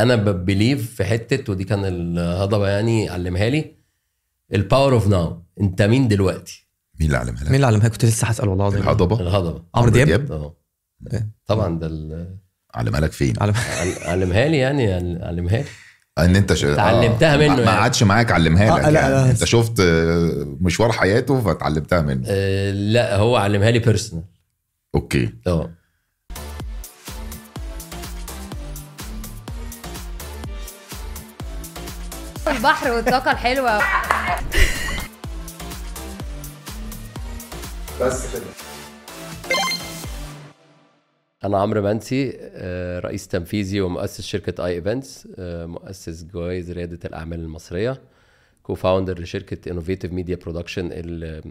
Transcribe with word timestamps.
أنا 0.00 0.16
ب 0.16 0.26
believe 0.26 0.94
في 0.94 1.04
حتة 1.04 1.52
ودي 1.52 1.64
كان 1.64 1.84
الهضبة 1.84 2.68
يعني 2.68 3.08
علمها 3.08 3.48
لي 3.48 3.74
ال 4.54 4.60
Power 4.60 4.92
of 4.94 5.08
Now 5.08 5.42
أنت 5.60 5.82
مين 5.82 6.08
دلوقتي؟ 6.08 6.68
مين 7.00 7.06
اللي 7.06 7.18
علمها 7.18 7.40
لك؟ 7.40 7.46
مين 7.46 7.54
اللي 7.54 7.66
علمها 7.66 7.88
كنت 7.88 8.04
لسه 8.04 8.26
هسأل 8.26 8.48
والله 8.48 8.64
العظيم. 8.68 8.82
الهضبة. 8.82 9.20
الهضبة. 9.20 9.62
عمرو 9.74 9.90
دياب؟ 9.90 10.32
أه. 10.32 10.54
إيه. 11.12 11.28
طبعا 11.46 11.78
ده 11.78 11.86
ال- 11.86 12.36
علمها 12.74 13.00
لك 13.00 13.12
فين؟ 13.12 13.34
علم 13.40 13.54
عل- 13.80 14.08
علمها 14.10 14.48
لي 14.48 14.58
يعني 14.58 14.92
علمها 15.24 15.56
لي. 15.58 15.64
أن 16.18 16.36
أنت 16.36 16.52
ش... 16.52 16.64
اتعلمتها 16.64 17.36
منه 17.36 17.48
ما- 17.48 17.54
ما 17.56 17.62
يعني. 17.62 17.76
قعدش 17.78 18.02
معاك 18.02 18.32
علمها 18.32 18.76
آه، 18.76 18.78
لك 18.78 18.84
لا، 18.84 19.00
يعني. 19.00 19.14
لا. 19.14 19.30
أنت 19.30 19.44
شفت 19.44 19.80
آه، 19.80 20.56
مشوار 20.60 20.92
حياته 20.92 21.40
فتعلمتها 21.40 22.00
منه. 22.00 22.22
آه، 22.26 22.70
لا 22.72 23.16
هو 23.16 23.36
علمها 23.36 23.70
لي 23.70 23.78
personal 23.78 24.24
okay. 24.94 25.30
أه. 25.46 25.70
البحر 32.48 32.90
والطاقة 32.92 33.30
الحلوة. 33.30 33.78
بس 38.00 38.32
كده. 38.32 38.42
أنا 41.44 41.58
عمرو 41.58 41.82
منسي 41.82 42.32
آه، 42.40 43.00
رئيس 43.00 43.28
تنفيذي 43.28 43.80
ومؤسس 43.80 44.20
شركة 44.20 44.66
آي 44.66 44.72
ايفنتس 44.74 45.28
مؤسس 45.38 46.24
جوائز 46.24 46.70
ريادة 46.70 46.98
الأعمال 47.04 47.40
المصرية 47.40 48.02
co-founder 48.62 49.18
لشركة 49.20 49.70
انوفيتيف 49.70 50.12
ميديا 50.12 50.36
برودكشن 50.36 50.92
اللي 50.92 51.42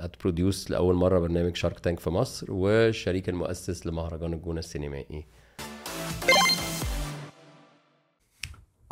هت 0.00 0.16
produce 0.16 0.70
لأول 0.70 0.94
مرة 0.94 1.18
برنامج 1.18 1.56
شارك 1.56 1.80
تانك 1.80 2.00
في 2.00 2.10
مصر 2.10 2.52
والشريك 2.52 3.28
المؤسس 3.28 3.86
لمهرجان 3.86 4.32
الجونة 4.32 4.58
السينمائي. 4.58 5.26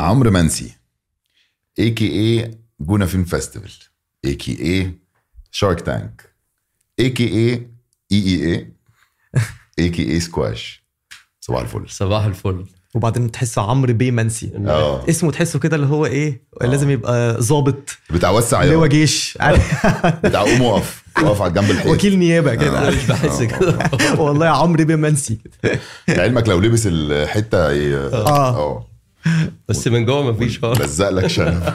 عمرو 0.00 0.30
منسي 0.30 0.76
اي 1.78 1.90
كي 1.90 2.06
اي 2.10 2.50
جونا 2.80 3.06
فيلم 3.06 3.24
فيستيفال 3.24 3.70
اي 4.24 4.34
كي 4.34 4.58
اي 4.60 4.92
شارك 5.50 5.80
تانك 5.80 6.22
اي 7.00 7.10
كي 7.10 7.24
اي 7.28 7.68
اي 8.12 8.18
اي 8.26 8.54
اي 8.54 8.72
اي 9.78 9.88
كي 9.88 10.10
اي 10.12 10.20
سكواش 10.20 10.84
صباح 11.40 11.60
الفل. 11.60 11.84
صباح 11.88 12.24
الفل. 12.24 12.66
وبعدين 12.94 13.30
تحس 13.30 13.58
عمرو 13.58 13.92
بيه 13.94 14.10
منسي. 14.10 14.52
آه. 14.66 15.08
اسمه 15.08 15.30
تحسه 15.32 15.58
كده 15.58 15.76
اللي 15.76 15.86
هو 15.86 16.06
إيه؟ 16.06 16.42
لازم 16.62 16.90
يبقى 16.90 17.42
ظابط. 17.42 17.98
بتاع 18.10 18.30
وسع 18.30 18.64
لواء 18.64 18.82
يا 18.82 18.88
جيش. 18.88 19.38
عارف؟ 19.40 19.86
بتاع 20.26 20.40
قوم 20.42 20.60
وقف 20.62 21.02
وقف 21.22 21.42
على 21.42 21.52
جنب 21.52 21.70
الحيط. 21.70 21.86
وكيل 21.94 22.18
نيابة 22.18 22.54
كده. 22.54 22.68
أنا 22.68 22.78
عارف؟ 22.78 22.96
مش 22.96 23.06
بحس 23.06 23.42
كده. 23.42 23.78
والله 24.22 24.46
يا 24.46 24.50
عمرو 24.50 24.84
بيه 24.84 24.96
منسي. 24.96 25.38
لعلمك 26.08 26.48
لو 26.48 26.60
لبس 26.60 26.86
الحتة 26.86 27.70
ي- 27.72 27.96
آه. 27.96 28.56
آه. 28.56 28.87
بس 29.68 29.88
من 29.88 30.04
جوه 30.04 30.32
مفيش 30.32 30.58
خالص. 30.58 30.80
لزق 30.80 31.08
لك 31.08 31.26
شنب. 31.26 31.74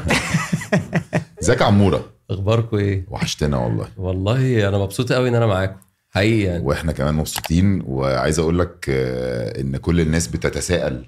ازيك 1.42 1.62
يا 1.62 1.66
عمورة؟ 1.66 2.10
اخباركم 2.30 2.78
إيه؟ 2.78 3.06
وحشتنا 3.10 3.58
والله. 3.58 3.88
والله 3.98 4.68
أنا 4.70 4.78
مبسوط 4.78 5.12
قوي 5.12 5.30
ان 5.30 5.36
أنا 5.36 5.46
معاكم. 5.46 5.80
حقيقي 6.10 6.42
يعني. 6.42 6.64
وإحنا 6.64 6.92
كمان 6.92 7.16
مبسوطين. 7.16 7.82
وعايز 7.86 8.40
أقول 8.40 8.60
لك 8.60 8.86
آه، 8.90 9.62
ان 9.62 9.78
كل 9.78 10.00
الناس 10.02 10.28
بتتساءل 10.28 11.06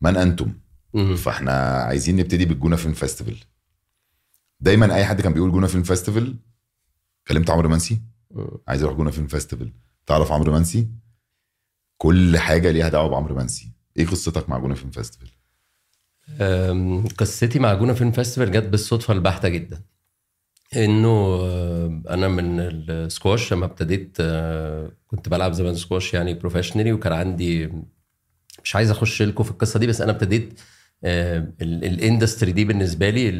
من 0.00 0.16
أنتم. 0.16 0.52
فاحنا 1.16 1.52
عايزين 1.82 2.16
نبتدي 2.16 2.44
بالجونة 2.44 2.76
film 2.76 2.94
festival. 2.94 3.36
دايما 4.60 4.94
أي 4.94 5.04
حد 5.04 5.20
كان 5.20 5.32
بيقول 5.32 5.52
جونة 5.52 5.66
film 5.66 5.82
festival 5.82 6.36
كلمت 7.28 7.50
عمرو 7.50 7.68
منسي. 7.68 8.00
عايز 8.68 8.82
أروح 8.82 8.96
جونة 8.96 9.10
film 9.10 9.26
festival. 9.26 9.72
تعرف 10.06 10.32
عمرو 10.32 10.52
منسي؟ 10.52 10.88
كل 11.96 12.38
حاجة 12.38 12.70
ليها 12.70 12.88
دعوة 12.88 13.08
بعمرو 13.08 13.34
منسي. 13.36 13.72
إيه 13.96 14.06
قصتك 14.06 14.50
مع 14.50 14.58
جونة 14.58 14.74
فيلم 14.74 14.90
فيستيفال؟ 14.90 15.28
قصتي 17.18 17.58
مع 17.58 17.74
جونه 17.74 17.92
film 17.92 18.10
festival 18.12 18.50
جت 18.52 18.64
بالصدفة 18.68 19.12
البحتة 19.14 19.48
جدا 19.48 19.80
إنه 20.76 21.08
آه، 21.40 22.02
أنا 22.10 22.28
من 22.28 22.60
السكواش 22.60 23.52
لما 23.52 23.64
ابتديت 23.64 24.16
آه، 24.20 24.90
كنت 25.06 25.28
بلعب 25.28 25.52
زمان 25.52 25.74
سكواش 25.74 26.14
يعني 26.14 26.34
professionally 26.34 26.92
وكان 26.92 27.12
عندي 27.12 27.72
مش 28.64 28.76
عايز 28.76 28.90
أخش 28.90 29.22
لكم 29.22 29.44
في 29.44 29.50
القصة 29.50 29.78
دي 29.80 29.86
بس 29.86 30.00
أنا 30.00 30.12
ابتديت 30.12 30.60
آه، 31.04 31.38
ال- 31.62 31.84
ال 31.84 31.92
industry 31.92 32.52
دي 32.52 32.64
بالنسبة 32.64 33.10
لي 33.10 33.30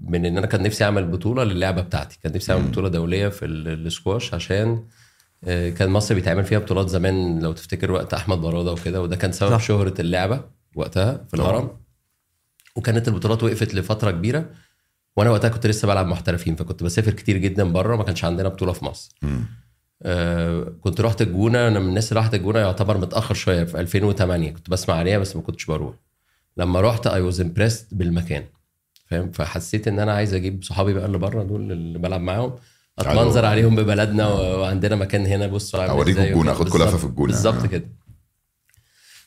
من 0.00 0.26
إن 0.26 0.38
أنا 0.38 0.46
كان 0.46 0.62
نفسي 0.62 0.84
أعمل 0.84 1.04
بطولة 1.08 1.44
للعبة 1.44 1.82
بتاعتي 1.82 2.18
كان 2.22 2.32
نفسي 2.32 2.52
أعمل 2.52 2.64
بطولة 2.68 2.88
دولية 2.88 3.28
في 3.28 3.44
ال- 3.44 3.86
السكواش 3.86 4.34
عشان 4.34 4.84
كان 5.46 5.90
مصر 5.90 6.14
بيتعمل 6.14 6.44
فيها 6.44 6.58
بطولات 6.58 6.88
زمان 6.88 7.38
لو 7.42 7.52
تفتكر 7.52 7.92
وقت 7.92 8.14
أحمد 8.14 8.38
برادة 8.38 8.72
وكده 8.72 9.02
وده 9.02 9.16
كان 9.16 9.32
سبب 9.32 9.50
صح. 9.50 9.60
شهرة 9.62 9.94
اللعبة 10.00 10.44
وقتها 10.74 11.24
في. 11.28 11.34
الهرم 11.34 11.70
وكانت 12.76 13.08
البطولات 13.08 13.42
وقفت 13.42 13.74
لفترة 13.74 14.10
كبيرة 14.10 14.44
وأنا 15.16 15.30
وقتها 15.30 15.48
كنت 15.48 15.66
لسه 15.66 15.88
بلعب 15.88 16.06
محترفين 16.06 16.56
فكنت 16.56 16.82
بسافر 16.82 17.12
كتير 17.12 17.36
جدا 17.36 17.64
بره 17.72 17.96
ما 17.96 18.02
كانش 18.02 18.24
عندنا 18.24 18.48
بطولة 18.48 18.72
في 18.72 18.84
مصر. 18.84 19.14
آه 20.02 20.72
كنت 20.80 21.00
رحت 21.00 21.22
الجونة 21.22 21.68
أنا 21.68 21.78
من 21.80 21.88
الناس 21.88 22.08
اللي 22.12 22.20
راحت 22.20 22.34
الجونة 22.34 22.58
يعتبر 22.58 22.98
متأخر 22.98 23.34
شوية 23.34 23.64
في 23.64 23.80
2008 23.80 24.50
كنت 24.50 24.70
بسمع 24.70 24.94
عليها 24.94 25.18
بس 25.18 25.36
ما 25.36 25.42
كنتش 25.42 25.64
بروح 25.66 25.94
لما 26.56 26.80
رحت 26.80 27.06
I 27.06 27.20
was 27.20 27.40
impressed 27.40 27.86
بالمكان 27.94 28.44
فاهم 29.06 29.30
فحسيت 29.30 29.88
إن 29.88 29.98
أنا 29.98 30.12
عايز 30.12 30.34
أجيب 30.34 30.62
صحابي 30.64 30.92
بقى 30.94 31.06
اللي 31.06 31.18
بره 31.18 31.42
دول 31.42 31.72
اللي 31.72 31.98
بلعب 31.98 32.20
معاهم. 32.20 32.52
أتمنظر 32.98 33.44
عليهم 33.44 33.76
ببلدنا 33.76 34.26
وعندنا 34.28 34.96
مكان 34.96 35.26
هنا 35.26 35.46
بصوا 35.46 35.84
أوريكم. 35.86 36.48
أخدكم 36.48 36.78
لفة 36.78 36.84
بالظبط- 36.84 36.96
في 37.00 37.04
الجونة. 37.04 37.26
بالظبط 37.32 37.62
آه. 37.62 37.66
كده 37.66 37.84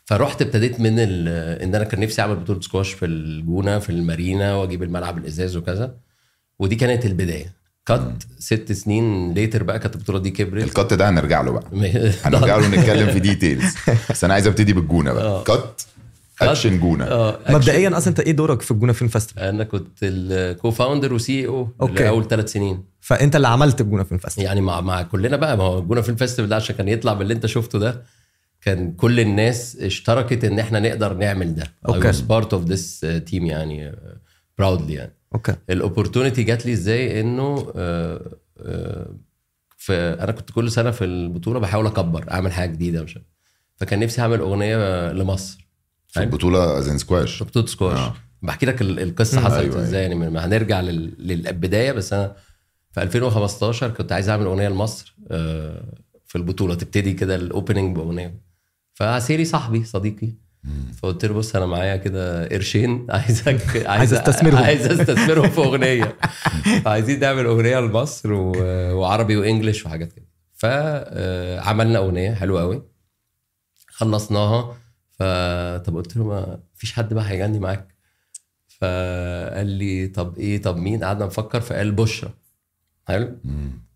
فرحت 0.05 0.41
ابتديت 0.41 0.79
من 0.79 0.99
ال- 0.99 1.61
إن 1.61 1.75
أنا 1.75 1.83
كان 1.83 1.99
نفسي 1.99 2.21
أعمل 2.21 2.35
بطولة 2.35 2.61
سكواش 2.61 2.93
في 2.93 3.05
الجونة 3.05 3.79
في 3.79 3.89
المارينا 3.89 4.55
وأجيب 4.55 4.83
الملعب 4.83 5.17
الإزاز 5.17 5.57
وكذا. 5.57 5.95
ودي 6.59 6.75
كانت 6.75 7.05
البداية. 7.05 7.53
كات 7.85 8.23
ست 8.39 8.71
سنين 8.71 9.33
later 9.33 9.63
بقى 9.63 9.79
كانت 9.79 9.95
البطولة 9.95 10.19
دي 10.19 10.29
كبرت. 10.31 10.63
ال 10.63 10.71
cut 10.71 10.93
ده 10.93 11.09
هنرجع 11.09 11.41
له 11.41 11.51
بقى. 11.51 11.63
هنرجع 12.25 12.57
له 12.57 12.67
نتكلم 12.67 13.11
في 13.11 13.19
details 13.29 13.75
بس 14.09 14.23
أنا 14.23 14.33
عايز 14.33 14.47
أبتدي 14.47 14.73
بالجونة 14.73 15.13
بقى. 15.13 15.23
آه. 15.23 15.43
كات 15.43 15.81
اكشن 16.41 16.79
جونة. 16.79 17.05
آه 17.05 17.39
مبدئيا 17.49 17.97
أصلا 17.97 18.07
أنت 18.09 18.19
إيه 18.19 18.31
دورك 18.31 18.61
في 18.61 18.71
الجونة 18.71 18.93
film 18.93 19.09
festival 19.09 19.43
أنا 19.43 19.63
كنت 19.63 19.97
ال 20.03 20.71
co-founder 20.71 21.13
و 21.13 21.47
CEO 21.47 21.69
okay. 21.81 22.07
اول 22.07 22.27
ثلاث 22.27 22.51
سنين. 22.51 22.83
فأنت 23.01 23.35
اللي 23.35 23.47
عملت 23.47 23.81
الجونة 23.81 24.03
film 24.03 24.19
festival 24.19 24.43
يعني 24.45 24.61
مع 24.61 24.81
مع 24.81 25.01
كلنا 25.01 25.37
بقى. 25.37 25.57
ما 25.57 25.63
هو 25.63 25.79
الجونة 25.79 26.01
film 26.01 26.17
festival 26.17 26.49
ده 26.49 26.55
عشان 26.55 26.75
كان 26.75 26.87
يطلع 26.87 27.13
باللي 27.13 27.33
أنت 27.33 27.45
شفته 27.45 27.79
ده. 27.79 28.03
كان 28.65 28.93
كل 28.93 29.19
الناس 29.19 29.75
اشتركت 29.75 30.43
إن 30.43 30.59
إحنا 30.59 30.79
نقدر 30.79 31.13
نعمل 31.13 31.55
ده. 31.55 31.63
okay. 31.87 32.11
I 32.11 32.15
was 32.15 32.17
part 32.17 32.47
of 32.49 32.69
this 32.71 32.81
uh, 33.03 33.31
team 33.31 33.43
يعني 33.43 33.95
proudly 34.57 34.93
يعني. 34.93 35.13
okay. 35.35 35.55
ال 35.69 35.75
opportunity 35.75 36.43
جات 36.43 36.65
لي 36.65 36.73
إزاي؟ 36.73 37.21
إنه 37.21 37.73
آه، 37.75 38.35
آه، 38.59 39.15
في 39.77 39.93
أنا 39.93 40.31
كنت 40.31 40.51
كل 40.51 40.71
سنة 40.71 40.91
في 40.91 41.03
البطولة 41.05 41.59
بحاول 41.59 41.85
أكبر 41.85 42.31
أعمل 42.31 42.51
حاجة 42.51 42.69
جديدة 42.71 43.03
مش 43.03 43.15
عارف. 43.17 43.27
فكان 43.75 43.99
نفسي 43.99 44.21
أعمل 44.21 44.39
أغنية 44.39 45.11
لمصر. 45.11 45.67
في 46.07 46.19
البطولة 46.19 46.79
زين 46.79 46.97
سكواش 46.97 47.35
في 47.37 47.43
بطولة 47.43 47.65
سكواش 47.65 47.97
آه. 47.99 48.13
بحكي 48.41 48.65
لك 48.65 48.81
ال- 48.81 48.99
القصة 48.99 49.41
حصلت 49.41 49.59
أيوة، 49.59 49.73
أيوة. 49.75 49.83
إزاي 49.83 50.01
يعني 50.01 50.15
ما 50.15 50.45
هنرجع 50.45 50.81
لل- 50.81 51.15
للبداية. 51.27 51.91
بس 51.91 52.13
أنا 52.13 52.35
في 52.91 53.01
2015 53.01 53.89
كنت 53.89 54.11
عايز 54.11 54.29
أعمل 54.29 54.45
أغنية 54.45 54.67
لمصر 54.69 55.15
آه، 55.31 55.93
في 56.25 56.35
البطولة. 56.37 56.75
تبتدي 56.75 57.13
كده 57.13 57.35
ال 57.35 57.43
opening 57.43 57.95
بأغنية. 57.95 58.39
فعسيري 58.93 59.45
صاحبي 59.45 59.83
صديقي. 59.83 60.29
فقلت 60.97 61.25
له 61.25 61.33
بص 61.33 61.55
أنا 61.55 61.65
معايا 61.65 61.95
كده 61.97 62.47
قرشين. 62.47 63.07
عايزك 63.11 63.85
عايز 63.87 64.13
أستثمرهم. 64.13 64.57
عايز 64.63 64.85
أستثمرهم 64.87 65.49
في 65.49 65.57
أغنية. 65.61 66.17
عايزين 66.85 67.19
نعمل 67.19 67.45
أغنية 67.45 67.79
لمصر 67.79 68.33
و... 68.33 68.51
وعربي 68.99 69.37
و 69.37 69.43
English 69.43 69.85
وحاجات 69.85 70.13
كده. 70.13 70.25
فعملنا 70.53 71.97
أغنية 71.99 72.33
حلوة 72.33 72.61
قوي 72.61 72.83
خلصناها. 73.87 74.75
فطب 75.11 75.95
قلت 75.95 76.17
له 76.17 76.23
ما 76.23 76.59
فيش 76.75 76.93
حد 76.93 77.13
بقى 77.13 77.29
هيغني 77.29 77.59
معاك. 77.59 77.95
فقال 78.67 79.67
لي 79.67 80.07
طب 80.07 80.37
إيه 80.37 80.61
طب 80.61 80.77
مين؟ 80.77 81.03
قعدنا 81.03 81.25
نفكر. 81.25 81.61
فقال 81.61 81.91
بشرى. 81.91 82.29
حلو؟ 83.07 83.37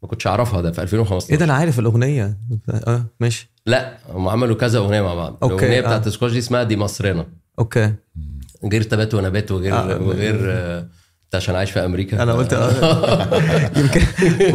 ما 0.04 0.08
كنتش 0.08 0.28
أعرفها 0.28 0.62
ده 0.62 0.72
في 0.72 0.82
2015 0.82 1.32
إيه 1.34 1.40
ده؟ 1.40 1.46
أنا 1.46 1.54
عارف 1.54 1.80
الأغنية. 1.80 2.38
آه 2.70 3.06
ماشي. 3.20 3.50
لا 3.68 3.98
هم 4.14 4.30
عملوا 4.30 4.56
كذا 4.56 4.80
أغنية 4.80 5.02
مع 5.02 5.14
بعض. 5.14 5.38
okay، 5.44 5.56
الأغنية 5.56 5.78
آه. 5.78 5.82
بتاعت 5.82 6.08
السكواش 6.08 6.32
دي 6.32 6.40
اسمها 6.40 6.64
دي 6.64 6.78
مصرنا 6.78 7.26
okay. 7.60 7.94
غير 8.72 8.82
تبات 8.82 9.14
ونبات 9.14 9.52
وغير 9.52 9.74
آه. 9.74 9.94
آه. 9.96 10.02
وغير 10.02 10.38
آه، 10.52 10.80
انت 11.26 11.36
عشان 11.36 11.56
عايش 11.56 11.72
في 11.72 11.86
أمريكا. 11.86 12.24
أنا 12.24 12.34
قلت 12.34 12.54
آه. 12.54 13.28
يمكن 13.80 14.02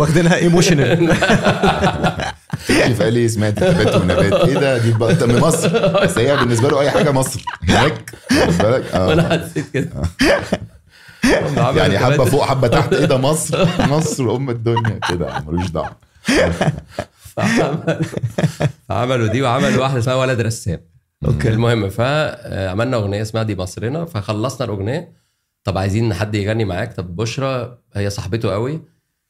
واخدينها 0.00 0.36
emotional 0.36 1.08
كيف 2.66 3.02
قال 3.02 3.12
لي 3.12 3.28
سمعت 3.28 3.62
نبات 3.62 3.94
ونبات. 3.96 4.32
إيه 4.48 4.54
ده؟ 4.54 4.78
دي 4.78 4.92
بقى 4.92 5.12
انت 5.12 5.22
من 5.22 5.38
مصر؟ 5.40 6.02
بس 6.04 6.18
هي 6.18 6.36
بالنسبة 6.36 6.68
له 6.68 6.80
أي 6.80 6.90
حاجة 6.90 7.10
مصر. 7.10 7.44
هناك؟ 7.68 8.14
وأنا 8.94 9.34
آه. 9.34 9.38
حسيت 9.48 9.70
كده. 9.74 9.88
عملوا 11.56 11.72
يعني 11.82 11.98
حبة 11.98 12.14
تبات- 12.16 12.28
فوق 12.28 12.44
حبة 12.44 12.68
تحت. 12.68 12.92
إيه 12.92 13.04
ده؟ 13.04 13.16
مصر؟ 13.16 13.68
مصر 13.88 14.36
أم 14.36 14.50
الدنيا. 14.50 15.00
كده 15.10 15.40
ملوش 15.48 15.70
دعوة. 15.70 15.96
فعمل- 17.36 18.00
فعملوا 18.88 19.26
دي 19.26 19.42
وعملوا 19.42 19.82
واحدة 19.82 19.98
اسمها 19.98 20.14
ولد 20.14 20.40
رسام. 20.40 20.80
okay. 21.24 21.48
المهم 21.48 21.88
فعملنا 21.88 22.96
أغنية 22.96 23.22
اسمها 23.22 23.42
دي 23.42 23.56
مصرنا 23.56 24.04
فخلصنا 24.04 24.64
الأغنية. 24.66 25.12
طب 25.64 25.78
عايزين 25.78 26.14
حد 26.14 26.34
يغني 26.34 26.64
معاك؟ 26.64 26.92
طب 26.92 27.16
بشرى 27.16 27.78
هي 27.94 28.10
صاحبته 28.10 28.52
قوي 28.52 28.82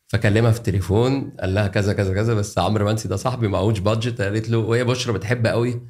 فكلمها 0.07 0.51
في 0.51 0.59
التليفون 0.59 1.33
قال 1.41 1.55
لها 1.55 1.67
كذا 1.69 1.93
كذا 1.93 2.15
كذا 2.15 2.35
بس 2.35 2.59
عمرو 2.59 2.87
منسي 2.87 3.09
ده 3.09 3.17
صاحبي 3.17 3.49
معهوش 3.49 3.79
budget 3.79 4.21
قالت 4.21 4.49
له 4.51 4.59
وهي 4.59 4.85
بشرى 4.85 5.13
بتحب 5.13 5.47
قوي 5.47 5.81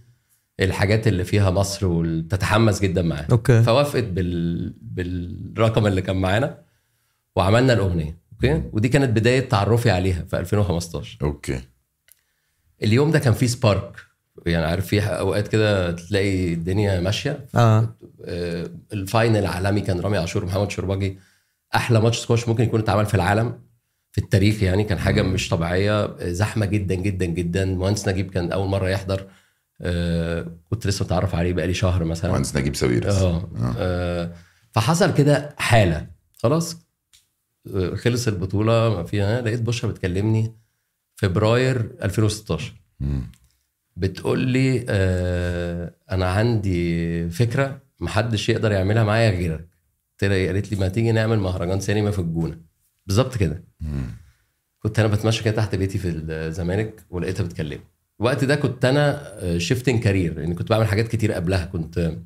الحاجات 0.60 1.06
اللي 1.08 1.24
فيها 1.24 1.50
مصر 1.50 1.86
وتتحمس 1.86 2.80
جدا 2.80 3.02
معاها. 3.02 3.26
okay. 3.32 3.62
فوافقت 3.62 4.04
بال... 4.04 4.74
بالرقم 4.82 5.86
اللي 5.86 6.02
كان 6.02 6.16
معانا 6.16 6.58
وعملنا 7.36 7.72
الأغنية 7.72 8.18
okay؟ 8.32 8.62
ودي 8.72 8.88
كانت 8.88 9.10
بداية 9.16 9.48
تعرفي 9.48 9.90
عليها 9.90 10.24
في 10.30 10.38
2015 10.38 11.18
okay. 11.22 11.60
اليوم 12.84 13.10
ده 13.10 13.18
كان 13.18 13.32
فيه 13.32 13.46
spark. 13.46 13.96
يعني 14.46 14.64
عارف 14.66 14.86
في 14.86 15.00
أوقات 15.02 15.48
كده 15.48 15.92
تلاقي 15.92 16.52
الدنيا 16.52 17.00
ماشية. 17.00 17.46
آه. 17.54 17.96
آه، 18.24 18.70
ال 18.92 18.99
final 18.99 19.36
العالمي 19.36 19.80
كان 19.80 20.00
رامي 20.00 20.18
عاشور 20.18 20.44
ومحمد 20.44 20.70
الشوربجي. 20.70 21.18
أحلى 21.74 22.00
ماتش 22.00 22.18
سكواش 22.18 22.48
ممكن 22.48 22.64
يكون 22.64 22.80
اتعمل 22.80 23.06
في 23.06 23.14
العالم 23.14 23.58
في 24.12 24.18
التاريخ 24.20 24.62
يعني 24.62 24.84
كان 24.84 24.98
حاجة 24.98 25.22
مش 25.22 25.48
طبيعية. 25.48 26.04
آه، 26.04 26.32
زحمة 26.32 26.66
جدا 26.66 26.94
جدا 26.94 27.26
جدا. 27.26 27.64
مهندس 27.64 28.08
نجيب 28.08 28.30
كان 28.30 28.52
أول 28.52 28.68
مرة 28.68 28.88
يحضر. 28.88 29.26
آه، 29.80 30.46
كنت 30.70 30.86
لسه 30.86 31.04
متعرف 31.04 31.34
عليه 31.34 31.52
بقالي 31.52 31.74
شهر 31.74 32.04
مثلا. 32.04 32.32
مهندس 32.32 32.56
نجيب 32.56 32.76
ساويرس. 32.76 33.14
آه. 33.14 33.48
آه، 33.78 34.32
فحصل 34.72 35.14
كده 35.14 35.54
حالة. 35.58 36.06
خلاص 36.36 36.76
آه، 37.74 37.94
خلص 37.94 38.28
البطولة 38.28 38.88
ما 38.96 39.04
فيها. 39.04 39.40
لقيت 39.40 39.60
بشرى 39.62 39.90
بتكلمني. 39.90 40.61
فبراير 41.22 41.90
2016 42.02 42.72
مم. 43.00 43.22
بتقول 43.96 44.38
لي 44.38 44.84
آه 44.88 45.94
أنا 46.10 46.26
عندي 46.26 47.30
فكرة 47.30 47.82
محدش 48.00 48.48
يقدر 48.48 48.72
يعملها 48.72 49.04
معايا 49.04 49.30
غيرك؟ 49.30 49.68
قالت 50.22 50.72
لي 50.72 50.78
ما 50.80 50.88
تيجي 50.88 51.12
نعمل 51.12 51.38
مهرجان 51.38 51.80
سينما 51.80 52.10
في 52.10 52.18
الجونة. 52.18 52.58
بالظبط 53.06 53.36
كده. 53.36 53.64
كنت 54.78 54.98
أنا 54.98 55.08
بتمشى 55.08 55.44
كده 55.44 55.54
تحت 55.54 55.74
بيتي 55.74 55.98
في 55.98 56.08
الزمالك 56.08 57.02
ولقيتها 57.10 57.44
بتكلمني. 57.44 57.80
الوقت 58.20 58.44
ده 58.44 58.56
كنت 58.56 58.84
أنا 58.84 59.34
shifting 59.58 60.02
career 60.02 60.34
لأن 60.38 60.54
كنت 60.54 60.70
بعمل 60.70 60.86
حاجات 60.86 61.08
كتير 61.08 61.32
قبلها. 61.32 61.64
كنت 61.64 62.16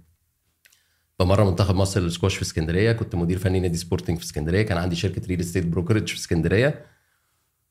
بمرن 1.21 1.47
منتخب 1.47 1.75
مصر 1.75 2.01
للسكواش 2.01 2.37
في 2.37 2.43
اسكندرية. 2.43 2.93
كنت 2.93 3.15
مدير 3.15 3.39
فني 3.39 3.61
نادي 3.61 3.77
سبورتنج 3.77 4.19
في 4.19 4.25
اسكندرية. 4.25 4.63
كان 4.63 4.79
عندي 4.79 4.97
شركة 4.97 5.27
real 5.27 5.41
estate 5.41 5.67
brokerage 5.67 6.09
في 6.09 6.17
اسكندرية. 6.17 6.85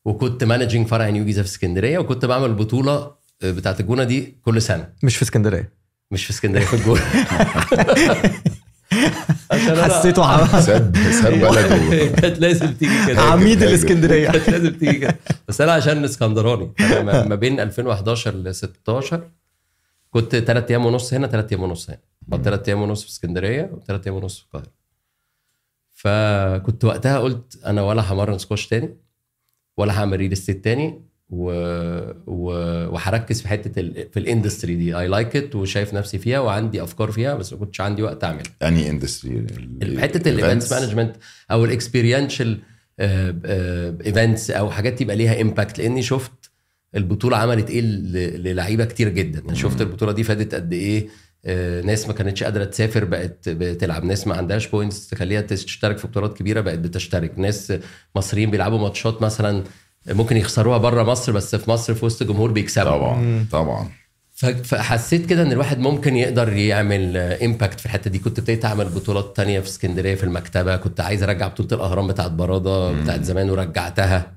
وكنت 0.06 0.44
managing 0.44 0.86
فرع 0.86 1.08
نيو 1.08 1.24
جيزه 1.24 1.42
في 1.42 1.48
اسكندرية 1.48 1.98
وكنت 1.98 2.24
بعمل 2.24 2.46
البطوله 2.46 3.14
بتاعت 3.42 3.80
الجونة 3.80 4.04
دي 4.04 4.38
كل 4.44 4.62
سنة. 4.62 4.92
مش 5.02 5.16
في 5.16 5.22
اسكندرية. 5.22 5.72
مش 6.10 6.24
في 6.24 6.30
اسكندرية 6.30 6.64
في 6.64 6.74
الجونة. 6.76 7.00
حسيته 9.82 10.60
ساب 10.60 10.96
ساب 11.22 11.32
بلده. 11.32 12.06
كانت 12.20 12.38
لازم 12.38 12.74
تيجي 12.74 13.06
كده. 13.06 13.20
عميد. 13.22 13.62
الاسكندرية. 13.62 14.30
كانت 14.30 14.50
لازم 14.50 14.74
تيجي 14.78 14.98
كده. 14.98 15.16
بس 15.48 15.60
أنا 15.60 15.72
عشان 15.72 16.04
اسكندراني. 16.04 16.72
ما- 16.80 17.26
ما 17.28 17.34
بين 17.34 17.60
2011 17.60 18.34
ل 18.34 18.54
16 18.54 19.30
كنت 20.10 20.36
ثلاث 20.36 20.70
أيام 20.70 20.86
ونص 20.86 21.14
هنا 21.14 21.26
ثلاث 21.26 21.52
أيام 21.52 21.62
ونص 21.62 21.90
هنا. 21.90 21.98
أو 22.32 22.42
ثلاث 22.42 22.68
أيام 22.68 22.82
ونص 22.82 23.02
في 23.02 23.08
اسكندرية 23.08 23.70
وثلاث 23.72 24.06
أيام 24.06 24.16
ونص 24.16 24.38
في 24.38 24.44
القاهرة. 24.44 24.70
فكنت 25.94 26.84
وقتها 26.84 27.18
قلت 27.18 27.58
أنا 27.66 27.82
ولا 27.82 28.12
همرن 28.12 28.38
سكواش 28.38 28.66
تاني. 28.66 28.96
ولا 29.76 30.00
هعمل 30.00 30.16
real 30.16 30.32
estate 30.32 30.64
تاني 30.64 31.00
و... 31.30 31.50
و... 32.26 32.44
وهركز 32.94 33.40
في 33.42 33.48
حتة 33.48 33.80
ال... 33.80 34.08
في 34.12 34.18
ال 34.18 34.24
industry 34.24 34.74
دي. 34.76 34.98
I 34.98 35.08
like 35.08 35.36
it 35.36 35.54
وشايف 35.56 35.94
نفسي 35.94 36.18
فيها 36.18 36.40
وعندي 36.40 36.82
أفكار 36.82 37.10
فيها 37.10 37.34
بس 37.34 37.52
ما 37.52 37.58
كنتش 37.58 37.80
عندي 37.80 38.02
وقت 38.02 38.24
اعملها 38.24 38.42
any 38.62 38.90
industry 38.90 39.46
حتة 39.98 40.28
ال 40.30 40.36
events 40.36 40.72
management 40.72 41.16
أو 41.50 41.64
ال 41.64 41.71
experiential 41.71 42.58
events 43.00 44.50
أو 44.50 44.70
حاجات 44.70 45.00
يبقى 45.00 45.16
ليها 45.16 45.40
impact 45.40 45.78
لأني 45.78 46.02
شفت 46.02 46.32
البطولة 46.94 47.36
عملت 47.36 47.70
إيه 47.70 47.80
للعيبة 47.80 48.84
كتير 48.84 49.08
جدا. 49.08 49.38
يعني 49.40 49.56
شفت 49.56 49.80
البطولة 49.80 50.12
دي 50.12 50.22
فادت 50.22 50.54
قد 50.54 50.72
إيه 50.72 51.06
آه، 51.06 51.10
ناس 51.84 52.06
ما 52.06 52.12
كانتش 52.12 52.42
قادرة 52.42 52.64
تسافر 52.64 53.04
بقت 53.04 53.48
بتلعب 53.48 54.04
ناس 54.04 54.26
ما 54.26 54.36
عندهاش 54.36 54.66
points 54.66 55.08
تخليها 55.08 55.40
تشترك 55.40 55.98
في 55.98 56.06
بطولات 56.06 56.38
كبيرة 56.38 56.60
بقت 56.60 56.78
بتشترك. 56.78 57.38
ناس 57.38 57.72
مصريين 58.16 58.50
بيلعبوا 58.50 58.78
ماتشات 58.78 59.22
مثلا 59.22 59.64
ممكن 60.08 60.36
يخسروها 60.36 60.78
بره 60.78 61.02
مصر 61.02 61.32
بس 61.32 61.56
في 61.56 61.70
مصر 61.70 61.94
في 61.94 62.04
وسط 62.04 62.22
جمهور 62.22 62.52
بيكسبوا. 62.52 62.90
طبعا 62.90 63.46
طبعا. 63.52 63.88
فحسيت 64.64 65.26
كده 65.26 65.42
إن 65.42 65.52
الواحد 65.52 65.78
ممكن 65.78 66.16
يقدر 66.16 66.52
يعمل 66.52 67.16
impact 67.16 67.80
في 67.80 67.86
الحتة 67.86 68.10
دي. 68.10 68.18
كنت 68.18 68.38
ابتديت 68.38 68.64
أعمل 68.64 68.84
بطولات 68.84 69.36
تانية 69.36 69.60
في 69.60 69.66
اسكندرية 69.66 70.14
في 70.14 70.24
المكتبة. 70.24 70.76
كنت 70.76 71.00
عايز 71.00 71.22
أرجع 71.22 71.48
بطولة 71.48 71.68
الأهرام 71.72 72.06
بتاعت 72.06 72.30
برادة 72.30 72.92
بتاعت 73.02 73.24
زمان 73.24 73.50
ورجعتها. 73.50 74.32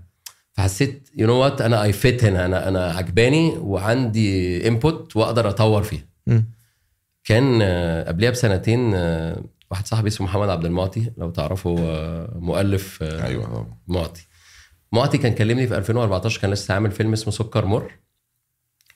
فحسيت 0.54 1.10
you 1.18 1.28
know 1.28 1.34
what 1.34 1.62
أنا 1.62 1.84
I 1.84 1.94
fit 1.94 2.24
هنا. 2.24 2.46
أنا 2.46 2.68
أنا 2.68 2.92
عجباني 2.92 3.50
وعندي 3.58 4.68
input 4.68 5.16
وأقدر 5.16 5.50
أطور 5.50 5.84
فيها. 5.84 6.04
مم. 6.28 6.59
كان 7.24 7.60
آه، 7.62 8.04
قبلها 8.08 8.30
بسنتين 8.30 8.94
آه، 8.96 9.44
واحد 9.72 9.88
صاحبي 9.88 10.08
اسمه 10.08 10.28
محمد 10.28 10.50
عبد 10.50 10.66
المعطي 10.66 11.12
لو 11.18 11.30
تعرفه 11.30 11.76
آه، 11.80 12.38
مؤلف 12.40 13.04
أيوه 13.04 13.78
معطي. 13.88 14.28
معطي 14.92 15.18
كان 15.18 15.34
كلمني 15.36 15.68
في 15.68 15.78
2014 15.78 16.42
كان 16.42 16.52
لسه 16.52 16.74
عامل 16.74 16.92
فيلم 16.92 17.14
اسمه 17.14 17.34
سكر 17.34 17.66
مر 17.66 17.92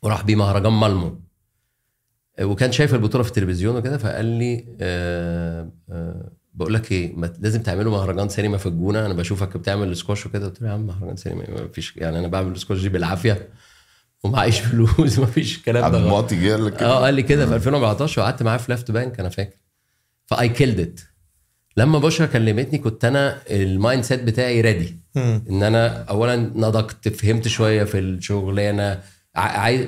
وراح 0.03 0.23
بيه 0.23 0.35
مهرجان 0.35 0.73
مالمو 0.73 1.19
وكان 2.41 2.71
شايف 2.71 2.93
البطولة 2.93 3.23
في 3.23 3.29
التلفزيون 3.29 3.75
وكده 3.75 3.97
فقال 3.97 4.25
لي 4.25 4.65
آه 4.81 5.71
آه 5.89 6.31
بقول 6.53 6.73
لك 6.73 6.91
إيه 6.91 7.15
ما 7.15 7.33
لازم 7.39 7.61
تعملوا 7.61 7.91
مهرجان 7.91 8.29
سينما 8.29 8.57
في 8.57 8.65
الجونة 8.65 9.05
أنا 9.05 9.13
بشوفك 9.13 9.57
بتعمل 9.57 9.97
سكواش 9.97 10.25
وكده. 10.25 10.45
قلت 10.45 10.61
له 10.61 10.67
يا 10.67 10.73
عم 10.73 10.87
مهرجان 10.87 11.15
سينما 11.15 11.49
ما 11.49 11.67
فيش 11.67 11.97
يعني 11.97 12.19
أنا 12.19 12.27
بعمل 12.27 12.57
سكواش 12.59 12.81
دي 12.81 12.89
بالعافية. 12.89 13.49
ومعيش 14.23 14.59
فلوس 14.65 15.19
ما 15.19 15.25
فيش 15.25 15.57
الكلام 15.57 15.74
ده 15.74 15.83
عبد 15.83 16.01
المعطي 16.03 16.35
جه 16.35 16.51
قال 16.51 16.65
لك. 16.65 16.73
كده؟ 16.77 16.85
آه 16.89 16.99
قال 17.03 17.13
لي 17.13 17.23
كده 17.23 17.45
في 17.45 17.55
2014 17.55 18.21
وقعدت 18.21 18.43
معاه 18.43 18.57
في 18.57 18.71
ليفت 18.71 18.91
بانك 18.91 19.19
أنا 19.19 19.29
فاكر. 19.29 19.57
ف 20.25 20.49
I 20.49 20.53
killed 20.53 20.79
it 20.79 20.99
لما 21.77 21.99
بشرى 21.99 22.27
كلمتني 22.27 22.77
كنت 22.79 23.05
أنا 23.05 23.37
ال 23.51 24.03
mindset 24.03 24.23
بتاعي 24.23 24.61
ready. 24.61 24.97
إن 25.17 25.63
أنا 25.63 26.03
اولا 26.03 26.35
نضجت 26.35 27.07
فهمت 27.07 27.47
شوية 27.47 27.83
في 27.83 27.99
الشغلانة 27.99 28.91
ع- 29.35 29.39
عايز 29.59 29.85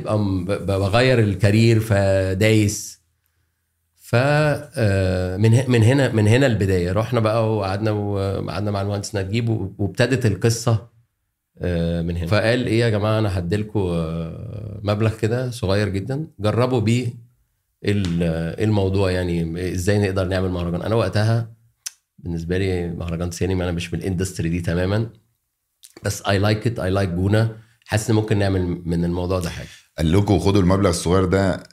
بغير 0.47 1.19
ال 1.19 1.28
career 1.28 1.79
فدايس. 1.79 3.01
ف 4.01 4.15
آه، 4.15 5.37
من 5.37 5.53
ه- 5.53 5.67
من 5.67 5.83
هنا 5.83 6.11
من 6.11 6.27
هنا 6.27 6.45
البداية. 6.47 6.91
رحنا 6.91 7.19
بقى 7.19 7.55
وقعدنا 7.57 7.91
وقعدنا 7.91 8.71
مع 8.71 8.81
المهندس 8.81 9.15
نجيب 9.15 9.49
وابتدت 9.79 10.25
القصة. 10.25 10.87
من 12.01 12.17
هنا. 12.17 12.27
فقال 12.27 12.65
إيه 12.67 12.79
يا 12.79 12.89
جماعة 12.89 13.19
أنا 13.19 13.39
هديلكم 13.39 13.79
آه، 13.79 14.79
مبلغ 14.83 15.17
كده 15.17 15.51
صغير 15.51 15.89
جدا. 15.89 16.27
جربوا 16.39 16.79
بيه 16.79 17.07
ال- 17.85 18.23
آه، 18.23 18.63
الموضوع 18.63 19.11
يعني 19.11 19.71
إزاي 19.73 19.99
نقدر 19.99 20.25
نعمل 20.27 20.49
مهرجان. 20.49 20.81
أنا 20.81 20.95
وقتها 20.95 21.51
بالنسبة 22.19 22.57
لي 22.57 22.87
مهرجان 22.87 23.31
سينما 23.31 23.63
أنا 23.63 23.71
مش 23.71 23.93
من 23.93 23.99
ال 23.99 24.05
industry 24.05 24.49
دي 24.49 24.61
تماما. 24.61 25.09
بس 26.03 26.21
I 26.27 26.39
like 26.39 26.67
it 26.67 26.79
I 26.79 26.89
like 26.89 27.09
جونه 27.09 27.55
حاسس 27.85 28.09
إن 28.09 28.15
ممكن 28.15 28.37
نعمل 28.39 28.81
من 28.85 29.05
الموضوع 29.05 29.39
ده 29.39 29.49
حاجة. 29.49 29.67
قال 29.97 30.11
لكم 30.11 30.39
خدوا 30.39 30.61
المبلغ 30.61 30.89
الصغير 30.89 31.25
ده 31.25 31.53
آه، 31.53 31.57
آه، 31.57 31.63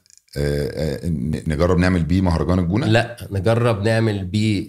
نجرب 1.48 1.78
نعمل 1.78 2.02
بيه 2.02 2.20
مهرجان 2.20 2.58
الجونة؟ 2.58 2.86
لا 2.86 3.16
نجرب 3.30 3.82
نعمل 3.82 4.24
بيه 4.24 4.68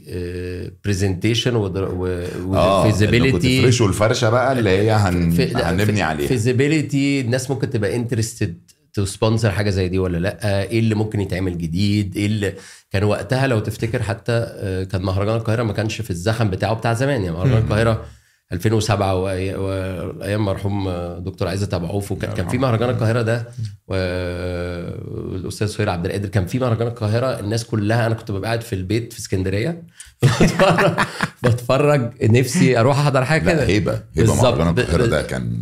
presentation 0.86 1.56
آه 1.56 1.68
إنكم 1.68 2.48
و 2.48 2.57
feasibility 2.57 3.62
تفرشوا 3.62 3.88
الفرشة 3.88 4.30
بقى 4.30 4.52
اللي 4.52 4.70
هي 4.70 4.92
هن... 4.92 5.38
هنبني 5.56 6.02
عليها. 6.02 6.28
feasibility 6.28 7.22
الناس 7.22 7.52
ممكن 7.52 7.70
تبقى 7.70 7.96
interested 7.96 8.58
to 8.94 9.06
sponsor 9.06 9.52
حاجة 9.52 9.70
زي 9.70 9.88
دي 9.88 10.00
ولا 10.00 10.18
لا؟ 10.18 10.64
إيه 10.70 10.80
اللي 10.80 10.96
ممكن 10.96 11.22
يتعمل 11.22 11.58
جديد؟ 11.58 12.16
إيه 12.18 12.26
اللي 12.26 12.54
كان 12.92 13.04
وقتها 13.04 13.48
لو 13.48 13.60
تفتكر 13.60 14.04
حتى 14.04 14.32
آه، 14.32 14.84
كان 14.84 15.02
مهرجان 15.02 15.36
القاهرة 15.36 15.64
ما 15.64 15.74
كانش 15.74 16.02
في 16.02 16.10
الزخم 16.10 16.50
بتاعه 16.50 16.74
بتاع 16.74 16.94
زمان. 16.94 17.22
يعني 17.24 17.36
مهرجان 17.38 17.58
القاهرة 17.58 18.06
2007 18.54 19.14
وأي- 19.14 19.58
وايام 19.60 20.46
مرحوم 20.46 20.90
دكتور 21.20 21.48
عزت 21.48 21.74
ابو 21.74 21.86
عوف 21.86 22.12
وكان 22.12 22.34
كان 22.34 22.48
في 22.48 22.58
مهرجان 22.58 22.90
القاهرة 22.90 23.22
ده 23.22 23.48
والأستاذ 23.88 25.68
سهير 25.68 25.90
عبد 25.90 26.06
القادر 26.06 26.28
كان 26.30 26.46
في 26.46 26.60
مهرجان 26.60 26.88
القاهرة 26.88 27.40
الناس 27.40 27.66
كلها 27.66 28.06
أنا 28.08 28.16
كنت 28.16 28.32
ببقى 28.32 28.48
قاعد 28.48 28.62
في 28.62 28.74
البيت 28.74 29.14
في 29.14 29.20
اسكندرية 29.20 29.84
بتفرج 30.24 30.96
بتفرج 31.44 32.24
نفسي 32.24 32.80
أروح 32.80 33.00
أحضر 33.00 33.26
حاجة 33.26 33.52
كده. 33.52 33.66
هيبة 33.66 34.02
هيبة. 34.18 34.36
مهرجان 34.36 34.68
القاهرة 34.68 35.06
ده 35.06 35.22
كان 35.22 35.62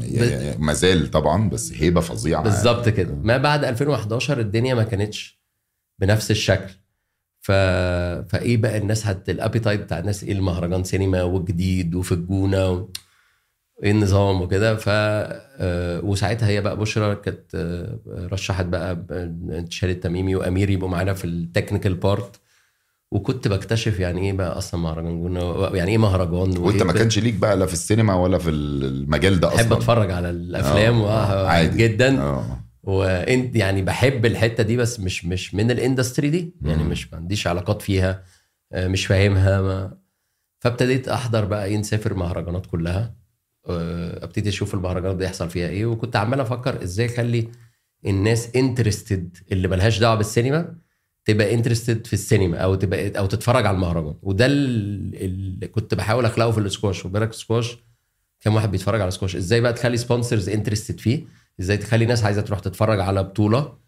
ما 0.59 0.73
زال 0.73 1.11
طبعا 1.11 1.49
بس 1.49 1.73
هيبة 1.73 2.01
فظيعة. 2.01 2.43
بالظبط 2.43 2.89
كده. 2.89 3.13
ما 3.23 3.37
بعد 3.37 3.65
2011 3.65 4.39
الدنيا 4.39 4.73
ما 4.75 4.83
كانتش 4.83 5.41
بنفس 6.01 6.31
الشكل. 6.31 6.71
ف... 7.41 7.51
فإيه 8.31 8.57
بقى 8.57 8.77
الناس 8.77 9.07
هت 9.07 9.29
الأبيتايت 9.29 9.79
بتاع 9.79 9.99
الناس 9.99 10.23
إيه 10.23 10.31
المهرجان 10.33 10.83
سينما 10.83 11.23
وجديد 11.23 11.95
وفي 11.95 12.11
الجونه 12.11 12.69
و... 12.69 12.87
إيه 13.83 13.91
النظام 13.91 14.41
وكده؟ 14.41 14.75
ف 14.75 14.85
آه، 14.89 15.99
وساعتها 16.05 16.47
هي 16.47 16.61
بقى 16.61 16.77
بشرى 16.77 17.15
كانت 17.15 17.55
آه، 17.55 17.99
رشحت 18.31 18.65
بقى 18.65 19.05
انتشار 19.51 19.89
التميمي 19.89 20.35
وأمير 20.35 20.69
يبقوا 20.69 20.89
معانا 20.89 21.13
في 21.13 21.25
ال 21.25 21.32
technical 21.32 21.93
part. 21.93 22.35
وكنت 23.11 23.47
بكتشف 23.47 23.99
يعني 23.99 24.21
إيه 24.21 24.33
بقى 24.33 24.57
أصلا 24.57 24.79
مهرجان 24.81 25.19
جونه 25.21 25.69
يعني 25.73 25.91
إيه 25.91 25.97
مهرجان 25.97 26.57
وأنت 26.57 26.83
ما 26.83 26.93
كانش 26.93 27.19
ليك 27.19 27.33
بقى 27.33 27.57
لا 27.57 27.65
في 27.65 27.73
السينما 27.73 28.15
ولا 28.15 28.37
في 28.37 28.49
المجال 28.49 29.39
ده 29.39 29.47
أصلا. 29.47 29.61
بحب 29.61 29.73
أتفرج 29.73 30.11
على 30.11 30.29
الأفلام 30.29 31.01
آه، 31.01 31.47
عادي. 31.47 31.77
جدا. 31.77 32.21
آه. 32.21 32.59
وانت 32.83 33.55
يعني 33.55 33.81
بحب 33.81 34.25
الحتة 34.25 34.63
دي 34.63 34.77
بس 34.77 34.99
مش 34.99 35.25
مش 35.25 35.55
من 35.55 35.71
ال 35.71 35.78
industry 35.78 36.29
دي. 36.29 36.53
يعني. 36.61 36.83
مش 36.83 37.13
ما 37.13 37.19
عنديش 37.19 37.47
علاقات 37.47 37.81
فيها 37.81 38.23
آه، 38.71 38.87
مش 38.87 39.05
فاهمها 39.05 39.61
ما 39.61 39.97
فابتديت 40.59 41.07
أحضر 41.07 41.45
بقى 41.45 41.65
إيه 41.65 41.77
نسافر 41.77 42.13
مهرجانات 42.13 42.65
كلها. 42.65 43.15
آه، 43.69 44.23
أبتدي 44.23 44.49
أشوف 44.49 44.73
المهرجانات 44.73 45.17
دي 45.17 45.23
يحصل 45.23 45.49
فيها 45.49 45.67
إيه 45.67 45.85
وكنت 45.85 46.15
عمال 46.15 46.39
أفكر 46.39 46.83
إزاي 46.83 47.05
أخلي 47.05 47.47
الناس 48.05 48.55
interested 48.55 49.37
اللي 49.51 49.67
ملهاش 49.67 49.99
دعوة 49.99 50.15
بالسينما 50.15 50.75
تبقى 51.25 51.53
interested 51.53 52.07
في 52.07 52.13
السينما 52.13 52.57
أو 52.57 52.75
تبقى 52.75 53.09
أو 53.09 53.25
تتفرج 53.25 53.65
على 53.65 53.75
المهرجان. 53.75 54.15
وده 54.21 54.45
اللي 54.45 55.67
كنت 55.67 55.93
بحاول 55.95 56.25
أخلقه 56.25 56.51
في 56.51 56.57
السكواش 56.57 57.05
وبالك 57.05 57.29
السكواش 57.29 57.77
كم 58.39 58.55
واحد 58.55 58.71
بيتفرج 58.71 59.01
على 59.01 59.11
سكواش 59.11 59.35
إزاي 59.35 59.61
بقى 59.61 59.73
تخلي 59.73 59.97
sponsors 59.97 60.49
interested 60.49 60.99
فيه؟ 60.99 61.25
إزاي 61.59 61.77
تخلي 61.77 62.05
ناس 62.05 62.23
عايزة 62.23 62.41
تروح 62.41 62.59
تتفرج 62.59 62.99
على 62.99 63.23
بطولة. 63.23 63.81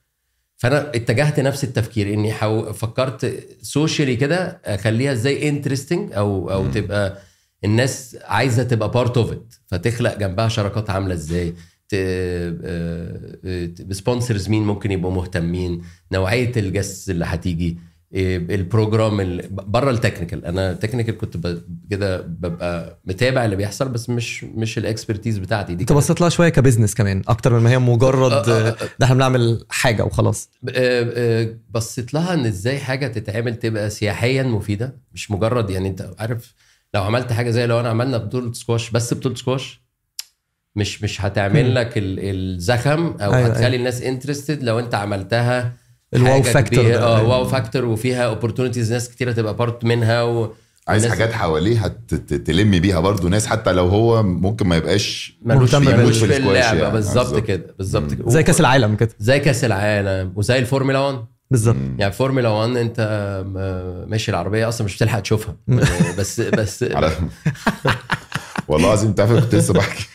فأنا 0.57 0.89
اتجهت 0.95 1.39
نفس 1.39 1.63
التفكير 1.63 2.13
إني 2.13 2.33
حو... 2.33 2.73
فكرت 2.73 3.47
socially 3.61 4.15
كده 4.15 4.61
أخليها 4.65 5.11
إزاي 5.11 5.49
interesting 5.49 6.13
أو 6.13 6.51
أو 6.51 6.63
مم. 6.63 6.71
تبقى 6.71 7.17
الناس 7.65 8.17
عايزة 8.23 8.63
تبقى 8.63 8.91
part 8.91 9.17
of 9.17 9.31
it 9.31 9.53
فتخلق 9.67 10.17
جنبها 10.17 10.47
شراكات 10.47 10.89
عاملة 10.89 11.13
إزاي 11.13 11.53
sponsors 13.91 14.49
مين 14.49 14.63
ممكن 14.63 14.91
يبقوا 14.91 15.11
مهتمين 15.11 15.81
نوعية 16.11 16.51
الجس 16.57 17.09
اللي 17.09 17.25
هتيجي. 17.25 17.77
ال 18.15 18.31
program 18.31 19.41
بره 19.51 19.91
ال 19.91 19.97
technical 19.97 20.45
أنا 20.45 20.73
technical 20.73 21.17
كنت 21.17 21.37
ب- 21.37 21.63
كده 21.91 22.21
ببقى 22.21 22.99
متابع 23.05 23.45
اللي 23.45 23.55
بيحصل 23.55 23.89
بس 23.89 24.09
مش 24.09 24.43
مش 24.43 24.77
ال 24.77 24.83
expertise 24.83 25.37
بتاعتي 25.37 25.75
دي 25.75 25.81
انت 25.81 25.93
بصيت 25.93 26.21
لها 26.21 26.29
شوية 26.29 26.49
ك 26.49 26.54
business 26.54 26.95
كمان 26.95 27.21
أكتر 27.27 27.53
من 27.53 27.59
ما 27.63 27.69
هي 27.69 27.79
مجرد 27.79 28.31
آه، 28.31 28.37
آه، 28.51 28.69
آه، 28.69 28.75
ده 28.99 29.05
إحنا 29.05 29.15
بنعمل 29.15 29.65
حاجة 29.69 30.03
وخلاص 30.05 30.49
بصيت 31.69 32.13
لها 32.13 32.33
إن 32.33 32.45
إزاي 32.45 32.79
حاجة 32.79 33.07
تتعمل 33.07 33.55
تبقى 33.55 33.89
سياحيا 33.89 34.43
مفيدة 34.43 34.95
مش 35.13 35.31
مجرد 35.31 35.69
يعني 35.69 35.87
أنت 35.89 36.09
عارف 36.19 36.53
لو 36.93 37.03
عملت 37.03 37.31
حاجة 37.33 37.49
زي 37.49 37.65
لو 37.65 37.79
أنا 37.79 37.89
عملنا 37.89 38.17
بطولة 38.17 38.53
سكواش 38.53 38.91
بس 38.91 39.13
بطولة 39.13 39.35
سكواش 39.35 39.83
مش 40.75 41.03
مش. 41.03 41.21
هتعمل 41.21 41.75
لك 41.75 41.97
ال- 41.97 42.19
الزخم 42.19 43.05
أو 43.21 43.33
أيوة، 43.33 43.47
هتخلي 43.47 43.65
أيوة. 43.65 43.75
الناس 43.75 44.01
interested 44.01 44.63
لو 44.63 44.79
أنت 44.79 44.95
عملتها 44.95 45.73
ال 46.15 46.43
wow 46.43 46.59
factor. 46.59 46.95
آه. 46.95 47.23
wow 47.23 47.45
factor 47.45 47.85
وفيها 47.85 48.23
opportunities 48.25 48.93
ناس 48.93 49.09
كتيرة 49.09 49.31
تبقى 49.31 49.55
part 49.55 49.85
منها 49.85 50.23
و... 50.23 50.53
عايز 50.87 51.07
حاجات 51.07 51.33
ت- 52.13 52.33
تلم 52.33 52.71
بيها 52.71 52.99
برضو 52.99 53.27
ناس 53.27 53.47
حتى 53.47 53.71
لو 53.73 53.87
هو 53.87 54.23
ممكن 54.23 54.67
ما 54.67 54.75
يبقاش 54.77 55.37
ملوش 55.45 55.75
مهتم 55.75 56.11
في 56.13 56.25
اللعبة 56.25 56.79
يعني. 56.79 56.91
بالظبط. 56.93 57.39
كده 57.39 57.75
بالظبط. 57.77 58.13
كده 58.13 58.29
زي 58.29 58.43
كأس 58.43 58.59
العالم 58.59 58.95
كده 58.95 59.09
زي 59.19 59.39
كأس 59.39 59.63
العالم 59.63 60.33
وزي 60.35 60.59
الفورمولا 60.59 60.99
1 60.99 61.17
بالظبط. 61.51 61.75
يعني 61.97 62.11
فورمولا 62.11 62.49
1 62.49 62.77
انت 62.77 62.99
ماشي 64.07 64.31
العربية 64.31 64.67
أصلا 64.69 64.85
مش 64.85 64.95
بتلحق 64.95 65.19
تشوفها 65.19 65.55
بس 66.17 66.41
بس 66.41 66.85
والله 68.67 68.87
العظيم 68.87 69.09
انت 69.09 69.19
عارف 69.19 69.31
كنت 69.43 69.55
لسه 69.55 69.73
بحكي 69.73 70.07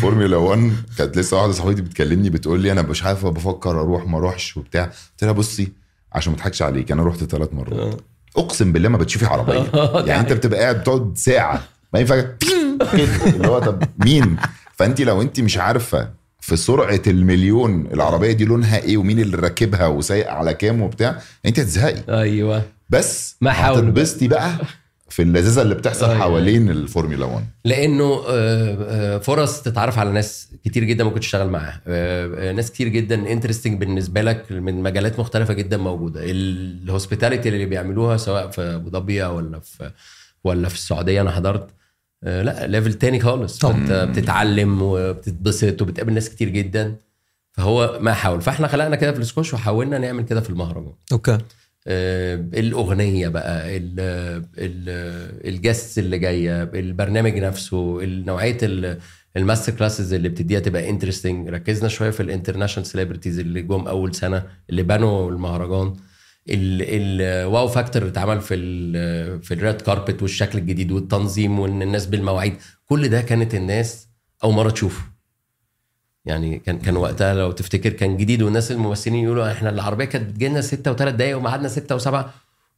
فورمولا 0.00 0.36
1 0.36 0.72
كانت 0.98 1.18
لسه 1.18 1.36
واحدة 1.36 1.52
صاحبتي 1.52 1.82
بتكلمني 1.82 2.30
بتقول 2.30 2.60
لي 2.60 2.72
أنا 2.72 2.82
مش 2.82 3.04
عارفة 3.04 3.30
بفكر 3.30 3.70
أروح 3.80 4.06
ما 4.06 4.18
أروحش 4.18 4.56
وبتاع. 4.56 4.84
قلت 4.84 5.22
لها 5.24 5.32
بصي 5.32 5.72
عشان 6.12 6.32
ما 6.32 6.38
أضحكش 6.38 6.62
عليك 6.62 6.92
أنا 6.92 7.02
رحت 7.04 7.24
ثلاث 7.24 7.48
مرات. 7.52 8.00
أقسم 8.36 8.72
بالله 8.72 8.88
ما 8.88 8.98
بتشوفي 8.98 9.26
عربية. 9.26 9.70
يعني 10.08 10.20
أنت 10.20 10.32
بتبقى 10.32 10.60
قاعد 10.60 10.80
بتقعد 10.80 11.12
ساعة 11.16 11.62
ما 11.94 12.00
ينفع 12.00 12.14
اللي 13.26 13.48
هو 13.48 13.58
طب 13.58 13.82
مين؟ 14.04 14.36
فأنت 14.74 15.00
لو 15.00 15.22
أنت 15.22 15.40
مش 15.40 15.58
عارفة 15.58 16.08
في 16.40 16.56
سرعة 16.56 17.02
المليون 17.06 17.86
العربية 17.86 18.32
دي 18.32 18.44
لونها 18.44 18.78
إيه 18.78 18.96
ومين 18.96 19.20
اللي 19.20 19.36
راكبها 19.36 19.86
وسايق 19.86 20.30
على 20.30 20.54
كام 20.54 20.82
وبتاع 20.82 21.18
أنت 21.46 21.60
هتزهقي. 21.60 22.20
أيوه. 22.20 22.62
بس 22.90 23.36
ما. 23.40 23.50
هتتبسطي 23.52 24.28
بقى 24.28 24.52
في 25.12 25.22
اللذاذه 25.22 25.62
اللي 25.62 25.74
بتحصل 25.74 26.06
أيوة. 26.06 26.18
حوالين 26.18 26.70
الفورمولا 26.70 27.24
1 27.26 27.44
لأنه 27.64 28.04
آه، 28.28 28.76
آه، 28.80 29.18
فرص 29.18 29.62
تتعرف 29.62 29.98
على 29.98 30.12
ناس 30.12 30.48
كتير 30.64 30.84
جدا 30.84 31.04
ممكن 31.04 31.20
تشتغل 31.20 31.48
معاها. 31.50 31.80
آه، 31.86 32.50
آه، 32.50 32.52
ناس 32.52 32.70
كتير 32.70 32.88
جدا 32.88 33.32
interesting 33.32 33.80
بالنسبة 33.80 34.22
لك 34.22 34.52
من 34.52 34.82
مجالات 34.82 35.18
مختلفة 35.18 35.54
جدا 35.54 35.76
موجودة. 35.76 36.20
ال 36.24 36.34
hospitality 36.34 37.48
اللي 37.48 37.66
بيعملوها 37.66 38.16
سواء 38.16 38.50
في 38.50 38.60
أبو 38.62 38.90
ظبي 38.90 39.22
ولا 39.22 39.60
في 39.60 39.90
ولا 40.44 40.68
في 40.68 40.74
السعودية 40.74 41.20
أنا 41.20 41.30
حضرت 41.30 41.70
آه، 42.24 42.42
لا 42.42 42.66
level 42.66 42.94
تاني 42.94 43.20
خالص. 43.20 43.58
طبعا. 43.58 44.04
بتتعلم 44.04 44.78
وبتتبسط 44.82 45.82
وبتقابل 45.82 46.12
ناس 46.12 46.30
كتير 46.30 46.48
جدا. 46.48 46.96
فهو 47.52 47.98
ما 48.00 48.12
حاول. 48.12 48.40
فإحنا 48.40 48.68
خلقنا 48.68 48.96
كده 48.96 49.12
في 49.12 49.18
السكواش 49.18 49.54
وحاولنا 49.54 49.98
نعمل 49.98 50.24
كده 50.24 50.40
في 50.40 50.50
المهرجان. 50.50 50.92
okay. 51.12 51.32
آه، 51.32 51.38
الأغنية 51.86 53.28
بقى 53.28 53.76
ال- 53.76 54.00
ال- 54.58 55.48
ال 55.48 55.55
guests 55.55 55.98
اللي 55.98 56.18
جاية 56.18 56.62
البرنامج 56.62 57.38
نفسه 57.38 57.98
نوعية 58.04 58.58
ال- 58.62 58.98
ال 59.36 59.41
master 59.41 59.72
classes 59.74 60.12
اللي 60.12 60.28
بتديها 60.28 60.60
تبقى 60.60 60.90
interesting 60.90 61.48
ركزنا 61.48 61.88
شوية 61.88 62.10
في 62.10 62.20
ال 62.22 62.27
international 62.27 62.86
celebrities 62.86 63.38
اللي 63.38 63.62
جم 63.62 63.86
أول 63.88 64.14
سنة 64.14 64.42
اللي 64.70 64.82
بنوا 64.82 65.30
المهرجان. 65.30 65.94
ال 66.48 67.68
wow 67.68 67.79
factor 67.79 68.02
اللي 68.02 68.12
اتعمل 68.12 68.40
في 68.40 68.54
ال 68.54 69.42
في 69.42 69.54
ال 69.54 69.61
red 69.61 69.80
carpet 69.80 70.22
والشكل 70.22 70.58
الجديد 70.58 70.92
والتنظيم 70.92 71.58
وان 71.60 71.82
الناس 71.82 72.06
بالمواعيد. 72.06 72.54
كل 72.86 73.08
ده 73.08 73.20
كانت 73.20 73.54
الناس 73.54 74.08
أول 74.44 74.54
مرة 74.54 74.70
تشوفه. 74.70 75.11
يعني 76.24 76.58
كان 76.58 76.78
كان 76.78 76.96
وقتها 76.96 77.34
لو 77.34 77.52
تفتكر 77.52 77.90
كان 77.90 78.16
جديد 78.16 78.42
والناس 78.42 78.70
الممثلين 78.72 79.24
يقولوا 79.24 79.52
إحنا 79.52 79.70
العربية 79.70 80.04
كانت 80.04 80.30
بتجي 80.30 80.48
لنا 80.48 80.60
6 80.60 80.92
و3 80.96 81.02
دقايق 81.02 81.36
وميعادنا 81.36 81.68
6 81.68 81.98
و7 81.98 82.24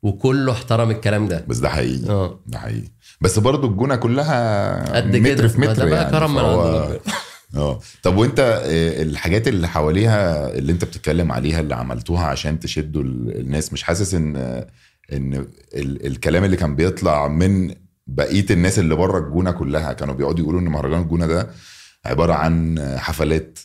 وكله 0.02 0.52
احترم 0.52 0.90
الكلام 0.90 1.28
ده. 1.28 1.44
بس 1.48 1.58
ده 1.58 1.68
حقيقي. 1.68 2.08
آه. 2.10 2.38
ده 2.46 2.58
حقيقي. 2.58 2.88
بس 3.20 3.38
برضو 3.38 3.66
الجونة 3.66 3.96
كلها 3.96 4.96
قد 4.96 5.16
متر 5.16 5.34
كده 5.34 5.48
في 5.48 5.60
ده 5.60 5.70
متر 5.70 5.88
بقى 5.88 5.98
يعني 6.02 6.10
كرم 6.10 6.34
من 6.34 6.40
عند. 6.40 7.00
آه. 7.56 7.80
طب 8.02 8.16
وأنت 8.16 8.40
آه، 8.40 9.02
الحاجات 9.02 9.48
اللي 9.48 9.68
حواليها 9.68 10.48
اللي 10.58 10.72
أنت 10.72 10.84
بتتكلم 10.84 11.32
عليها 11.32 11.60
اللي 11.60 11.74
عملتوها 11.74 12.24
عشان 12.26 12.60
تشدوا 12.60 13.02
ال- 13.02 13.40
الناس 13.40 13.72
مش 13.72 13.82
حاسس 13.82 14.14
إن 14.14 14.36
إن 15.12 15.34
ال- 15.74 16.06
الكلام 16.06 16.44
اللي 16.44 16.56
كان 16.56 16.76
بيطلع 16.76 17.28
من 17.28 17.74
بقية 18.06 18.46
الناس 18.50 18.78
اللي 18.78 18.94
بره 18.94 19.18
الجونة 19.18 19.50
كلها 19.50 19.92
كانوا 19.92 20.14
بيقعدوا 20.14 20.40
يقولوا 20.40 20.60
إن 20.60 20.64
مهرجان 20.68 21.00
الجونة 21.02 21.26
ده 21.26 21.48
عبارة 22.06 22.32
عن 22.32 22.78
حفلات 22.98 23.58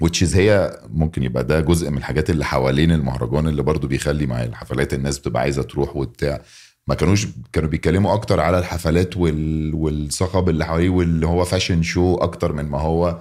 وتشيز 0.00 0.36
هي 0.36 0.80
ممكن 0.88 1.22
يبقى 1.22 1.44
ده 1.44 1.60
جزء 1.60 1.90
من 1.90 1.98
الحاجات 1.98 2.30
اللي 2.30 2.44
حوالين 2.44 2.92
المهرجان 2.92 3.48
اللي 3.48 3.62
برضو 3.62 3.86
بيخلي 3.88 4.26
مع 4.26 4.42
الحفلات 4.44 4.94
الناس 4.94 5.18
بتبقى 5.18 5.42
عايزة 5.42 5.62
تروح 5.62 5.96
وبتاع. 5.96 6.42
ما 6.86 6.94
كانوش 6.94 7.26
كانوا 7.52 7.68
بيتكلموا 7.68 8.14
أكتر 8.14 8.40
على 8.40 8.58
الحفلات 8.58 9.16
وال... 9.16 9.74
والصخب 9.74 10.48
اللي 10.48 10.64
حواليه 10.64 10.88
واللي 10.88 11.26
هو 11.26 11.44
fashion 11.44 11.82
show 11.82 12.14
أكتر 12.14 12.52
من 12.52 12.64
ما 12.64 12.80
هو 12.80 13.20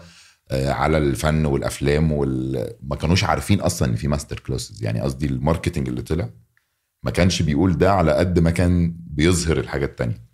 آه، 0.51 0.71
على 0.71 0.97
الفن 0.97 1.45
والأفلام 1.45 2.11
وال... 2.11 2.69
ما 2.83 2.95
كانوش 2.95 3.23
عارفين 3.23 3.61
أصلا 3.61 3.87
إن 3.89 3.95
في 3.95 4.07
master 4.07 4.39
classes 4.39 4.83
يعني 4.83 5.01
قصدي 5.01 5.25
ال 5.25 5.31
marketing 5.31 5.87
اللي 5.89 6.01
طلع 6.01 6.29
ما 7.03 7.11
كانش 7.11 7.41
بيقول 7.41 7.77
ده 7.77 7.93
على 7.93 8.11
قد 8.13 8.39
ما 8.39 8.51
كان 8.51 8.95
بيظهر 8.99 9.57
الحاجات 9.59 9.89
التانية. 9.89 10.28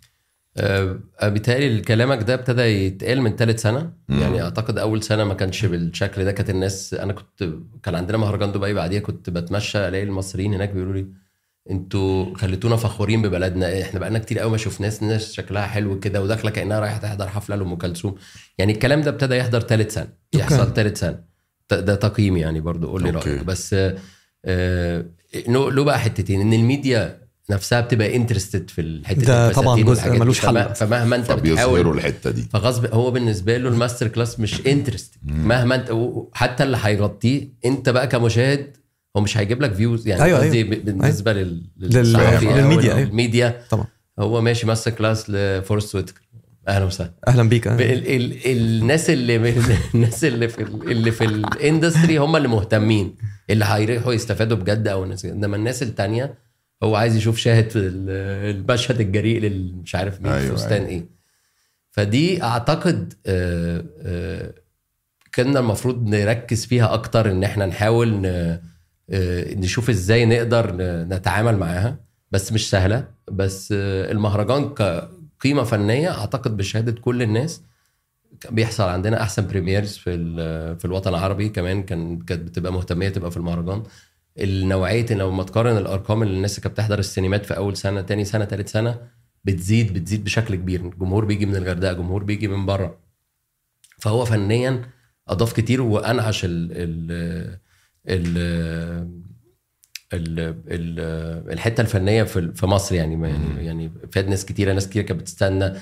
بالتالي 1.22 1.80
كلامك 1.80 2.22
ده 2.22 2.34
ابتدى 2.34 2.62
يتقال 2.62 3.20
من 3.22 3.36
ثالث 3.36 3.62
سنة. 3.62 3.92
مم. 4.08 4.20
يعني 4.20 4.42
أعتقد 4.42 4.78
أول 4.78 5.02
سنة 5.02 5.24
ما 5.24 5.34
كانش 5.34 5.64
بالشكل 5.64 6.24
ده. 6.24 6.32
كانت 6.32 6.50
الناس 6.50 6.94
أنا 6.94 7.12
كنت 7.12 7.48
كان 7.82 7.94
عندنا 7.94 8.18
مهرجان 8.18 8.52
دبي 8.52 8.74
بعديها 8.74 9.00
كنت 9.00 9.30
بتمشى 9.30 9.88
ألاقي 9.88 10.04
المصريين 10.04 10.54
هناك 10.54 10.70
بيقولوا 10.70 10.94
لي 10.94 11.06
أنتوا 11.70 12.34
خليتونا 12.36 12.76
فخورين 12.76 13.22
ببلدنا. 13.22 13.82
إحنا 13.82 14.00
بقالنا 14.00 14.18
كتير 14.18 14.38
قوي 14.38 14.50
ما 14.50 14.56
شفناش 14.56 15.02
ناس 15.02 15.32
شكلها 15.32 15.66
حلو 15.66 16.00
كده 16.00 16.22
وداخلة 16.22 16.50
كأنها 16.50 16.80
رايحة 16.80 16.98
تحضر 16.98 17.28
حفلة 17.28 17.56
لأم 17.56 17.74
كلثوم. 17.76 18.14
يعني 18.58 18.72
الكلام 18.72 19.00
ده 19.02 19.10
ابتدى 19.10 19.34
يحضر 19.36 19.60
ثالث 19.60 19.94
سنة. 19.94 20.08
يحصل 20.34 20.74
ثالث 20.74 21.00
سنة. 21.00 21.20
ده 21.70 21.94
تقييمي 21.94 22.40
يعني 22.40 22.60
برضو. 22.60 22.88
قول 22.88 23.02
لي. 23.02 23.10
رأيك. 23.10 23.44
بس 23.44 23.74
آه، 23.74 23.96
آه، 24.44 25.04
له 25.48 25.84
بقى 25.84 26.00
حتتين. 26.00 26.40
إن 26.40 26.52
الميديا 26.52 27.25
نفسها 27.50 27.80
بتبقى 27.80 28.16
interested 28.16 28.70
في 28.70 28.80
الحتة 28.80 29.20
ده 29.22 29.52
طبعاً 29.52 29.82
جزء. 29.82 30.10
ملوش 30.10 30.40
حل. 30.46 30.74
فمهما 30.74 31.16
انت 31.16 31.32
بتحاول 31.32 31.88
الحتة 31.88 32.30
دي 32.30 32.42
فغصب 32.52 32.86
هو 32.94 33.10
بالنسبة 33.10 33.56
له 33.56 33.68
ال 33.68 33.74
master 33.74 34.08
class 34.08 34.40
مش 34.40 34.66
interest 34.66 35.14
مهما 35.24 35.74
انت 35.74 35.92
حتى 36.32 36.62
اللي 36.64 36.78
هيغطيه 36.82 37.48
انت 37.64 37.88
بقى 37.88 38.06
كمشاهد 38.06 38.76
هو 39.16 39.20
مش 39.20 39.38
هيجيب 39.38 39.62
لك 39.62 39.72
views 39.74 40.08
يعني 40.08 40.22
أيوة، 40.22 40.38
قصدي 40.38 40.58
أيوة. 40.58 40.70
ب- 40.76 40.84
بالنسبة. 40.84 41.32
لل- 41.32 41.62
للصحفي 41.78 42.44
للميديا، 42.46 42.94
أيوة. 42.94 43.08
الميديا 43.08 43.60
طبعا 43.70 43.84
هو 44.18 44.40
ماشي 44.40 44.66
master 44.66 44.90
class 44.90 45.30
لفورست 45.30 45.94
ويتكر 45.94 46.20
أهلا 46.68 46.84
وسهلا 46.84 47.12
أهلا 47.28 47.42
بيك 47.48 47.68
ال 47.68 47.80
ال 47.82 48.46
الناس 48.46 49.10
اللي 49.10 49.36
الناس 49.94 50.24
اللي 50.24 50.48
في 50.48 50.62
ال- 50.62 50.90
اللي 50.90 51.10
في 51.10 51.24
ال 51.24 51.34
industry 51.34 52.16
هم 52.18 52.36
اللي 52.36 52.48
مهتمين 52.48 53.14
اللي 53.50 53.64
هيروحوا 53.64 54.12
يستفادوا 54.12 54.56
بجد 54.56 54.88
أو 54.88 55.04
الناس 55.04 55.24
إنما 55.24 55.56
الناس 55.56 55.82
التانية 55.82 56.34
هو 56.82 56.96
عايز 56.96 57.16
يشوف 57.16 57.36
شاهد 57.38 57.72
المشهد 57.74 59.00
الجريء 59.00 59.40
لل- 59.40 59.74
مش 59.76 59.94
عارف 59.94 60.20
مين 60.20 60.32
أيوة، 60.32 60.56
فستان 60.56 60.72
أيوة. 60.82 60.88
إيه. 60.88 61.06
فدي 61.90 62.42
أعتقد 62.42 63.14
آه، 63.26 63.84
آه، 64.00 64.54
كنا 65.34 65.60
المفروض 65.60 66.08
نركز 66.08 66.66
فيها 66.66 66.94
أكتر 66.94 67.30
إن 67.30 67.44
إحنا 67.44 67.66
نحاول 67.66 68.22
آه، 68.26 68.60
نشوف 69.54 69.90
إزاي 69.90 70.26
نقدر 70.26 70.76
نتعامل 71.04 71.56
معاها. 71.56 71.98
بس 72.30 72.52
مش 72.52 72.70
سهلة. 72.70 73.08
بس 73.32 73.68
المهرجان 73.72 74.74
كقيمه 74.74 75.62
فنية 75.62 76.10
أعتقد 76.18 76.56
بشهادة 76.56 76.92
كل 76.92 77.22
الناس. 77.22 77.62
بيحصل 78.50 78.84
عندنا 78.84 79.22
أحسن 79.22 79.46
بريميرز 79.46 79.96
في 79.96 80.16
في 80.78 80.84
الوطن 80.84 81.10
العربي 81.10 81.48
كمان. 81.48 81.82
كان 81.82 82.18
كانت 82.18 82.42
بتبقى 82.42 82.72
مهتمية 82.72 83.08
تبقى 83.08 83.30
في 83.30 83.36
المهرجان. 83.36 83.82
النوعية 84.38 85.06
لو 85.10 85.30
ما 85.30 85.42
تقارن 85.42 85.76
الأرقام 85.76 86.22
اللي 86.22 86.34
الناس 86.34 86.60
كانت 86.60 86.74
بتحضر 86.74 86.98
السينمات 86.98 87.46
في 87.46 87.56
أول 87.56 87.76
سنة 87.76 88.00
تاني 88.00 88.24
سنة 88.24 88.44
تالت 88.44 88.68
سنة 88.68 88.98
بتزيد 89.44 89.92
بتزيد 89.92 90.24
بشكل 90.24 90.54
كبير. 90.54 90.80
الجمهور 90.80 91.24
بيجي 91.24 91.46
من 91.46 91.56
الغردقة 91.56 91.92
جمهور 91.92 92.24
بيجي 92.24 92.48
من 92.48 92.66
بره. 92.66 92.98
فهو 93.98 94.24
فنيا 94.24 94.82
أضاف 95.28 95.52
كتير 95.52 95.82
وأنعش 95.82 96.44
ال 96.44 96.72
ال 96.72 97.12
ال 98.08 98.38
ال 100.12 100.38
ال 100.68 101.00
الحتة 101.52 101.80
الفنية 101.80 102.22
في 102.22 102.52
في 102.54 102.66
مصر 102.66 102.94
يعني. 102.94 103.28
يعني 103.28 103.66
يعني 103.66 103.92
فاد 104.12 104.28
ناس 104.28 104.44
كتيرة 104.44 104.72
ناس 104.72 104.88
كتير 104.88 105.02
كانت 105.02 105.20
بتستنى 105.20 105.72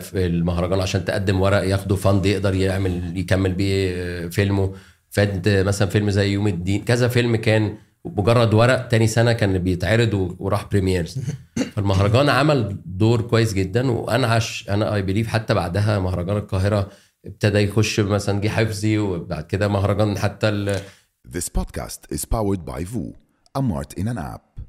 في 0.00 0.26
المهرجان 0.26 0.80
عشان 0.80 1.04
تقدم 1.04 1.40
ورق 1.40 1.62
ياخدوا 1.64 1.96
fund 1.96 2.26
يقدر 2.26 2.54
يعمل 2.54 3.16
يكمل 3.16 3.52
بيه 3.52 4.28
فيلمه. 4.28 4.74
فاد 5.10 5.48
مثلا 5.48 5.88
فيلم 5.88 6.10
زي 6.10 6.32
يوم 6.32 6.48
الدين 6.48 6.84
كذا 6.84 7.08
فيلم 7.08 7.36
كان 7.36 7.76
مجرد 8.04 8.54
ورق 8.54 8.88
تاني 8.88 9.06
سنة 9.06 9.32
كان 9.32 9.58
بيتعرض 9.58 10.36
وراح 10.38 10.64
premieres 10.70 11.18
فالمهرجان 11.74 12.28
عمل 12.28 12.76
دور 12.86 13.20
كويس 13.22 13.52
جدا 13.54 13.90
وأنعش 13.90 14.68
أنا 14.70 14.94
I 14.94 15.02
believe 15.02 15.28
حتى 15.28 15.54
بعدها 15.54 15.98
مهرجان 15.98 16.36
القاهرة 16.36 16.90
ابتدى 17.26 17.58
يخش 17.58 18.00
مثلا 18.00 18.40
جه 18.40 18.48
حفظي 18.48 18.98
وبعد 18.98 19.44
كده 19.44 19.68
مهرجان 19.68 20.18
حتى 20.18 20.48
ال- 20.48 20.80
This 21.28 21.48
podcast 21.58 22.00
is 22.16 22.24
powered 22.24 22.64
by 22.72 22.80
VU, 22.92 23.14
a 23.58 23.62
mart 23.62 23.92
in 24.00 24.06
an 24.08 24.18
app. 24.18 24.60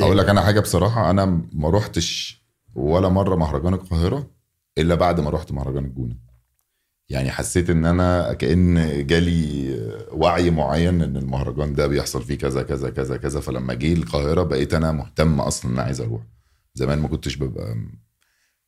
أقول 0.00 0.18
لك 0.18 0.28
أنا 0.28 0.40
حاجة 0.40 0.60
بصراحة 0.60 1.10
أنا 1.10 1.24
ما 1.52 1.68
روحتش 1.70 2.42
ولا 2.74 3.08
مرة 3.08 3.36
مهرجان 3.36 3.74
القاهرة 3.74 4.30
إلا 4.78 4.94
بعد 4.94 5.20
ما 5.20 5.30
رحت 5.30 5.52
مهرجان 5.52 5.84
الجونة. 5.84 6.16
يعني 7.08 7.30
حسيت 7.30 7.70
إن 7.70 7.84
أنا 7.84 8.32
كأن 8.32 9.06
جالي 9.06 9.74
وعي 10.12 10.50
معين 10.50 11.02
إن 11.02 11.16
المهرجان 11.16 11.74
ده 11.74 11.86
بيحصل 11.86 12.22
فيه 12.22 12.38
كذا 12.38 12.62
كذا 12.62 12.90
كذا 12.90 13.16
كذا. 13.16 13.40
فلما 13.40 13.74
جه 13.74 13.92
القاهرة 13.92 14.42
بقيت 14.42 14.74
أنا 14.74 14.92
مهتم 14.92 15.40
أصلا 15.40 15.70
إن 15.70 15.76
أنا 15.76 15.82
عايز 15.86 16.00
أروح. 16.00 16.22
زمان 16.74 16.98
ما 16.98 17.08
كنتش 17.08 17.36
ببقى 17.36 17.76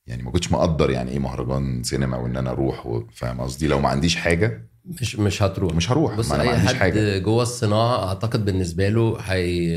يعني 0.06 0.22
ما 0.22 0.30
كنتش 0.30 0.52
مقدر 0.52 0.90
يعني 0.90 1.10
إيه 1.10 1.18
مهرجان 1.18 1.82
سينما 1.82 2.16
وإن 2.16 2.36
أنا 2.36 2.50
أروح 2.50 3.02
فاهم 3.14 3.40
قصدي؟ 3.40 3.66
لو 3.66 3.80
ما 3.80 3.88
عنديش 3.88 4.16
حاجة 4.16 4.68
مش 4.84 5.16
مش 5.16 5.42
هتروح. 5.42 5.74
مش 5.74 5.90
هروح. 5.90 6.14
بص 6.14 6.28
ما 6.28 6.34
أنا 6.34 6.44
ما 6.44 6.50
أي 6.50 6.54
عنديش 6.54 6.70
حد 6.74 6.76
حاجة. 6.80 7.18
جوه 7.18 7.42
الصناعة 7.42 8.08
أعتقد 8.08 8.44
بالنسبة 8.44 8.88
له 8.88 9.18
هي 9.20 9.70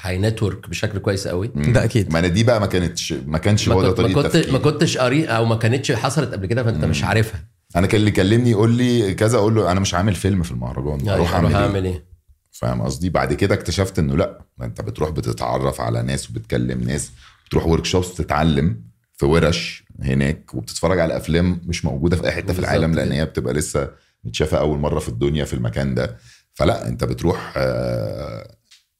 هي 0.00 0.18
network 0.18 0.68
بشكل 0.70 0.98
كويس 0.98 1.28
قوي. 1.28 1.46
ده 1.48 1.84
أكيد. 1.84 2.12
ما 2.12 2.18
أنا 2.18 2.28
دي 2.28 2.44
بقى 2.44 2.60
ما 2.60 2.66
كانتش 2.66 3.12
ما 3.12 3.38
كانش 3.38 3.68
ما 3.68 3.74
هو 3.74 3.82
ده 3.82 3.88
كنت 3.88 4.00
ما 4.00 4.22
طريقة 4.22 4.22
كنت 4.42 4.50
ما 4.52 4.58
كنتش 4.58 4.98
قاري 4.98 5.24
أو 5.26 5.44
ما 5.44 5.56
كانتش 5.56 5.92
حصلت 5.92 6.32
قبل 6.32 6.46
كده 6.46 6.62
فأنت 6.62 6.84
مش 6.84 7.04
عارفها. 7.04 7.53
أنا 7.76 7.86
كان 7.86 8.00
اللي 8.00 8.10
كلمني 8.10 8.50
يقول 8.50 8.70
لي 8.70 9.14
كذا 9.14 9.38
أقول 9.38 9.54
له 9.54 9.72
أنا 9.72 9.80
مش 9.80 9.94
عامل 9.94 10.14
فيلم 10.14 10.42
في 10.42 10.50
المهرجان 10.50 11.00
يعني 11.00 11.10
أروح 11.14 11.34
أعمل 11.34 11.54
إيه 11.54 11.66
أعمل 11.66 11.84
إيه؟ 11.84 12.04
فاهم 12.50 12.82
قصدي؟ 12.82 13.10
بعد 13.10 13.32
كده 13.32 13.54
اكتشفت 13.54 13.98
إنه 13.98 14.16
لأ 14.16 14.44
ما 14.58 14.64
أنت 14.64 14.80
بتروح 14.80 15.10
بتتعرف 15.10 15.80
على 15.80 16.02
ناس 16.02 16.30
وبتكلم 16.30 16.80
ناس 16.80 17.10
بتروح 17.46 17.66
workshops 17.66 18.14
تتعلم 18.14 18.80
في 19.16 19.26
ورش 19.26 19.84
هناك 20.00 20.54
وبتتفرج 20.54 21.00
على 21.00 21.16
أفلام 21.16 21.60
مش 21.66 21.84
موجودة 21.84 22.16
في 22.16 22.24
أي 22.24 22.32
حتة 22.32 22.52
في 22.52 22.58
العالم 22.58 22.94
لأن. 22.94 23.12
هي 23.12 23.24
بتبقى 23.24 23.54
لسه 23.54 23.90
متشافة 24.24 24.58
أول 24.58 24.78
مرة 24.78 24.98
في 24.98 25.08
الدنيا 25.08 25.44
في 25.44 25.54
المكان 25.54 25.94
ده. 25.94 26.16
فلأ 26.54 26.88
أنت 26.88 27.04
بتروح 27.04 27.54
آه، 27.56 28.56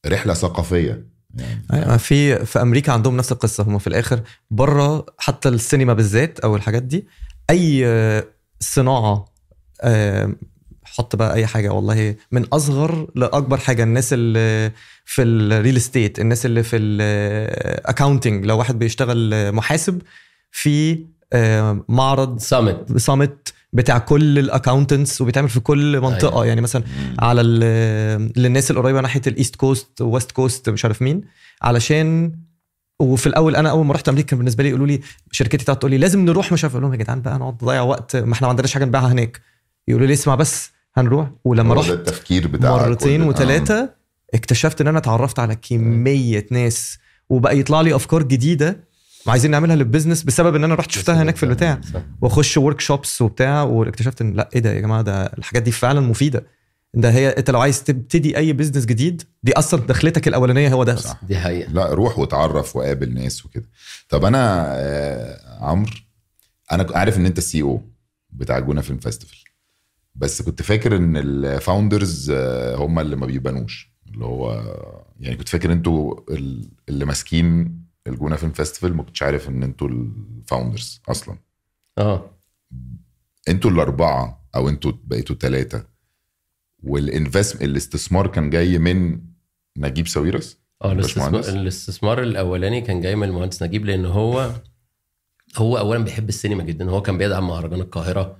رحلة 0.06 0.34
ثقافية. 0.34 1.06
يعني 1.34 1.62
أيوة، 1.72 1.96
في 1.96 2.46
في 2.46 2.62
أمريكا 2.62 2.92
عندهم 2.92 3.16
نفس 3.16 3.32
القصة 3.32 3.64
هم 3.64 3.78
في 3.78 3.86
الآخر 3.86 4.20
بره 4.50 5.06
حتى 5.18 5.48
السينما 5.48 5.94
بالذات 5.94 6.40
أو 6.40 6.56
الحاجات 6.56 6.82
دي 6.82 7.06
أي 7.50 7.84
صناعة 8.60 9.24
حط 10.84 11.16
بقى 11.16 11.34
أي 11.34 11.46
حاجة 11.46 11.68
والله 11.72 12.16
من 12.32 12.44
أصغر 12.44 13.10
لأكبر 13.14 13.56
حاجة 13.58 13.82
الناس 13.82 14.12
اللي 14.12 14.72
في 15.04 15.22
ال 15.22 15.33
real 15.33 15.76
estate 15.76 16.18
الناس 16.18 16.46
اللي 16.46 16.62
في 16.62 16.76
ال 16.76 16.92
accounting 16.92 18.46
لو 18.46 18.58
واحد 18.58 18.78
بيشتغل 18.78 19.52
محاسب 19.52 20.02
في 20.50 21.04
معرض 21.88 22.38
summit 22.38 22.98
summit 22.98 23.52
بتاع 23.72 23.98
كل 23.98 24.38
ال 24.38 24.45
accountants 24.45 25.20
وبيتعمل 25.20 25.48
في 25.48 25.60
كل 25.60 26.00
منطقة. 26.00 26.32
أيوة. 26.32 26.46
يعني 26.46 26.60
مثلا 26.60 26.82
على 27.18 27.42
للناس 28.36 28.70
القريبة 28.70 29.00
ناحية 29.00 29.22
ال 29.26 29.32
east 29.32 29.56
coast 29.56 30.00
و 30.00 30.07
west 30.07 30.32
coast 30.32 30.70
مش 30.70 30.84
عارف 30.84 31.02
مين 31.02 31.20
علشان 31.62 32.32
وفي 33.00 33.26
الأول 33.26 33.56
أنا 33.56 33.70
أول 33.70 33.86
ما 33.86 33.94
رحت 33.94 34.08
أمريكا 34.08 34.36
بالنسبة 34.36 34.62
لي 34.62 34.68
يقولوا 34.68 34.86
لي 34.86 35.00
شركتي 35.30 35.64
تقعد 35.64 35.78
تقول 35.78 35.90
لي 35.90 35.98
لازم 35.98 36.24
نروح. 36.24 36.52
مش 36.52 36.64
عارف 36.64 36.74
أقول 36.74 36.82
لهم 36.82 36.92
يا 36.92 36.98
جدعان 36.98 37.20
بقى 37.22 37.38
نقعد 37.38 37.54
نضيع 37.62 37.82
وقت 37.82 38.16
ما 38.16 38.32
إحنا 38.32 38.46
ما 38.46 38.50
عندناش 38.50 38.74
حاجة 38.74 38.84
نبيعها 38.84 39.12
هناك. 39.12 39.40
يقولوا 39.88 40.06
لي 40.06 40.12
اسمع 40.12 40.34
بس 40.34 40.70
هنروح. 40.96 41.30
ولما 41.44 41.74
رحت 41.74 41.90
التفكير 41.90 42.48
بتاع 42.48 42.70
مرتين 42.70 43.22
وثلاثه 43.22 43.90
اكتشفت 44.34 44.80
إن 44.80 44.86
أنا 44.86 44.98
اتعرفت 44.98 45.38
على 45.38 45.54
كمية 45.56 46.46
ناس 46.50 46.98
وبقى 47.28 47.58
يطلع 47.58 47.80
لي 47.80 47.94
أفكار 47.96 48.22
جديدة 48.22 48.84
عايزين 49.26 49.50
نعملها 49.50 49.76
لل 49.76 49.85
business 49.85 50.22
بسبب 50.22 50.54
إن 50.54 50.64
أنا 50.64 50.74
رحت 50.74 50.90
شفتها 50.90 51.22
هناك 51.22 51.36
في 51.36 51.42
البتاع. 51.42 51.80
وأخش 52.20 52.56
workshops 52.58 53.22
وبتاع 53.22 53.62
واكتشفت 53.62 54.20
إن 54.20 54.32
لأ 54.32 54.48
إيه 54.54 54.60
ده 54.60 54.72
يا 54.72 54.80
جماعة 54.80 55.02
ده 55.02 55.26
الحاجات 55.26 55.62
دي 55.62 55.72
فعلا 55.72 56.00
مفيدة. 56.00 56.46
ده 56.96 57.10
هي 57.10 57.28
انت 57.28 57.50
لو 57.50 57.60
عايز 57.60 57.84
تبتدي 57.84 58.36
أي 58.36 58.52
business 58.52 58.84
جديد 58.86 59.22
دي 59.42 59.52
أصلا 59.52 59.80
دخلتك 59.80 60.28
الأولانية 60.28 60.68
هو 60.74 60.84
ده. 60.84 60.96
صح. 60.96 61.20
دي 61.24 61.36
حقيقة. 61.38 61.72
لا 61.72 61.94
روح 61.94 62.18
وتعرف 62.18 62.76
وقابل 62.76 63.14
ناس 63.14 63.46
وكده. 63.46 63.68
طب 64.08 64.24
أنا 64.24 64.64
آه، 64.68 65.64
عمرو 65.64 65.90
أنا 66.72 66.86
عارف 66.94 67.16
إن 67.16 67.26
أنت 67.26 67.38
ال 67.38 67.62
CEO 67.62 67.80
بتاع 68.30 68.58
Gouna 68.58 68.80
Film 68.80 68.98
Festival. 68.98 69.38
بس 70.14 70.42
كنت 70.42 70.62
فاكر 70.62 70.96
إن 70.96 71.16
ال 71.16 71.29
founders 71.29 72.30
هم 72.76 72.98
اللي 72.98 73.16
ما 73.16 73.26
بيبانوش 73.26 73.90
اللي 74.12 74.24
هو 74.24 74.62
يعني 75.20 75.36
كنت 75.36 75.48
فاكر 75.48 75.72
إنتوا 75.72 76.20
ال- 76.30 76.68
اللي 76.88 77.04
ماسكين 77.04 77.78
الجونة 78.06 78.36
film 78.36 78.52
festival 78.52 78.94
ما 78.96 79.02
كنتش 79.02 79.22
عارف 79.22 79.48
إن 79.48 79.62
أنتوا 79.62 79.88
ال 79.88 80.01
founders 80.01 81.00
أصلا. 81.08 81.38
آه. 81.98 82.30
أنتوا 83.48 83.70
الأربعة 83.70 84.48
أو 84.54 84.68
أنتوا 84.68 84.92
بقيتوا 85.04 85.36
ثلاثة 85.36 85.93
وال 86.86 87.05
invest 87.05 87.62
الاستثمار 87.62 88.26
كان 88.26 88.50
جاي 88.50 88.78
من 88.78 89.20
نجيب 89.78 90.08
ساويرس؟ 90.08 90.58
آه 90.84 90.92
الاستثمار. 90.92 91.40
الاستثمار 91.40 92.22
الأولاني 92.22 92.80
كان 92.80 93.00
جاي 93.00 93.16
من 93.16 93.28
المهندس 93.28 93.62
نجيب 93.62 93.84
لأن 93.84 94.06
هو 94.06 94.50
هو 95.56 95.78
اولا 95.78 96.04
بيحب 96.04 96.28
السينما 96.28 96.62
جدا. 96.62 96.90
هو 96.90 97.02
كان 97.02 97.18
بيدعم 97.18 97.46
مهرجان 97.48 97.80
القاهرة. 97.80 98.36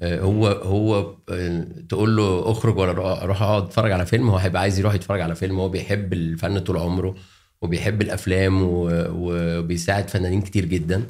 آه، 0.00 0.20
هو 0.20 0.46
هو 0.48 1.16
آه، 1.30 1.66
تقول 1.88 2.16
له 2.16 2.50
اخرج 2.50 2.76
ولا 2.78 2.92
روح- 2.92 3.22
روح 3.22 3.42
أقعد 3.42 3.62
أتفرج 3.62 3.92
على 3.92 4.06
فيلم. 4.06 4.30
هو 4.30 4.36
هيبقى 4.36 4.62
عايز 4.62 4.78
يروح 4.78 4.94
يتفرج 4.94 5.20
على 5.20 5.34
فيلم. 5.34 5.60
هو 5.60 5.68
بيحب 5.68 6.12
الفن 6.12 6.58
طول 6.58 6.76
عمره 6.76 7.16
وبيحب 7.62 8.02
الأفلام 8.02 8.60
وبيساعد 8.62 10.10
فنانين 10.10 10.42
كتير 10.42 10.64
جدا. 10.64 11.06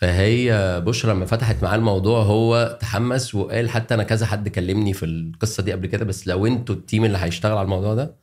فهي 0.00 0.82
بشرى 0.86 1.12
لما 1.12 1.26
فتحت 1.26 1.62
معاه 1.62 1.76
الموضوع 1.76 2.22
هو 2.22 2.78
تحمس 2.80 3.34
وقال 3.34 3.70
حتى 3.70 3.94
أنا 3.94 4.02
كذا 4.02 4.26
حد 4.26 4.48
كلمني 4.48 4.92
في 4.92 5.04
القصة 5.04 5.62
دي 5.62 5.72
قبل 5.72 5.86
كده 5.86 6.04
بس 6.04 6.26
لو 6.28 6.46
أنتوا 6.46 6.74
التيم 6.74 7.04
اللي 7.04 7.18
هيشتغل 7.18 7.52
على 7.52 7.64
الموضوع 7.64 7.94
ده 7.94 8.14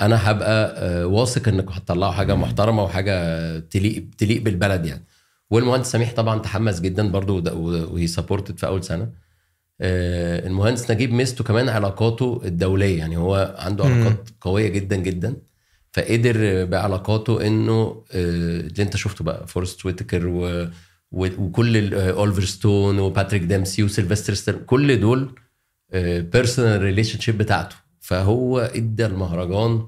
أنا 0.00 0.30
هبقى 0.30 0.74
آه، 0.76 1.06
واثق 1.06 1.48
إنكم 1.48 1.72
هتطلعوا 1.72 2.12
حاجة 2.12 2.34
محترمة 2.34 2.82
وحاجة 2.82 3.58
تليق 3.58 4.04
تليق 4.18 4.42
بالبلد 4.42 4.86
يعني. 4.86 5.04
والمهندس 5.50 5.92
سميح 5.92 6.12
طبعا 6.14 6.38
تحمس 6.38 6.80
جدا 6.80 7.08
برضو 7.10 7.42
و 7.94 8.06
he 8.06 8.15
supported 8.15 8.58
في 8.58 8.66
أول 8.66 8.84
سنة. 8.84 9.08
آه، 9.80 10.46
المهندس 10.46 10.90
نجيب 10.90 11.12
ميزته 11.12 11.44
كمان 11.44 11.68
علاقاته 11.68 12.40
الدولية 12.44 12.98
يعني 12.98 13.16
هو 13.16 13.54
عنده. 13.58 13.84
علاقات 13.84 14.28
قوية 14.40 14.68
جدا 14.68 14.96
جدا. 14.96 15.36
فقدر 15.92 16.64
بعلاقاته 16.64 17.46
إنه 17.46 18.04
آه، 18.12 18.60
اللي 18.60 18.82
أنت 18.82 18.96
شفته 18.96 19.24
بقى 19.24 19.46
فورست 19.46 19.86
ويتكر 19.86 20.26
و- 20.26 20.68
وكل 21.12 21.94
اوليفر 21.94 22.44
ستون 22.44 22.98
وباتريك 22.98 23.42
ديمسي 23.42 23.82
وسيلفستر 23.82 24.34
ستالون 24.34 24.58
كل 24.66 25.00
دول 25.00 25.30
personal 26.32 26.82
relationship 26.82 27.38
بتاعته. 27.38 27.76
فهو 28.00 28.58
ادى 28.58 29.06
المهرجان 29.06 29.86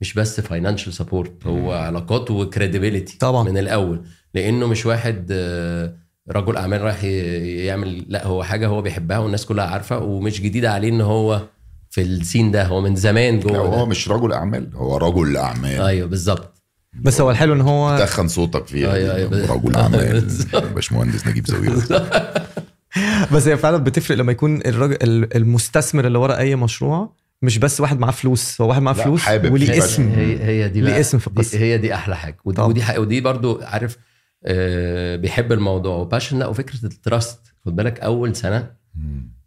مش 0.00 0.14
بس 0.14 0.40
financial 0.40 0.92
support 0.92 1.46
هو 1.46 1.72
علاقاته 1.72 2.34
و 2.34 2.41
credibility 2.41 3.18
طبعا. 3.18 3.42
من 3.44 3.58
الأول. 3.58 4.02
لأنه 4.34 4.66
مش 4.66 4.86
واحد 4.86 5.28
آه، 5.32 5.94
رجل 6.30 6.56
أعمال 6.56 6.80
رايح 6.80 7.04
يعمل 7.04 8.04
لا 8.08 8.26
هو 8.26 8.42
حاجة 8.42 8.66
هو 8.66 8.82
بيحبها 8.82 9.18
والناس 9.18 9.46
كلها 9.46 9.64
عارفة 9.64 9.98
ومش 9.98 10.40
جديده 10.40 10.72
عليه 10.72 10.88
إن 10.88 11.00
هو 11.00 11.42
في 11.90 12.02
السين 12.02 12.50
ده. 12.50 12.64
هو 12.64 12.80
من 12.80 12.96
زمان 12.96 13.40
جوه 13.40 13.58
هو. 13.58 13.86
مش 13.86 14.08
رجل 14.08 14.32
أعمال 14.32 14.70
هو 14.74 14.96
رجل 14.96 15.36
أعمال. 15.36 15.80
أيوه 15.80 16.08
بالظبط. 16.08 16.49
بس 16.94 17.20
هو 17.20 17.30
الحلو 17.30 17.52
إن 17.52 17.60
هو 17.60 17.98
تخن 17.98 18.28
صوتك 18.28 18.66
فيها. 18.66 18.94
أيوة، 18.94 19.14
أيوة. 19.14 19.52
رجل 19.54 19.76
اعمال 19.76 20.26
باشمهندس 20.74 21.26
نجيب 21.26 21.46
زويل. 21.46 21.72
بس 23.34 23.48
هي 23.48 23.56
فعلا 23.56 23.76
بتفرق 23.76 24.16
لما 24.16 24.32
يكون 24.32 24.60
الراجل 24.66 24.94
ال- 25.02 25.36
المستثمر 25.36 26.06
اللي 26.06 26.18
ورا 26.18 26.36
أي 26.38 26.56
مشروع 26.56 27.12
مش 27.42 27.58
بس 27.58 27.80
واحد 27.80 27.98
معاه 27.98 28.10
فلوس 28.12 28.60
هو 28.60 28.68
واحد 28.68 28.82
معاه 28.82 28.94
فلوس 28.94 29.20
حابب. 29.20 29.52
وليه 29.52 29.78
اسم. 29.78 30.08
هي 30.08 30.44
هي 30.44 30.68
دي 30.68 30.80
ليه 30.80 31.00
اسم 31.00 31.18
في 31.18 31.30
دي 31.30 31.40
القصة. 31.40 31.58
هي 31.58 31.78
دي 31.78 31.94
أحلى 31.94 32.16
حاجة. 32.16 32.36
ودي 32.44 32.56
طبعا. 32.56 32.68
ودي, 32.68 32.82
حق- 32.82 32.98
ودي 33.00 33.20
برضو 33.20 33.60
عارف 33.62 33.96
آه 34.44 35.16
بيحب 35.16 35.52
الموضوع 35.52 35.96
و 35.96 36.01
passion. 36.01 36.38
لا 36.38 36.46
وفكرة 36.46 36.84
ال 36.86 36.94
trust. 36.94 37.40
خد 37.66 37.76
بالك 37.76 38.00
أول 38.00 38.36
سنة 38.36 38.70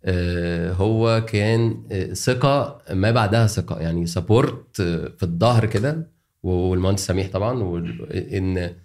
آه 0.06 0.72
هو 0.74 1.26
كان 1.28 1.84
آه، 1.92 2.14
ثقة 2.14 2.82
ما 2.92 3.12
بعدها 3.12 3.48
ثقة. 3.48 3.80
يعني 3.80 4.06
support 4.06 4.82
في 5.18 5.24
الظهر 5.24 5.66
كده. 5.66 6.14
والمهندس 6.44 7.06
سميح 7.06 7.30
طبعا 7.34 7.84
إن 8.14 8.76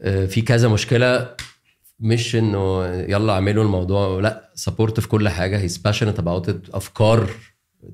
آه، 0.00 0.26
في 0.26 0.42
كذا 0.42 0.68
مشكلة 0.68 1.34
مش 2.00 2.36
إنه 2.36 2.86
يلا 2.86 3.32
اعملوا 3.32 3.64
الموضوع 3.64 4.20
لا 4.20 4.50
support 4.54 5.00
في 5.00 5.08
كل 5.08 5.28
حاجة 5.28 5.58
he's 5.60 5.76
passionate 5.76 6.18
about 6.18 6.70
أفكار 6.74 7.30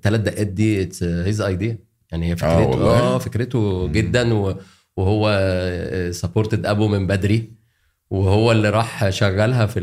ثلاث 0.03 0.21
دقات 0.21 0.47
دي 0.47 0.83
it's 0.83 1.03
his 1.03 1.40
idea 1.40 1.79
يعني 2.12 2.31
هي 2.31 2.37
فكرته؟ 2.37 2.91
آه 2.91 3.19
فكرته 3.19 3.88
جدا 3.88 4.33
وهو 4.97 6.11
supported 6.11 6.66
ابو 6.67 6.88
من 6.88 7.07
بدري 7.07 7.53
وهو 8.11 8.53
اللي 8.53 8.71
راح 8.71 9.09
شغلها 9.09 9.67
في 9.67 9.81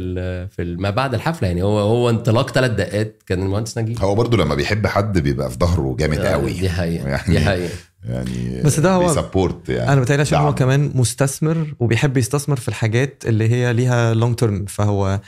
في 0.47 0.75
ما 0.79 0.89
بعد 0.89 1.13
الحفلة. 1.13 1.47
يعني 1.47 1.63
هو 1.63 1.79
هو 1.79 2.09
انطلاق 2.09 2.49
ثلاث 2.49 2.71
دقات 2.71 3.23
كان 3.27 3.41
المهندس 3.41 3.77
نجيب. 3.77 3.99
هو 3.99 4.15
برضو 4.15 4.37
لما 4.37 4.55
بيحب 4.55 4.87
حد 4.87 5.19
بيبقى 5.19 5.49
في 5.49 5.57
ظهره 5.57 5.95
جامد 5.99 6.19
آه، 6.19 6.29
قوي. 6.31 6.53
دي 6.53 6.69
حقيقة 6.69 7.07
يعني 7.09 7.33
دي 7.33 7.39
حقيقة. 7.39 7.73
يعني 8.03 8.61
بس 8.61 8.79
ده 8.79 8.91
هو- 8.93 9.07
بي 9.07 9.21
support 9.21 9.69
يعني. 9.69 9.93
أنا 9.93 10.01
متهيألي 10.01 10.21
عشان 10.21 10.37
هو 10.37 10.43
دعم. 10.45 10.55
كمان 10.55 10.91
مستثمر 10.95 11.73
وبيحب 11.79 12.17
يستثمر 12.17 12.55
في 12.55 12.67
الحاجات 12.67 13.23
اللي 13.27 13.49
هي 13.49 13.73
ليها 13.73 14.13
long 14.13 14.35
term 14.35 14.65
فهو 14.65 15.19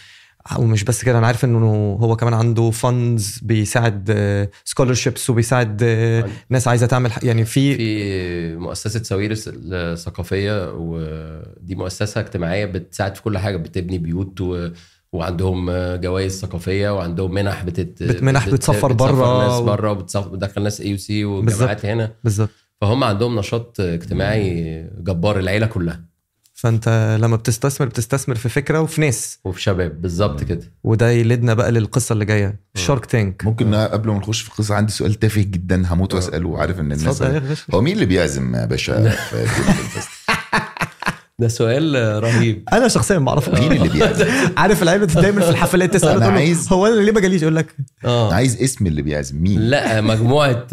ومش 0.58 0.84
بس 0.84 1.04
كده 1.04 1.18
أنا 1.18 1.28
عارف 1.28 1.46
إنه 1.46 1.98
هو 2.02 2.16
كمان 2.16 2.34
عنده 2.34 2.72
funds 2.72 3.40
بيساعد 3.42 4.12
scholarships 4.66 5.30
وبيساعد 5.30 5.84
ناس 6.50 6.68
عايزة 6.68 6.86
تعمل 6.86 7.12
يعني 7.24 7.46
في 7.46 7.76
في 7.78 8.56
مؤسسة 8.56 9.04
ساويرس 9.04 9.50
الثقافيه 9.54 10.72
ودي 10.74 11.76
مؤسسة 11.76 12.22
اجتماعية 12.22 12.66
بتساعد 12.66 13.16
في 13.16 13.22
كل 13.22 13.38
حاجة 13.38 13.58
بتبني 13.58 13.98
بيوت 13.98 14.42
و... 14.42 14.70
وعندهم 15.14 15.72
جوائز 15.96 16.40
ثقافية 16.42 16.96
وعندهم 16.96 17.34
منح 17.34 17.64
بتت... 17.64 18.04
بت- 18.04 18.24
منح 18.24 18.50
بتسفر 18.50 18.94
بتسفر 18.94 19.12
برا 19.16 19.48
ناس 19.48 19.60
بره 19.62 19.92
وبتدخل 19.92 20.64
ناس 20.64 20.82
AUC 20.82 21.26
وجامعات 21.26 21.86
هنا. 21.86 22.12
بالظبط. 22.24 22.50
فهم 22.82 23.04
عندهم 23.04 23.40
نشاط 23.40 23.80
اجتماعي 23.80 24.84
جبار 25.00 25.40
العيلة 25.40 25.66
كلها. 25.66 26.02
فانت 26.54 27.18
لما 27.22 27.36
بتستثمر 27.36 27.88
بتستثمر 27.88 28.36
في 28.36 28.50
فكرة 28.50 28.80
وفي 28.82 29.02
ناس. 29.02 29.40
وفي 29.46 29.62
شباب 29.62 30.02
بالظبط 30.02 30.44
كده. 30.44 30.72
وده 30.84 31.10
يلدنا 31.10 31.54
بقى 31.54 31.72
للقصة 31.72 32.14
اللي 32.14 32.26
جاية. 32.26 32.60
شارك 32.76 33.06
تانك 33.06 33.46
ممكن 33.46 33.76
قبل 33.76 34.10
ما 34.10 34.18
نخش 34.18 34.42
في 34.42 34.50
القصة 34.50 34.76
عندي 34.76 34.92
سؤال 34.92 35.14
تافه 35.14 35.42
جدا 35.42 35.94
هموت 35.94 36.14
وأسأله 36.14 36.50
وعارف 36.50 36.80
إن 36.80 36.92
الناس. 36.92 37.24
هو 37.74 37.82
مين 37.82 37.94
اللي 37.94 38.06
بيعزم 38.06 38.56
يا 38.56 38.66
باشا 38.66 39.10
في؟ 39.10 40.21
ده 41.42 41.48
سؤال 41.48 41.96
رهيب 42.24 42.64
أنا 42.74 42.88
شخصيا 42.88 43.20
ما 43.20 43.30
أعرفش 43.30 43.50
مين 43.50 43.72
اللي 43.72 43.90
بيعزم؟ 43.90 44.26
عارف 44.58 44.82
اللعيبه 44.82 45.06
دايما 45.06 45.42
في 45.42 45.50
الحفلات 45.50 45.94
تسال 45.94 46.20
له، 46.20 46.26
عايز- 46.26 46.68
هو 46.74 46.88
أنا 46.88 47.02
ليه 47.02 47.12
ما 47.12 47.20
جاليش 47.20 47.42
يقول 47.42 47.56
لك 47.56 47.76
آه 48.06 48.34
عايز 48.34 48.62
اسم 48.62 48.88
اللي 48.88 49.02
بيعزم 49.02 49.42
مين؟ 49.44 49.60
لا 49.62 50.02
مجموعة 50.02 50.68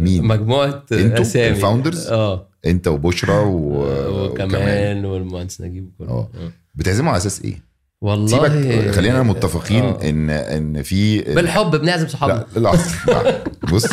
مين؟ 0.00 0.24
مجموعة 0.24 0.84
أنتوا 0.92 1.20
أسامي 1.20 1.48
الفاوندرز؟ 1.48 2.06
آه 2.06 2.48
أنت 2.66 2.88
وبشرى 2.88 3.32
و... 3.36 3.84
وكمال 4.24 5.06
والمهندس 5.06 5.60
نجيب 5.60 5.86
وكله 6.00 6.10
آه. 6.10 6.28
آه. 6.34 6.52
بتعزموا 6.74 7.10
على 7.10 7.16
أساس 7.18 7.42
إيه؟ 7.44 7.62
والله 8.00 8.26
سيبك 8.48 8.90
خلينا 8.94 9.22
متفقين 9.22 9.84
آه. 9.84 9.98
ان 10.08 10.30
إن 10.30 10.82
في 10.82 11.20
بالحب 11.20 11.70
بنعزم 11.76 12.08
صحابنا 12.08 12.46
لا 12.56 12.60
لا 12.60 12.72
لا. 13.08 13.44
بص 13.72 13.86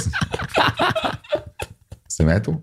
سمعتوا؟ 2.07 2.53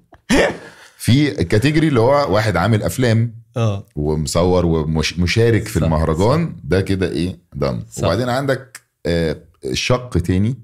في 1.04 1.30
كاتيجوري 1.30 1.88
اللي 1.88 2.00
هو 2.00 2.34
واحد 2.34 2.56
عامل 2.56 2.82
أفلام 2.82 3.34
آه. 3.56 3.86
ومصور 3.96 4.66
ومشارك 4.66 5.66
في 5.68 5.78
صح، 5.78 5.84
المهرجان 5.84 6.56
ده 6.64 6.80
كده 6.80 7.08
إيه؟ 7.10 7.38
دن 7.54 7.82
صح. 7.92 8.04
وبعدين 8.04 8.28
عندك 8.28 8.80
آه، 9.06 9.36
شق 9.72 10.08
تاني 10.18 10.54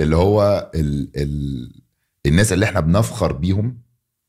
اللي 0.00 0.16
هو 0.16 0.70
ال 0.74 1.08
ال 1.16 1.72
الناس 2.26 2.52
اللي 2.52 2.64
إحنا 2.64 2.80
بنفخر 2.80 3.32
بيهم 3.32 3.78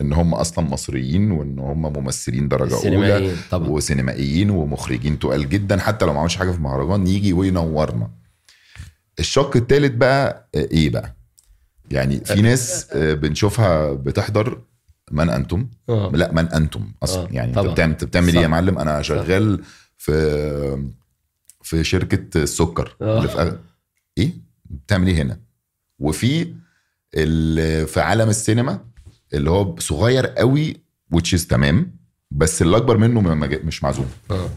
إن 0.02 0.14
هم 0.14 0.34
أصلا 0.34 0.66
مصريين 0.66 1.32
وإن 1.32 1.60
هم 1.60 1.82
ممثلين 1.82 2.48
درجة 2.48 2.76
أولى 2.88 3.36
طبعا. 3.52 3.70
وسينمائيين 3.70 4.50
ومخرجين 4.50 5.20
تقال 5.20 5.50
جدا 5.50 5.80
حتى 5.80 6.06
لو 6.06 6.14
ما 6.14 6.20
عملش 6.20 6.36
حاجة 6.36 6.52
في 6.52 6.62
مهرجان 6.62 7.08
يجي 7.08 7.34
وينورنا. 7.34 8.12
الشق 9.20 9.58
الثالث 9.58 9.92
بقى 9.96 10.50
آه، 10.56 10.68
إيه 10.72 10.90
بقى؟ 10.90 11.16
يعني 11.92 12.20
في 12.26 12.42
ناس 12.42 12.88
آه، 12.92 13.14
بنشوفها 13.14 13.94
بتحضر 13.94 14.62
من 15.12 15.30
أنتم 15.30 15.68
آه. 15.90 16.12
لا 16.14 16.32
من 16.32 16.48
أنتم 16.48 16.92
أصلا 17.04 17.24
آه، 17.24 17.28
يعني 17.32 17.50
أنت 17.50 17.56
طبعا. 17.60 17.74
بتعمل 17.74 17.92
أنت 17.92 18.04
بتعمل 18.04 18.28
إيه 18.30 18.36
يا 18.36 18.42
صح. 18.42 18.48
معلم 18.50 18.78
أنا 18.80 19.02
شغال 19.02 19.62
في 19.98 20.14
في 21.62 21.84
شركة 21.84 22.42
السكر 22.44 22.96
آه. 23.02 23.18
اللي 23.18 23.28
في 23.30 23.42
أغ... 23.42 23.56
إيه 24.18 24.34
بتعمل 24.66 25.08
إيه 25.08 25.22
هنا 25.22 25.40
وفي 26.00 26.54
ال- 27.16 27.88
في 27.88 28.00
عالم 28.02 28.30
السينما 28.30 28.86
اللي 29.34 29.50
هو 29.50 29.76
صغير 29.80 30.26
قوي 30.28 30.78
is 31.36 31.48
تمام 31.48 31.96
بس 32.32 32.62
اللي 32.62 32.78
أكبر 32.78 32.98
منه 32.98 33.22
مش 33.66 33.84
معزوم 33.84 34.06
آه. 34.32 34.50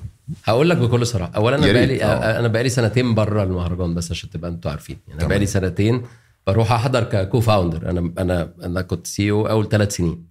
هقول 0.44 0.70
لك 0.70 0.76
بكل 0.76 1.06
صراحة 1.06 1.32
اولا 1.36 1.56
أنا 1.56 1.72
بقالي 1.72 2.04
آه. 2.04 2.38
أنا 2.38 2.48
بقالي 2.48 2.68
سنتين 2.68 3.14
بره 3.14 3.42
المهرجان 3.42 3.94
بس 3.94 4.10
عشان 4.10 4.30
تبقى 4.30 4.50
أنتوا 4.50 4.70
عارفين 4.70 4.98
يعني 5.08 5.20
أنا. 5.20 5.28
بقالي 5.28 5.46
سنتين 5.46 6.02
بروح 6.46 6.72
أحضر 6.72 7.04
ك 7.04 7.40
co-founder 7.40 7.90
أنا 7.90 8.12
أنا 8.18 8.52
أنا 8.64 8.82
كنت 8.82 9.06
CEO 9.06 9.46
أول 9.48 9.68
ثلاث 9.68 9.96
سنين. 9.96 10.26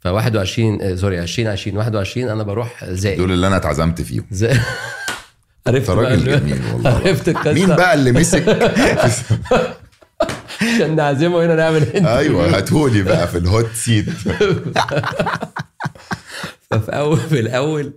ف 0.00 0.06
21 0.06 0.82
آه، 0.82 0.94
sorry 0.94 1.22
2020 1.22 1.76
21 1.76 2.28
أنا 2.28 2.42
بروح 2.42 2.84
زائد. 2.84 3.18
دول 3.18 3.32
اللي 3.32 3.46
أنا 3.46 3.56
اتعزمت 3.56 4.00
فيهم. 4.00 4.26
عرفت 5.66 5.90
راجل 5.90 6.24
جميل 6.40 6.60
والله. 6.72 6.90
عرفت 6.90 7.28
القصة. 7.28 7.52
مين 7.52 7.66
بقى 7.66 7.94
اللي 7.94 8.12
مسك؟ 8.12 8.48
عشان 10.62 10.96
نعزمه 10.96 11.44
هنا 11.44 11.54
نعمل 11.54 11.82
انت 11.82 12.06
أيوه 12.06 12.56
هاتولي 12.56 13.02
بقى 13.02 13.28
في 13.28 13.38
ال 13.38 13.46
hot 13.46 13.72
seat 13.74 14.10
ففي 16.70 16.90
اول 16.90 17.16
في 17.16 17.40
الأول 17.40 17.92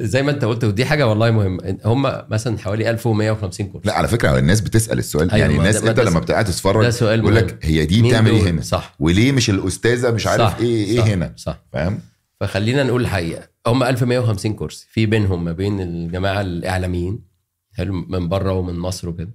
زي 0.00 0.22
ما 0.22 0.30
انت 0.30 0.44
قلت 0.44 0.64
ودي 0.64 0.84
حاجة 0.84 1.06
والله 1.06 1.30
مهمة. 1.30 1.78
هم 1.84 2.02
مثلا 2.30 2.58
حوالي 2.58 2.90
1150 2.90 3.66
كورس. 3.66 3.86
لا 3.86 3.92
على 3.92 4.08
فكرة 4.08 4.38
الناس 4.38 4.60
بتسأل 4.60 4.98
السؤال. 4.98 5.30
أيوة، 5.30 5.46
يعني 5.46 5.58
الناس 5.58 5.84
أنت 5.84 6.00
لما 6.00 6.20
بتقعد 6.20 6.44
تتفرج 6.44 7.02
يقول. 7.02 7.34
لك 7.34 7.58
هي 7.62 7.86
دي 7.86 8.02
بتعمل 8.02 8.30
إيه؟ 8.30 8.50
هنا؟ 8.50 8.62
صح. 8.62 8.96
وليه 8.98 9.32
مش 9.32 9.50
الأستاذة 9.50 10.10
مش 10.10 10.26
عارف 10.26 10.42
صح، 10.42 10.56
إيه 10.60 10.84
إيه 10.84 10.98
صح، 10.98 11.06
هنا؟ 11.06 11.32
صح. 11.36 11.62
فاهم؟ 11.72 12.00
فخلينا 12.40 12.82
نقول 12.82 13.00
الحقيقة. 13.00 13.48
هم 13.66 13.82
1150 13.82 14.54
كورس. 14.54 14.86
في 14.90 15.06
بينهم 15.06 15.44
ما 15.44 15.52
بين 15.52 15.80
الجماعة 15.80 16.40
الإعلاميين 16.40 17.18
حلو 17.72 17.92
من 17.92 18.28
بره 18.28 18.52
ومن 18.52 18.78
مصر 18.78 19.08
وكده 19.08 19.30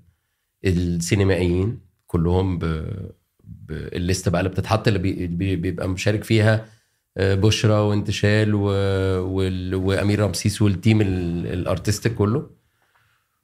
السينمائيين 0.65 1.80
كلهم 2.08 2.58
ب... 2.58 2.63
ب... 3.43 3.71
الليستة 3.71 4.32
بقى 4.32 4.41
اللي 4.41 4.49
بتتحط 4.49 4.88
اللي 4.88 4.99
بي... 4.99 5.28
بي... 5.28 5.56
بيبقى 5.56 5.89
مشارك 5.89 6.23
فيها 6.23 6.54
آه، 6.56 6.65
بشرى 7.17 7.73
وانتشال 7.73 8.55
و... 8.55 8.63
وال... 9.35 9.75
وامير 9.75 10.19
رمسيس 10.19 10.61
وال 10.62 10.75
team 10.75 11.01
ال... 11.01 11.07
ال 11.47 11.55
artistic 11.55 12.13
كله. 12.15 12.49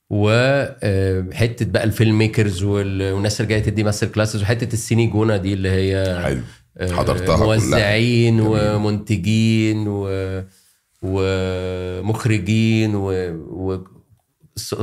وحته 0.09 1.65
بقى 1.65 1.83
ال 1.83 2.17
filmmakers 2.17 2.63
وال... 2.63 3.13
والناس 3.13 3.41
اللي 3.41 3.49
جاية 3.49 3.63
تدي 3.63 3.83
master 3.83 4.07
classes 4.07 4.41
وحتة 4.41 4.73
السيني 4.73 5.07
جونة 5.07 5.37
دي 5.37 5.53
اللي 5.53 5.69
هي 5.69 6.19
حلو. 6.23 6.41
آه، 6.77 6.91
حضرتها 6.91 7.25
كلها. 7.25 7.37
موزعين 7.37 8.37
جميل. 8.37 8.75
ومنتجين 8.75 9.85
و... 9.87 10.09
ومخرجين 11.01 12.95
و... 12.95 13.11
و... 13.35 13.83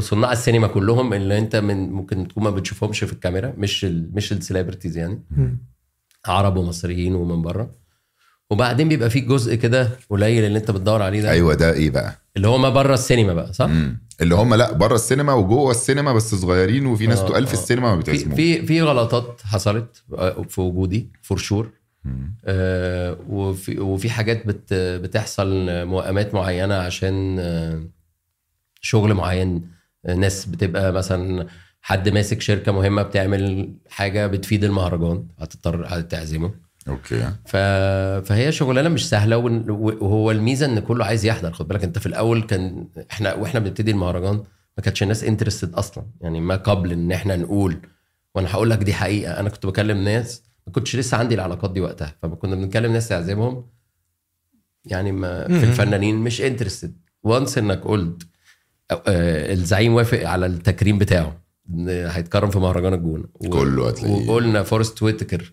صناع 0.00 0.32
السينما 0.32 0.66
كلهم 0.66 1.12
اللي 1.12 1.38
انت 1.38 1.56
من 1.56 1.90
ممكن 1.90 2.28
تكون 2.28 2.44
ما 2.44 2.50
بتشوفهمش 2.50 3.04
في 3.04 3.12
الكاميرا 3.12 3.54
مش 3.58 3.84
ال... 3.84 4.10
مش 4.14 4.32
السليبرتيز 4.32 4.96
يعني. 4.96 5.22
عرب 6.26 6.56
ومصريين 6.56 7.14
ومن 7.14 7.42
بره. 7.42 7.81
وبعدين 8.52 8.88
بيبقى 8.88 9.10
في 9.10 9.20
جزء 9.20 9.54
كده 9.54 9.88
قليل 10.10 10.44
اللي 10.44 10.58
انت 10.58 10.70
بتدور 10.70 11.02
عليه 11.02 11.22
ده. 11.22 11.30
أيوه 11.30 11.54
ده 11.54 11.72
إيه 11.72 11.90
بقى؟ 11.90 12.18
اللي 12.36 12.48
هو 12.48 12.58
ما 12.58 12.68
بره 12.68 12.94
السينما 12.94 13.34
بقى 13.34 13.52
صح؟ 13.52 13.66
مم. 13.66 14.02
اللي 14.20 14.34
هم 14.34 14.54
لا 14.54 14.72
بره 14.72 14.94
السينما 14.94 15.32
وجوه 15.32 15.70
السينما 15.70 16.12
بس 16.12 16.34
صغيرين 16.34 16.86
وفي 16.86 17.06
ناس 17.06 17.18
آه، 17.18 17.28
تقال 17.28 17.46
في 17.46 17.54
آه. 17.54 17.58
السينما 17.58 17.94
ما 17.94 18.02
في 18.02 18.10
بيتعزموش 18.10 18.36
في 18.36 18.66
في 18.66 18.82
غلطات 18.82 19.40
حصلت 19.44 20.02
آه، 20.18 20.42
في 20.48 20.60
وجودي 20.60 21.10
for 21.22 21.38
sure 21.38 21.70
آه 22.44 23.16
وفي 23.28 23.80
وفي 23.80 24.10
حاجات 24.10 24.46
بت 24.46 24.74
بتحصل 24.74 25.66
موائمات 25.86 26.34
معينة 26.34 26.74
عشان 26.74 27.36
آه 27.40 27.82
شغل 28.80 29.14
معين. 29.14 29.62
ناس 30.16 30.46
بتبقى 30.46 30.92
مثلا 30.92 31.46
حد 31.80 32.08
ماسك 32.08 32.40
شركة 32.40 32.72
مهمة 32.72 33.02
بتعمل 33.02 33.72
حاجة 33.90 34.26
بتفيد 34.26 34.64
المهرجان 34.64 35.26
هتضطر 35.38 35.84
هتعزمه. 35.88 36.50
okay. 36.88 37.28
ف... 37.46 37.56
فهي 38.28 38.52
شغلانة 38.52 38.88
مش 38.88 39.08
سهلة 39.08 39.36
ون- 39.36 39.70
وهو 39.70 40.30
الميزة 40.30 40.66
إن 40.66 40.78
كله 40.78 41.04
عايز 41.04 41.24
يحضر. 41.26 41.52
خد 41.52 41.68
بالك 41.68 41.84
أنت 41.84 41.98
في 41.98 42.06
الأول 42.06 42.42
كان 42.42 42.88
إحنا 43.10 43.34
وإحنا 43.34 43.60
بنبتدي 43.60 43.90
المهرجان 43.90 44.34
ما 44.78 44.82
كانتش 44.82 45.02
الناس 45.02 45.24
interested 45.24 45.74
أصلا. 45.74 46.04
يعني 46.20 46.40
ما 46.40 46.56
قبل 46.56 46.92
إن 46.92 47.12
إحنا 47.12 47.36
نقول 47.36 47.76
وأنا 48.34 48.50
هقول 48.50 48.70
لك 48.70 48.78
دي 48.78 48.92
حقيقة. 48.94 49.40
أنا 49.40 49.48
كنت 49.48 49.66
بكلم 49.66 50.04
ناس 50.04 50.42
ما 50.66 50.72
كنتش 50.72 50.96
لسه 50.96 51.16
عندي 51.16 51.34
العلاقات 51.34 51.72
دي 51.72 51.80
وقتها. 51.80 52.14
فكنا 52.22 52.54
بنكلم 52.54 52.92
ناس 52.92 53.08
تعزمهم 53.08 53.64
يعني 54.84 55.12
ما 55.12 55.46
في 55.48 55.64
الفنانين 55.64 56.16
مش 56.16 56.40
interested 56.42 56.96
و 57.22 57.30
once 57.30 57.58
إنك 57.58 57.78
قلت 57.84 58.22
آه، 58.90 59.52
الزعيم 59.52 59.94
وافق 59.94 60.28
على 60.28 60.46
التكريم 60.46 60.98
بتاعه 60.98 61.36
هيتكرم 61.88 62.50
في 62.50 62.58
مهرجان 62.58 62.94
الجونة. 62.94 63.24
و- 63.34 63.48
كله 63.48 63.88
هتلاقيه. 63.88 64.28
وقلنا 64.30 64.62
فورست 64.62 65.02
ويتكر. 65.02 65.52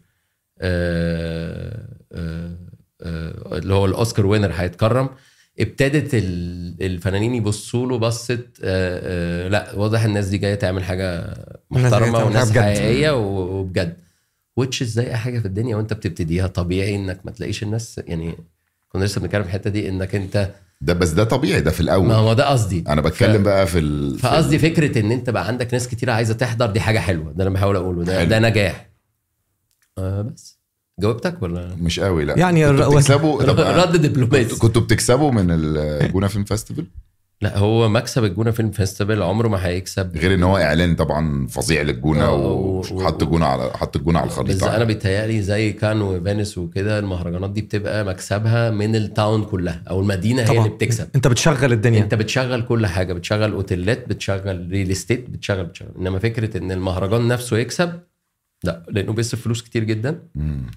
اللي 3.52 3.74
هو 3.74 3.86
الأوسكار 3.86 4.26
winner 4.26 4.52
هيتكرم. 4.54 5.10
ابتدت 5.60 6.10
ال- 6.14 6.76
الفنانين 6.82 7.36
يبصوا 7.36 7.88
له 7.88 7.98
بصت 7.98 8.40
آه، 8.64 9.46
آه، 9.46 9.48
لا 9.48 9.72
واضح 9.76 10.04
الناس 10.04 10.28
دي 10.28 10.38
جاية 10.38 10.56
تعمل 10.56 10.84
حاجة 10.84 11.36
محترمة 11.72 12.24
وناس. 12.26 12.52
حقيقية 12.58 13.12
وبجد. 13.18 13.94
وتش 14.58 14.84
زي 14.84 15.08
أي 15.08 15.16
حاجة 15.16 15.40
في 15.40 15.46
الدنيا 15.46 15.76
وأنت 15.76 15.94
بتبتديها. 15.94 16.48
طبيعي 16.48 16.96
إنك 16.96 17.20
ما 17.26 17.32
تلاقيش 17.32 17.64
الناس 17.64 18.00
يعني 18.08 18.36
كنا 18.90 19.06
لسه 19.06 19.22
بنتكلم 19.22 19.42
في 19.44 19.48
الحتة 19.50 19.70
دي 19.70 19.90
إنك 19.90 20.16
أنت 20.16 20.50
ده 20.82 20.94
بس 20.94 21.10
ده 21.10 21.24
طبيعي 21.24 21.62
ده 21.62 21.72
في 21.72 21.84
ما 21.84 21.90
الأول 21.90 22.12
هو 22.12 22.34
ده 22.34 22.50
قصدي. 22.50 22.84
أنا 22.88 23.02
بتكلم 23.02 23.42
ف- 23.42 23.46
بقى 23.46 23.68
في 23.68 23.80
ال... 23.80 24.20
فقصدي 24.20 24.60
فكرة 24.60 25.00
إن 25.00 25.12
أنت 25.12 25.30
بقى 25.30 25.48
عندك 25.48 25.74
ناس 25.74 25.88
كتير 25.88 26.10
عايزة 26.10 26.34
تحضر 26.34 26.66
دي 26.66 26.80
حاجة 26.80 27.00
حلوة. 27.00 27.32
ده 27.32 27.44
اللي 27.44 27.54
بحاول 27.56 27.76
أقوله. 27.76 28.04
ده, 28.04 28.20
حلو. 28.20 28.30
ده 28.30 28.40
نجاح. 28.40 28.89
آه 29.98 30.22
بس. 30.22 30.60
جاوبتك 31.00 31.44
ولا؟ 31.44 31.76
مش 31.82 32.00
قوي 32.00 32.26
لا. 32.26 32.38
يعني 32.40 32.66
كنتوا 32.70 32.86
الر- 32.86 32.96
بتكسبوا؟ 32.96 33.44
طب 33.44 33.60
رد 33.82 34.02
دبلوماسي. 34.02 34.60
كنتوا 34.60 34.82
بتكسبوا 34.82 35.32
من 35.32 35.48
الجونه 35.52 36.28
film 36.28 36.44
festival؟ 36.44 36.86
لا 37.42 37.58
هو 37.58 37.90
مكسب 37.90 38.24
الجونه 38.24 38.52
film 38.52 38.72
festival 38.72 39.24
عمره 39.24 39.48
ما 39.48 39.66
هيكسب. 39.66 40.18
غير 40.18 40.34
إن 40.34 40.44
هو 40.44 40.58
إعلان 40.58 40.96
طبعا 40.96 41.48
فظيع 41.48 41.82
للجونه 41.82 42.24
آه، 42.24 42.34
و- 42.36 42.80
وحط 42.92 43.24
الجونه 43.24 43.46
على 43.46 43.72
حط 43.78 43.96
الجونه 43.96 44.20
على 44.20 44.28
بس 44.30 44.38
الخريطه 44.40 44.76
أنا 44.76 44.84
بيتهيألي 44.84 45.42
زي 45.42 45.72
كان 45.74 46.02
وفينيس 46.02 46.58
وكده 46.58 47.00
المهرجانات 47.00 47.50
دي 47.50 47.62
بتبقى 47.62 48.06
مكسبها 48.06 48.70
من 48.72 48.96
ال 48.96 49.06
town 49.06 49.44
كلها 49.44 49.82
أو 49.90 50.00
المدينة 50.00 50.42
هي 50.44 50.58
اللي 50.58 50.70
بتكسب. 50.70 51.08
أنت 51.16 51.28
بتشغل 51.28 51.74
الدنيا. 51.74 52.00
أنت 52.04 52.16
بتشغل 52.16 52.62
كل 52.62 52.88
حاجة 52.88 53.14
بتشغل 53.14 53.52
أوتيلات 53.52 54.10
بتشغل 54.10 54.68
real 54.72 54.92
estate 54.92 55.30
بتشغل 55.30 55.66
بتشغل. 55.66 55.90
إنما 56.00 56.20
فكرة 56.20 56.58
إن 56.58 56.72
المهرجان 56.72 57.28
نفسه 57.28 57.58
يكسب 57.58 57.92
لا 58.64 58.86
لأنه 58.90 59.14
بيصرف 59.14 59.42
فلوس 59.42 59.62
كتير 59.62 59.84
جدا. 59.84 60.24
مم. 60.36 60.72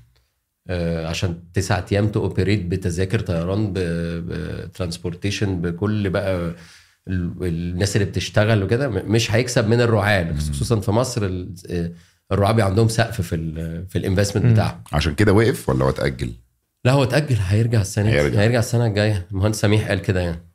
آه، 0.68 1.06
عشان 1.06 1.52
تسعة 1.54 1.86
أيام 1.92 2.08
تأوبريت 2.08 2.64
بتذاكر 2.66 3.20
طيران 3.20 3.72
ب 3.76 3.89
transportation 3.89 5.60
بكل 5.60 6.10
بقى 6.10 6.54
ال- 7.08 7.34
الناس 7.42 7.96
اللي 7.96 8.06
بتشتغل 8.06 8.62
وكده 8.62 8.88
مش 8.88 9.32
هيكسب 9.32 9.68
من 9.68 9.80
الرعاة. 9.80 10.32
خصوصا 10.34 10.80
في 10.80 10.90
مصر 10.90 11.46
آه، 11.70 11.92
الرعاة 12.32 12.52
بيبقى 12.52 12.66
عندهم 12.66 12.88
سقف 12.88 13.20
في 13.20 13.34
ال 13.34 13.86
في 13.88 13.98
ال 13.98 14.03
investment 14.03 14.46
بتاعهم. 14.52 14.82
عشان 14.92 15.14
كده 15.14 15.32
وقف 15.32 15.68
ولا 15.68 15.84
هو 15.84 15.88
اتأجل؟ 15.88 16.32
لا 16.84 16.92
هو 16.92 17.02
اتأجل 17.02 17.36
هيرجع 17.40 17.80
السنة 17.80 18.10
دي. 18.10 18.16
هيرجع. 18.20 18.40
هيرجع 18.40 18.58
السنة 18.58 18.86
الجاية. 18.86 19.26
المهندس 19.32 19.60
سميح 19.60 19.88
قال 19.88 20.02
كده 20.02 20.20
يعني. 20.20 20.48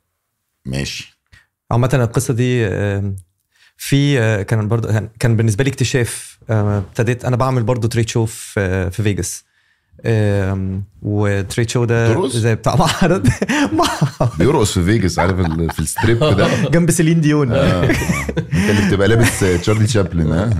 ماشي. 0.66 1.20
عامة 1.70 1.90
القصة 1.94 2.34
دي 2.34 2.66
في 3.80 4.20
آه، 4.20 4.42
كان 4.42 4.68
برضه 4.68 5.08
كان- 5.18 5.36
بالنسبة 5.36 5.64
لي 5.64 5.70
اكتشاف 5.70 6.38
آه، 6.50 6.78
ابتديت 6.78 7.24
أنا 7.24 7.36
بعمل 7.36 7.62
برضه 7.62 7.88
trade 7.88 8.08
show 8.08 8.26
في 8.26 8.60
آه، 8.60 8.88
في 8.88 9.02
فيجاس. 9.02 9.44
و 11.02 11.13
trade 11.13 11.70
show 11.70 11.84
ده؟ 11.84 12.28
زي 12.28 12.54
بتاع 12.54 12.76
معرض. 13.02 13.28
بيرقص 14.38 14.72
في 14.72 14.84
فيجاس 14.84 15.18
عارف 15.18 15.36
في 15.72 15.78
ال 15.78 15.85
strip 15.85 16.18
ده؟ 16.18 16.48
جنب 16.74 16.90
سيلين 16.90 17.20
ديون. 17.20 17.52
آه. 17.52 17.84
انت 17.84 18.70
اللي 18.70 18.88
بتبقى 18.88 19.08
لابس 19.08 19.40
تشارلي 19.40 19.86
شابلن 19.88 20.32
ها 20.32 20.50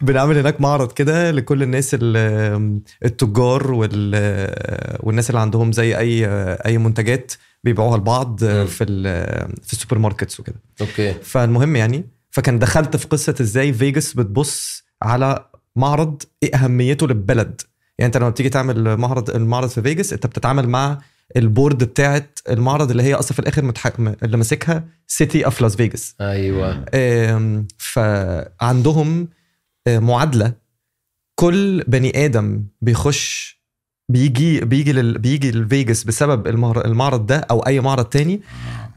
بنعمل 0.00 0.38
هناك 0.38 0.60
معرض 0.60 0.92
كده 0.92 1.30
لكل 1.30 1.62
الناس 1.62 1.90
ال- 2.00 2.80
التجار 3.04 3.72
وال- 3.72 4.98
والناس 5.00 5.30
اللي 5.30 5.40
عندهم 5.40 5.72
زي 5.72 5.98
أي 5.98 6.26
أي 6.66 6.78
منتجات. 6.78 7.32
بيبيعوها 7.64 7.96
لبعض 7.98 8.44
مم. 8.44 8.66
في 8.66 8.84
ال- 8.84 9.56
في 9.62 9.72
ال 9.72 9.98
supermarkets 9.98 10.40
وكده. 10.40 10.56
okay. 10.80 11.12
فالمهم 11.14 11.76
يعني 11.76 12.04
فكان 12.30 12.58
دخلت 12.58 12.96
في 12.96 13.06
قصة 13.06 13.34
إزاي 13.40 13.72
فيجاس 13.72 14.14
بتبص 14.14 14.84
على 15.02 15.46
معرض 15.76 16.22
إيه 16.42 16.54
أهميته 16.54 17.06
للبلد. 17.06 17.60
يعني 17.98 18.06
أنت 18.06 18.16
لما 18.16 18.28
بتيجي 18.30 18.48
تعمل 18.48 18.96
معرض 18.96 19.30
المعرض 19.30 19.68
في 19.68 19.82
فيجاس 19.82 20.12
أنت 20.12 20.26
بتتعامل 20.26 20.68
مع 20.68 20.98
ال 21.36 21.44
board 21.44 21.84
بتاعت 21.84 22.38
المعرض 22.50 22.90
اللي 22.90 23.02
هي 23.02 23.14
أصلا 23.14 23.32
في 23.32 23.38
الآخر 23.38 23.64
متح... 23.64 23.86
اللي 24.22 24.36
ماسكها 24.36 24.84
City 25.06 25.44
of 25.44 25.60
Las 25.60 25.76
Vegas 25.76 26.14
أيوه. 26.20 26.84
فعندهم 27.78 29.28
آه، 29.86 29.98
معادلة. 29.98 30.52
كل 31.34 31.84
بني 31.88 32.24
آدم 32.24 32.64
بيخش 32.82 33.61
بيجي 34.12 34.60
بيجي 34.60 34.92
لل 34.92 35.18
بيجي 35.18 35.50
لفيجاس 35.50 36.04
بسبب 36.04 36.46
المهر- 36.46 36.84
المعرض 36.84 37.26
ده 37.26 37.36
أو 37.36 37.60
أي 37.60 37.80
معرض 37.80 38.04
تاني. 38.04 38.40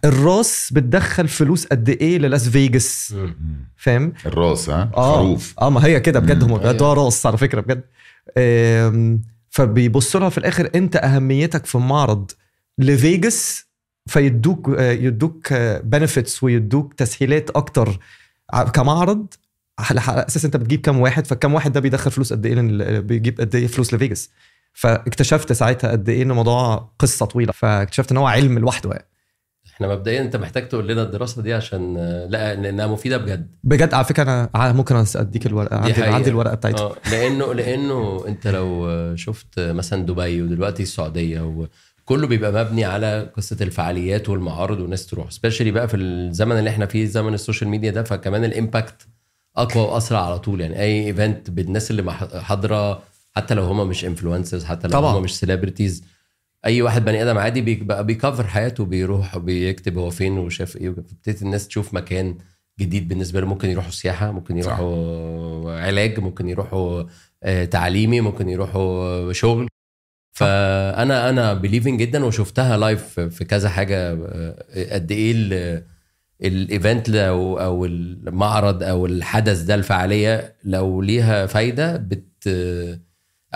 الراس 0.05 0.69
بتدخل 0.73 1.27
فلوس 1.27 1.65
قد 1.65 1.89
إيه 1.89 2.17
للاس 2.17 2.49
فيجاس. 2.49 3.15
فاهم؟ 3.75 4.13
الراس 4.25 4.69
ها؟ 4.69 4.91
آه. 4.97 5.15
خروف. 5.17 5.53
آه 5.61 5.69
ما 5.69 5.85
هي 5.85 5.99
كده 5.99 6.19
بجد. 6.19 6.43
هم 6.43 6.57
بجد 6.57 6.65
أيوة. 6.65 6.87
هو 6.87 6.93
راس 7.05 7.25
على 7.25 7.37
فكرة 7.37 7.61
بجد. 7.61 7.83
فبيبصوا 9.49 10.19
لها 10.19 10.29
في 10.29 10.37
الآخر 10.37 10.69
أنت 10.75 10.95
أهميتك 10.95 11.65
في 11.65 11.75
المعرض 11.75 12.31
لفيجاس 12.77 13.65
فيدوك 14.07 14.69
آه، 14.69 14.91
يدوك 14.91 15.53
benefits 15.83 16.43
ويدوك 16.43 16.93
تسهيلات 16.93 17.49
أكتر 17.49 17.99
كمعرض. 18.73 19.25
على 19.79 19.99
أساس 19.99 20.45
أنت 20.45 20.57
بتجيب 20.57 20.81
كام 20.81 20.99
واحد 20.99 21.27
فكم 21.27 21.53
واحد 21.53 21.71
ده 21.71 21.79
بيدخل 21.79 22.11
فلوس 22.11 22.33
قد 22.33 22.45
إيه 22.45 22.99
بيجيب 22.99 23.41
قد 23.41 23.55
إيه 23.55 23.67
فلوس 23.67 23.93
لفيجاس. 23.93 24.29
فاكتشفت 24.75 25.53
ساعتها 25.53 25.91
قد 25.91 26.09
إيه 26.09 26.23
إن 26.23 26.31
الموضوع 26.31 26.91
قصة 26.99 27.25
طويلة 27.25 27.51
فاكتشفت 27.51 28.11
إن 28.11 28.17
هو 28.17 28.27
علم 28.27 28.59
لوحده 28.59 28.89
يعني. 28.91 29.07
إحنا 29.73 29.87
مبدئيا 29.87 30.21
أنت 30.21 30.35
محتاج 30.35 30.67
تقول 30.67 30.87
لنا 30.87 31.03
الدراسة 31.03 31.41
دي 31.41 31.53
عشان 31.53 31.97
لا 32.29 32.55
لانها 32.55 32.87
مفيدة 32.87 33.17
بجد. 33.17 33.55
بجد؟ 33.63 33.93
على 33.93 34.05
فكرة 34.05 34.23
أنا 34.55 34.71
ممكن 34.73 35.05
أديك 35.15 35.45
الورقة 35.45 35.81
دي 35.81 35.93
عندي. 35.93 36.03
عندي 36.15 36.29
الورقة 36.29 36.55
بتاعتها. 36.55 36.83
آه 36.85 36.95
لأنه 37.11 37.53
لأنه 37.53 38.23
أنت 38.27 38.47
لو 38.47 38.87
شفت 39.15 39.59
مثلا 39.59 40.05
دبي 40.05 40.41
ودلوقتي 40.41 40.83
السعودية 40.83 41.41
وكله 41.41 42.27
بيبقى 42.27 42.51
مبني 42.51 42.85
على 42.85 43.31
قصة 43.37 43.57
الفعاليات 43.61 44.29
والمعارض 44.29 44.79
والناس 44.79 45.07
تروح 45.07 45.31
specially 45.31 45.71
بقى 45.71 45.87
في 45.87 45.97
الزمن 45.97 46.59
اللي 46.59 46.69
إحنا 46.69 46.85
فيه 46.85 47.05
زمن 47.05 47.33
ال 47.33 47.38
social 47.38 47.69
media 47.69 47.91
ده 47.91 48.03
فكمان 48.03 48.45
ال 48.45 48.54
impact 48.54 49.07
أقوى 49.57 49.83
وأسرع 49.83 50.25
على 50.25 50.39
طول 50.39 50.61
يعني. 50.61 50.79
أي 50.79 51.05
event 51.07 51.49
بالناس 51.49 51.91
اللي 51.91 52.11
حاضرة 52.41 53.01
حتى 53.37 53.53
لو 53.53 53.63
هم 53.63 53.87
مش 53.89 54.05
influencers 54.05 54.63
حتى 54.65 54.87
لو 54.87 54.93
طبعا. 54.93 55.17
هم 55.17 55.23
مش 55.23 55.39
celebrities 55.39 56.03
أي 56.65 56.81
واحد 56.81 57.05
بني 57.05 57.23
آدم 57.23 57.37
عادي 57.37 57.61
بيبقى 57.61 58.05
بي 58.05 58.17
cover 58.17 58.47
حياته 58.47 58.85
بيروح 58.85 59.37
بيكتب 59.37 59.97
هو 59.97 60.09
فين 60.09 60.37
وشاف 60.37 60.77
إيه 60.77 60.89
فبتبتدي 60.89 61.41
الناس 61.45 61.67
تشوف 61.67 61.93
مكان 61.93 62.37
جديد 62.79 63.07
بالنسبة 63.07 63.39
له 63.39 63.47
ممكن 63.47 63.69
يروحوا 63.69 63.91
سياحة 63.91 64.31
ممكن 64.31 64.61
صح. 64.61 64.67
يروحوا 64.67 65.79
علاج 65.81 66.19
ممكن 66.19 66.49
يروحوا 66.49 67.03
آه، 67.43 67.65
تعليمي 67.65 68.21
ممكن 68.21 68.49
يروحوا 68.49 69.33
شغل. 69.33 69.67
فأنا 70.37 71.29
أنا 71.29 71.53
believing 71.53 71.99
جدا 71.99 72.25
وشفتها 72.25 72.77
live 72.77 73.19
في 73.19 73.45
كذا 73.45 73.69
حاجة 73.69 74.13
آه، 74.13 74.93
قد 74.93 75.11
إيه 75.11 75.31
ال- 75.35 75.83
ال 76.43 76.54
event 76.54 77.09
لو 77.09 77.57
أو 77.59 77.85
المعرض 77.85 78.83
أو 78.83 79.05
الحدث 79.05 79.61
ده 79.61 79.75
الفعالية 79.75 80.55
لو 80.63 81.01
ليها 81.01 81.45
فايدة 81.45 81.97
بت 81.97 82.49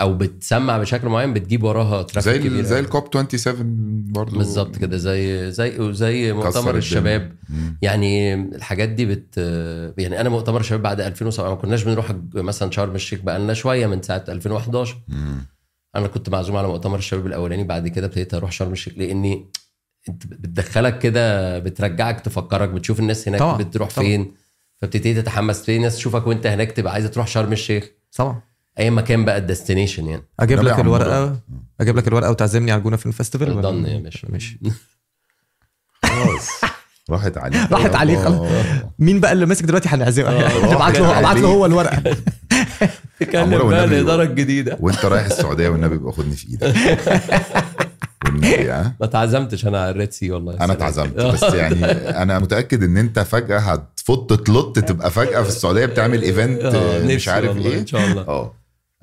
أو 0.00 0.14
بتسمع 0.14 0.78
بشكل 0.78 1.08
معين 1.08 1.32
بتجيب 1.34 1.62
وراها 1.64 2.02
ترافيك 2.02 2.32
زي 2.32 2.48
كبير 2.48 2.64
زي. 2.64 2.80
الكوب 2.80 3.04
27 3.14 4.04
برضو 4.12 4.36
بالظبط 4.38 4.76
كده 4.76 4.96
زي 4.96 5.50
زي 5.52 5.92
زي 5.92 6.32
مؤتمر 6.32 6.58
الدنيا. 6.60 6.78
الشباب 6.78 7.32
مم. 7.48 7.78
يعني 7.82 8.34
الحاجات 8.34 8.88
دي 8.88 9.06
بت 9.06 9.38
يعني 9.98 10.20
أنا 10.20 10.28
مؤتمر 10.28 10.60
الشباب 10.60 10.82
بعد 10.82 11.00
2007 11.00 11.48
ما 11.50 11.54
كناش 11.54 11.82
بنروح 11.84 12.12
مثلا 12.34 12.70
شرم 12.70 12.94
الشيخ 12.94 13.20
بقى 13.20 13.38
لنا 13.38 13.54
شوية 13.54 13.86
من 13.86 14.02
ساعة 14.02 14.24
2011 14.28 14.96
مم. 15.08 15.46
أنا 15.96 16.06
كنت 16.06 16.28
معزوم 16.28 16.56
على 16.56 16.68
مؤتمر 16.68 16.98
الشباب 16.98 17.26
الأولاني 17.26 17.64
بعد 17.64 17.88
كده 17.88 18.06
ابتديت 18.06 18.34
أروح 18.34 18.52
شرم 18.52 18.72
الشيخ 18.72 18.92
لأني 18.96 19.46
أنت 20.08 20.26
بتدخلك 20.26 20.98
كده 20.98 21.58
بترجعك 21.58 22.20
تفكرك 22.20 22.68
بتشوف 22.68 23.00
الناس 23.00 23.28
هناك 23.28 23.40
طبعا، 23.40 23.56
بتروح 23.58 23.88
طبعا. 23.90 24.04
فين 24.08 24.32
فبتبتدي 24.76 25.22
تتحمس 25.22 25.62
في 25.62 25.78
ناس 25.78 25.96
تشوفك 25.96 26.26
وأنت 26.26 26.46
هناك 26.46 26.72
تبقى 26.72 26.92
عايزه 26.92 27.08
تروح 27.08 27.26
شرم 27.26 27.52
الشيخ 27.52 27.90
طبعا 28.16 28.42
أي 28.80 28.90
مكان 28.90 29.24
بقى 29.24 29.36
ال 29.38 29.44
destination 29.44 30.06
يعني. 30.06 30.22
أجيب 30.40 30.60
لك. 30.62 30.78
الورقة 30.80 31.36
أجيب 31.80 31.96
لك 31.96 32.08
الورقة 32.08 32.30
وتعزمني 32.30 32.72
على 32.72 32.78
الجونه 32.78 32.96
film 32.96 33.12
festival؟ 33.12 33.52
ولا- 33.52 33.70
ضن 33.70 33.84
يا 33.86 33.98
باشا. 34.04 34.26
ماشي. 34.30 34.58
خلاص. 36.04 36.48
راحت 37.10 37.36
عليه. 37.38 37.68
راحت 37.72 37.94
عليه 37.94 38.18
خلاص. 38.24 38.50
آه. 38.50 38.90
مين 38.98 39.20
بقى 39.20 39.32
اللي 39.32 39.46
ماسك 39.46 39.64
دلوقتي؟ 39.64 39.88
هنعزمه. 39.88 40.28
آه. 40.28 40.74
ابعت 40.74 40.98
له 40.98 41.18
ابعت 41.18 41.36
له 41.36 41.48
هو 41.48 41.66
الورقة. 41.66 42.16
تكلم 43.20 43.68
بقى. 43.68 43.84
الاداره 43.84 44.22
الجديده 44.22 44.76
وأنت 44.80 45.04
رايح 45.04 45.24
السعودية 45.24 45.68
والنبي 45.68 45.98
بقى 45.98 46.12
خدني 46.12 46.36
في 46.36 46.48
إيدك. 46.48 46.74
والنبي 48.24 48.70
ها 48.70 48.94
ما 49.00 49.06
اتعزمتش 49.06 49.66
أنا 49.66 49.80
على 49.82 49.90
الريد 49.90 50.12
سي 50.12 50.30
والله. 50.30 50.54
أنا 50.60 50.72
اتعزمت 50.72 51.14
بس 51.14 51.42
يعني 51.42 51.84
أنا 52.22 52.38
متأكد 52.38 52.82
إن 52.82 52.96
أنت 52.96 53.18
فجأة 53.18 53.58
هتفط 53.58 54.40
تلط 54.46 54.78
تبقى 54.78 55.10
فجأة 55.10 55.42
في 55.42 55.48
السعودية 55.48 55.86
بتعمل 55.86 56.22
event 56.22 56.62
آه، 56.62 57.04
مش 57.04 57.28
عارف 57.28 57.56
إيه. 57.56 57.78
إن 57.80 57.86
شاء 57.86 58.04
الله. 58.06 58.22
آه. 58.22 58.54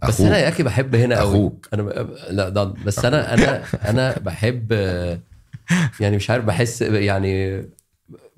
بس. 0.08 0.22
أنا 0.22 0.38
يا 0.38 0.50
أخي 0.50 0.64
بحب 0.64 0.96
هنا 0.96 1.20
قوي 1.20 1.30
أخوك. 1.32 1.68
أنا 1.74 1.82
ب... 1.84 2.10
لا 2.30 2.50
ده 2.50 2.64
بس 2.64 3.06
أنا 3.06 3.34
أنا 3.34 3.64
أنا 3.90 4.20
بحب 4.20 4.72
يعني 6.00 6.16
مش 6.16 6.30
عارف 6.30 6.46
بحس 6.46 6.82
يعني 6.82 7.64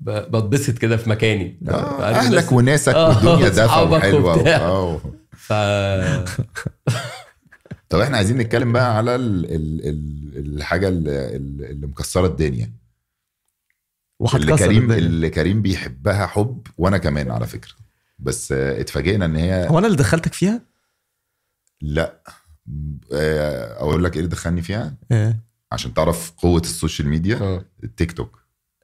بتبسط 0.00 0.78
كده 0.78 0.96
في 0.96 1.10
مكاني 1.10 1.58
آه، 1.68 2.02
أهلك 2.04 2.26
الناس- 2.26 2.52
وناسك 2.52 2.94
آه، 2.94 3.08
والدنيا 3.28 3.64
أصحابك 3.64 3.92
وحلوة. 3.98 4.48
آه. 4.56 5.00
ف 5.36 5.52
طب 7.88 8.00
إحنا 8.00 8.16
عايزين 8.16 8.38
نتكلم 8.38 8.72
بقى 8.72 8.96
على 8.96 9.14
ال 9.14 9.44
ال 9.44 9.88
ال 9.88 10.56
الحاجة 10.56 10.88
اللي, 10.88 11.36
اللي 11.36 11.86
مكسرة 11.86 12.26
الدنيا 12.26 12.70
اللي 14.34 14.56
كريم 14.56 14.82
الدنيا. 14.82 14.98
اللي 14.98 15.30
كريم 15.30 15.62
بيحبها 15.62 16.26
حب 16.26 16.66
وأنا 16.78 16.98
كمان 16.98 17.30
على 17.30 17.46
فكرة 17.46 17.72
بس 18.18 18.52
اتفاجئنا 18.52 19.24
إن 19.24 19.36
هي 19.36 19.68
هو 19.68 19.78
أنا 19.78 19.86
اللي 19.86 19.96
دخلتك 19.98 20.32
فيها؟ 20.32 20.60
لا. 21.82 22.22
آه، 23.12 23.72
أقول 23.80 24.04
لك 24.04 24.12
إيه 24.14 24.18
اللي 24.20 24.30
دخلني 24.30 24.62
فيها؟ 24.62 24.94
آه 25.12 25.36
عشان 25.72 25.94
تعرف 25.94 26.30
قوة 26.36 26.60
ال 26.60 26.67
social 26.67 27.08
media 27.08 27.36
آه. 27.36 27.64
التيك 27.84 28.12
توك. 28.12 28.40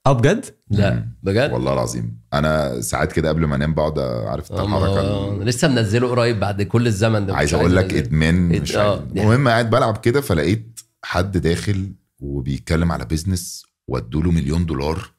آه، 0.07 0.13
بجد؟ 0.13 0.45
لا. 0.71 1.09
بجد؟ 1.23 1.53
والله 1.53 1.73
العظيم. 1.73 2.21
أنا 2.33 2.81
ساعات 2.81 3.13
كده 3.13 3.29
قبل 3.29 3.45
ما 3.45 3.57
أنام 3.57 3.75
بقعد 3.75 3.99
عارف 3.99 4.53
آه، 4.53 4.65
الحركه 4.65 5.01
ال- 5.41 5.47
لسه 5.47 5.69
منزله 5.69 6.09
قريب 6.09 6.41
بعد 6.41 6.63
كل 6.63 6.87
الزمن 6.87 7.27
ده. 7.27 7.33
مش 7.33 7.39
عايز 7.39 7.55
أقول 7.55 7.77
لك. 7.77 7.95
إدمان 7.95 8.59
إد- 8.59 8.63
مش 8.63 8.77
آه، 8.77 8.91
عارف. 8.93 9.03
دي 9.13 9.23
المهم 9.23 9.49
قاعد 9.49 9.71
بلعب 9.71 9.97
كده 9.97 10.21
فلقيت 10.21 10.81
حد 11.05 11.39
داخل 11.39 11.93
وبيتكلم 12.21 12.93
على 12.93 13.05
business 13.05 13.62
وادوله 13.89 14.31
مليون 14.31 14.67
دولار 14.67 15.11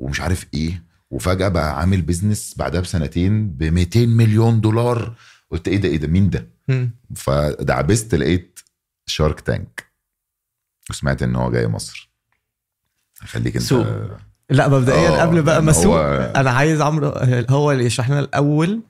ومش 0.00 0.20
عارف 0.20 0.46
إيه 0.54 0.82
وفجأة 1.10 1.48
بقى 1.48 1.78
عامل 1.80 2.02
business 2.02 2.54
بعدها 2.58 2.80
بسنتين 2.80 3.48
ب 3.50 3.62
200 3.64 4.06
مليون 4.06 4.60
دولار. 4.60 5.14
قلت 5.50 5.68
إيه 5.68 5.76
ده 5.76 5.88
إيه 5.88 5.96
ده 5.96 6.08
مين 6.08 6.30
ده. 6.30 6.51
فدعبست 7.16 8.14
لقيت 8.14 8.60
Shark 9.06 9.40
Tank. 9.40 9.92
وسمعت 10.90 11.22
إن 11.22 11.36
هو 11.36 11.50
جاي 11.50 11.66
مصر. 11.66 12.10
خليك 13.18 13.56
أنت 13.56 13.64
سوق. 13.64 13.86
لا 14.50 14.68
مبدئيا 14.68 15.08
آه، 15.08 15.20
قبل 15.22 15.42
بقى 15.42 15.62
ما 15.62 15.70
اسوق 15.70 15.96
هو- 15.96 16.32
أنا 16.36 16.50
عايز 16.50 16.80
عمرو 16.80 17.08
هو 17.50 17.72
اللي 17.72 17.84
يشرح 17.84 18.10
لنا 18.10 18.20
الأول 18.20 18.80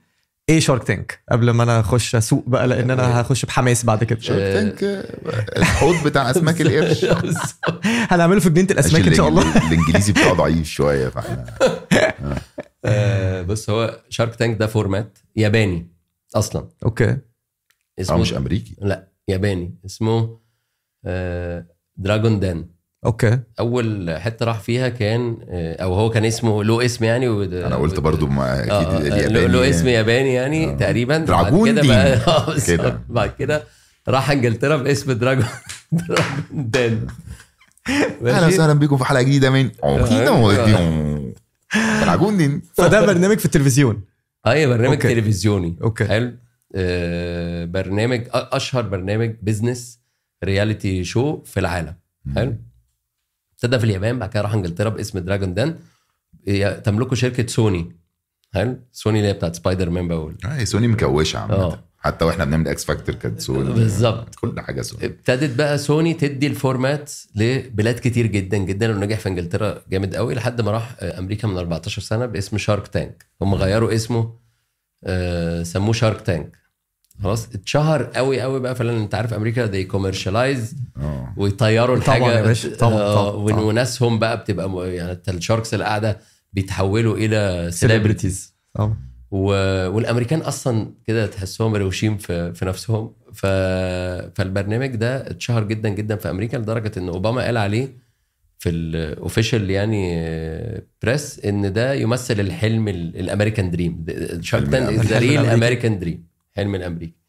إيه 0.49 0.61
Shark 0.61 0.85
Tank 0.85 1.23
قبل 1.31 1.51
ما 1.51 1.63
أنا 1.63 1.81
أخش 1.81 2.15
أسوق 2.15 2.45
بقى 2.49 2.67
لأن 2.69 2.91
أنا 2.91 3.21
هخش 3.21 3.45
بحماس 3.45 3.85
بعد 3.85 4.05
كده. 4.05 4.21
شارك 4.21 4.41
تانك 4.41 4.85
آه، 4.85 5.59
الحوض 5.59 6.05
بتاع 6.05 6.31
أسماك 6.31 6.61
القرش. 6.61 7.05
هنعمله 8.11 8.41
في 8.41 8.51
جنينه 8.51 8.71
الأسماك 8.71 9.07
إن 9.09 9.15
شاء 9.15 9.29
الله. 9.29 9.43
الإنجليزي- 9.43 9.67
الإنجليزي 9.73 10.13
بتاعه 10.13 10.33
ضعيف 10.35 10.67
شوية 10.67 11.09
فإحنا 11.09 11.45
آه، 12.85 13.43
بص 13.43 13.71
هو 13.71 14.01
Shark 14.09 14.35
Tank 14.37 14.59
ده 14.59 14.67
format 14.67 15.19
ياباني 15.37 15.89
أصلا. 16.35 16.69
okay. 16.85 17.17
آه 18.11 18.17
مش 18.17 18.35
أمريكي 18.35 18.77
لا 18.83 19.09
ياباني 19.29 19.75
اسمه 19.87 20.39
آه، 21.05 21.67
Dragons' 21.97 22.41
Den 22.41 22.67
okay 23.07 23.39
أول 23.61 24.17
حتة 24.19 24.47
راح 24.47 24.61
فيها 24.61 24.89
كان 24.89 25.37
آه، 25.49 25.83
أو 25.83 25.95
هو 25.95 26.11
كان 26.11 26.25
اسمه 26.25 26.65
له 26.65 26.85
اسم 26.85 27.05
يعني 27.05 27.29
ود- 27.29 27.55
أنا 27.55 27.77
قلت 27.77 28.01
برضو 28.01 28.27
ما 28.27 28.61
أكيد 28.61 28.71
آه، 28.73 28.97
آه، 28.97 28.99
الياباني 28.99 29.29
له 29.29 29.47
له 29.47 29.71
اسم 29.71 29.89
ياباني 29.89 30.35
يعني 30.35 30.71
آه. 30.71 30.77
تقريبا 30.77 31.19
بعد 31.19 31.27
dragon 31.27 31.73
كده. 31.73 31.83
بقى 31.89 32.15
آه، 32.37 32.47
بالظبط. 32.47 32.67
كده. 32.81 33.01
بعد 33.09 33.31
كده 33.39 33.65
راح 34.09 34.31
إنجلترا 34.31 34.77
باسم 34.77 35.13
Dragons' 35.13 35.45
Dragons' 35.93 36.71
Den 36.71 37.07
أهلا؟ 38.27 38.47
وسهلا 38.47 38.73
بيكم 38.73 38.97
في 38.97 39.05
حلقة 39.05 39.23
جديدة 39.23 39.51
من 39.51 39.71
Dragons' 42.01 42.37
Den 42.37 42.63
فده 42.75 43.07
برنامج 43.07 43.39
في 43.39 43.45
التلفزيون 43.45 44.01
اي 44.47 44.67
برنامج 44.67 44.95
okay. 44.97 45.15
تلفزيوني 45.15 45.77
okay. 45.83 46.05
حلو 46.05 46.27
آه 46.27 46.33
برنامج 47.67 48.25
أ- 48.25 48.31
أشهر 48.33 48.83
برنامج 48.83 49.35
business 49.43 50.01
reality 50.45 51.05
show 51.05 51.43
في 51.43 51.61
العالم. 51.61 51.95
حلو؟ 52.37 52.57
ابتدى 53.53 53.79
في 53.79 53.85
اليابان 53.85 54.19
بعد 54.19 54.29
كده 54.31 54.43
راح 54.43 54.53
إنجلترا 54.55 54.89
باسم 54.89 55.19
Dragons' 55.19 55.55
Den 55.55 55.77
تملكه 56.85 57.17
شركة 57.17 57.47
سوني. 57.47 57.97
حلو؟ 58.55 58.79
سوني 58.93 59.19
اللي 59.19 59.29
هي 59.29 59.33
بتاعت 59.33 59.55
سبايدر 59.57 59.91
مان 59.91 60.09
بقول 60.09 60.35
آه، 60.45 60.65
سوني 60.65 60.89
مكوشة 60.89 61.39
عامة. 61.39 61.55
آه. 61.55 61.79
حتى 61.99 62.25
وإحنا 62.25 62.45
بنعمل 62.45 62.69
X 62.69 62.85
Factor 62.85 63.15
كانت 63.15 63.41
سوني. 63.41 63.73
بالظبط. 63.73 64.35
كل 64.35 64.61
حاجة 64.61 64.83
سوني. 64.83 65.05
ابتدت 65.07 65.57
بقى 65.59 65.79
سوني 65.79 66.15
تدي 66.15 66.47
ال 66.47 66.56
format 66.56 67.13
لبلاد 67.35 67.95
كتير 67.99 68.27
جدا 68.27 68.57
جدا. 68.57 68.91
ونجح 68.97 69.19
في 69.19 69.29
إنجلترا 69.29 69.83
جامد 69.91 70.15
قوي 70.15 70.35
لحد 70.35 70.61
ما 70.61 70.71
راح 70.71 70.97
آه، 71.01 71.19
أمريكا 71.19 71.49
من 71.49 71.59
14 71.59 72.03
سنة 72.03 72.27
باسم 72.27 72.59
Shark 72.59 72.89
Tank 72.89 73.27
هم 73.43 73.55
غيروا 73.55 73.95
اسمه 73.95 74.35
آه، 75.05 75.63
سموه 75.63 75.93
Shark 75.93 76.21
Tank 76.21 76.62
خلاص 77.23 77.49
اتشهر 77.55 78.03
قوي 78.03 78.41
قوي 78.41 78.61
بقى 78.61 78.75
فعلا. 78.75 78.97
انت 78.99 79.15
عارف 79.15 79.35
أمريكا 79.35 79.67
دي 79.67 79.85
commercialize 79.85 80.77
آه. 80.97 81.35
ويطيروا 81.37 81.99
طبعاً 81.99 82.17
الحاجة. 82.19 82.37
يا 82.39 82.43
باشا، 82.43 82.77
طبعاً، 82.77 82.93
آه، 83.01 83.15
طبعاً، 83.31 83.37
ون- 83.45 83.53
طبعاً. 83.53 83.65
وناسهم 83.65 84.19
بقى 84.19 84.37
بتبقى 84.41 84.95
يعني 84.95 85.19
ال 85.29 85.35
sharks 85.35 85.75
اللي 85.75 85.85
قاعدة 85.85 86.19
بيتحولوا 86.53 87.17
إلى 87.17 87.69
celebrities 87.73 88.55
آه. 88.79 88.97
و... 89.31 89.45
والأمريكان 89.89 90.41
أصلا 90.41 90.95
كده 91.07 91.27
تحسهم 91.27 91.75
روشين 91.77 92.17
في 92.17 92.55
في 92.55 92.65
نفسهم. 92.65 93.13
ف... 93.33 93.47
فالبرنامج 94.35 94.97
ده 94.97 95.31
اتشهر 95.31 95.65
جدا 95.65 95.89
جدا 95.89 96.17
في 96.17 96.31
أمريكا 96.31 96.57
لدرجة 96.57 96.93
إن 96.97 97.09
أوباما 97.09 97.43
قال 97.45 97.57
عليه 97.57 98.03
في 98.59 98.69
ال 98.71 98.82
official 98.82 99.71
يعني 99.71 100.15
بريس 101.03 101.41
إن 101.45 101.73
ده 101.73 101.95
يمثل 101.95 102.41
الحلم 102.41 102.89
ال- 102.89 103.17
ال 103.21 103.26
American 103.26 103.71
dream 103.71 104.05
شارك 104.41 104.69
تانك. 104.69 105.05
The 105.07 105.19
real. 105.19 105.47
American 105.47 105.99
dream 105.99 106.32
حلم 106.53 106.75
الامريكي 106.75 107.23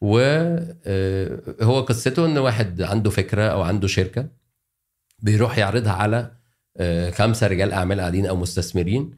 وهو 0.00 1.80
قصته 1.80 2.26
إن 2.26 2.38
واحد 2.38 2.82
عنده 2.82 3.10
فكرة 3.10 3.42
أو 3.42 3.62
عنده 3.62 3.88
شركة 3.88 4.26
بيروح 5.18 5.58
يعرضها 5.58 5.92
على 5.92 6.30
آه، 6.76 7.10
خمسة 7.10 7.46
رجال 7.46 7.72
أعمال 7.72 8.00
قاعدين 8.00 8.26
أو 8.26 8.36
مستثمرين 8.36 9.10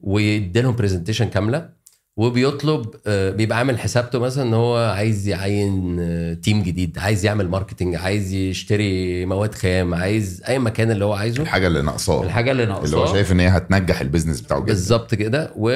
ويديلهم 0.00 0.76
presentation 0.76 1.28
كاملة 1.28 1.68
وبيطلب 2.16 2.86
آه، 3.06 3.30
بيبقى 3.30 3.58
عامل 3.58 3.78
حسابته 3.78 4.18
مثلا 4.18 4.44
إن 4.44 4.54
هو 4.54 4.76
عايز 4.76 5.28
يعين 5.28 5.96
آه، 6.00 6.34
team 6.34 6.62
جديد 6.62 6.98
عايز 6.98 7.24
يعمل 7.24 7.48
marketing 7.48 7.94
عايز 7.94 8.32
يشتري 8.32 9.26
مواد 9.26 9.54
خام 9.54 9.94
عايز 9.94 10.42
أي 10.48 10.58
مكان 10.58 10.90
اللي 10.90 11.04
هو 11.04 11.12
عايزه. 11.12 11.42
الحاجة 11.42 11.66
اللي 11.66 11.82
ناقصاه. 11.82 12.22
الحاجة 12.24 12.50
اللي 12.50 12.62
اللي 12.62 12.74
هو 12.74 12.78
ناقصاه 12.78 13.12
شايف 13.12 13.32
إن 13.32 13.40
هي 13.40 13.48
هتنجح 13.48 14.00
ال 14.00 14.04
business 14.04 14.40
بتاعه 14.40 14.60
جدا. 14.60 14.66
بالظبط 14.68 15.14
كده. 15.14 15.52
و 15.56 15.70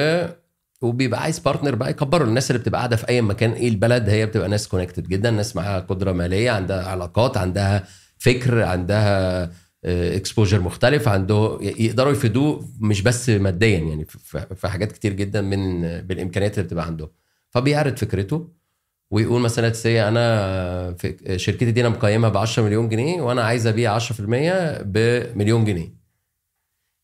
وبيبقى 0.81 1.21
عايز 1.21 1.39
partner 1.39 1.75
بقى 1.75 1.89
يكبروا 1.89 2.27
الناس 2.27 2.51
اللي 2.51 2.61
بتبقى 2.61 2.79
قاعدة 2.79 2.95
في 2.95 3.09
أي 3.09 3.21
مكان 3.21 3.51
إيه 3.51 3.67
البلد؟ 3.69 4.09
هي 4.09 4.25
بتبقى 4.25 4.49
ناس 4.49 4.67
connected 4.67 5.07
جدا 5.07 5.31
ناس 5.31 5.55
معاها 5.55 5.79
قدرة 5.79 6.11
مالية 6.11 6.51
عندها 6.51 6.83
علاقات 6.85 7.37
عندها 7.37 7.83
فكر 8.17 8.63
عندها 8.63 9.51
exposure 9.85 10.61
مختلف 10.61 11.07
عنده 11.07 11.57
يقدروا 11.61 12.11
يفيدوه 12.11 12.65
مش 12.79 13.01
بس 13.01 13.29
ماديا 13.29 13.77
يعني 13.79 14.05
في 14.55 14.67
حاجات 14.67 14.91
كتير 14.91 15.13
جدا 15.13 15.41
من 15.41 15.81
بالإمكانيات 16.01 16.53
اللي 16.57 16.63
بتبقى 16.67 16.85
عنده. 16.85 17.11
فبيعرض 17.49 17.97
فكرته 17.97 18.49
ويقول 19.11 19.41
مثلا 19.41 19.73
say 19.73 20.07
أنا 20.07 20.93
في 20.93 21.15
شركتي 21.39 21.71
دي 21.71 21.81
أنا 21.81 21.89
مقيمها 21.89 22.29
ب 22.29 22.37
10 22.37 22.63
مليون 22.63 22.89
جنيه 22.89 23.21
وأنا 23.21 23.43
عايز 23.43 23.67
أبيع 23.67 23.99
10% 23.99 24.01
بمليون 24.81 25.65
جنيه. 25.65 26.06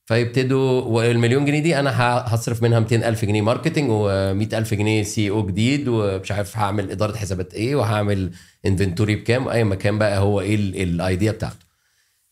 فيبتدوا 0.06 0.82
والمليون 0.82 1.46
جنيه 1.46 1.60
دي 1.60 1.80
أنا 1.80 1.92
هصرف 2.36 2.64
منها 2.64 2.80
200 2.80 2.96
ألف 3.10 3.26
جنيه 3.26 3.42
marketing 3.42 3.90
و100 3.90 4.54
ألف 4.54 4.74
جنيه 4.74 5.04
CO 5.04 5.46
جديد 5.48 5.88
ومش 5.88 6.32
عارف 6.32 6.58
هعمل 6.58 6.92
إدارة 6.92 7.16
حسابات 7.18 7.54
إيه 7.54 7.76
وهعمل 7.76 8.32
inventory 8.66 9.16
بكام 9.16 9.48
اي 9.48 9.64
مكان 9.64 9.98
بقى 9.98 10.20
هو 10.20 10.42
إيه 10.42 10.56
ال- 10.56 10.76
ال 10.82 10.92
idea 10.92 11.32
بتاعته. 11.32 11.66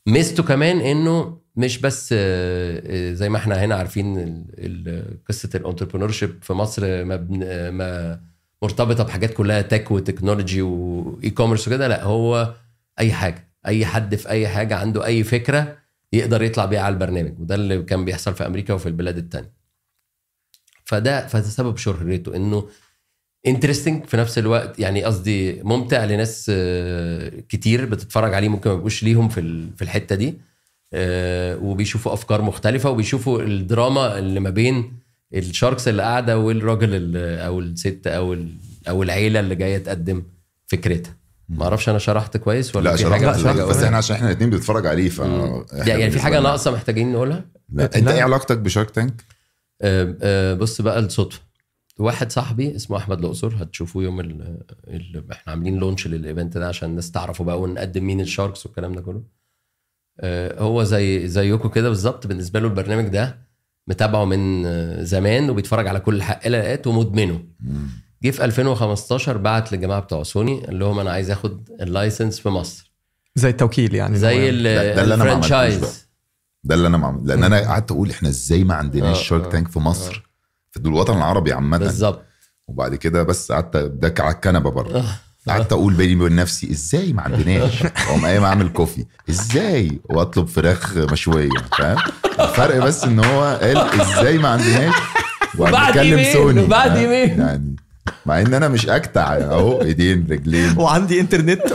ميزته 0.07 0.43
كمان 0.43 0.81
إنه 0.81 1.41
مش 1.55 1.77
بس 1.81 2.09
آه، 2.17 2.81
آه، 2.85 3.13
زي 3.13 3.29
ما 3.29 3.37
إحنا 3.37 3.65
هنا 3.65 3.75
عارفين 3.75 4.45
قصة 5.29 5.49
ال 5.55 6.11
entrepreneurship 6.11 6.35
في 6.41 6.53
مصر 6.53 7.05
مبن- 7.05 7.43
آه، 7.43 7.69
ما 7.69 8.19
مرتبطة 8.63 9.03
بحاجات 9.03 9.33
كلها 9.33 9.61
tech 9.61 9.91
وتكنولوجي 9.91 10.61
و 10.61 11.29
e-commerce 11.29 11.67
وكده 11.67 11.87
لأ 11.87 12.03
هو 12.03 12.53
أي 12.99 13.11
حاجة 13.11 13.47
أي 13.67 13.85
حد 13.85 14.15
في 14.15 14.29
أي 14.29 14.47
حاجة 14.47 14.75
عنده 14.75 15.05
أي 15.05 15.23
فكرة 15.23 15.77
يقدر 16.13 16.41
يطلع 16.41 16.65
بيها 16.65 16.81
على 16.81 16.93
البرنامج 16.93 17.39
وده 17.39 17.55
اللي 17.55 17.83
كان 17.83 18.05
بيحصل 18.05 18.33
في 18.33 18.45
أمريكا 18.45 18.73
وفي 18.73 18.85
البلاد 18.85 19.17
التانية. 19.17 19.53
فده 20.85 21.27
فده 21.27 21.43
سبب 21.43 21.77
شهرته 21.77 22.35
إنه 22.35 22.69
interesting 23.47 24.05
في 24.05 24.17
نفس 24.17 24.37
الوقت 24.37 24.79
يعني 24.79 25.03
قصدي 25.03 25.63
ممتع 25.63 26.05
لناس 26.05 26.51
آه، 26.55 27.29
كتير 27.49 27.85
بتتفرج 27.85 28.33
عليه 28.33 28.49
ممكن 28.49 28.69
ما 28.69 28.75
يبقوش 28.75 29.03
ليهم 29.03 29.29
في 29.29 29.67
في 29.75 29.81
الحتة 29.81 30.15
دي 30.15 30.33
آه، 30.93 31.57
وبيشوفوا 31.57 32.13
أفكار 32.13 32.41
مختلفة 32.41 32.89
وبيشوفوا 32.89 33.41
الدراما 33.41 34.19
اللي 34.19 34.39
ما 34.39 34.49
بين 34.49 34.93
ال 35.33 35.41
sharks 35.41 35.87
اللي 35.87 36.01
قاعدة 36.03 36.37
والراجل 36.39 37.17
أو 37.17 37.59
الست 37.59 38.07
أو 38.07 38.37
أو 38.89 39.03
العيلة 39.03 39.39
اللي 39.39 39.55
جاية 39.55 39.77
تقدم 39.77 40.23
فكرتها. 40.67 41.20
ما 41.57 41.63
أعرفش 41.63 41.89
أنا 41.89 41.97
شرحت 41.97 42.37
كويس 42.37 42.75
ولا 42.75 42.89
لا 42.89 42.95
في 42.95 43.01
شرحت 43.01 43.13
حاجة 43.13 43.25
لا 43.25 43.31
محتاجة 43.37 43.63
بس؟ 43.63 43.83
إحنا 43.83 43.97
عشان 43.97 44.15
إحنا 44.15 44.27
الاثنين 44.27 44.49
بنتفرج 44.49 44.85
عليه 44.85 45.09
ف 45.09 45.19
يعني 45.73 46.11
في 46.11 46.19
حاجة 46.19 46.39
ناقصة 46.39 46.71
محتاجين 46.71 47.11
نقولها؟ 47.11 47.45
لا 47.69 47.83
انت 47.95 48.07
إيه 48.07 48.21
علاقتك 48.23 48.57
بشارك 48.57 48.91
تانك؟ 48.91 49.25
آه، 49.81 50.15
آه، 50.21 50.53
بص 50.53 50.81
بقى 50.81 50.99
الصدفة. 50.99 51.39
واحد 51.99 52.31
صاحبي 52.31 52.75
اسمه 52.75 52.97
أحمد 52.97 53.19
الأقصر 53.19 53.53
هتشوفوه 53.63 54.03
يوم 54.03 54.19
ال 54.19 54.57
ال 54.87 55.25
إحنا 55.31 55.53
عاملين 55.53 55.77
launch 55.77 56.07
لل 56.07 56.22
event 56.22 56.57
ده 56.57 56.67
عشان 56.67 56.89
الناس 56.89 57.11
تعرفوا 57.11 57.45
بقى 57.45 57.61
ونقدم 57.61 58.03
مين 58.03 58.21
ال 58.21 58.28
sharks 58.28 58.65
والكلام 58.65 58.93
ده 58.95 59.01
كله. 59.01 59.23
آه، 60.19 60.61
هو 60.63 60.83
زي 60.83 61.27
زيكم 61.27 61.69
كده 61.69 61.89
بالظبط 61.89 62.27
بالنسبة 62.27 62.59
له 62.59 62.67
البرنامج 62.67 63.07
ده 63.07 63.37
متابعه 63.87 64.25
من 64.25 64.65
زمان 65.05 65.49
وبيتفرج 65.49 65.87
على 65.87 65.99
كل 65.99 66.23
حلقات 66.23 66.87
ومدمنه 66.87 67.43
جه 68.23 68.29
في 68.31 68.45
2015 68.45 69.37
بعت 69.37 69.71
للجماعة 69.71 69.99
بتوع 69.99 70.23
سوني 70.23 70.65
قال 70.65 70.79
لهم 70.79 70.99
أنا 70.99 71.11
عايز 71.11 71.31
آخد 71.31 71.69
ال 71.81 71.88
license 71.89 72.39
في 72.39 72.49
مصر. 72.49 72.91
زي 73.35 73.49
التوكيل 73.49 73.95
يعني. 73.95 74.17
زي 74.17 74.49
ال- 74.49 74.63
ده- 74.63 74.95
ده 74.95 75.03
اللي 75.03 75.13
أنا 75.13 75.23
ما 75.23 75.31
أنا 76.87 76.97
معمل 76.97 77.27
لأن 77.27 77.43
أنا 77.43 77.59
قعدت 77.59 77.91
أقول 77.91 78.09
إحنا 78.09 78.29
إزاي 78.29 78.63
ما 78.63 78.73
عندناش 78.73 79.17
آه، 79.17 79.23
شارك 79.23 79.45
آه، 79.45 79.49
تانك 79.49 79.67
في 79.67 79.79
مصر 79.79 80.23
في 80.71 80.79
الوطن 80.79 81.17
العربي 81.17 81.53
عامة. 81.53 81.77
بالظبط. 81.77 82.21
وبعد 82.67 82.95
كده 82.95 83.23
بس 83.23 83.51
قعدت 83.51 83.77
ده 83.77 84.13
على 84.19 84.35
الكنبة 84.35 84.71
بره 84.71 85.03
قعدت 85.47 85.71
أقول 85.73 85.93
بيني 85.93 86.21
وبين 86.21 86.35
نفسي 86.35 86.71
إزاي 86.71 87.13
ما 87.13 87.21
عندناش؟ 87.21 87.83
أقوم 88.07 88.25
قايم 88.25 88.43
أعمل 88.43 88.69
كوفي. 88.69 89.05
إزاي؟ 89.29 89.99
وأطلب 90.09 90.47
فراخ 90.47 90.97
مشوية 90.97 91.49
فاهم؟ 91.77 91.97
الفرق 92.39 92.77
بس 92.85 93.03
إن 93.03 93.25
هو 93.25 93.59
قال 93.61 93.77
إزاي 93.77 94.37
ما 94.37 94.49
عندناش؟ 94.49 94.93
وبعد 95.57 95.73
وهنتكلم 95.73 96.19
يمين، 96.19 96.33
سوني. 96.33 96.61
وبعد 96.63 96.91
فاهم؟ 96.91 97.03
يمين. 97.03 97.39
يعني 97.39 97.75
مع 98.25 98.41
إن 98.41 98.53
أنا 98.53 98.67
مش 98.67 98.89
اجتع 98.89 99.33
أهو 99.37 99.81
إيدين 99.81 100.27
رجلين 100.31 100.77
وعندي 100.77 101.19
إنترنت 101.19 101.61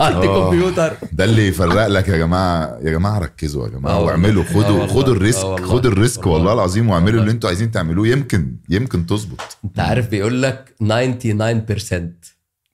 عندي 0.00 0.26
آه. 0.28 0.50
كمبيوتر 0.50 0.92
ده 1.12 1.24
اللي 1.24 1.48
يفرق 1.48 1.86
لك 1.86 2.08
يا 2.08 2.16
جماعة 2.16 2.78
يا 2.82 2.90
جماعة 2.90 3.18
ركزوا 3.18 3.64
يا 3.66 3.72
جماعة 3.72 3.92
آه. 3.94 4.00
واعملوا 4.02 4.42
آه 4.42 4.46
خدوا. 4.46 4.86
خدوا 4.86 5.14
ال 5.14 5.19
risk. 5.19 5.44
خدوا 5.64 5.90
ال 5.90 5.97
risk 5.97 6.26
والله. 6.26 6.52
العظيم 6.52 6.90
واعملوا. 6.90 7.20
اللي 7.20 7.30
أنتوا 7.30 7.48
عايزين 7.48 7.70
تعملوه 7.70 8.08
يمكن 8.08 8.56
يمكن 8.70 9.06
تظبط 9.06 9.56
انت 9.64 9.80
عارف 9.80 10.08
بيقول 10.08 10.42
لك 10.42 10.74
99% 10.82 10.84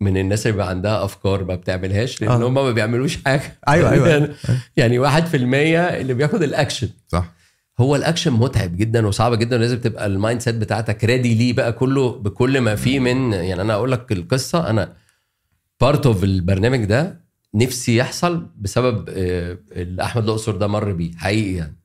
من 0.00 0.16
الناس 0.16 0.46
اللي 0.46 0.52
بيبقى 0.52 0.68
عندها 0.68 1.04
أفكار 1.04 1.44
ما 1.44 1.54
بتعملهاش 1.54 2.22
لأن 2.22 2.30
آه. 2.42 2.48
هم 2.48 2.54
ما 2.54 2.70
بيعملوش 2.70 3.18
حاجة 3.26 3.58
أيوة، 3.68 3.90
أيوة. 3.90 4.08
يعني- 4.10 4.28
يعني 4.76 4.98
1% 4.98 5.34
اللي 5.34 6.14
بياخد 6.14 6.42
الأكشن 6.42 6.88
صح 7.08 7.24
هو 7.80 7.96
الاكشن 7.96 8.32
متعب 8.32 8.76
جدا 8.76 9.06
وصعب 9.06 9.34
جدا 9.34 9.56
ولازم 9.56 9.80
تبقى 9.80 10.06
ال 10.06 10.40
mindset 10.40 10.54
بتاعتك 10.54 11.04
ready 11.04 11.34
ليه 11.34 11.52
بقى 11.52 11.72
كله 11.72 12.12
بكل 12.12 12.60
ما 12.60 12.74
فيه 12.74 13.00
من 13.00 13.32
يعني 13.32 13.62
أنا 13.62 13.74
أقول 13.74 13.92
لك 13.92 14.12
القصة 14.12 14.70
أنا 14.70 14.92
part 15.80 16.06
of 16.06 16.24
البرنامج 16.24 16.84
ده 16.84 17.20
نفسي 17.54 17.96
يحصل 17.96 18.46
بسبب 18.56 19.08
آه، 19.08 19.58
اللي 19.72 20.02
أحمد 20.02 20.24
الأقصر 20.24 20.56
ده 20.56 20.66
مر 20.66 20.92
بيه 20.92 21.12
حقيقي 21.16 21.54
يعني. 21.54 21.76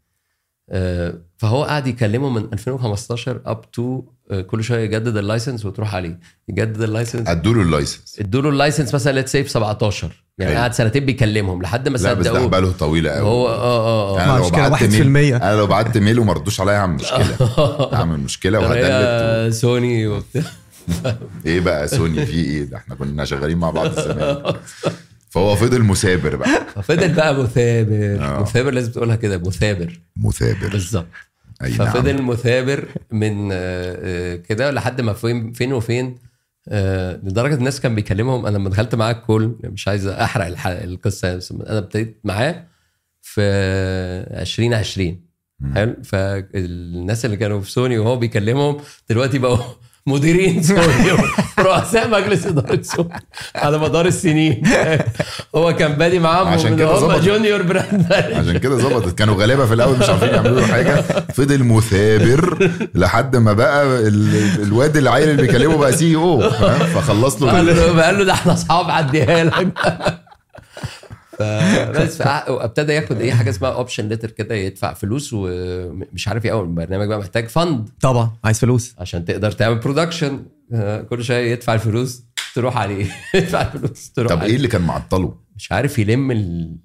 آه، 0.70 1.22
فهو 1.38 1.64
قاعد 1.64 1.88
يكلمه 1.88 2.30
من 2.30 2.54
2015 2.54 3.42
up 3.46 3.72
to 3.72 4.04
كل 4.48 4.64
شوية 4.64 4.80
يجدد 4.80 5.18
ال 5.18 5.24
license 5.24 5.66
وتروح 5.66 5.96
عليه. 5.96 6.20
يجدد 6.50 6.82
ال 6.82 6.88
license 6.88 7.28
ادوا 7.28 7.54
له 7.54 7.62
ال 7.62 7.69
license 7.69 8.20
ادوا 8.20 8.42
له 8.42 8.50
ال 8.50 8.55
license 8.55 8.94
مثلا 8.96 9.12
let's 9.12 9.32
say 9.32 9.45
ف 9.45 9.50
17 9.50 10.25
يعني 10.40 10.52
حلو. 10.52 10.62
قعد 10.62 10.74
سنتين 10.74 11.06
بيكلمهم 11.06 11.62
لحد 11.62 11.90
ما 11.90 11.98
لا 11.98 12.14
بس 12.14 12.28
ده 12.28 12.34
صدقوه. 12.34 12.48
باله 12.48 12.72
طويلة 12.72 13.12
قوي. 13.12 13.28
هو 13.28 13.48
آه 13.48 13.54
آه 13.56 14.20
آه. 14.20 14.24
أنا 14.24 14.38
لو 14.38 14.46
مش 14.46 14.52
كده 14.52 14.70
بعت 14.70 14.84
1% 14.84 14.94
ميل 15.02 15.34
أنا 15.36 15.56
لو 15.56 15.68
بعت 15.68 15.98
mail 15.98 16.20
وما 16.20 16.34
ردوش 16.34 16.62
عليا 16.62 16.74
هعمل 16.78 16.96
مشكلة. 16.96 17.36
هعمل 17.94 18.20
مشكلة 18.20 18.60
وهدلت 18.60 18.86
هي 18.86 19.52
سوني 19.52 20.08
وبتاع. 20.08 20.44
إيه 21.46 21.60
بقى 21.60 21.88
سوني؟ 21.88 22.26
في 22.26 22.34
إيه؟ 22.34 22.64
ده 22.64 22.78
إحنا 22.78 22.96
كنا 22.96 23.26
شغالين 23.26 23.58
مع 23.58 23.70
بعض 23.70 24.00
زمان. 24.00 24.54
فهو 25.30 25.56
فضل 25.56 25.84
مثابر 25.84 26.36
بقى. 26.36 26.66
ففضل 26.76 27.14
بقى 27.14 27.44
مثابر. 27.44 28.18
آه. 28.22 28.42
مثابر 28.42 28.72
لازم 28.72 28.92
تقولها 28.92 29.16
كده 29.16 29.38
مثابر. 29.38 30.00
مثابر. 30.18 30.68
بالظبط. 30.72 31.06
أي 31.64 31.70
نعم. 31.78 31.88
ففضل 31.88 32.22
مثابر 32.22 32.86
من 33.12 33.50
آه، 33.52 33.56
آه، 34.04 34.36
كده 34.36 34.72
لحد 34.72 35.02
ما 35.02 35.14
فين 35.14 35.52
فين 35.52 35.74
وفين 35.74 36.06
آه، 36.06 36.35
لدرجة 37.24 37.56
الناس 37.56 37.82
كان 37.82 37.96
بيكلمهم 37.96 38.46
أنا 38.46 38.58
لما 38.58 38.70
دخلت 38.70 38.96
معاه 38.96 39.12
ال 39.12 39.22
call 39.22 39.60
مش 39.64 39.88
عايز 39.88 40.08
أحرق 40.08 40.68
القصة 40.68 41.36
بس 41.36 41.52
أنا 41.52 41.78
ابتديت 41.78 42.20
معاه 42.24 42.68
في 43.22 43.42
2020 43.42 45.22
حلو؟ 45.74 45.96
فالناس 46.04 47.26
اللي 47.26 47.38
كانوا 47.38 47.62
في 47.62 47.72
سوني 47.72 47.98
وهو 47.98 48.16
بيكلمهم 48.18 48.78
دلوقتي 49.10 49.40
بقوا 49.40 49.58
مديرين 50.16 50.64
سوني 50.68 51.12
رؤساء 51.60 52.10
مجلس 52.10 52.46
إدارة 52.46 52.82
سوني 52.82 53.10
على 53.56 53.78
مدار 53.78 54.06
السنين. 54.06 54.64
هو 55.56 55.76
كان 55.76 55.92
بادي 55.94 56.20
معاهم 56.20 56.48
عشان 56.48 56.76
كده 56.78 56.96
ظبط. 57.00 57.20
junior 57.22 57.62
brand 57.62 58.14
عشان 58.14 58.58
كده 58.58 58.76
ظبطت. 58.78 59.18
كانوا 59.18 59.36
غلابه 59.36 59.66
في 59.66 59.74
الأول 59.74 59.98
مش 60.00 60.10
عارفين 60.10 60.30
يعملوا 60.30 60.60
له 60.62 60.68
حاجة. 60.68 61.02
فضل 61.34 61.64
مثابر 61.64 62.70
لحد 62.96 63.36
ما 63.36 63.54
بقى 63.54 63.84
ال- 64.08 64.62
الواد 64.62 64.98
العيل 64.98 65.30
اللي 65.30 65.42
بيكلمه 65.42 65.78
بقى 65.78 65.94
CEO 65.94 66.50
فخلص 66.96 67.42
له 67.42 67.52
قال 67.52 68.18
له 68.18 68.24
ده 68.24 68.34
إحنا 68.34 68.54
أصحاب 68.54 68.92
عديها 68.92 69.44
لك. 69.44 69.68
فبس 71.40 72.22
وابتدى 72.50 72.94
ياخد 72.94 73.22
إيه 73.22 73.32
حاجة 73.34 73.50
اسمها 73.50 73.72
option 73.72 74.08
letter 74.10 74.32
كده 74.32 74.56
يدفع 74.56 74.94
فلوس 74.94 75.30
ومش 75.34 76.28
عارف 76.28 76.46
إيه 76.46 76.52
أول 76.52 76.64
البرنامج 76.66 77.08
بقى 77.08 77.20
محتاج 77.20 77.48
fund 77.48 77.90
طبعا 78.02 78.32
عايز 78.44 78.60
فلوس. 78.60 78.96
عشان 78.98 79.26
تقدر 79.26 79.52
تعمل 79.52 79.76
production 79.80 80.46
كل 81.10 81.24
شوية 81.24 81.52
يدفع 81.52 81.74
الفلوس 81.74 82.24
تروح 82.56 82.78
عليه. 82.78 83.06
يدفع 83.36 83.62
الفلوس 83.62 84.12
تروح 84.12 84.30
طب 84.32 84.38
عليه. 84.40 84.50
إيه 84.50 84.56
اللي 84.56 84.68
كان 84.68 84.82
معطله؟ 84.82 85.36
مش 85.56 85.72
عارف 85.72 86.00
يلم 86.00 86.32
ال... 86.32 86.76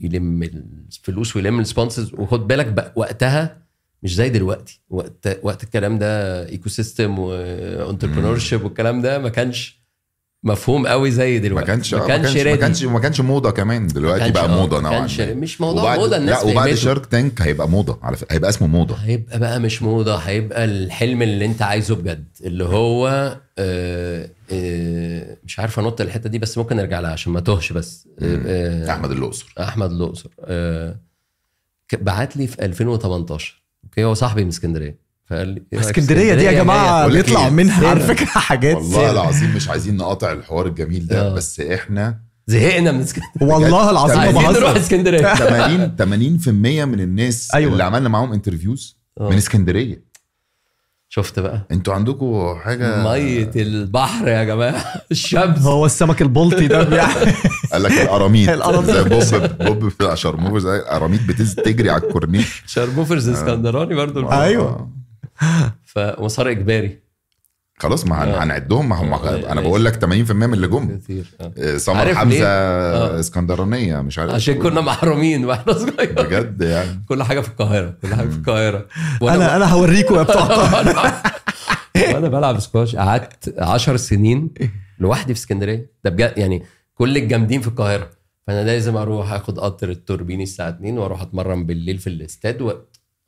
يلم 0.00 0.42
الفلوس 0.42 1.36
ويلم 1.36 1.60
ال 1.60 1.66
sponsors 1.66 2.14
وخد 2.14 2.48
بالك 2.48 2.66
بقى 2.66 2.92
وقتها 2.96 3.56
مش 4.02 4.14
زي 4.14 4.28
دلوقتي. 4.28 4.80
وقت 4.90 5.38
وقت 5.42 5.62
الكلام 5.64 5.98
ده 5.98 6.48
ecosystem 6.48 6.68
و 6.68 7.18
entrepreneurship 7.18 8.64
والكلام 8.64 9.02
ده 9.02 9.18
ما 9.18 9.28
كانش 9.28 9.77
مفهوم 10.42 10.86
قوي 10.86 11.10
زي 11.10 11.32
ما 11.34 11.38
دلوقتي 11.38 11.66
كانش 11.66 11.94
ما 11.94 12.06
كانش 12.06 12.36
ما. 12.36 12.56
كانش 12.56 12.84
ما 12.84 12.98
كانش 12.98 13.20
موضة 13.20 13.50
كمان 13.50 13.86
دلوقتي 13.86 14.30
بقى 14.30 14.44
آه، 14.44 14.48
موضة 14.60 14.76
ما 14.80 14.82
نوعا 14.88 14.98
كانش- 14.98 15.20
ما. 15.20 15.34
مش 15.34 15.60
موضوع 15.60 15.82
وبعد- 15.82 15.98
موضة، 15.98 16.16
الناس 16.16 16.44
لا 16.44 16.50
وبعد. 16.50 16.74
شارك 16.74 17.06
تانك 17.06 17.42
هيبقى 17.42 17.68
موضة 17.68 17.98
على 18.02 18.16
فكره 18.16 18.34
هيبقى 18.34 18.50
اسمه 18.50 18.68
موضة. 18.68 18.94
هيبقى 18.94 19.38
بقى 19.38 19.60
مش 19.60 19.82
موضة 19.82 20.16
هيبقى 20.16 20.64
الحلم 20.64 21.22
اللي 21.22 21.44
انت 21.44 21.62
عايزه 21.62 21.94
بجد 21.94 22.24
اللي 22.44 22.64
هو 22.64 23.08
آه 23.58 24.30
آه 24.52 25.36
مش 25.44 25.58
عارف 25.60 25.78
انط 25.78 26.00
الحتة 26.00 26.28
دي 26.28 26.38
بس 26.38 26.58
ممكن 26.58 26.76
نرجع 26.76 27.00
لها 27.00 27.10
عشان 27.10 27.32
ما 27.32 27.40
توهش 27.40 27.72
بس. 27.72 28.08
آه 28.22 28.40
آه، 28.46 28.90
أحمد 28.92 29.10
الأقصر. 29.10 29.54
أحمد 29.60 29.92
الأقصر. 29.92 30.30
آه 30.40 30.96
بعت 32.00 32.36
لي 32.36 32.46
في 32.46 32.64
2018 32.64 33.62
أوكي 33.84 34.04
هو 34.04 34.14
صاحبي 34.14 34.42
من 34.42 34.48
اسكندرية. 34.48 35.07
فقال 35.30 35.48
لي 35.48 35.62
إيه 35.72 35.80
اسكندرية 35.80 36.34
دي 36.34 36.42
يا؟ 36.44 36.52
جماعة 36.52 37.08
بيطلع 37.08 37.44
إيه؟ 37.44 37.50
منها 37.50 37.88
على. 37.88 38.00
فكرة 38.00 38.26
حاجات 38.26 38.76
والله 38.76 39.10
العظيم 39.10 39.54
مش 39.56 39.68
عايزين 39.68 39.96
نقاطع 39.96 40.32
الحوار 40.32 40.66
الجميل 40.66 41.06
ده 41.06 41.26
آه. 41.26 41.34
بس 41.34 41.60
إحنا 41.60 42.18
زهقنا 42.46 42.92
من 42.92 43.00
اسكندرية 43.00 43.54
والله 43.54 43.90
العظيم 43.90 44.16
ما 44.16 44.22
عايزين 44.22 44.42
نروح 44.42 44.52
بهزر 44.72 44.76
اسكندريه 44.76 45.34
80 45.34 46.38
80% 46.40 46.48
من 46.88 47.00
الناس 47.00 47.48
أيوة. 47.54 47.72
اللي 47.72 47.84
عملنا 47.84 48.08
معاهم 48.08 48.32
انترفيوز 48.32 48.98
آه. 49.20 49.28
من 49.30 49.36
اسكندرية 49.36 50.08
شفت 51.10 51.38
بقى 51.38 51.66
أنتوا 51.72 51.94
عندكم 51.94 52.54
حاجة 52.64 53.02
مية 53.02 53.50
البحر 53.56 54.28
يا 54.28 54.44
جماعة 54.44 54.84
الشمس 55.10 55.58
هو 55.62 55.86
السمك 55.86 56.22
البلطي 56.22 56.66
ده 56.68 56.82
بيع- 56.82 57.08
قال 57.72 57.82
لك 57.82 57.92
القراميط. 57.92 58.50
زي 58.84 59.02
بوب 59.04 59.50
بوب 59.60 59.84
بتاع 59.84 60.14
شرموفر 60.14 60.58
زي 60.58 60.76
القراميط 60.76 61.20
بتز 61.28 61.54
تجري 61.54 61.90
على 61.90 62.02
الكورنيش 62.02 62.62
شرموفرز 62.66 63.28
اسكندراني 63.28 63.94
برضو 63.94 64.30
أيوة. 64.30 64.97
فمسار 65.84 66.50
إجباري 66.50 66.98
خلاص 67.80 68.06
ما 68.06 68.24
هن- 68.24 68.28
آه. 68.28 68.42
هنعدهم 68.44 68.88
ما 68.88 68.96
هم 68.96 69.12
آه، 69.14 69.52
أنا. 69.52 69.60
بقول 69.60 69.84
لك 69.84 69.96
80% 69.96 70.32
من 70.32 70.54
اللي 70.54 70.68
جم 70.68 70.98
كتير 70.98 71.34
آه. 71.40 71.76
سمر 71.76 72.14
حمزة؟ 72.14 72.46
آه. 72.46 73.20
اسكندرانية 73.20 74.00
مش 74.00 74.18
عارف 74.18 74.32
عشان 74.34 74.54
كنا 74.54 74.80
محرومين 74.80 75.44
وإحنا 75.44 75.72
صغيرين 75.72 76.14
بجد 76.14 76.62
يعني 76.62 77.02
كل 77.08 77.22
حاجة 77.22 77.40
في 77.40 77.48
القاهرة 77.48 77.94
كل 78.02 78.14
حاجة 78.14 78.28
في 78.28 78.36
القاهرة 78.36 78.86
أنا 79.22 79.56
أنا 79.56 79.64
هوريكم 79.66 80.14
يا 80.16 80.22
بتوع 80.22 80.42
وأنا 82.14 82.28
بلعب 82.28 82.58
سكواش 82.58 82.96
قعدت 82.96 83.54
10 83.58 83.96
سنين 83.96 84.50
لوحدي 84.98 85.34
في 85.34 85.40
اسكندرية 85.40 85.90
ده 86.04 86.10
بجد 86.10 86.34
يعني 86.36 86.62
كل 86.94 87.16
الجامدين 87.16 87.60
في 87.60 87.68
القاهرة 87.68 88.10
فأنا 88.46 88.64
لازم 88.64 88.96
أروح 88.96 89.32
أخد 89.32 89.58
قطر 89.58 89.90
التوربيني 89.90 90.42
الساعة 90.42 90.68
2 90.68 90.98
وأروح 90.98 91.22
أتمرن 91.22 91.66
بالليل 91.66 91.98
في 91.98 92.06
الاستاد. 92.06 92.62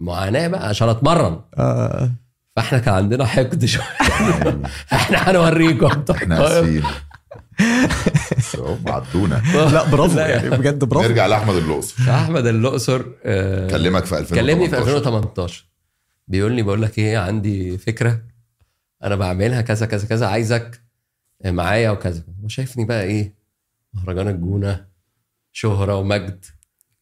معاناة 0.00 0.48
بقى 0.48 0.68
عشان 0.68 0.88
أتمرن. 0.88 1.40
آه، 1.54 2.10
فإحنا 2.56 2.78
كان 2.78 2.94
عندنا 2.94 3.24
حقد 3.26 3.64
شوية. 3.64 3.84
إحنا 4.92 5.30
هنوريكم. 5.30 6.04
إحنا 6.10 6.38
القاهرة. 6.38 6.60
آسفين. 6.60 6.82
بس 8.38 8.56
أهو 8.56 8.76
عدونا. 8.86 9.42
لا 9.54 9.90
برافو 9.90 10.18
يعني 10.18 10.50
بجد 10.50 10.84
برافو. 10.84 11.08
نرجع 11.08 11.26
لأحمد 11.26 11.54
الأقصر. 11.54 12.10
أحمد 12.22 12.46
الأقصر 12.46 13.04
آه، 13.24 13.68
كلمك 13.70 14.04
في 14.04 14.18
2018 14.18 14.34
كلمني 14.34 14.68
في 14.68 14.78
2018 14.78 15.64
بيقول 16.28 16.52
لي 16.52 16.62
بقول 16.62 16.82
لك 16.82 16.98
إيه 16.98 17.18
عندي 17.18 17.78
فكرة. 17.78 18.22
أنا 19.04 19.16
بعملها 19.16 19.60
كذا 19.60 19.86
كذا 19.86 20.06
كذا 20.08 20.26
عايزك 20.26 20.80
معايا 21.44 21.90
وكذا. 21.90 22.22
هو 22.42 22.48
شايفني 22.48 22.84
بقى 22.84 23.02
إيه؟ 23.02 23.34
مهرجان 23.94 24.28
الجونة 24.28 24.86
شهرة 25.52 25.94
ومجد. 25.96 26.44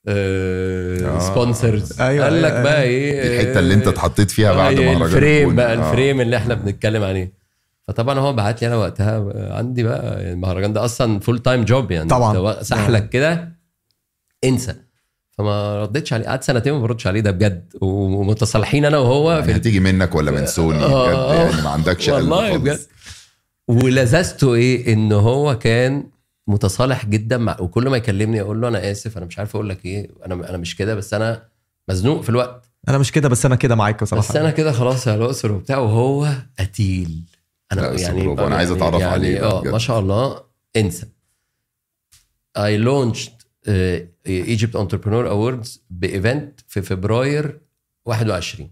آه. 0.09 1.17
آه 1.17 1.19
sponsors 1.19 2.01
أيوة، 2.01 2.25
قال 2.25 2.43
لك 2.43 2.51
أيوة، 2.53 2.63
بقى 2.63 2.83
أيوة. 2.83 2.85
إيه 3.13 3.23
دي 3.23 3.41
الحته 3.41 3.59
اللي 3.59 3.75
أنت 3.75 3.87
اتحطيت 3.89 4.31
فيها 4.31 4.53
بعد 4.53 4.75
آه، 4.79 4.81
مهرجان 4.81 5.03
الفريم 5.03 5.39
الجونة. 5.49 5.57
بقى 5.57 5.73
آه. 5.75 5.75
الفريم 5.89 6.21
اللي 6.21 6.37
إحنا 6.37 6.55
بنتكلم 6.55 7.03
عليه 7.03 7.33
فطبعا 7.89 8.19
هو 8.19 8.33
بعت 8.33 8.63
لي 8.63 8.69
أنا 8.69 8.77
وقتها 8.77 9.17
آه، 9.17 9.57
عندي 9.59 9.83
بقى 9.83 10.33
المهرجان 10.33 10.73
ده 10.73 10.85
أصلا 10.85 11.21
full 11.21 11.39
time 11.39 11.65
job 11.65 11.91
يعني 11.91 12.09
طبعاً. 12.09 12.63
سحلك 12.63 13.09
كده 13.09 13.49
انسى 14.45 14.75
فما 15.31 15.83
ردتش 15.83 16.13
عليه 16.13 16.27
قعدت 16.27 16.45
سنتين 16.45 16.73
ما 16.73 16.79
بردش 16.79 17.07
عليه 17.07 17.21
ده 17.21 17.31
بجد 17.31 17.73
ومتصالحين 17.81 18.85
أنا 18.85 18.99
وهو 18.99 19.33
يعني 19.33 19.45
في 19.45 19.57
هتيجي 19.57 19.81
منك 19.81 20.15
ولا 20.15 20.31
من 20.31 20.47
سوني 20.47 20.79
آه، 20.79 21.07
بجد 21.39 21.51
يعني 21.53 21.63
ما 21.63 21.71
عندكش 21.71 22.11
قلب 22.11 22.23
والله 22.31 22.51
خالص. 22.51 22.63
بجد 22.63 22.79
ولذذته 23.69 24.55
إيه 24.55 24.93
إن 24.93 25.13
هو 25.13 25.59
كان 25.59 26.05
متصالح 26.49 27.07
جدا 27.07 27.39
مع 27.39 27.57
وكل 27.61 27.89
ما 27.89 27.97
يكلمني 27.97 28.41
أقول 28.41 28.61
له 28.61 28.69
أنا 28.69 28.91
آسف 28.91 29.17
أنا 29.19 29.27
مش 29.27 29.39
عارف 29.39 29.57
أقول 29.57 29.69
لك 29.69 29.85
إيه 29.85 30.11
أنا 30.27 30.51
أنا 30.51 30.57
مش 30.57 30.77
كده 30.77 30.95
بس 30.95 31.15
أنا 31.15 31.43
مزنوق 31.89 32.23
في 32.23 32.29
الوقت. 32.29 32.71
أنا 32.89 32.99
مش 32.99 33.13
كده 33.13 33.29
بس 33.29 33.47
أنا 33.47 33.57
كده 33.57 33.75
معاك 33.75 34.03
بصراحة. 34.03 34.29
بس 34.29 34.37
أنا 34.37 34.51
كده 34.51 34.73
خلاص 34.73 35.07
يا 35.07 35.15
الاقصر 35.15 35.53
وبتاع 35.53 35.79
وهو 35.79 36.29
قتيل. 36.59 37.23
أنا 37.73 37.93
يعني 38.01 38.33
أنا 38.33 38.57
عايز 38.57 38.71
أتعرف 38.71 39.01
يعني 39.01 39.13
عليه. 39.13 39.45
آه. 39.45 39.63
ما 39.63 39.79
شاء 39.79 40.01
الله. 40.01 40.43
انسى. 40.77 41.07
Launched 42.59 43.33
uh, 43.67 44.01
Egypt 44.27 44.75
Entrepreneur 44.75 45.25
Awards 45.31 45.69
بايفنت 45.91 46.61
في 46.69 46.83
فبراير 46.83 47.61
21 48.05 48.71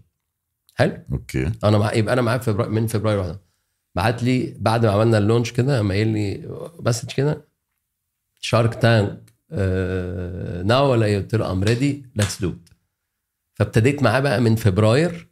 حلو؟ 0.73 0.97
okay. 1.11 1.51
أنا 1.63 1.77
مع 1.77 1.93
يبقى 1.93 2.13
أنا 2.13 2.21
معاه 2.21 2.37
في 2.37 2.43
فبراير 2.43 2.71
من 2.71 2.87
فبراير 2.87 3.19
واحد. 3.19 3.37
بعت 3.95 4.23
لي 4.23 4.55
بعد 4.59 4.85
ما 4.85 4.91
عملنا 4.91 5.17
ال 5.17 5.22
launch 5.22 5.51
كده 5.51 5.77
قام 5.77 5.91
قايل 5.91 6.07
لي 6.07 6.49
message 6.79 7.11
كده. 7.11 7.47
شارك 8.47 8.75
تانك 8.75 9.33
now 10.65 10.91
ولا؟ 10.91 11.15
قلت 11.15 11.35
له 11.35 11.51
I'm 11.51 11.63
ready 11.63 12.05
let's 12.15 12.41
do 12.41 12.53
فابتديت 13.55 14.03
معاه 14.03 14.19
بقى 14.19 14.41
من 14.41 14.55
فبراير 14.55 15.27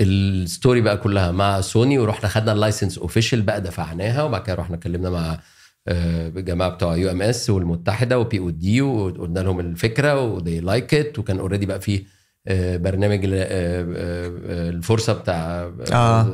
ال 0.00 0.13
story 0.13 0.80
بقى 0.80 0.96
كلها 0.96 1.30
مع 1.32 1.60
سوني 1.60 1.98
ورحنا 1.98 2.28
خدنا 2.28 2.52
ال 2.52 2.58
license 2.58 2.98
official 2.98 3.42
بقى 3.42 3.60
دفعناها 3.60 4.22
وبعد 4.22 4.42
كده 4.42 4.54
رحنا 4.54 4.76
اتكلمنا 4.76 5.10
مع 5.10 5.40
آه، 5.88 6.28
الجماعه 6.28 6.70
بتوع 6.70 6.96
UMS 6.96 7.50
والمتحدة 7.50 8.18
و 8.18 8.38
POD 8.38 8.82
وقلنا 8.82 9.40
لهم 9.40 9.60
الفكرة 9.60 10.20
و 10.24 10.31
they 10.31 10.60
like 10.60 10.94
it 10.94 11.18
وكان 11.18 11.38
already 11.38 11.66
بقى 11.66 11.80
في 11.80 12.04
آه، 12.46 12.76
برنامج 12.76 13.24
آه، 13.24 13.28
آه، 13.34 13.82
آه، 13.96 14.70
الفرصة 14.70 15.12
بتاع 15.12 15.62
آه. 15.62 15.72
آه. 15.92 16.24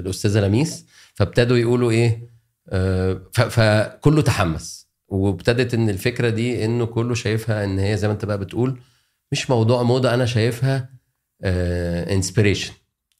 الاستاذه 0.00 0.40
لميس 0.40 0.86
فابتدوا 1.14 1.56
يقولوا 1.56 1.90
إيه 1.90 2.30
آه، 2.68 3.20
فكله 3.32 4.22
تحمس 4.22 4.85
وابتدت 5.08 5.74
إن 5.74 5.88
الفكرة 5.88 6.28
دي 6.30 6.64
إنه 6.64 6.86
كله 6.86 7.14
شايفها 7.14 7.64
إن 7.64 7.78
هي 7.78 7.96
زي 7.96 8.06
ما 8.08 8.12
أنت 8.14 8.24
بقى 8.24 8.38
بتقول 8.38 8.80
مش 9.32 9.50
موضوع 9.50 9.82
موضة 9.82 10.14
أنا 10.14 10.26
شايفها 10.26 10.88
inspiration 12.12 12.72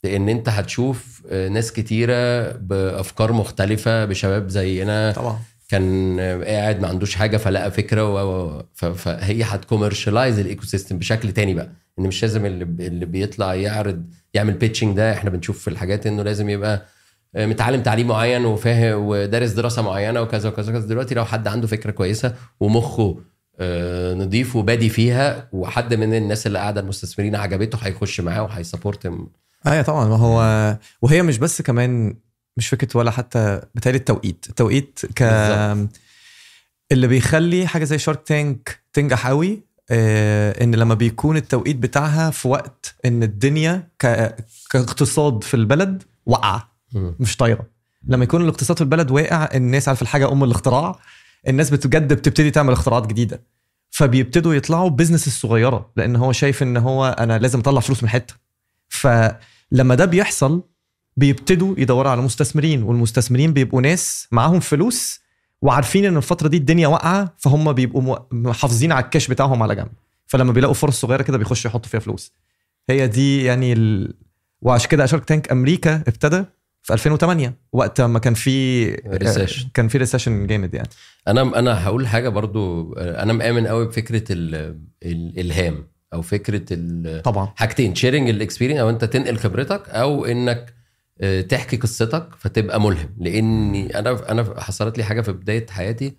لأن 0.05 0.29
أنت 0.29 0.49
هتشوف 0.49 1.23
آه، 1.31 1.49
ناس 1.49 1.73
كتيرة 1.73 2.53
بأفكار 2.53 3.33
مختلفة 3.33 4.05
بشباب 4.05 4.49
زينا. 4.49 5.13
طبعا. 5.13 5.39
كان 5.69 6.21
قاعد 6.45 6.81
ما 6.81 6.89
عندوش 6.89 7.15
حاجة 7.15 7.37
فلقى 7.37 7.71
فكرة 7.71 8.13
و... 8.35 8.63
فهي 8.75 9.43
هت 9.43 9.55
commercialize 9.55 10.39
ال 10.39 10.65
ecosystem 10.65 10.99
بشكل 10.99 11.33
تاني 11.33 11.55
بقى. 11.55 11.71
إن 11.99 12.05
مش 12.05 12.23
لازم 12.23 12.47
اللي, 12.47 12.87
اللي 12.87 13.07
بيطلع 13.07 13.55
يعرض 13.55 14.05
يعمل 14.35 14.53
pitching 14.53 14.97
ده 14.97 15.13
إحنا 15.13 15.31
بنشوف 15.31 15.59
في 15.63 15.69
الحاجات 15.69 16.07
إنه 16.07 16.23
لازم 16.23 16.49
يبقى 16.49 16.87
متعلم 17.35 17.83
تعليم 17.83 18.09
معين 18.09 18.45
وفاهم 18.45 18.99
ودارس 19.07 19.51
دراسة 19.51 19.83
معينة 19.83 20.21
وكذا 20.21 20.49
وكذا 20.49 20.73
وكذا 20.73 20.87
دلوقتي 20.87 21.15
لو 21.15 21.25
حد 21.25 21.49
عنده 21.49 21.67
فكرة 21.67 21.91
كويسة 21.91 22.35
ومخه 22.61 23.19
آه، 23.61 24.15
نضيف 24.15 24.57
وبادي 24.57 24.89
فيها 24.89 25.49
وحد 25.53 25.95
من 25.95 26.15
الناس 26.15 26.47
اللي 26.47 26.59
قاعدة 26.59 26.81
المستثمرين 26.81 27.37
عجبته 27.37 27.79
هيخش 27.83 28.21
معاه 28.21 28.43
وهي 28.43 28.64
support 28.64 29.13
أيوه 29.67 29.83
طبعا 29.83 30.09
ما 30.09 30.17
هو 30.17 30.77
وهي 31.03 31.23
مش 31.23 31.39
بس 31.39 31.63
كمان 31.63 32.17
مش 32.57 32.69
فكرة 32.69 32.99
ولا 32.99 33.11
حتى 33.11 33.61
بتهيألي 33.75 33.99
التوقيت 33.99 34.47
التوقيت 34.49 35.01
ك. 35.15 35.23
اللي 36.93 37.07
بيخلي 37.07 37.67
حاجة 37.67 37.85
زي 37.85 37.99
شارك 37.99 38.23
تانك 38.27 38.81
تنجح 38.93 39.27
قوي 39.27 39.63
آه 39.91 40.65
إن 40.65 40.75
لما 40.75 40.95
بيكون 40.95 41.37
التوقيت 41.37 41.77
بتاعها 41.77 42.31
في 42.31 42.49
وقت 42.49 42.95
إن 43.05 43.23
الدنيا. 43.23 43.89
كاقتصاد 44.71 45.45
في 45.45 45.55
البلد 45.55 46.03
واقعه 46.27 46.76
مش 46.97 47.37
طايرة. 47.37 47.67
لما 48.09 48.25
يكون 48.25 48.43
الاقتصاد 48.43 48.77
في 48.77 48.83
البلد 48.83 49.11
واقع 49.11 49.49
الناس 49.55 49.89
عارف 49.89 50.03
الحاجة 50.03 50.33
أم 50.33 50.45
الاختراع 50.45 50.99
الناس 51.49 51.71
بتجد 51.71 52.13
بتبتدي 52.13 52.51
تعمل 52.51 52.73
اختراعات 52.73 53.07
جديدة. 53.07 53.43
فبيبتدوا 53.91 54.55
يطلعوا 54.55 54.91
بزنس 54.91 55.27
الصغيره 55.27 55.91
لأن 55.97 56.17
هو 56.17 56.33
شايف 56.33 56.63
إن 56.63 56.77
هو 56.77 57.17
أنا 57.19 57.39
لازم 57.39 57.59
أطلع 57.59 57.81
فلوس 57.81 58.03
من 58.03 58.09
حتة. 58.09 58.35
فلما 58.89 59.95
ده 59.95 60.05
بيحصل 60.05 60.63
بيبتدوا 61.17 61.75
يدوروا 61.79 62.11
على 62.11 62.23
مستثمرين 62.23 62.83
والمستثمرين 62.83 63.53
بيبقوا 63.53 63.81
ناس 63.81 64.29
معاهم 64.33 64.61
فلوس 64.61 65.21
وعارفين 65.63 66.05
إن 66.05 66.17
الفترة 66.17 66.49
دي 66.49 66.57
الدنيا 66.57 66.89
واقعة 66.89 67.35
فهم 67.39 67.73
بيبقوا 67.73 68.17
محافظين 68.33 68.93
على 68.93 69.05
الكاش 69.05 69.29
بتاعهم 69.29 69.63
على 69.63 69.75
جنب. 69.75 69.91
فلما 70.27 70.53
بيلاقوا 70.53 70.75
فرص 70.75 71.01
صغيرة 71.01 71.23
كده 71.23 71.39
بيخشوا 71.39 71.71
يحطوا 71.71 71.91
فيها 71.91 72.01
فلوس. 72.01 72.33
هي 72.91 73.09
دي 73.09 73.45
يعني 73.45 73.73
ال... 73.73 74.15
وعشان 74.63 74.89
كده 74.91 75.07
شارك 75.07 75.25
تانك 75.25 75.53
أمريكا 75.53 75.97
ابتدى 75.97 76.45
في 76.87 76.93
2008 76.93 77.55
وقت 77.73 78.01
ما 78.01 78.19
كان 78.19 78.35
في 78.35 78.93
Recession. 78.97 79.67
كان 79.75 79.89
في 79.89 79.99
recession 79.99 80.47
جامد 80.47 80.75
يعني. 80.75 80.89
أنا 81.29 81.43
أنا 81.59 81.85
هقول 81.87 82.07
حاجة 82.07 82.29
برضو 82.29 82.93
أنا 82.95 83.33
مآمن 83.33 83.67
قوي 83.67 83.87
بفكرة 83.87 84.25
ال- 84.31 84.81
الإلهام 85.03 85.89
أو 86.13 86.23
فكرة 86.23 86.65
ال- 86.73 87.23
طبعا. 87.23 87.53
حاجتين 87.57 87.95
sharing 87.95 88.29
ال 88.29 88.33
experience 88.33 88.81
أو 88.81 88.91
أنت 88.91 89.05
تنقل 89.05 89.37
خبرتك 89.37 89.89
أو 89.89 90.25
إنك 90.25 90.75
آه، 91.21 91.41
تحكي 91.41 91.77
قصتك 91.77 92.29
فتبقى 92.39 92.81
ملهم. 92.81 93.15
لإني 93.19 93.99
أنا 93.99 94.31
أنا 94.33 94.61
حصلت 94.61 94.99
لي 94.99 95.05
حاجة 95.05 95.21
في 95.21 95.33
بداية 95.33 95.67
حياتي 95.71 96.17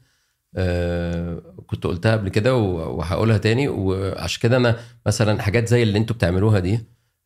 آه، 0.57 1.41
كنت 1.67 1.83
قلتها 1.87 2.11
قبل 2.11 2.29
كده 2.29 2.55
وهقولها 2.55 3.37
تاني. 3.37 3.67
وعشان 3.67 4.41
كده 4.41 4.57
أنا 4.57 4.79
مثلا 5.05 5.41
حاجات 5.41 5.67
زي 5.67 5.83
اللي 5.83 5.97
أنتوا 5.99 6.15
بتعملوها 6.15 6.59
دي 6.59 6.79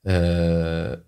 آه، 0.06 1.04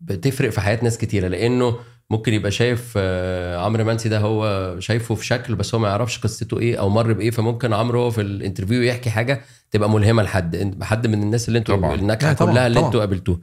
بتفرق 0.00 0.50
في 0.50 0.60
حياة 0.60 0.78
ناس 0.84 0.98
كتيرة 0.98 1.28
لأنه 1.28 1.76
ممكن 2.10 2.34
يبقى 2.34 2.50
شايف 2.50 2.94
آه، 2.96 3.56
عمرو 3.64 3.84
منسي 3.84 4.08
ده 4.08 4.18
هو 4.18 4.76
شايفه 4.80 5.14
في 5.14 5.26
شكل 5.26 5.54
بس 5.54 5.74
هو 5.74 5.80
ما 5.80 5.88
يعرفش 5.88 6.18
قصته 6.18 6.58
إيه 6.58 6.76
أو 6.76 6.88
مر 6.88 7.12
بإيه 7.12 7.30
فممكن 7.30 7.72
عمرو 7.72 8.10
في 8.10 8.20
الانترفيو 8.20 8.82
يحكي 8.82 9.10
حاجة 9.10 9.40
تبقى 9.70 9.90
ملهمة 9.90 10.22
لحد 10.22 10.78
حد 10.82 11.06
من 11.06 11.22
الناس 11.22 11.48
اللي 11.48 11.58
أنتوا. 11.58 11.94
الناجحة 11.94 12.32
كلها 12.32 12.66
اللي. 12.66 12.80
أنتوا 12.86 13.00
قابلتوها 13.00 13.38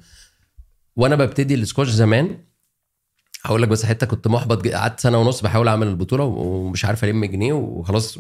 وأنا 0.96 1.16
ببتدي 1.16 1.56
السكواش 1.56 1.90
زمان 1.90 2.38
هقول 3.46 3.62
لك 3.62 3.68
بس 3.68 3.86
حتة 3.86 4.08
كنت 4.08 4.28
محبط. 4.28 4.68
قعدت 4.68 5.00
سنة 5.00 5.18
ونص 5.18 5.42
بحاول 5.42 5.68
أعمل 5.68 5.88
البطولة 5.88 6.24
ومش 6.24 6.86
عارف 6.86 7.04
ألم 7.04 7.26
جنيه 7.26 7.54
وخلاص 7.54 8.20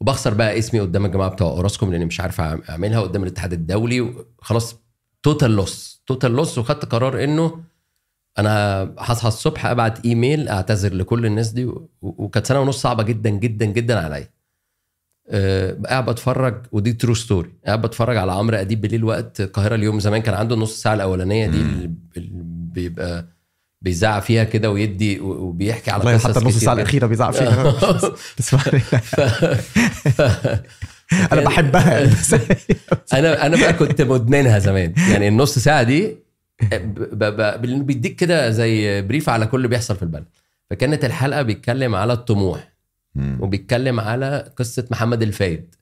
وبخسر 0.00 0.34
بقى 0.34 0.58
اسمي 0.58 0.80
قدام 0.80 1.06
الجماعة 1.06 1.30
بتوع 1.30 1.48
أوراسكوم 1.50 1.92
لأني 1.92 2.04
مش 2.04 2.20
عارف 2.20 2.40
أعملها 2.40 3.00
قدام 3.00 3.22
الاتحاد 3.22 3.52
الدولي 3.52 4.14
خلاص 4.38 4.76
total 5.22 5.50
loss 5.50 6.02
total 6.06 6.30
loss 6.32 6.58
وخدت 6.58 6.84
قرار 6.84 7.24
إنه 7.24 7.60
أنا 8.38 8.82
هصحى 8.98 9.28
الصبح 9.28 9.66
أبعت 9.66 10.04
إيميل 10.04 10.48
أعتذر 10.48 10.94
لكل 10.94 11.26
الناس 11.26 11.48
دي 11.50 11.72
وكانت 12.02 12.46
سنة 12.46 12.60
ونص 12.60 12.80
صعبة 12.82 13.02
جدا 13.02 13.30
جدا 13.30 13.64
جدا 13.66 14.00
عليا. 14.00 14.28
أه 15.28 15.76
قاعد 15.86 16.10
بتفرج 16.10 16.66
ودي 16.72 16.92
true 16.92 17.14
story 17.14 17.52
قاعد 17.66 17.82
بتفرج 17.82 18.16
على 18.16 18.32
عمرو 18.32 18.56
أديب 18.56 18.80
بالليل 18.80 19.04
وقت 19.04 19.40
القاهرة 19.40 19.74
اليوم 19.74 20.00
زمان 20.00 20.22
كان 20.22 20.34
عنده 20.34 20.54
النص 20.54 20.82
ساعة 20.82 20.94
الأولانية 20.94 21.46
دي 21.46 21.58
اللي 21.60 21.90
بيبقى 22.74 23.26
بيزعق 23.82 24.22
فيها 24.22 24.44
كده 24.44 24.70
ويدي 24.70 25.20
وبيحكي 25.20 25.90
على 25.90 26.14
قصص 26.14 26.26
حتى 26.26 26.38
النص 26.38 26.56
ساعة. 26.56 26.74
الأخيرة 26.74 27.06
بيزعق 27.06 27.30
فيها. 27.30 27.72
تسمعني 28.36 28.78
ف... 29.16 29.20
ف... 29.20 30.22
أنا 31.12 31.40
بحبها. 31.40 32.04
بس 32.12 32.34
أنا 33.12 33.46
أنا 33.46 33.56
بقى 33.56 33.72
كنت 33.72 34.02
مدمنها 34.02 34.58
زمان. 34.58 34.94
يعني 35.10 35.28
النص 35.28 35.58
ساعة 35.58 35.82
دي. 35.82 36.16
بيديك 37.60 38.16
كده 38.16 38.50
زي 38.50 39.02
brief 39.02 39.28
على 39.28 39.46
كل 39.46 39.56
اللي 39.56 39.68
بيحصل 39.68 39.96
في 39.96 40.02
البلد. 40.02 40.24
فكانت 40.70 41.04
الحلقة 41.04 41.42
بيتكلم 41.42 41.94
على 41.94 42.12
الطموح. 42.12 42.72
وبيتكلم 43.40 44.00
على 44.00 44.52
قصة 44.56 44.86
محمد 44.90 45.22
الفايد. 45.22 45.74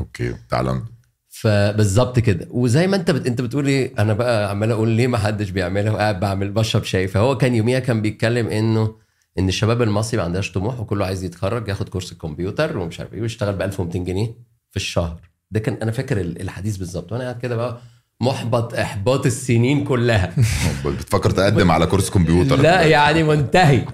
okay 0.00 0.34
تعال 0.50 0.82
فبالظبط 1.28 2.18
كده. 2.18 2.46
وزي 2.50 2.86
ما 2.86 2.96
انت 2.96 3.10
بت... 3.10 3.26
انت 3.26 3.40
بتقول 3.40 3.66
إيه 3.66 3.92
أنا 3.98 4.12
بقى 4.12 4.50
عمال 4.50 4.70
أقول 4.70 4.88
ليه 4.88 5.06
ما 5.06 5.18
حدش 5.18 5.50
بيعملها 5.50 5.92
وقاعد 5.92 6.20
بعمل 6.20 6.50
بشرب 6.50 6.84
شاي. 6.84 7.08
فهو 7.08 7.36
كان 7.36 7.54
يوميها 7.54 7.78
كان 7.78 8.02
بيتكلم 8.02 8.46
إنه 8.46 8.94
إن 9.38 9.48
الشباب 9.48 9.82
المصري 9.82 10.18
ما 10.18 10.24
عندهاش 10.24 10.52
طموح 10.52 10.80
وكله 10.80 11.06
عايز 11.06 11.24
يتخرج 11.24 11.68
ياخد 11.68 11.88
كورس 11.88 12.12
الكمبيوتر 12.12 12.78
ومش 12.78 13.00
عارف 13.00 13.14
إيه 13.14 13.20
ويشتغل 13.20 13.54
ب 13.56 13.62
1200 13.62 13.98
جنيه 13.98 14.26
في 14.70 14.76
الشهر. 14.76 15.20
ده 15.50 15.60
كان 15.60 15.74
أنا 15.82 15.90
فاكر 15.92 16.20
ال- 16.20 16.40
الحديث 16.40 16.76
بالظبط. 16.76 17.12
وأنا 17.12 17.24
قاعد 17.24 17.38
كده 17.38 17.56
بقى 17.56 17.80
محبط 18.20 18.74
إحباط 18.74 19.26
السنين 19.26 19.84
كلها. 19.84 20.34
بتفكر 20.84 21.30
تقدم 21.30 21.70
على 21.70 21.86
كورس 21.86 22.10
كمبيوتر؟ 22.10 22.56
لا 22.56 22.82
يعني 22.82 23.22
منتهي. 23.22 23.84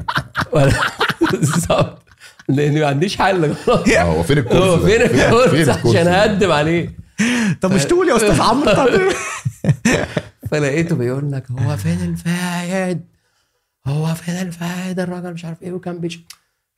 بالظبط. 1.32 2.02
لأن 2.48 2.80
ما 2.80 2.86
عنديش 2.86 3.16
حل 3.16 3.54
خلاص. 3.54 3.88
آه، 3.88 4.02
هو 4.02 4.22
فين 4.22 4.38
ال 4.38 4.42
course 4.42 4.62
هو؟ 4.62 4.78
فين 4.86 5.02
ال 5.02 5.11
course؟ 5.11 5.68
عشان؟ 5.68 6.06
أقدم 6.08 6.52
عليه. 6.52 6.96
طب 7.60 7.72
مش 7.72 7.84
تقول 7.84 8.08
يا 8.08 8.16
أستاذ 8.16 8.40
عمرو 8.40 8.72
طب. 8.72 8.88
فلقيته 10.50 10.96
بيقول 10.96 11.32
لك 11.32 11.50
هو 11.50 11.76
فين 11.76 12.02
الفايد 12.02 13.00
هو 13.86 14.14
فين 14.14 14.34
الفايد 14.34 15.00
الراجل 15.00 15.32
مش 15.32 15.44
عارف 15.44 15.62
إيه 15.62 15.72
وكان 15.72 16.00
بيش 16.00 16.20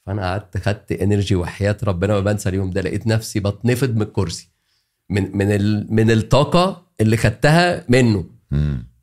فأنا 0.07 0.23
قعدت 0.23 0.57
خدت 0.59 0.93
energy 0.93 1.35
وحياة 1.35 1.77
ربنا 1.85 2.15
ما 2.15 2.21
بنسى 2.21 2.49
اليوم 2.49 2.71
ده 2.71 2.81
لقيت 2.81 3.07
نفسي 3.07 3.41
بتنفض 3.41 3.95
من 3.97 4.03
الكرسي 4.03 4.51
من 5.11 5.37
من 5.37 5.51
ال 5.53 5.95
من 5.95 6.11
الطاقة 6.11 6.87
اللي 7.01 7.17
خدتها 7.17 7.85
منه. 7.89 8.25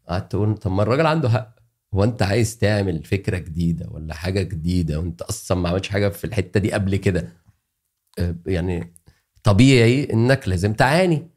قعدت 0.10 0.36
أقول 0.36 0.56
طب 0.58 0.72
ما 0.72 0.84
الراجل 0.84 1.06
عنده 1.06 1.30
حق. 1.30 1.56
هو 1.94 2.04
أنت 2.04 2.22
عايز 2.22 2.58
تعمل 2.58 3.04
فكرة 3.04 3.38
جديدة 3.38 3.88
ولا 3.92 4.14
حاجة 4.14 4.42
جديدة؟ 4.42 5.00
وأنت 5.00 5.22
أصلا 5.22 5.58
ما 5.60 5.70
عملتش 5.70 5.90
حاجة 5.90 6.10
في 6.10 6.26
الحتة 6.26 6.60
دي 6.60 6.72
قبل 6.72 6.96
كده. 6.96 7.28
آه، 8.20 8.36
يعني 8.46 8.94
طبيعي 9.44 10.14
إنك 10.14 10.48
لازم 10.48 10.74
تعاني. 10.74 11.28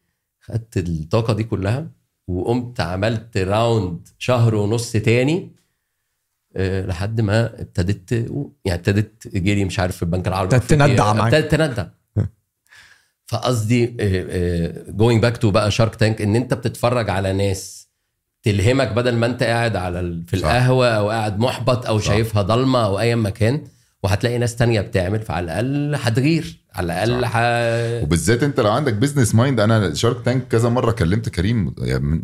خدت 0.41 0.77
الطاقة 0.77 1.33
دي 1.35 1.45
كلها 1.45 1.91
وقمت 2.29 2.81
عملت 2.81 3.37
round 3.37 4.09
شهر 4.19 4.55
ونص 4.55 4.93
تاني 4.93 5.53
لحد 6.59 7.21
ما 7.21 7.61
ابتديت 7.61 8.13
يعني 8.13 8.79
ابتديت 8.79 9.23
جري 9.35 9.65
مش 9.65 9.79
عارف 9.81 9.97
في 9.97 10.03
البنك 10.03 10.29
العربي 10.29 10.57
ابتدت 10.57 10.71
تندع 10.71 11.13
معاك. 11.13 11.35
ابتدت 11.35 11.51
تندع 11.55 11.87
فقصدي 13.27 13.87
going 14.89 15.22
back 15.22 15.37
to 15.37 15.51
بقى 15.51 15.71
شارك 15.71 15.95
تانك 15.95 16.23
إن 16.23 16.37
أنت 16.37 16.55
بتتفرج 16.55 17.11
على 17.11 17.33
ناس 17.33 17.89
تلهمك 18.43 18.93
بدل 18.93 19.17
ما 19.17 19.27
أنت 19.27 19.43
قاعد 19.43 19.77
على 19.77 20.01
ال- 20.01 20.25
في 20.27 20.37
صح. 20.37 20.49
القهوة 20.49 20.89
أو 20.89 21.11
قاعد 21.11 21.39
محبط 21.39 21.87
أو 21.87 21.99
صح. 21.99 22.07
شايفها 22.07 22.43
ضلمة 22.43 22.85
أو 22.85 23.01
اي 23.01 23.15
مكان 23.17 23.65
وهتلاقي 24.03 24.39
ناس 24.39 24.57
تانية 24.57 24.81
بتعمل 24.81 25.21
فعلى 25.21 25.45
الأقل 25.61 25.95
هتغير 26.03 26.59
على 26.79 27.05
الأقل. 27.05 27.26
ح... 27.26 27.37
وبالذات 28.03 28.43
انت 28.43 28.61
لو 28.61 28.72
عندك 28.72 28.95
business 28.95 29.35
mind 29.35 29.61
أنا 29.61 29.95
شارك 29.95 30.24
تانك 30.24 30.49
كذا 30.49 30.68
مرة 30.68 30.93
كلمت 30.93 31.29
كريم 31.29 31.74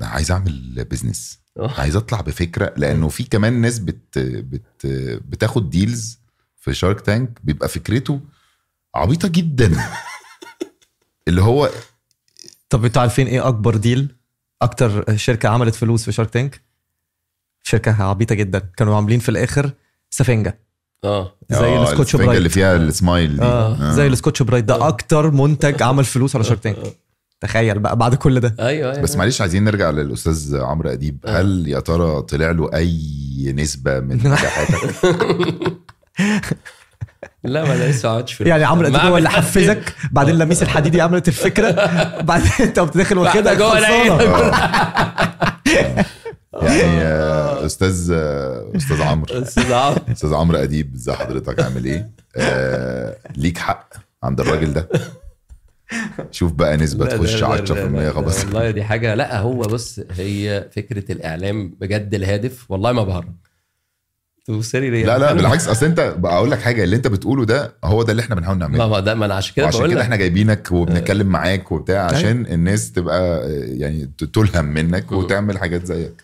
عايز 0.02 0.30
أعمل 0.30 0.84
business 0.90 1.38
عايز 1.58 1.96
أطلع 1.96 2.20
بفكرة 2.20 2.74
لأنه 2.76 3.08
في 3.08 3.24
كمان 3.24 3.60
ناس 3.60 3.78
بت 3.78 4.18
بت 4.18 4.86
بتاخد 5.28 5.70
deals 5.70 6.18
في 6.60 6.74
شارك 6.74 7.00
تانك 7.00 7.38
بيبقى 7.44 7.68
فكرته 7.68 8.20
عبيطة 8.94 9.28
جدا. 9.28 9.72
اللي 11.28 11.42
هو 11.42 11.70
طب 12.68 12.84
أنتوا 12.84 13.02
عارفين 13.02 13.26
إيه 13.26 13.48
أكبر 13.48 13.76
deal 13.76 14.16
أكتر 14.62 15.16
شركة 15.16 15.48
عملت 15.48 15.74
فلوس 15.74 16.04
في 16.04 16.12
شارك 16.12 16.30
تانك 16.30 16.60
شركة 17.62 18.02
عبيطة 18.02 18.34
جدا. 18.34 18.58
كانوا 18.58 18.96
عاملين 18.96 19.18
في 19.20 19.28
الآخر 19.28 19.72
سفنجة. 20.10 20.63
آه. 21.04 21.32
زي 21.50 21.64
آه، 21.66 21.82
السكوتش 21.82 22.16
برايت. 22.16 22.38
اللي 22.38 22.48
فيها 22.48 22.76
السمايل 22.76 23.36
دي. 23.36 23.42
آه. 23.42 23.92
زي 23.92 24.06
السكوتش 24.06 24.42
برايت. 24.42 24.64
ده 24.64 24.88
أكتر 24.88 25.30
منتج 25.30 25.82
عمل 25.82 26.04
فلوس 26.04 26.36
على 26.36 26.44
شارك 26.44 26.60
تانك 26.60 26.76
تخيل 27.40 27.78
بقى 27.78 27.96
بعد 27.96 28.14
كل 28.14 28.40
ده. 28.40 28.54
أيوه 28.60 28.92
أيوه. 28.92 29.02
بس 29.02 29.16
معلش 29.16 29.40
عايزين 29.40 29.64
نرجع 29.64 29.90
للأستاذ 29.90 30.56
عمرو 30.56 30.90
أديب. 30.90 31.18
هل 31.28 31.68
يا 31.68 31.80
ترى 31.80 32.22
طلع 32.22 32.50
له 32.50 32.70
أي 32.74 33.52
نسبة 33.56 34.00
من 34.00 34.16
نجاحاتك 34.24 34.94
لا 37.44 37.64
ما 37.64 37.74
أنا 37.74 37.90
لسه 37.90 38.16
ما 38.16 38.22
فلوس. 38.22 38.48
يعني 38.48 38.64
عمرو 38.64 38.86
أديب 38.86 39.00
هو 39.00 39.18
اللي 39.18 39.30
حفزك؟ 39.30 39.94
بعدين 40.12 40.38
لميس 40.38 40.62
الحديدي 40.62 41.00
عملت 41.00 41.28
الفكرة. 41.28 41.70
بعدين 42.28 42.50
أنت 42.60 42.78
قمت 42.78 42.96
داخل 42.96 43.18
واخدها 43.18 43.54
جوه. 43.54 43.78
يعني 46.62 47.02
آه، 47.12 47.66
أستاذ 47.66 48.10
آه، 48.12 48.72
أستاذ 48.76 49.02
عمرو. 49.02 49.34
أستاذ 49.42 49.72
عمرو. 49.72 50.00
أستاذ 50.12 50.34
عمرو 50.34 50.58
أديب 50.58 50.94
ازي 50.94 51.12
حضرتك؟ 51.12 51.60
عامل 51.62 51.84
إيه؟ 51.84 52.10
آه 52.36 53.16
ليك 53.36 53.58
حق 53.58 53.94
عند 54.22 54.40
الراجل 54.40 54.72
ده. 54.72 54.88
شوف 56.30 56.52
بقى 56.52 56.76
نسبة 56.76 57.06
تخش 57.06 57.34
لا، 57.34 57.40
لا، 57.48 57.64
10% 57.66 57.70
لا، 57.70 57.88
لا، 57.88 58.12
خلاص. 58.12 58.44
والله 58.44 58.70
دي 58.70 58.84
حاجة. 58.84 59.14
لا 59.14 59.38
هو 59.40 59.60
بص 59.60 60.00
هي 60.10 60.68
فكرة 60.72 61.12
الإعلام 61.12 61.74
بجد 61.80 62.14
الهادف. 62.14 62.70
والله 62.70 62.92
ما 62.92 63.02
بهرج 63.04 63.28
توصلي 64.46 64.90
ليه؟ 64.90 65.06
لا 65.06 65.18
لا 65.18 65.32
بالعكس. 65.32 65.68
أصل 65.68 65.86
أنت 65.86 65.98
أقول 66.24 66.50
لك 66.50 66.60
حاجة 66.60 66.84
اللي 66.84 66.96
أنت 66.96 67.06
بتقوله 67.06 67.44
ده 67.44 67.74
هو 67.84 68.02
ده 68.02 68.10
اللي 68.12 68.22
إحنا 68.22 68.34
بنحاول 68.34 68.58
نعمله. 68.58 68.88
ما 68.88 69.00
ده 69.00 69.14
ما 69.14 69.26
أنا 69.26 69.34
عشان 69.34 69.54
كده 69.54 69.66
عشان 69.66 69.90
كده 69.90 70.02
إحنا 70.02 70.16
جايبينك 70.16 70.72
وبنتكلم 70.72 71.26
معاك 71.26 71.72
وبتاع 71.72 72.04
عشان 72.04 72.46
الناس 72.46 72.92
تبقى 72.92 73.50
يعني 73.78 74.10
تلهم 74.32 74.64
منك 74.64 75.12
وتعمل 75.12 75.58
حاجات 75.58 75.86
زيك. 75.86 76.23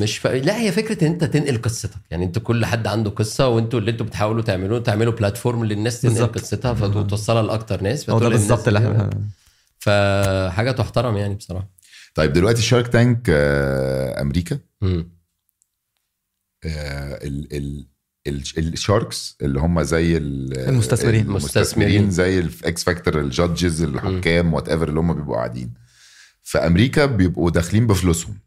مش 0.00 0.18
ف... 0.18 0.26
لا 0.26 0.60
هي 0.60 0.72
فكرة 0.72 1.04
إن 1.06 1.12
أنت 1.12 1.24
تنقل 1.24 1.62
قصتك. 1.62 1.90
يعني 2.10 2.24
أنت 2.24 2.38
كل 2.38 2.66
حد 2.66 2.86
عنده 2.86 3.10
قصة 3.10 3.48
وأنتوا 3.48 3.78
اللي 3.80 3.90
أنتوا 3.90 4.06
بتحاولوا 4.06 4.42
تعملوه 4.42 4.78
تعملوا 4.80 5.12
بلاتفورم 5.12 5.64
للناس 5.64 6.00
تنقل 6.00 6.14
بالظبط. 6.14 6.38
قصتها 6.38 6.74
فتوصلها 6.74 7.42
لأكتر 7.42 7.82
ناس 7.82 8.10
هو 8.10 8.18
ده 8.18 8.28
بالظبط 8.28 8.66
اللي 8.68 8.78
إحنا 8.78 9.10
فحاجة 9.78 10.70
تحترم 10.70 11.16
يعني 11.16 11.34
بصراحة. 11.34 11.68
طيب 12.14 12.32
دلوقتي 12.32 12.62
شارك 12.62 12.88
تانك 12.88 13.26
آه، 13.30 14.20
أمريكا. 14.20 14.58
مم. 14.80 15.08
آه، 16.64 17.14
ال 17.26 17.56
ال 17.56 17.86
ال- 18.26 18.42
ال 18.72 18.81
sharks 18.81 19.36
اللي 19.42 19.60
هم 19.60 19.82
زي 19.82 20.16
ال- 20.16 20.58
المستثمرين. 20.68 21.26
المستثمرين 21.26 22.10
زي 22.10 22.38
الاكس 22.40 22.84
فاكتور 22.84 23.20
ال 23.20 23.29
judges 23.29 23.82
الحكام 23.82 24.54
whatever 24.54 24.88
اللي 24.88 25.00
هم 25.00 25.14
بيبقوا 25.14 25.36
قاعدين. 25.36 25.74
في 26.48 26.58
أمريكا 26.58 27.06
بيبقوا 27.06 27.50
داخلين 27.50 27.86
بفلوسهم. 27.86 28.38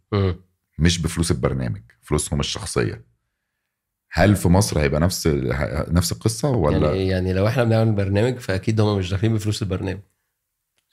مش 0.80 1.00
بفلوس 1.02 1.32
البرنامج 1.32 1.82
فلوسهم 2.02 2.40
الشخصية. 2.40 3.06
هل 4.12 4.36
في 4.36 4.48
مصر 4.48 4.80
هيبقى 4.80 5.00
نفس 5.02 5.28
نفس 5.88 6.12
القصة 6.12 6.50
ولا؟ 6.50 6.88
يعني 6.88 7.08
يعني 7.08 7.34
لو 7.34 7.48
إحنا 7.48 7.64
بنعمل 7.64 7.92
برنامج 7.92 8.38
فأكيد 8.38 8.82
هم 8.82 8.98
مش 8.98 9.10
داخلين 9.10 9.34
بفلوس 9.34 9.62
البرنامج. 9.62 10.00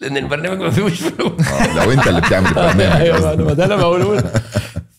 لأن 0.00 0.16
البرنامج 0.16 0.58
ما 0.58 0.70
فيهوش 0.70 1.02
فلوس. 1.02 1.48
آه، 1.48 1.84
لو 1.84 1.92
أنت 1.92 2.06
اللي 2.06 2.20
بتعمل 2.20 2.46
البرنامج. 2.48 2.80
أيوه. 3.02 3.36
ما 3.36 3.52
ده 3.52 3.64
اللي 3.64 3.76
بقوله. 3.76 4.32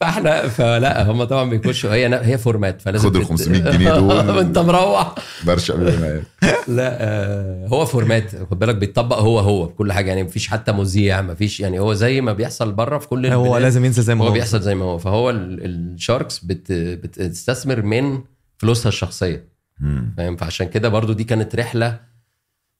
فاحنا 0.02 0.47
فلا 0.47 1.04
هم 1.12 1.24
طبعا 1.24 1.50
بيخشوا. 1.50 1.93
هي 1.93 2.20
هي 2.24 2.38
format 2.38 2.82
فلازم 2.82 3.10
خد 3.10 3.16
ال 3.16 3.22
تت- 3.24 3.30
500 3.30 3.72
جنيه 3.72 3.93
دول. 3.95 4.39
انت 4.45 4.58
مروح. 4.60 5.16
برشا 5.45 5.74
لا 6.68 6.97
آه، 7.04 7.68
هو 7.68 7.86
format 7.86 8.32
خد 8.52 8.60
بالك 8.60 8.76
بيتطبق 8.76 9.18
هو 9.18 9.39
هو 9.39 9.66
بكل 9.66 9.91
حاجة. 9.91 10.08
يعني 10.10 10.24
مفيش 10.24 10.47
حتى 10.47 10.72
مذيع 10.72 11.22
مفيش 11.22 11.60
يعني 11.60 11.80
هو 11.80 11.93
زي 11.93 12.22
ما 12.22 12.34
بيحصل 12.34 12.72
بره 12.72 12.97
في 12.97 13.08
كل 13.08 13.26
هو 13.26 13.58
لازم 13.58 13.86
ينزل 13.86 14.04
زي 14.04 14.16
ما 14.16 14.24
هو 14.24 14.28
هو. 14.28 14.34
بيحصل 14.34 14.62
زي 14.62 14.76
ما 14.76 14.86
هو. 14.86 14.97
فهو 14.97 15.30
ال- 15.30 15.66
ال 15.65 15.76
sharks 15.76 16.39
بت 16.39 16.72
بتستثمر 16.72 17.82
من 17.82 18.22
فلوسها 18.58 18.89
الشخصية. 18.89 19.50
فاهم؟ 20.18 20.36
فعشان 20.36 20.68
كده 20.70 20.89
برضو 20.89 21.14
دي 21.14 21.24
كانت 21.24 21.56
رحلة 21.56 22.00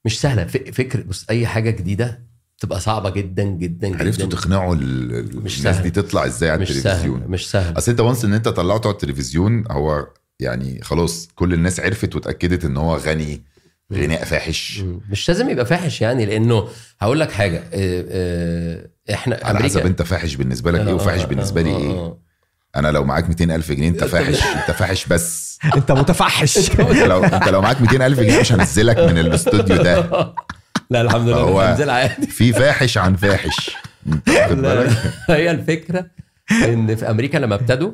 مش 0.04 0.20
سهلة. 0.20 0.44
فكر 0.44 1.00
بص 1.00 1.26
أي 1.30 1.46
حاجة 1.46 1.70
جديدة 1.70 2.29
تبقى 2.60 2.80
صعبة 2.80 3.10
جدا 3.10 3.42
جدا 3.44 3.98
عرفتوا 3.98 4.26
جدا 4.26 4.36
تقنعوا 4.36 4.74
ال- 4.74 5.14
ال- 5.14 5.44
مش 5.44 5.58
الناس 5.58 5.74
سهل. 5.76 5.82
دي 5.82 5.90
تطلع 5.90 6.26
إزاي 6.26 6.50
على 6.50 6.60
مش 6.62 6.70
التلفزيون. 6.70 7.20
سهل 7.20 7.28
مش 7.30 7.50
سهل. 7.50 7.78
أصل 7.78 7.90
أنت 7.90 8.00
وانس 8.00 8.24
إن 8.24 8.34
أنت 8.34 8.48
طلعته 8.48 8.86
على 8.86 8.94
التلفزيون 8.94 9.64
هو 9.70 10.06
يعني 10.40 10.80
خلاص 10.82 11.28
كل 11.34 11.54
الناس 11.54 11.80
عرفت 11.80 12.14
واتأكدت 12.14 12.64
إن 12.64 12.76
هو 12.76 12.96
غني 12.96 13.42
غناء 13.92 14.24
فاحش. 14.24 14.82
مش 15.10 15.28
لازم 15.28 15.48
يبقى 15.50 15.66
فاحش 15.66 16.00
يعني 16.00 16.26
لأنه 16.26 16.68
هقول 17.00 17.20
لك 17.20 17.32
حاجة 17.32 17.58
آه، 17.58 18.04
آه، 18.10 18.88
إحنا 19.14 19.38
على 19.42 19.58
حسب 19.58 19.86
أنت 19.86 20.02
فاحش 20.02 20.34
بالنسبة 20.34 20.70
لك 20.70 20.86
إيه 20.88 20.94
وفاحش 20.94 21.20
آه، 21.20 21.26
بالنسبة 21.26 21.62
لي 21.62 21.76
إيه. 21.76 22.16
أنا 22.76 22.88
لو 22.92 23.04
معاك 23.04 23.28
200000 23.28 23.72
جنيه 23.72 23.88
أنت 23.88 24.04
فاحش 24.04 24.42
أنت 24.42 24.70
فاحش 24.76 25.06
بس. 25.06 25.58
أنت 25.76 25.92
متفحش. 25.92 26.58
أنت 26.80 26.80
لو 27.02 27.24
أنت 27.24 27.48
لو 27.48 27.60
معاك 27.60 27.80
200000 27.80 28.20
جنيه 28.20 28.40
مش 28.40 28.52
هنزلك 28.52 28.98
من 28.98 29.18
الاستوديو 29.18 29.76
ده. 29.76 30.00
لا 30.90 31.00
الحمد 31.00 31.28
لله 31.28 31.40
هو- 31.40 31.60
هنزل 31.60 31.90
عادي. 31.90 32.26
في 32.26 32.52
فاحش 32.52 32.98
عن 32.98 33.16
فاحش. 33.16 33.76
هي 35.30 35.50
الفكرة 35.50 36.06
إن 36.64 36.96
في 36.96 37.10
أمريكا 37.10 37.38
لما 37.38 37.54
ابتدوا 37.54 37.92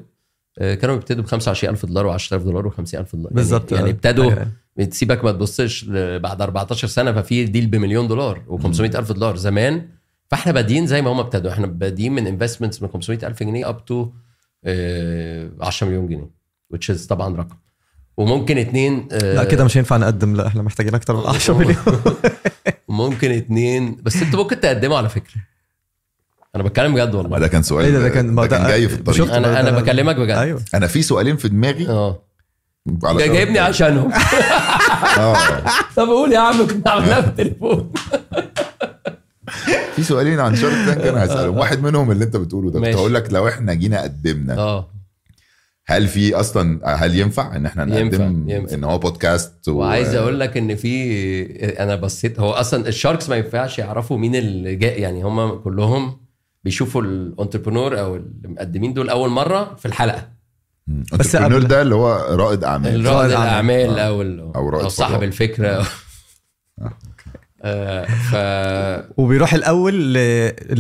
آه، 0.59 0.75
كانوا 0.75 0.95
بيبتدوا 0.95 1.25
ب 1.25 1.27
25000 1.27 1.87
دولار 1.87 2.19
و10000 2.19 2.35
دولار 2.35 2.71
و50000 2.71 2.75
دولار. 2.95 3.07
يعني- 3.15 3.29
بالظبط. 3.31 3.73
يعني 3.73 3.91
ابتدوا 3.91 4.31
حاجة- 4.35 4.87
تسيبك 4.91 5.25
ما 5.25 5.33
تبصش 5.33 5.85
بعد 6.19 6.43
14 6.43 6.89
سنة 6.89 7.13
ففي 7.13 7.45
ديل 7.45 7.67
بمليون 7.67 8.09
دولار 8.09 8.43
و500 8.49 8.81
ألف 8.81 9.13
دولار 9.13 9.37
زمان. 9.37 9.89
فإحنا 10.31 10.53
بادئين 10.53 10.87
زي 10.87 11.03
ما 11.03 11.13
هم 11.13 11.21
ابتدوا. 11.21 11.51
إحنا 11.53 11.67
بادئين 11.67 12.13
من 12.15 12.27
investments 12.27 12.83
من 12.83 12.89
500 12.89 13.27
ألف 13.27 13.43
جنيه 13.43 13.69
up 13.69 13.85
to 13.85 14.09
10 15.61 15.87
مليون 15.87 16.09
جنيه 16.09 16.31
which 16.75 16.95
is 16.97 17.07
طبعا 17.09 17.37
رقم. 17.37 17.57
وممكن 18.17 18.59
اتنين 18.59 19.09
آه، 19.13 19.35
لا 19.35 19.45
كده 19.45 19.65
مش 19.65 19.77
هينفع 19.77 19.97
نقدم. 19.97 20.37
لا 20.37 20.47
إحنا 20.47 20.63
محتاجين 20.63 20.95
أكتر 20.95 21.17
من 21.17 21.27
10 21.27 21.55
مليون. 21.59 21.77
ممكن 22.89 23.31
اتنين 23.31 23.97
بس 24.03 24.17
أنتوا 24.23 24.43
ممكن 24.43 24.61
تقدموا 24.61 24.97
على 24.97 25.09
فكرة. 25.09 25.35
أنا 26.57 26.63
بتكلم 26.63 26.95
بجد 26.95 27.15
والله. 27.15 27.39
ده 27.39 27.49
كان 27.49 27.63
سؤال 27.63 27.85
إيه 27.85 27.93
ده- 27.93 28.01
ده 28.03 28.09
كان- 28.09 28.35
ده 28.35 28.47
كان 28.47 28.67
جاي 28.67 28.89
في 28.89 28.95
الطريق؟ 28.95 29.35
أنا 29.35 29.61
أنا 29.61 29.71
بكلمك 29.71 30.17
بجد. 30.17 30.37
أيوه. 30.37 30.63
أنا 30.75 30.87
في 30.87 31.03
سؤالين 31.03 31.37
في 31.37 31.49
دماغي. 31.49 31.89
آه. 31.89 32.23
على 33.05 33.19
جاي- 33.19 33.29
جايبني. 33.29 33.59
عشانهم. 33.59 34.13
آه. 35.19 35.37
طب 35.97 36.09
قول 36.09 36.33
يا 36.33 36.39
عم 36.39 36.67
كنا 36.67 36.91
عملناها 36.91 37.21
في 37.21 37.29
التليفون 37.29 37.93
في 39.97 40.03
سؤالين 40.03 40.41
عن 40.41 40.57
شارك 40.57 40.75
تانك 40.87 41.07
أنا 41.07 41.25
هسألهم. 41.25 41.57
واحد 41.59 41.83
منهم 41.83 42.11
اللي 42.11 42.25
أنت 42.25 42.37
بتقوله 42.37 42.71
ده. 42.71 42.81
كنت. 42.81 42.95
هقول 42.97 43.15
لك 43.15 43.33
لو 43.33 43.49
إحنا 43.49 43.75
جينا 43.75 44.03
قدمنا. 44.03 44.59
آه. 44.59 44.89
هل 45.89 46.09
في 46.09 46.35
أصلا 46.35 46.81
هل 47.05 47.19
ينفع 47.19 47.57
إن 47.57 47.67
إحنا 47.67 47.83
ينفع- 47.99 48.17
نقدم 48.25 48.51
ينفع. 48.51 48.75
إن 48.75 48.85
هو 48.85 48.99
بودكاست 48.99 49.69
و... 49.69 49.73
وعايز 49.79 50.15
أقول 50.15 50.41
لك 50.41 50.57
إن 50.57 50.77
في 50.77 51.43
أنا 51.83 51.97
بصيت 51.97 52.41
هو 52.41 52.51
أصلا 52.51 52.89
ال 52.89 52.94
sharks 52.94 53.29
ما 53.29 53.37
ينفعش 53.37 53.79
يعرفوا 53.79 54.19
مين 54.19 54.35
اللي 54.37 54.75
جاي 54.77 55.01
يعني 55.01 55.23
هم 55.23 55.49
كلهم 55.59 56.21
بيشوفوا 56.65 57.03
ال 57.03 57.10
entrepreneur 57.10 58.01
أو 58.01 58.17
المقدمين 58.17 58.95
دول 58.95 59.09
أول 59.11 59.29
مرة 59.31 59.75
في 59.79 59.87
الحلقة 59.87 60.29
بس 61.19 61.37
قبل- 61.37 61.67
ده 61.69 61.83
اللي 61.83 61.95
هو 61.95 62.27
رائد 62.31 62.65
أعمال 62.65 63.07
رائد. 63.07 63.31
الأعمال. 63.31 63.99
أو 63.99 64.23
ال- 64.23 64.41
أو 64.41 64.81
أو 64.81 64.89
صاحب. 64.89 65.23
الفكرة 65.23 65.87
آه، 66.83 66.93
ف 68.31 68.37
وبيروح 69.21 69.55
الأول 69.55 70.15
ل... 70.15 70.19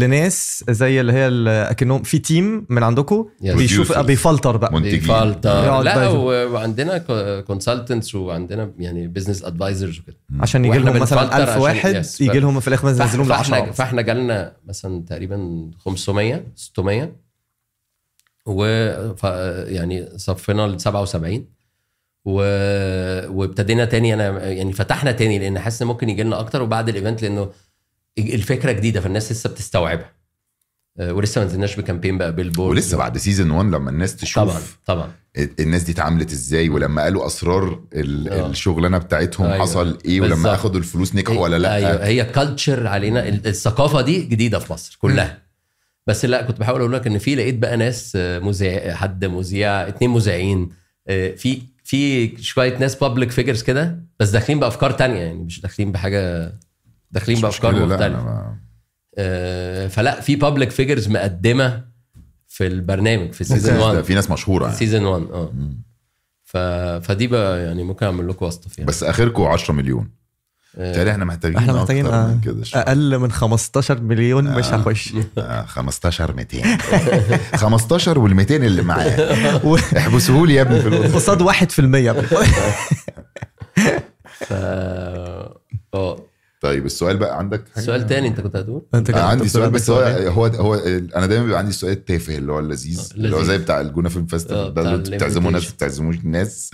لناس 0.00 0.64
زي 0.70 1.00
اللي 1.00 1.12
هي 1.12 1.26
ال- 1.28 1.48
أكنهم 1.48 2.02
في 2.02 2.18
team 2.18 2.66
من 2.68 2.82
عندكم 2.82 3.28
Yes. 3.42 3.56
بيشوف. 3.56 3.98
بيفلتر 3.98 4.56
بقى 4.56 4.72
منتجين. 4.72 4.92
بيفلتر 5.00 5.82
لا 5.82 6.08
و- 6.08 6.52
وعندنا 6.52 6.98
consultants 7.40 8.14
وعندنا 8.14 8.70
يعني 8.78 9.08
business 9.08 9.44
advisors 9.44 9.98
وكده 9.98 10.16
عشان 10.40 10.64
يجي 10.64 10.78
لهم 10.78 10.96
مثلا 11.00 11.20
بنفلتر 11.22 11.36
1000 11.42 11.48
عشان- 11.48 11.60
واحد 11.62 12.04
yes. 12.04 12.20
يجي 12.20 12.40
لهم 12.40 12.60
في 12.60 12.68
الآخر 12.68 12.88
مثلا 12.88 12.98
فإحنا- 12.98 13.02
ينزلهم 13.02 13.26
ل 13.26 13.28
فاحنا 13.28 13.56
10 13.56 13.72
فاحنا 13.72 14.02
جالنا 14.02 14.52
مثلا 14.68 15.04
تقريبا 15.08 15.70
500 15.78 16.44
600 16.56 17.12
و 18.46 18.64
ف 19.14 19.24
يعني 19.68 20.08
صفينا 20.18 20.66
ل 20.66 20.80
77 20.80 21.44
و... 22.26 22.32
وابتدينا 23.38 23.84
تاني. 23.84 24.14
أنا 24.14 24.48
يعني 24.50 24.72
فتحنا 24.72 25.12
تاني 25.12 25.38
لأن 25.38 25.58
حاسس 25.58 25.82
إن 25.82 25.88
ممكن 25.88 26.08
يجي 26.08 26.22
لنا 26.22 26.40
أكتر 26.40 26.62
وبعد 26.62 26.88
ال 26.88 26.94
event 26.94 27.22
لأنه 27.22 27.50
الفكرة 28.18 28.72
جديدة 28.72 29.00
فالناس 29.00 29.32
لسه 29.32 29.50
بتستوعبها. 29.50 30.12
آه، 30.98 31.12
ولسه 31.12 31.40
ما 31.40 31.46
نزلناش 31.46 31.76
ب 31.76 31.81
campaign 31.81 32.18
بقى 32.18 32.34
billboard 32.36 32.70
ولسه 32.76 32.96
بعد 32.96 33.18
season 33.18 33.50
1 33.50 33.66
لما 33.66 33.90
الناس 33.90 34.16
تشوف 34.16 34.44
طبعا 34.44 34.60
طبعا. 34.86 35.10
الناس 35.60 35.82
دي 35.82 35.92
اتعاملت 35.92 36.32
إزاي 36.32 36.68
ولما 36.68 37.02
قالوا 37.02 37.26
أسرار 37.26 37.80
ال- 37.92 38.28
آه. 38.28 38.46
الشغلانة 38.50 38.98
بتاعتهم 38.98 39.46
أيوة. 39.46 39.58
حصل 39.62 39.98
إيه 40.04 40.20
ولما 40.20 40.34
بالظبط. 40.34 40.52
أخدوا 40.52 40.78
الفلوس 40.80 41.14
نجحوا 41.14 41.38
ولا 41.38 41.58
لأ؟ 41.58 41.74
أيوه. 41.74 42.06
هي 42.06 42.24
culture 42.24 42.86
علينا 42.86 43.28
ال- 43.28 43.46
الثقافة 43.46 44.00
دي 44.00 44.22
جديدة 44.22 44.58
في 44.58 44.72
مصر 44.72 44.96
كلها. 45.00 45.42
بس 46.06 46.24
لأ 46.24 46.42
كنت 46.42 46.60
بحاول 46.60 46.80
أقول 46.80 46.92
لك 46.92 47.06
إن 47.06 47.18
في 47.18 47.34
لقيت 47.34 47.54
بقى 47.58 47.76
ناس 47.76 48.12
آه، 48.16 48.38
مذيع 48.38 48.94
حد 48.94 49.24
مذيع 49.24 49.88
اتنين 49.88 50.10
مذيعين 50.10 50.68
في 51.36 51.62
في 51.86 52.32
شوية 52.42 52.78
ناس 52.78 52.94
public 52.94 53.30
figures 53.30 53.62
كده 53.62 54.02
بس 54.20 54.30
داخلين 54.30 54.60
بأفكار 54.60 54.90
تانية 54.90 55.18
يعني 55.18 55.38
مش 55.38 55.60
داخلين 55.60 55.92
بحاجة 55.92 56.52
داخلين 57.10 57.40
بأفكار 57.40 57.86
مختلفة. 57.86 58.56
آه، 59.18 59.86
فلا 59.86 60.20
في 60.20 60.36
public 60.36 60.70
figures 60.70 61.08
مقدمة 61.08 61.84
في 62.48 62.66
البرنامج 62.66 63.32
في 63.32 63.44
season 63.44 63.74
ده 63.74 63.86
1 63.86 64.04
في 64.04 64.14
ناس 64.14 64.30
مشهورة 64.30 64.64
يعني. 64.64 64.76
season 64.76 65.04
1 65.04 65.22
آه. 65.22 65.52
ف... 66.44 66.56
فدي 67.06 67.26
بقى 67.26 67.64
يعني 67.64 67.82
ممكن 67.82 68.06
أعمل 68.06 68.28
لكم 68.28 68.44
واسطه 68.44 68.70
فيها 68.70 68.84
بس 68.84 69.02
آخركم 69.02 69.42
10 69.42 69.74
مليون. 69.74 70.10
بالتالي 70.76 71.10
إحنا 71.10 71.24
محتاجين 71.24 71.56
إحنا 71.58 71.70
أكتر 71.72 71.80
محتاجين 71.82 72.04
من 72.04 72.10
آه، 72.12 72.38
كده 72.44 72.64
شوية. 72.64 72.82
أقل 72.82 73.18
من 73.18 73.32
15 73.32 74.00
مليون 74.00 74.44
مش 74.54 74.66
هنخش 74.66 75.12
آه، 75.38 75.62
15 75.66 76.32
200 76.34 76.76
15 77.56 78.18
وال 78.18 78.34
200 78.34 78.56
اللي 78.56 78.82
معاه 78.82 79.16
و- 79.66 79.76
احبسوه 79.96 80.46
لي 80.46 80.54
يا 80.54 80.62
ابني 80.62 80.80
في 80.80 80.88
الأوضة. 80.88 81.14
قصاد 81.14 81.42
1% 81.42 81.48
ف... 84.46 84.52
آه. 85.94 86.26
طيب 86.60 86.86
السؤال 86.86 87.16
بقى 87.16 87.38
عندك 87.38 87.64
حاجة؟ 87.74 87.84
سؤال 87.84 88.06
تاني 88.06 88.28
انت 88.28 88.40
كنت 88.40 88.56
هتقول؟ 88.56 88.82
انت 88.94 89.10
أنا 89.10 89.18
كده 89.18 89.26
عندي 89.28 89.42
كنت 89.42 89.52
سؤال 89.52 89.70
بس 89.70 89.90
هو. 89.90 89.98
هو 90.28 90.46
هو 90.46 90.74
أنا 91.16 91.26
دايما 91.26 91.44
بيبقى 91.44 91.58
عندي 91.58 91.70
السؤال 91.70 91.92
التافه 91.92 92.36
اللي 92.36 92.52
هو 92.52 92.58
اللذيذ 92.58 93.08
آه، 93.12 93.16
اللي 93.16 93.36
هو. 93.36 93.42
زي 93.42 93.58
بتاع 93.58 93.80
الجونة 93.80 94.08
فيلم 94.08 94.24
آه، 94.24 94.28
فيستيفال 94.28 94.74
ده 94.74 94.82
اللي 94.82 95.16
بتعزموا 95.16 95.50
ناس. 95.50 95.64
ما 95.64 95.70
بتعزموش 95.70 96.16
ناس. 96.24 96.70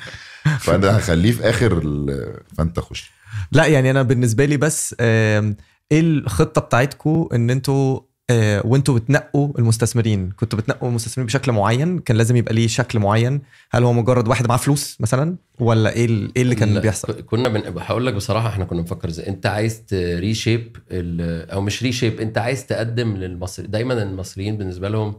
فأنا 0.61 0.98
هخليه 0.98 1.32
في 1.32 1.50
آخر 1.50 1.78
ال- 1.84 2.40
فأنت 2.59 2.80
خش. 2.80 3.11
لا 3.53 3.66
يعني 3.66 3.90
أنا 3.90 4.03
بالنسبة 4.03 4.45
لي 4.45 4.57
بس 4.57 4.97
إيه 5.01 5.55
الخطة 5.93 6.61
بتاعتكم 6.61 7.28
إن 7.34 7.51
أنتوا 7.51 8.01
آه، 8.30 8.66
وانتوا 8.66 8.99
بتنقوا 8.99 9.59
المستثمرين؟ 9.59 10.30
كنتوا 10.36 10.59
بتنقوا 10.59 10.88
المستثمرين 10.88 11.26
بشكل 11.26 11.53
معين؟ 11.53 11.99
كان 11.99 12.16
لازم 12.16 12.36
يبقى 12.36 12.55
ليه 12.55 12.66
شكل 12.66 12.99
معين؟ 12.99 13.40
هل 13.70 13.84
هو 13.84 13.93
مجرد 13.93 14.28
واحد 14.28 14.47
معاه 14.49 14.57
فلوس 14.59 15.01
مثلا؟ 15.01 15.36
ولا 15.61 15.90
إيه 15.93 16.07
إيه 16.36 16.43
اللي 16.43 16.55
كان 16.55 16.80
بيحصل؟ 16.80 17.20
كنا 17.20 17.49
بن... 17.49 17.62
هقول 17.78 18.07
لك 18.07 18.14
بصراحة 18.14 18.49
إحنا 18.49 18.64
كنا 18.64 18.80
بنفكر 18.80 19.09
إزاي. 19.09 19.28
أنت 19.28 19.47
عايز 19.47 19.86
ت 19.86 19.98
reshape 19.98 20.76
ال... 20.90 21.51
أو 21.51 21.61
مش 21.61 21.82
reshape 21.82 22.20
أنت 22.20 22.38
عايز 22.38 22.66
تقدم 22.66 23.16
للمصري 23.16 23.66
دايما 23.66 24.03
المصريين 24.03 24.57
بالنسبة 24.57 24.88
لهم 24.88 25.14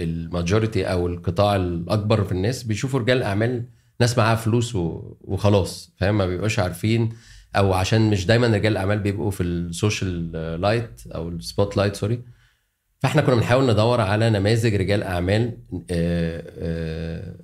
ال 0.00 0.09
majority 0.09 0.84
أو 0.84 1.06
القطاع 1.06 1.56
الأكبر 1.56 2.24
في 2.24 2.32
الناس 2.32 2.62
بيشوفوا 2.62 3.00
رجال 3.00 3.22
أعمال 3.22 3.64
ناس 4.00 4.18
معاها 4.18 4.34
فلوس 4.36 4.74
و... 4.74 5.14
وخلاص 5.20 5.92
فاهم؟ 5.96 6.18
ما 6.18 6.26
بيبقاش 6.26 6.58
عارفين 6.58 7.12
أو 7.56 7.72
عشان 7.72 8.10
مش 8.10 8.26
دايما 8.26 8.46
رجال 8.46 8.72
الأعمال 8.72 8.98
بيبقوا 8.98 9.30
في 9.30 9.42
ال 9.42 9.55
social 9.55 10.32
light 10.60 11.02
أو 11.06 11.28
ال 11.28 11.76
spotlight 11.76 11.96
sorry 11.96 12.22
فإحنا 12.98 13.22
كنا 13.22 13.34
بنحاول 13.34 13.70
ندور 13.70 14.00
على 14.00 14.30
نماذج 14.30 14.74
رجال 14.74 15.02
أعمال 15.02 15.58
آه، 15.90 16.44
آه، 16.58 17.34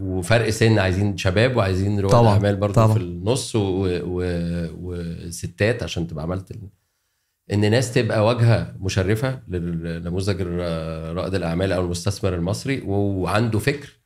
وفرق 0.00 0.50
سن 0.50 0.78
عايزين 0.78 1.16
شباب 1.16 1.56
وعايزين 1.56 2.00
رواد 2.00 2.14
أعمال 2.26 2.56
برضه 2.56 2.74
طبعاً. 2.74 2.94
في 2.94 3.00
النص 3.00 3.52
وستات 4.76 5.82
عشان 5.82 6.06
تبقى 6.06 6.24
عملت 6.24 6.52
إن 7.52 7.70
ناس 7.70 7.94
تبقى 7.94 8.24
واجهة 8.24 8.74
مشرفة 8.80 9.40
لنموذج 9.48 10.42
رائد 11.16 11.34
الأعمال 11.34 11.72
أو 11.72 11.84
المستثمر 11.84 12.34
المصري 12.34 12.80
وعنده 12.86 13.58
فكر. 13.58 14.03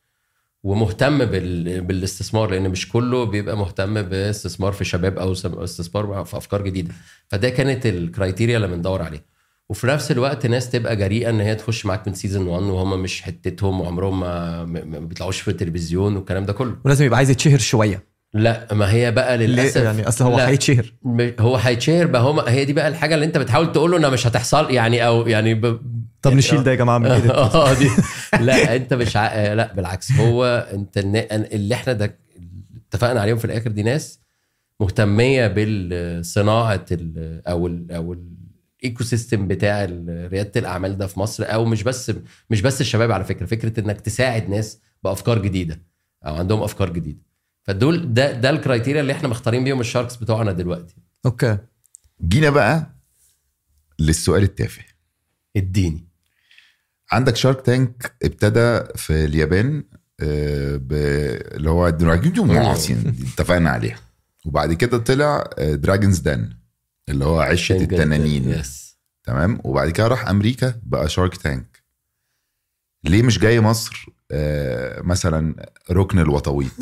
ومهتم 0.62 1.24
بال... 1.24 1.80
بالاستثمار 1.80 2.50
لأن 2.50 2.70
مش 2.70 2.88
كله 2.88 3.24
بيبقى 3.24 3.56
مهتم 3.56 4.02
باستثمار 4.02 4.72
في 4.72 4.84
شباب 4.84 5.18
أو 5.18 5.32
استثمار 5.64 6.24
في 6.24 6.36
أفكار 6.36 6.62
جديدة. 6.62 6.94
فده 7.28 7.48
كانت 7.48 7.86
ال 7.86 7.94
criteria 7.94 8.56
اللي 8.56 8.68
بندور 8.68 9.02
عليها. 9.02 9.24
وفي 9.68 9.86
نفس 9.86 10.10
الوقت 10.10 10.46
ناس 10.46 10.70
تبقى 10.70 10.96
جريئة 10.96 11.30
إن 11.30 11.40
هي 11.40 11.54
تخش 11.54 11.86
معاك 11.86 12.08
من 12.08 12.14
season 12.14 12.46
1 12.46 12.62
وهم 12.62 13.02
مش 13.02 13.22
حتتهم 13.22 13.80
وعمرهم 13.80 14.20
ما 14.20 14.98
بيطلعوش 14.98 15.40
في 15.40 15.48
التلفزيون 15.48 16.16
والكلام 16.16 16.44
ده 16.44 16.52
كله. 16.52 16.76
ولازم 16.84 17.04
يبقى 17.04 17.16
عايز 17.16 17.30
يتشهر 17.30 17.58
شوية. 17.58 18.17
لا 18.34 18.74
ما 18.74 18.92
هي 18.92 19.10
بقى 19.12 19.38
ليه؟ 19.38 19.46
للأسف 19.46 19.82
يعني 19.82 20.08
أصل 20.08 20.24
هو. 20.24 20.38
هيتشهر 20.38 20.92
هو 21.40 21.56
هيتشهر 21.56 22.06
بقى 22.06 22.22
هم 22.22 22.40
هي 22.40 22.64
دي 22.64 22.72
بقى 22.72 22.88
الحاجة 22.88 23.14
اللي 23.14 23.26
أنت 23.26 23.38
بتحاول 23.38 23.72
تقول 23.72 23.90
له 23.90 23.96
إنها 23.96 24.10
مش 24.10 24.26
هتحصل 24.26 24.70
يعني 24.70 25.06
أو 25.06 25.26
يعني 25.28 25.54
ب... 25.54 25.62
طب 26.22 26.30
يعني 26.30 26.38
نشيل 26.38 26.62
ده 26.62 26.70
يا 26.70 26.76
جماعة 26.76 26.98
من 26.98 27.06
آه 27.30 27.74
دي. 27.74 27.88
لا 28.40 28.76
أنت 28.76 28.94
مش 28.94 29.16
ع... 29.16 29.26
آه، 29.26 29.54
لا 29.54 29.72
بالعكس 29.74 30.12
هو 30.12 30.68
أنت 30.72 30.98
اللي 31.52 31.74
إحنا 31.74 31.92
ده 31.92 32.18
اتفقنا 32.88 33.20
عليهم 33.20 33.36
في 33.38 33.44
الآخر 33.44 33.70
دي 33.70 33.82
ناس 33.82 34.20
مهتمية 34.80 35.46
بالصناعة 35.46 36.86
ال... 36.92 37.42
أو 37.48 37.66
ال... 37.66 37.92
أو 37.92 38.16
ال 38.82 39.04
ecosystem 39.04 39.48
بتاع 39.48 39.84
ريادة 40.08 40.52
الأعمال 40.60 40.98
ده 40.98 41.06
في 41.06 41.20
مصر 41.20 41.44
أو 41.46 41.64
مش 41.64 41.82
بس 41.82 42.12
مش 42.50 42.62
بس 42.62 42.80
الشباب 42.80 43.12
على 43.12 43.24
فكرة 43.24 43.46
فكرة 43.46 43.80
إنك 43.80 44.00
تساعد 44.00 44.48
ناس 44.50 44.80
بأفكار 45.04 45.38
جديدة 45.42 45.80
أو 46.26 46.34
عندهم 46.34 46.62
أفكار 46.62 46.90
جديدة. 46.90 47.27
فدول 47.68 48.14
ده 48.14 48.32
ده 48.32 48.50
ال 48.50 48.56
criteria 48.56 49.00
اللي 49.00 49.12
إحنا 49.12 49.28
مختارين 49.28 49.64
بيهم 49.64 49.80
ال 49.80 49.85
sharks 49.85 50.16
بتوعنا 50.16 50.52
دلوقتي. 50.52 50.94
okay. 51.26 51.58
جينا 52.22 52.50
بقى 52.50 52.94
للسؤال 53.98 54.42
التافه. 54.42 54.82
اديني. 55.56 56.08
عندك 57.12 57.36
شارك 57.36 57.60
تانك 57.66 58.14
ابتدى 58.22 58.80
في 58.96 59.24
اليابان 59.24 59.84
آه، 60.20 60.76
ب- 60.76 60.92
اللي 61.56 61.70
هو 61.70 61.88
money 62.68 63.16
اتفقنا 63.32 63.70
عليها. 63.70 63.98
وبعد 64.46 64.72
كده 64.72 64.98
طلع 64.98 65.50
Dragons' 65.58 66.18
Den 66.18 66.56
اللي 67.08 67.24
هو 67.24 67.40
عشة 67.40 67.76
التنانين. 67.76 68.62
تمام؟ 69.24 69.60
وبعد 69.64 69.90
كده 69.90 70.06
راح 70.08 70.28
أمريكا 70.28 70.74
بقى 70.82 71.08
شارك 71.08 71.36
تانك. 71.36 71.77
ليه 73.04 73.22
مش 73.22 73.38
جاي 73.38 73.60
مصر؟ 73.60 74.06
آه، 74.32 75.00
مثلا 75.00 75.66
ركن 75.90 76.18
الوطويط 76.18 76.72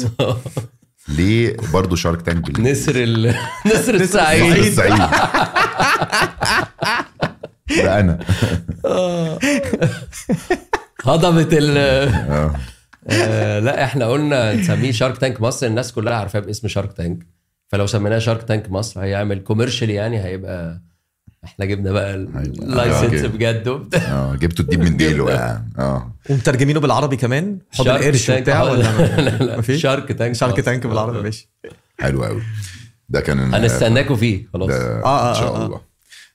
ليه 1.17 1.57
برضو 1.73 1.97
شارك 1.97 2.23
تانك؟ 2.23 2.61
نسر 2.61 2.93
ال... 2.97 3.27
نسر 3.67 3.77
نسر 3.79 3.95
السعيد 3.95 4.53
السعيد 4.57 4.99
ده 7.85 8.01
أنا. 8.01 8.19
هضمت 11.05 11.53
ال 11.53 11.79
آه. 11.79 12.55
آه، 13.09 13.59
لا 13.59 13.85
إحنا 13.85 14.07
قلنا 14.07 14.55
نسميه 14.55 14.93
شارك 14.93 15.19
تانك 15.19 15.41
مصر. 15.41 15.67
الناس 15.67 15.93
كلها 15.93 16.15
عارفاه 16.15 16.41
باسم 16.41 16.69
شارك 16.69 16.93
تانك. 16.93 17.27
فلو 17.69 17.87
سميناه 17.87 18.19
شارك 18.19 18.43
تانك 18.43 18.71
مصر 18.71 19.01
هيعمل 19.01 19.39
كوميرشال 19.39 19.91
يعني 19.91 20.25
هيبقى 20.25 20.83
إحنا 21.47 21.65
جبنا 21.65 21.93
بقى 21.93 22.15
أيوة. 22.15 22.43
اللايسنس 22.43 23.25
أوكي. 23.25 23.29
بجد 23.29 23.69
وبتاع 23.69 24.01
آه 24.13 24.35
جبتوا 24.37 24.65
الديب 24.65 24.81
من 24.81 24.97
ديله 24.97 25.31
يعني 25.31 25.73
آه 25.79 26.13
ومترجمينه 26.31 26.81
بالعربي 26.81 27.17
كمان 27.17 27.59
حوض 27.73 27.89
القرش. 27.89 28.31
وبتاع 28.31 28.63
ولا 28.63 28.83
لا 29.21 29.45
لا 29.45 29.59
مفيش؟ 29.59 29.83
شارك 29.83 30.13
تانك 30.13 30.35
شارك. 30.35 30.61
تانك 30.61 30.87
بالعربي 30.87 31.21
ماشي 31.23 31.49
حلو 32.01 32.25
قوي 32.25 32.43
ده 33.09 33.21
كان 33.21 33.55
هنستناكوا 33.55 34.17
فيه 34.17 34.47
خلاص 34.53 34.69
ده 34.69 35.03
آه، 35.05 35.31
إن 35.31 35.35
شاء 35.35 35.49
آه، 35.57 35.63
آه. 35.63 35.67
الله 35.67 35.81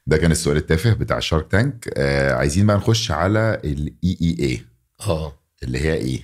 ده 0.08 0.18
كان 0.18 0.32
السؤال 0.32 0.58
التافه 0.58 0.94
بتاع 0.94 1.20
Shark 1.20 1.52
Tank 1.52 1.90
آه 1.98 2.34
عايزين 2.34 2.68
بقى 2.68 2.78
نخش 2.78 3.12
على 3.12 3.62
ال 3.64 4.18
EEA 4.22 4.62
آه 5.08 5.34
اللي 5.64 5.80
هي 5.80 5.94
إيه؟ 5.94 6.22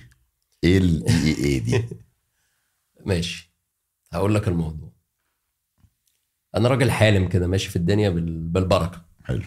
إيه 0.64 0.78
ال 0.78 1.14
EEA 1.24 1.58
دي؟ 1.60 1.84
ماشي 3.06 3.52
هقول 4.12 4.34
لك 4.34 4.48
الموضوع 4.48 4.88
أنا 6.56 6.68
راجل 6.68 6.90
حالم 6.90 7.28
كده 7.28 7.46
ماشي 7.46 7.70
في 7.70 7.76
الدنيا 7.76 8.10
بال- 8.10 8.38
بالبركة. 8.48 9.02
حلو. 9.24 9.42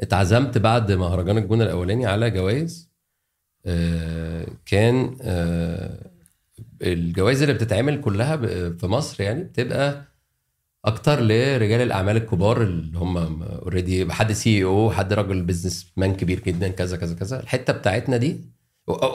اتعزمت 0.00 0.58
بعد 0.58 0.92
مهرجان 0.92 1.38
الجونه 1.38 1.64
الاولاني 1.64 2.06
على 2.06 2.30
جوائز 2.30 2.90
آه، 3.66 4.46
كان 4.66 5.16
آه، 5.22 6.10
الجوائز 6.82 7.42
اللي 7.42 7.54
بتتعمل 7.54 8.00
كلها 8.00 8.36
في 8.70 8.86
مصر 8.86 9.22
يعني 9.22 9.44
بتبقى 9.44 10.04
أكتر 10.84 11.20
لرجال 11.20 11.80
الاعمال 11.80 12.16
الكبار 12.16 12.62
اللي 12.62 12.98
هم 12.98 13.42
already 13.42 14.12
حد 14.12 14.32
CEO 14.32 14.90
حد 14.90 15.12
راجل 15.12 15.42
businessman 15.42 16.14
كبير 16.14 16.40
جدا 16.40 16.68
كذا 16.68 16.96
كذا 16.96 17.14
كذا. 17.14 17.40
الحتة 17.40 17.72
بتاعتنا 17.72 18.16
دي 18.16 18.40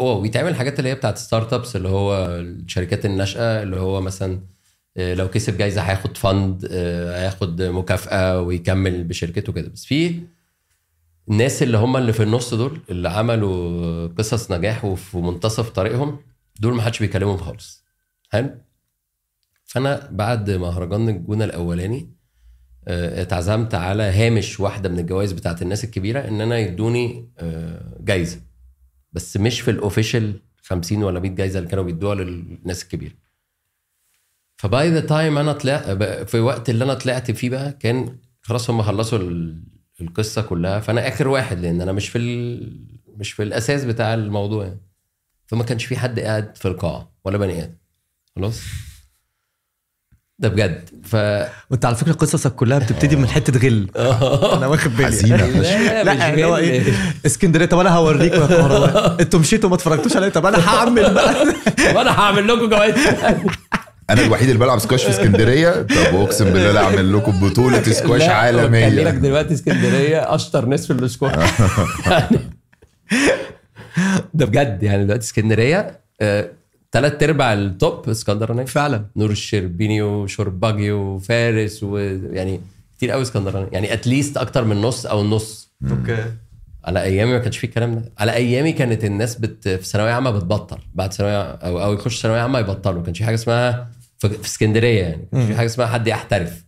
ويتعمل 0.02 0.50
الحاجات 0.50 0.80
اللي 0.80 0.90
هي 0.90 0.96
بتاعت 0.96 1.18
startups 1.18 1.76
اللي 1.76 1.90
هو 1.90 2.26
الشركات 2.40 3.06
الناشئة 3.06 3.62
اللي 3.64 3.80
هو 3.80 4.02
مثلا 4.02 4.40
لو 5.00 5.30
كسب 5.30 5.58
جايزة 5.58 5.82
هياخد 5.82 6.18
fund 6.18 6.68
آه، 6.72 7.22
هياخد 7.22 7.62
مكافأة 7.62 8.42
ويكمل 8.42 9.04
بشركته 9.04 9.54
كده. 9.54 9.70
بس 9.70 9.86
في 9.86 10.22
الناس 11.30 11.64
اللي 11.64 11.78
هم 11.78 11.98
اللي 11.98 12.14
في 12.14 12.24
النص 12.24 12.54
دول 12.54 12.80
اللي 12.90 13.10
عملوا 13.10 14.08
قصص 14.08 14.52
نجاح 14.52 14.86
وفي 14.86 15.18
منتصف 15.18 15.70
طريقهم 15.70 16.20
دول 16.60 16.74
ما 16.76 16.82
حدش 16.82 17.00
بيكلمهم 17.00 17.38
خالص. 17.38 17.84
حلو؟ 18.30 18.50
فانا 19.66 20.10
بعد 20.12 20.50
مهرجان 20.52 21.10
الجونة 21.10 21.46
الأولاني 21.46 22.10
آه، 22.88 23.22
اتعزمت 23.22 23.76
على 23.76 24.04
هامش 24.04 24.60
واحدة 24.60 24.90
من 24.90 25.00
الجوائز 25.00 25.32
بتاعت 25.32 25.62
الناس 25.62 25.84
الكبيرة 25.84 26.20
إن 26.28 26.42
أنا 26.42 26.58
يدوني 26.58 27.30
آه، 27.38 27.98
جايزة. 28.00 28.42
بس 29.14 29.38
مش 29.38 29.62
في 29.62 29.72
ال 29.72 29.80
official 29.80 30.42
50 30.62 31.04
ولا 31.04 31.20
100 31.20 31.32
جايزة 31.32 31.60
اللي 31.60 31.70
كانوا 31.70 31.84
بيدوها 31.84 32.16
للناس 32.16 32.84
الكبيرة. 32.84 33.14
ف 34.60 34.70
by 34.70 34.92
the 34.92 35.00
time 35.00 35.38
أنا 35.38 35.54
طلعت 35.54 35.90
في 36.30 36.36
الوقت 36.36 36.70
اللي 36.70 36.84
أنا 36.84 36.94
طلعت 36.94 37.32
فيه 37.32 37.50
بقى 37.50 37.72
كان 37.80 38.18
خلاص 38.42 38.70
هم 38.70 38.82
خلصوا 38.82 39.18
ال- 39.18 39.64
القصة 40.02 40.42
كلها. 40.42 40.80
فأنا 40.80 41.08
آخر 41.08 41.28
واحد 41.28 41.60
لأن 41.60 41.82
أنا 41.82 41.92
مش 41.92 42.10
في 42.10 42.18
ال... 42.18 42.72
مش 43.18 43.32
في 43.32 43.44
الأساس 43.44 43.84
بتاع 43.86 44.14
الموضوع. 44.14 44.64
يعني 44.66 44.80
فما 45.48 45.64
كانش 45.64 45.86
في 45.86 45.98
حد 45.98 46.20
قاعد 46.20 46.58
في 46.58 46.68
القاعة 46.68 47.12
ولا 47.26 47.38
بني 47.38 47.64
آدم. 47.64 47.74
خلاص؟ 48.36 48.60
ده 50.40 50.50
بجد. 50.50 50.90
ف 51.04 51.16
وأنت 51.72 51.86
على 51.86 51.96
فكرة 51.96 52.14
قصصك 52.14 52.56
كلها 52.56 52.80
بتبتدي 52.80 53.16
من 53.16 53.28
حتة 53.28 53.60
غل. 53.68 53.90
أنا 54.58 54.68
واخد 54.68 54.92
بالي. 54.92 55.06
حزينة. 55.08 55.46
لا 55.62 56.04
لا 56.04 56.14
يعني 56.14 56.46
هو. 56.46 56.58
إيه؟ 56.58 56.94
اسكندرية 57.26 57.66
طب 57.66 57.80
أنا 57.80 57.90
هوريك 57.96 58.34
يا 58.34 58.48
كهرباء. 58.48 59.16
أنتوا 59.22 59.40
مشيتوا 59.40 59.70
ما 59.70 59.76
اتفرجتوش 59.76 60.16
عليا؟ 60.16 60.30
طب 60.30 60.46
أنا 60.46 60.70
هعمل 60.70 61.14
بقى. 61.14 61.46
طب 61.92 61.98
أنا 61.98 62.20
هعمل 62.20 62.48
لكم 62.48 62.70
جوائز. 62.70 62.96
أنا 64.10 64.22
الوحيد 64.26 64.48
اللي 64.50 64.60
بلعب 64.60 64.80
سكواش 64.80 65.04
في 65.04 65.10
اسكندرية. 65.10 65.72
طب 65.82 66.16
أقسم 66.16 66.46
بالله 66.46 66.72
لا 66.72 66.84
أعمل 66.84 67.14
لكم 67.18 67.50
بطولة 67.50 67.84
سكواش 67.84 68.22
لا، 68.28 68.28
بكلمك 68.28 68.84
عالمية. 68.84 69.10
دلوقتي 69.10 69.54
اسكندرية 69.54 70.36
أشطر 70.36 70.66
ناس 70.66 70.88
في 70.88 70.94
الاسكواش 70.94 71.34
يعني 72.06 72.40
ده 74.34 74.46
بجد 74.46 74.84
يعني 74.84 75.04
دلوقتي 75.04 75.24
اسكندرية 75.26 76.00
ثلاث 76.92 77.24
أرباع 77.24 77.54
ال 77.54 77.68
top 77.68 78.10
اسكندرانيه 78.10 78.66
فعلا. 78.66 79.06
نور 79.16 79.32
الشربيني 79.32 80.02
وشرباجي 80.02 80.92
وفارس 80.92 81.84
ويعني 81.84 82.62
كتير 82.98 83.12
قوي 83.12 83.22
اسكندرانيه 83.22 83.70
يعني 83.72 83.94
at 83.94 84.06
least 84.06 84.38
أكتر 84.38 84.64
من 84.66 84.82
نص 84.82 85.06
أو 85.06 85.22
النص 85.22 85.72
okay. 85.92 86.26
على 86.86 87.04
أيامي 87.04 87.32
ما 87.32 87.40
كانش 87.40 87.58
فيه 87.58 87.68
الكلام 87.68 87.96
ده. 87.96 88.12
على 88.18 88.34
أيامي 88.34 88.72
كانت 88.72 89.06
الناس 89.06 89.36
بت 89.36 89.68
في 89.70 89.84
ثانوية 89.86 90.12
عامة 90.12 90.32
بتبطل. 90.32 90.78
بعد 90.96 91.14
ثانوية 91.14 91.42
أو 91.42 91.84
أو 91.84 91.94
يخش 91.94 92.22
ثانوية 92.22 92.40
عامة 92.42 92.60
يبطلوا. 92.60 92.98
ما 93.00 93.04
كانش 93.06 93.18
في 93.18 93.24
حاجة 93.24 93.36
اسمها 93.36 93.88
في 94.20 94.46
اسكندرية 94.46 95.02
يعني. 95.02 95.28
كانش 95.34 95.48
في 95.48 95.56
حاجة 95.56 95.66
اسمها 95.66 95.88
حد 95.88 96.08
يحترف. 96.08 96.66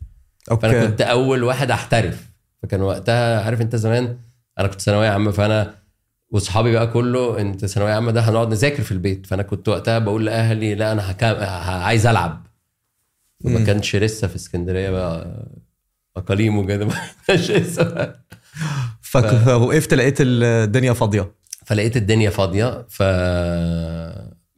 فأنا 0.48 0.74
أوكي. 0.80 0.88
كنت 0.88 1.02
أول 1.02 1.44
واحد 1.44 1.72
أحترف. 1.72 2.30
فكان 2.64 2.82
وقتها 2.82 3.44
عارف 3.44 3.62
أنت 3.62 3.76
زمان 3.76 4.18
أنا 4.60 4.68
كنت 4.68 4.82
ثانوية 4.82 5.10
عامة 5.10 5.32
فأنا 5.32 5.76
وأصحابي 6.30 6.72
بقى 6.72 6.88
كله 6.88 7.42
أنت 7.42 7.66
ثانوية 7.66 7.94
عامة 7.94 8.12
ده 8.12 8.22
هنقعد 8.22 8.50
نذاكر 8.50 8.84
في 8.84 8.92
البيت. 8.92 9.26
فأنا 9.26 9.44
كنت 9.44 9.70
وقتها 9.70 10.00
بقول 10.00 10.26
لأهلي 10.26 10.76
لا 10.76 10.92
أنا 10.92 11.12
هكام... 11.12 11.36
ه- 11.36 11.84
عايز 11.84 12.08
ألعب. 12.08 12.48
ما 13.42 13.66
كانش 13.66 13.96
لسه 13.96 14.28
في 14.28 14.36
اسكندرية 14.36 14.90
بقى 14.90 15.46
أقاليم 16.18 16.58
وكده. 16.58 16.86
ما 16.86 16.94
كانش 17.28 17.52
لسه 17.52 18.14
فوقفت 19.02 19.94
لقيت 19.94 20.18
الدنيا 20.20 20.94
فاضية. 20.94 21.32
فلقيت 21.66 21.98
الدنيا 21.98 22.30
فاضية. 22.30 22.86
ف 22.90 23.04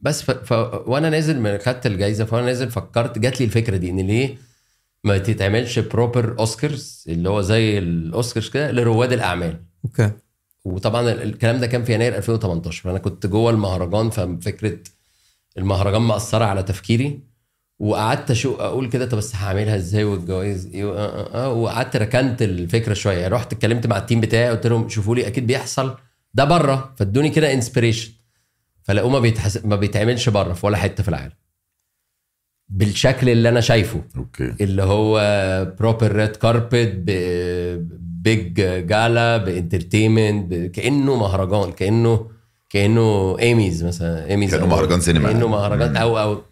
بس 0.04 0.22
ف... 0.22 0.30
ف... 0.30 0.52
وأنا 0.88 1.10
نازل 1.10 1.40
من 1.40 1.58
خدت 1.58 1.86
الجايزة 1.86 2.24
فانا 2.24 2.46
نازل 2.46 2.70
فكرت 2.70 3.18
جات 3.18 3.40
لي 3.40 3.46
الفكرة 3.46 3.76
دي 3.76 3.90
إن 3.90 4.00
ليه 4.00 4.38
ما 5.04 5.18
تتعملش 5.18 5.78
proper 5.78 6.38
Oscars 6.38 7.04
اللي 7.08 7.28
هو 7.28 7.40
زي 7.40 7.78
الأوسكارز 7.78 8.48
كده 8.48 8.70
لرواد 8.70 9.12
الأعمال. 9.12 9.60
okay. 9.84 10.10
وطبعا 10.64 11.00
ال- 11.12 11.22
الكلام 11.22 11.60
ده 11.60 11.66
كان 11.66 11.84
في 11.84 11.94
يناير 11.94 12.16
2018 12.16 12.82
فأنا 12.82 12.98
كنت 12.98 13.26
جوه 13.26 13.50
المهرجان 13.50 14.10
ففكرة 14.10 14.78
المهرجان 15.58 16.02
مأثرة 16.02 16.44
على 16.44 16.62
تفكيري. 16.62 17.20
وقعدت 17.78 18.30
أشوف 18.30 18.60
أقول 18.60 18.88
كده 18.88 19.06
طب 19.06 19.18
بس 19.18 19.34
هعملها 19.36 19.76
إزاي؟ 19.76 20.04
والجوائز 20.04 20.66
إيه؟ 20.66 20.84
آه 20.84 20.96
آه 20.96 21.44
آه 21.44 21.52
وقعدت 21.52 21.96
ركنت 21.96 22.42
الفكرة 22.42 22.94
شوية. 22.94 23.28
رحت 23.28 23.52
اتكلمت 23.52 23.86
مع 23.86 23.98
ال 23.98 24.02
team 24.02 24.20
بتاعي 24.20 24.50
قلت 24.50 24.66
لهم 24.66 24.88
شوفوا 24.88 25.14
لي 25.14 25.26
أكيد 25.26 25.46
بيحصل. 25.46 25.96
ده 26.34 26.44
بره 26.44 26.94
فادوني 26.98 27.30
كده 27.30 27.52
inspiration 27.52 28.12
فلقوه 28.84 29.10
ما 29.10 29.18
بيتحس... 29.18 29.64
ما 29.64 29.76
بيتعملش 29.76 30.28
بره 30.28 30.52
في 30.52 30.66
ولا 30.66 30.76
حتة 30.76 31.02
في 31.02 31.08
العالم 31.08 31.32
بالشكل 32.68 33.28
اللي 33.28 33.48
أنا 33.48 33.60
شايفه 33.60 34.02
okay 34.16 34.54
اللي 34.60 34.82
هو 34.82 35.18
proper 35.78 36.12
red 36.12 36.36
carpet 36.36 36.92
big 38.22 38.54
gala 38.86 39.36
ب 39.36 39.44
entertainment 39.44 40.54
كأنه 40.54 41.16
مهرجان 41.16 41.72
كأنه 41.72 42.30
كأنه 42.70 43.36
ايميز 43.38 43.84
مثلا 43.84 44.26
ايميز 44.30 44.50
كأنه 44.54 44.64
أو- 44.66 44.68
مهرجان 44.68 45.00
سينما. 45.00 45.32
كأنه 45.32 45.48
مهرجان 45.48 45.96
أو 45.96 46.18
أو 46.18 46.42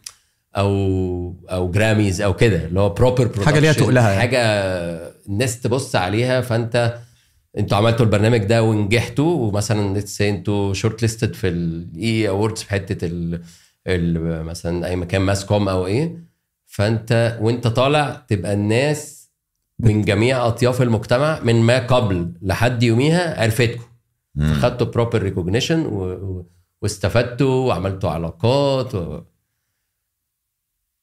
أو 0.57 1.35
أو 1.51 1.71
Grammys 1.71 2.21
أو 2.21 2.35
كده 2.37 2.65
اللي 2.65 2.81
هو 2.81 2.89
proper 2.89 3.31
حاجة 3.45 3.59
ليها 3.59 3.73
تقلها 3.73 4.09
يعني. 4.11 4.21
حاجة 4.21 4.39
الناس 5.29 5.61
تبص 5.61 5.97
عليها 5.97 6.41
فأنت 6.41 6.99
أنتوا 7.59 7.79
عملتوا 7.79 8.07
البرنامج 8.07 8.39
ده 8.45 8.63
ونجحتوا 8.63 9.35
ومثلا 9.49 10.01
say 10.01 10.21
أنتوا 10.23 10.73
shortlisted 10.75 11.35
في 11.35 11.49
ال 11.49 12.29
EE 12.29 12.37
Awards 12.37 12.63
في 12.63 12.71
حتة 12.71 13.07
ال 13.07 13.43
ال- 13.87 14.45
مثلا 14.45 14.87
أي 14.87 14.97
مكان 14.97 15.21
mass 15.23 15.45
comm 15.47 15.69
أو 15.69 15.87
إيه. 15.87 16.25
فأنت 16.67 17.39
وأنت 17.41 17.67
طالع 17.67 18.25
تبقى 18.29 18.53
الناس 18.53 19.31
من 19.79 20.03
جميع 20.03 20.47
أطياف 20.47 20.83
المجتمع 20.83 21.41
من 21.41 21.55
ما 21.63 21.79
قبل 21.87 22.33
لحد 22.43 22.83
يوميها 22.83 23.43
عرفتكم 23.43 23.83
فخدتوا 24.39 24.87
proper 24.87 25.23
recognition 25.23 25.87
واستفدتوا 26.83 27.69
وعملتوا 27.69 28.11
علاقات 28.11 28.95
و... 28.95 29.21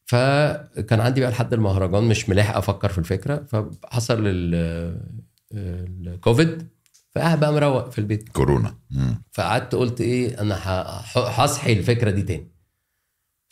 فكان 0.05 0.99
عندي 0.99 1.21
بقى 1.21 1.29
لحد 1.31 1.53
المهرجان 1.53 2.03
مش 2.03 2.29
ملاحق 2.29 2.57
أفكر 2.57 2.89
في 2.89 2.97
الفكرة 2.97 3.43
فحصل 3.47 4.17
الكوفيد 5.53 6.67
فقاعد 7.15 7.39
بقى 7.39 7.53
مروق 7.53 7.89
في 7.89 7.99
البيت. 7.99 8.29
كورونا. 8.29 8.75
مم. 8.91 9.23
فقعدت 9.31 9.75
قلت 9.75 10.01
إيه 10.01 10.41
أنا 10.41 10.55
هصحي 11.15 11.73
الفكرة 11.73 12.11
دي 12.11 12.21
تاني. 12.21 12.51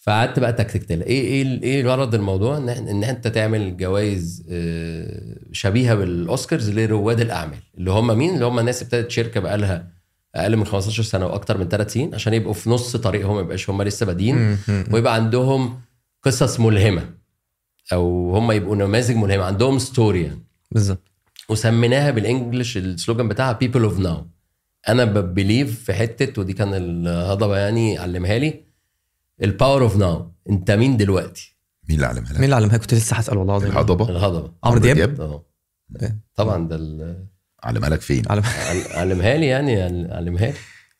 فقعدت 0.03 0.39
بقى 0.39 0.53
تكتكت 0.53 0.91
لها 0.91 1.05
إيه 1.07 1.21
إيه 1.21 1.63
إيه 1.63 1.83
غرض 1.85 2.15
الموضوع؟ 2.15 2.57
إن 2.57 2.69
إن 2.69 3.03
إنت 3.03 3.27
تعمل 3.27 3.77
جوائز 3.77 4.45
آه، 4.49 5.37
شبيهة 5.51 5.95
بالأوسكارز 5.95 6.69
لرواد 6.69 7.19
الأعمال 7.21 7.59
اللي 7.77 7.91
هم 7.91 8.17
مين؟ 8.17 8.33
اللي 8.33 8.45
هم 8.45 8.59
الناس 8.59 8.81
ابتدت 8.81 9.11
شركة 9.11 9.39
بقى 9.39 9.57
لها 9.57 9.91
أقل 10.35 10.57
من 10.57 10.65
15 10.65 11.03
سنة 11.03 11.25
وأكتر 11.25 11.57
من 11.57 11.67
3 11.69 11.89
سنين 11.89 12.15
عشان 12.15 12.33
يبقوا 12.33 12.53
في 12.53 12.69
نص 12.69 12.95
طريقهم 12.95 13.35
ما 13.35 13.41
يبقاش 13.41 13.69
هم 13.69 13.81
لسه 13.81 14.05
بادئين. 14.05 14.57
ويبقى 14.91 15.13
عندهم 15.13 15.81
قصص 16.23 16.59
ملهمة 16.59 17.09
أو 17.93 18.35
هم 18.37 18.51
يبقوا 18.51 18.75
نماذج 18.75 19.15
ملهمة 19.15 19.43
عندهم 19.43 19.79
story 19.79 20.23
يعني. 20.23 20.43
بالظبط. 20.71 21.06
وسميناها 21.49 22.11
بال 22.11 22.26
English 22.26 22.77
ال 22.77 22.84
slogan 22.84 23.27
بتاعها 23.27 23.51
People 23.53 23.83
of 23.83 23.99
Now 23.99 24.25
أنا 24.89 25.05
ب 25.05 25.15
believe 25.15 25.83
في 25.83 25.93
حتة 25.93 26.41
ودي 26.41 26.53
كان 26.53 26.73
الهضبة 26.73 27.57
يعني 27.57 27.97
علمها 27.97 28.37
لي 28.37 28.63
ال 29.43 29.50
power 29.50 29.83
of 29.83 29.95
now 29.97 30.31
أنت 30.49 30.71
مين 30.71 30.97
دلوقتي؟ 30.97 31.57
مين 31.89 31.95
اللي 31.95 32.07
علمها 32.07 32.23
مين 32.31 32.37
لك؟ 32.37 32.43
اللي 32.43 32.55
علمها 32.55 32.77
كنت 32.77 32.93
لسه 32.93 33.15
هسأل 33.15 33.37
والله 33.37 33.53
العظيم. 33.57 33.71
الهضبة. 33.71 34.09
الهضبة. 34.09 34.51
عمرو 34.63 34.79
دياب؟ 34.79 35.21
أه. 35.21 35.43
طبعا 36.35 36.67
ده 36.67 36.75
ال- 36.75 37.25
علمها 37.63 37.89
لك 37.89 38.01
فين؟ 38.01 38.23
علمها 38.91 39.37
لي 39.37 39.47
يعني 39.47 39.81
عل- 39.81 40.07
علمها 40.11 40.45
لي. 40.45 40.53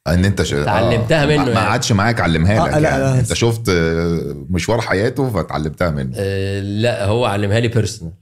إن 0.08 0.26
أنت 0.26 0.42
ش... 0.42 0.54
اتعلمتها 0.54 1.26
منه 1.26 1.38
ما- 1.38 1.44
ما 1.46 1.52
يعني. 1.52 1.68
قعدش 1.68 1.92
معاك 1.92 2.22
علمها 2.22 2.60
آه، 2.64 2.68
لك 2.68 2.74
لا، 2.74 2.90
يعني. 2.90 3.04
لا. 3.04 3.20
أنت 3.20 3.34
شفت 3.34 3.70
آه، 3.70 4.46
مشوار 4.50 4.82
حياته 4.82 5.30
فتعلمتها 5.30 5.90
منه. 5.90 6.12
آه، 6.16 6.60
لا 6.62 7.06
هو 7.06 7.26
علمها 7.26 7.60
لي 7.60 7.68
personal 7.68 8.14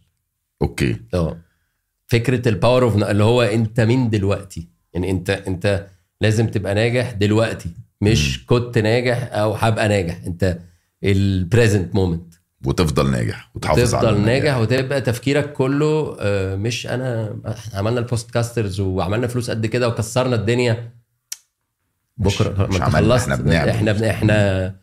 okay. 0.61 0.97
أه. 1.13 1.37
فكرة 2.07 2.49
ال 2.49 2.55
power 2.55 2.83
of 2.83 2.95
اللي 3.03 3.23
هو 3.23 3.41
انت 3.41 3.79
مين 3.81 4.09
دلوقتي 4.09 4.69
يعني 4.93 5.11
انت 5.11 5.29
انت 5.29 5.87
لازم 6.21 6.47
تبقى 6.47 6.75
ناجح 6.75 7.11
دلوقتي 7.11 7.69
مش 8.01 8.45
كنت 8.45 8.77
ناجح 8.77 9.29
أو 9.33 9.53
هبقى 9.53 9.87
ناجح 9.87 10.19
انت 10.27 10.57
ال 11.03 11.15
present 11.15 11.95
moment 11.95 12.33
وتفضل 12.65 13.11
ناجح 13.11 13.51
وتحافظ 13.55 13.95
على 13.95 14.07
تفضل 14.07 14.15
النجاح. 14.17 14.43
ناجح 14.43 14.57
وتبقى 14.57 15.01
تفكيرك 15.01 15.53
كله 15.53 16.17
آه، 16.19 16.55
مش 16.55 16.87
انا 16.87 17.35
إحنا 17.47 17.79
عملنا 17.79 17.99
ال 17.99 18.31
podcasters 18.31 18.79
وعملنا 18.79 19.27
فلوس 19.27 19.49
قد 19.49 19.65
كده 19.65 19.87
وكسرنا 19.87 20.35
الدنيا 20.35 20.91
مش- 22.17 22.41
بكرة 22.41 22.67
مش 22.67 22.75
ما 22.79 22.85
عملنا، 22.85 22.97
خلصت 23.17 23.29
إحنا 23.29 23.35
بنعمل. 23.43 23.69
إحنا 23.69 23.91
بن- 23.91 24.03
إحنا 24.03 24.75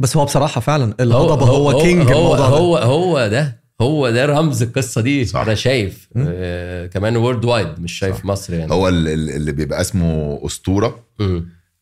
بس 0.00 0.16
هو 0.16 0.24
بصراحة 0.24 0.60
فعلا 0.60 0.94
الهضبة 1.00 1.46
هو, 1.46 1.70
هو 1.70 1.82
king 1.82 2.02
هو 2.12 2.34
الموضوع 2.34 2.36
ده. 2.38 2.44
هو 2.44 2.76
هو 2.76 3.28
ده 3.28 3.62
هو 3.80 4.10
ده 4.10 4.26
رمز 4.26 4.62
القصة 4.62 5.00
دي 5.00 5.24
صح. 5.24 5.40
أنا 5.40 5.54
شايف 5.54 6.08
آه 6.16 6.86
كمان 6.86 7.16
worldwide 7.16 7.80
مش 7.80 7.92
شايف 7.92 8.24
مصر 8.24 8.54
يعني. 8.54 8.72
هو 8.72 8.88
ال- 8.88 9.08
ال- 9.08 9.30
اللي 9.30 9.52
بيبقى 9.52 9.80
اسمه 9.80 10.40
أسطورة. 10.46 11.04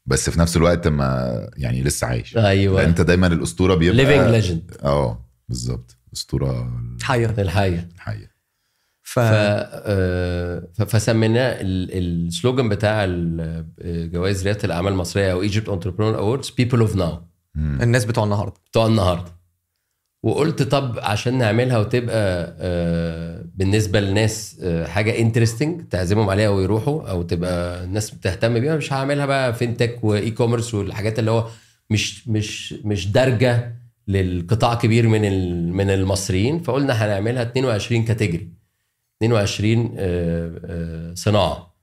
بس 0.07 0.31
في 0.31 0.41
نفس 0.41 0.57
الوقت 0.57 0.89
ما 0.89 1.37
يعني 1.57 1.83
لسه 1.83 2.07
عايش. 2.07 2.37
أيوه. 2.37 2.85
أنت 2.85 3.01
دايما 3.01 3.27
الأسطورة 3.27 3.75
بيبقى 3.75 3.97
living 3.97 4.29
legend 4.31 4.77
آه 4.83 5.25
بالظبط. 5.49 5.97
أسطورة 6.15 6.73
حيره 7.03 7.35
الحقيقة 7.41 7.85
الحقيقة 7.95 8.29
ف... 9.03 9.19
ف... 9.19 9.21
آه، 9.23 10.63
فسميناه 10.87 11.57
ال- 11.61 12.27
ال 12.27 12.33
slogan 12.33 12.69
بتاع 12.69 13.05
ال- 13.05 14.11
جوائز 14.13 14.45
رياده 14.45 14.61
الأعمال 14.65 14.93
المصرية 14.93 15.33
أو 15.33 15.43
Egypt 15.43 15.69
Entrepreneur 15.69 16.19
Awards 16.19 16.51
People 16.51 16.81
of 16.81 16.97
Now 16.97 17.23
الناس 17.57 18.05
بتوع 18.05 18.25
النهارده. 18.25 18.55
بتوع 18.71 18.87
النهارده. 18.87 19.36
وقلت 20.27 20.63
طب 20.63 20.99
عشان 20.99 21.39
نعملها 21.39 21.79
وتبقى 21.79 22.57
آه، 22.59 23.45
بالنسبة 23.55 24.01
للناس 24.01 24.61
آه، 24.63 24.87
حاجة 24.87 25.19
interesting 25.19 25.89
تعزمهم 25.89 26.31
عليها 26.31 26.49
ويروحوا 26.49 27.11
أو 27.11 27.23
تبقى 27.23 27.85
الناس 27.85 28.11
بتهتم 28.11 28.61
بيها 28.61 28.77
مش 28.77 28.93
هعملها 28.93 29.27
بقى 29.27 29.55
fintech 29.55 29.99
و 30.03 30.31
e-commerce 30.31 30.75
والحاجات 30.75 31.19
اللي 31.19 31.31
هو 31.31 31.49
مش 31.91 32.29
مش 32.29 32.73
مش 32.73 33.09
دارجة 33.13 33.77
للقطاع 34.09 34.75
كبير 34.75 35.09
من 35.09 35.73
من 35.73 35.91
المصريين. 35.91 36.59
فقلنا 36.63 36.93
هنعملها 36.93 37.43
22 37.43 38.05
category 38.05 38.49
22 39.23 39.95
آه، 39.99 40.61
آه، 40.65 41.15
صناعة. 41.15 41.77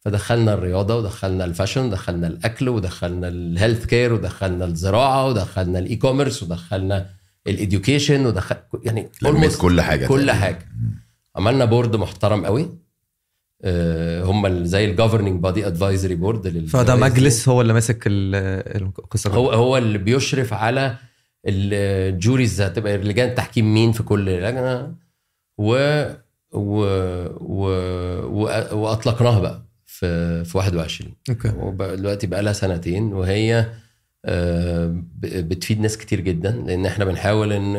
فدخلنا 0.00 0.54
الرياضة 0.54 0.96
ودخلنا 0.96 1.44
ال 1.44 1.49
fashion 1.49 1.84
ودخلنا 1.84 2.26
الأكل 2.26 2.68
ودخلنا 2.68 3.28
ال 3.28 3.86
healthcare 3.86 4.12
ودخلنا 4.12 4.64
الزراعة 4.64 5.26
ودخلنا 5.28 5.78
ال 5.78 5.96
e-commerce 5.96 6.42
ودخلنا 6.42 7.21
ال 7.46 7.54
education 7.54 8.26
ودخل 8.26 8.56
يعني 8.84 9.08
لميت 9.22 9.56
كل 9.56 9.80
حاجة 9.80 10.06
كل 10.06 10.14
تقريباً. 10.14 10.32
حاجة. 10.32 10.68
عملنا 11.36 11.64
board 11.64 11.96
محترم 11.96 12.46
قوي. 12.46 12.68
آه، 13.64 14.24
هم 14.24 14.64
زي 14.64 14.84
ال 14.84 14.90
governing 14.90 15.40
body 15.42 15.66
advisory 15.66 16.14
board 16.14 16.66
فده 16.66 16.96
مجلس 16.96 17.48
هو 17.48 17.60
اللي 17.60 17.72
ماسك 17.72 18.02
ال- 18.06 18.82
القصة 18.82 19.30
هو 19.30 19.50
هو 19.52 19.76
اللي 19.78 19.98
بيشرف 19.98 20.52
على 20.52 20.96
ال 21.46 21.62
juries 21.62 22.60
هتبقى 22.60 22.98
لجان 22.98 23.28
التحكيم 23.28 23.74
مين 23.74 23.92
في 23.92 24.02
كل 24.02 24.24
لجنة. 24.26 24.94
و 25.58 25.74
و 26.52 26.84
و, 27.40 27.66
و 28.24 28.44
وأطلقناها 28.78 29.40
بقى 29.40 29.62
في 29.86 30.44
في 30.44 30.58
21 30.58 31.14
okay. 31.30 31.48
دلوقتي 31.96 32.26
بقى 32.26 32.42
لها 32.42 32.52
سنتين 32.52 33.12
وهي 33.12 33.58
آه، 33.58 33.66
بتفيد 35.18 35.80
ناس 35.80 35.98
كتير 35.98 36.20
جدا 36.20 36.50
لأن 36.50 36.86
إحنا 36.86 37.04
بنحاول 37.04 37.52
إن 37.52 37.72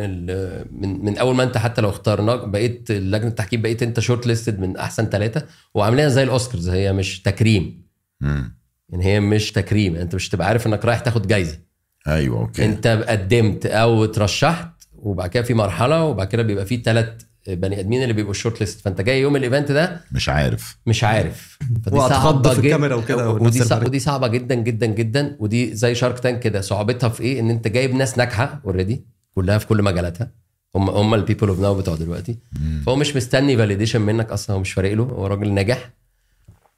من, 0.71 1.05
من 1.05 1.17
أول 1.17 1.35
ما 1.35 1.43
أنت 1.43 1.57
حتى 1.57 1.81
لو 1.81 1.89
اخترناك 1.89 2.47
بقيت 2.47 2.91
لجنة 2.91 3.27
التحكيم 3.27 3.61
بقيت 3.61 3.83
أنت 3.83 3.99
shortlisted 3.99 4.59
من 4.59 4.77
أحسن 4.77 5.05
ثلاثة 5.05 5.45
وعاملينها 5.73 6.09
زي 6.09 6.23
الأوسكارز 6.23 6.69
هي 6.69 6.93
مش 6.93 7.21
تكريم. 7.21 7.83
مم. 8.21 8.57
يعني 8.89 9.05
هي 9.05 9.19
مش 9.19 9.51
تكريم 9.51 9.95
أنت 9.95 10.15
مش 10.15 10.29
تبقى 10.29 10.47
عارف 10.47 10.67
إنك 10.67 10.85
رايح 10.85 10.99
تاخد 10.99 11.27
جايزة. 11.27 11.59
أيوه 12.07 12.39
okay. 12.39 12.65
أنت 12.65 12.87
قدمت 13.07 13.65
أو 13.65 14.05
ترشحت 14.05 14.69
وبعد 14.93 15.29
كده 15.29 15.43
في 15.43 15.53
مرحلة 15.53 16.03
وبعد 16.03 16.27
كده 16.27 16.43
بيبقى 16.43 16.65
في 16.65 16.77
ثلاث 16.77 17.21
بني 17.47 17.79
ادمين 17.79 18.03
اللي 18.03 18.13
بيبقوا 18.13 18.31
ال 18.31 18.59
shortlist 18.59 18.81
فانت 18.81 19.01
جاي 19.01 19.21
يوم 19.21 19.35
ال 19.35 19.41
event 19.41 19.71
ده 19.71 20.01
مش 20.11 20.29
عارف. 20.29 20.77
مش 20.85 21.03
عارف. 21.03 21.57
فدي 21.85 21.95
وهتخض 21.97 22.53
في 22.53 22.59
الكاميرا 22.59 22.95
وكده 22.95 23.29
ودي 23.29 23.59
صعب 23.59 23.67
الحاجات. 23.67 23.87
ودي 23.87 23.99
صعبة 23.99 24.27
جدا 24.27 24.55
جدا 24.55 24.85
جدا. 24.85 25.35
ودي 25.39 25.75
زي 25.75 25.95
Shark 25.95 26.19
Tank 26.19 26.39
كده. 26.39 26.61
صعوبتها 26.61 27.09
في 27.09 27.23
إيه؟ 27.23 27.39
إن 27.39 27.49
أنت 27.49 27.67
جايب 27.67 27.95
ناس 27.95 28.17
ناجحة 28.17 28.61
already 28.65 29.05
كلها 29.35 29.57
في 29.57 29.67
كل 29.67 29.83
مجالاتها. 29.83 30.31
هم 30.75 30.89
هم 30.89 31.13
ال 31.13 31.18
people 31.18 31.47
of 31.47 31.59
now 31.59 31.75
بتوع 31.75 31.95
دلوقتي. 31.95 32.37
فهو 32.85 32.95
مش 32.95 33.15
مستني 33.15 33.57
validation 33.57 34.01
منك 34.01 34.31
أصلا. 34.31 34.55
هو 34.55 34.59
مش 34.59 34.73
فارق 34.73 34.93
له. 34.93 35.03
هو 35.03 35.27
راجل 35.27 35.53
ناجح. 35.53 35.89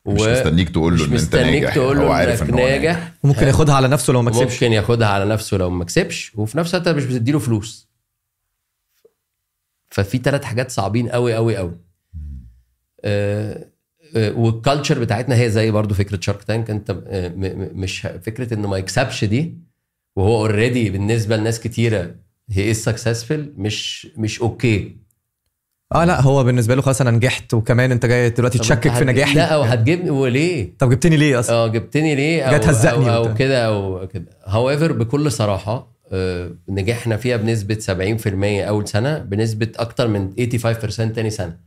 مش 0.05 0.21
مستنيك 0.21 0.69
تقول 0.69 0.93
له 0.93 1.03
مش 1.03 1.09
إن 1.09 1.13
أنت 1.13 1.21
مستنيك 1.21 1.63
ناجح. 1.63 1.75
تقول 1.75 1.97
هو 1.97 2.03
له 2.03 2.13
عارف 2.13 2.41
إنك 2.41 2.49
إن 2.49 2.59
هو 2.59 2.67
ناجح. 2.67 3.11
وممكن 3.23 3.47
ياخدها 3.47 3.75
على 3.75 3.87
نفسه 3.87 4.13
لو 4.13 4.21
ما 4.21 4.31
كسبش. 4.31 4.53
ممكن 4.53 4.73
ياخدها 4.73 5.07
على 5.07 5.25
نفسه 5.25 5.57
لو 5.57 5.69
ما 5.69 5.83
كسبش. 5.85 6.31
وفي 6.35 6.57
نفس 6.57 6.75
الوقت 6.75 6.89
مش 6.89 7.05
بتديله 7.05 7.39
فلوس. 7.39 7.89
ففي 9.95 10.17
ثلاث 10.17 10.43
حاجات 10.43 10.71
صعبين 10.71 11.09
قوي 11.09 11.33
قوي 11.33 11.57
قوي. 11.57 11.77
آه، 13.01 13.65
آه، 14.15 14.31
وال 14.33 14.48
culture 14.48 14.99
بتاعتنا 14.99 15.35
هي 15.35 15.49
زي 15.49 15.71
برضو 15.71 15.93
فكرة 15.93 16.19
Shark 16.21 16.43
Tank 16.43 16.69
انت 16.69 16.89
آه، 17.07 17.33
مش 17.73 18.07
فكرة 18.23 18.53
انه 18.53 18.67
ما 18.67 18.77
يكسبش 18.77 19.25
دي 19.25 19.57
وهو 20.15 20.35
already 20.37 20.89
بالنسبة 20.89 21.37
لناس 21.37 21.59
كتيرة 21.59 22.15
he 22.49 22.71
is 22.71 22.89
successful 22.89 23.39
مش 23.57 24.07
مش 24.17 24.41
okay 24.41 24.97
آه 25.95 26.05
لا 26.05 26.21
هو 26.21 26.43
بالنسبة 26.43 26.75
له 26.75 26.81
خلاص 26.81 27.01
أنا 27.01 27.11
نجحت 27.11 27.53
وكمان 27.53 27.91
أنت 27.91 28.05
جاي 28.05 28.29
دلوقتي 28.29 28.59
تشكك 28.59 28.93
في 28.93 29.05
نجاحي. 29.05 29.33
لا 29.33 29.55
وهتجيبني 29.55 30.09
وليه؟ 30.09 30.77
طب 30.79 30.89
جبتني 30.89 31.17
ليه 31.17 31.39
أصلا؟ 31.39 31.55
آه 31.55 31.67
جبتني 31.67 32.15
ليه؟ 32.15 32.43
أو 32.43 32.51
جاي 32.51 32.59
تهزقني 32.59 33.15
أو, 33.15 33.25
أو. 33.25 33.33
كده 33.33 33.65
أو 33.67 34.07
كده. 34.07 34.25
however 34.45 34.91
بكل 34.91 35.31
صراحة 35.31 35.94
آه، 36.11 36.51
نجحنا 36.69 37.17
فيها 37.17 37.37
بنسبة 37.37 37.75
70% 37.79 38.63
أول 38.67 38.87
سنة 38.87 39.17
بنسبة 39.17 39.71
أكتر 39.77 40.07
من 40.07 40.31
85% 40.31 41.13
تاني 41.13 41.29
سنة 41.29 41.57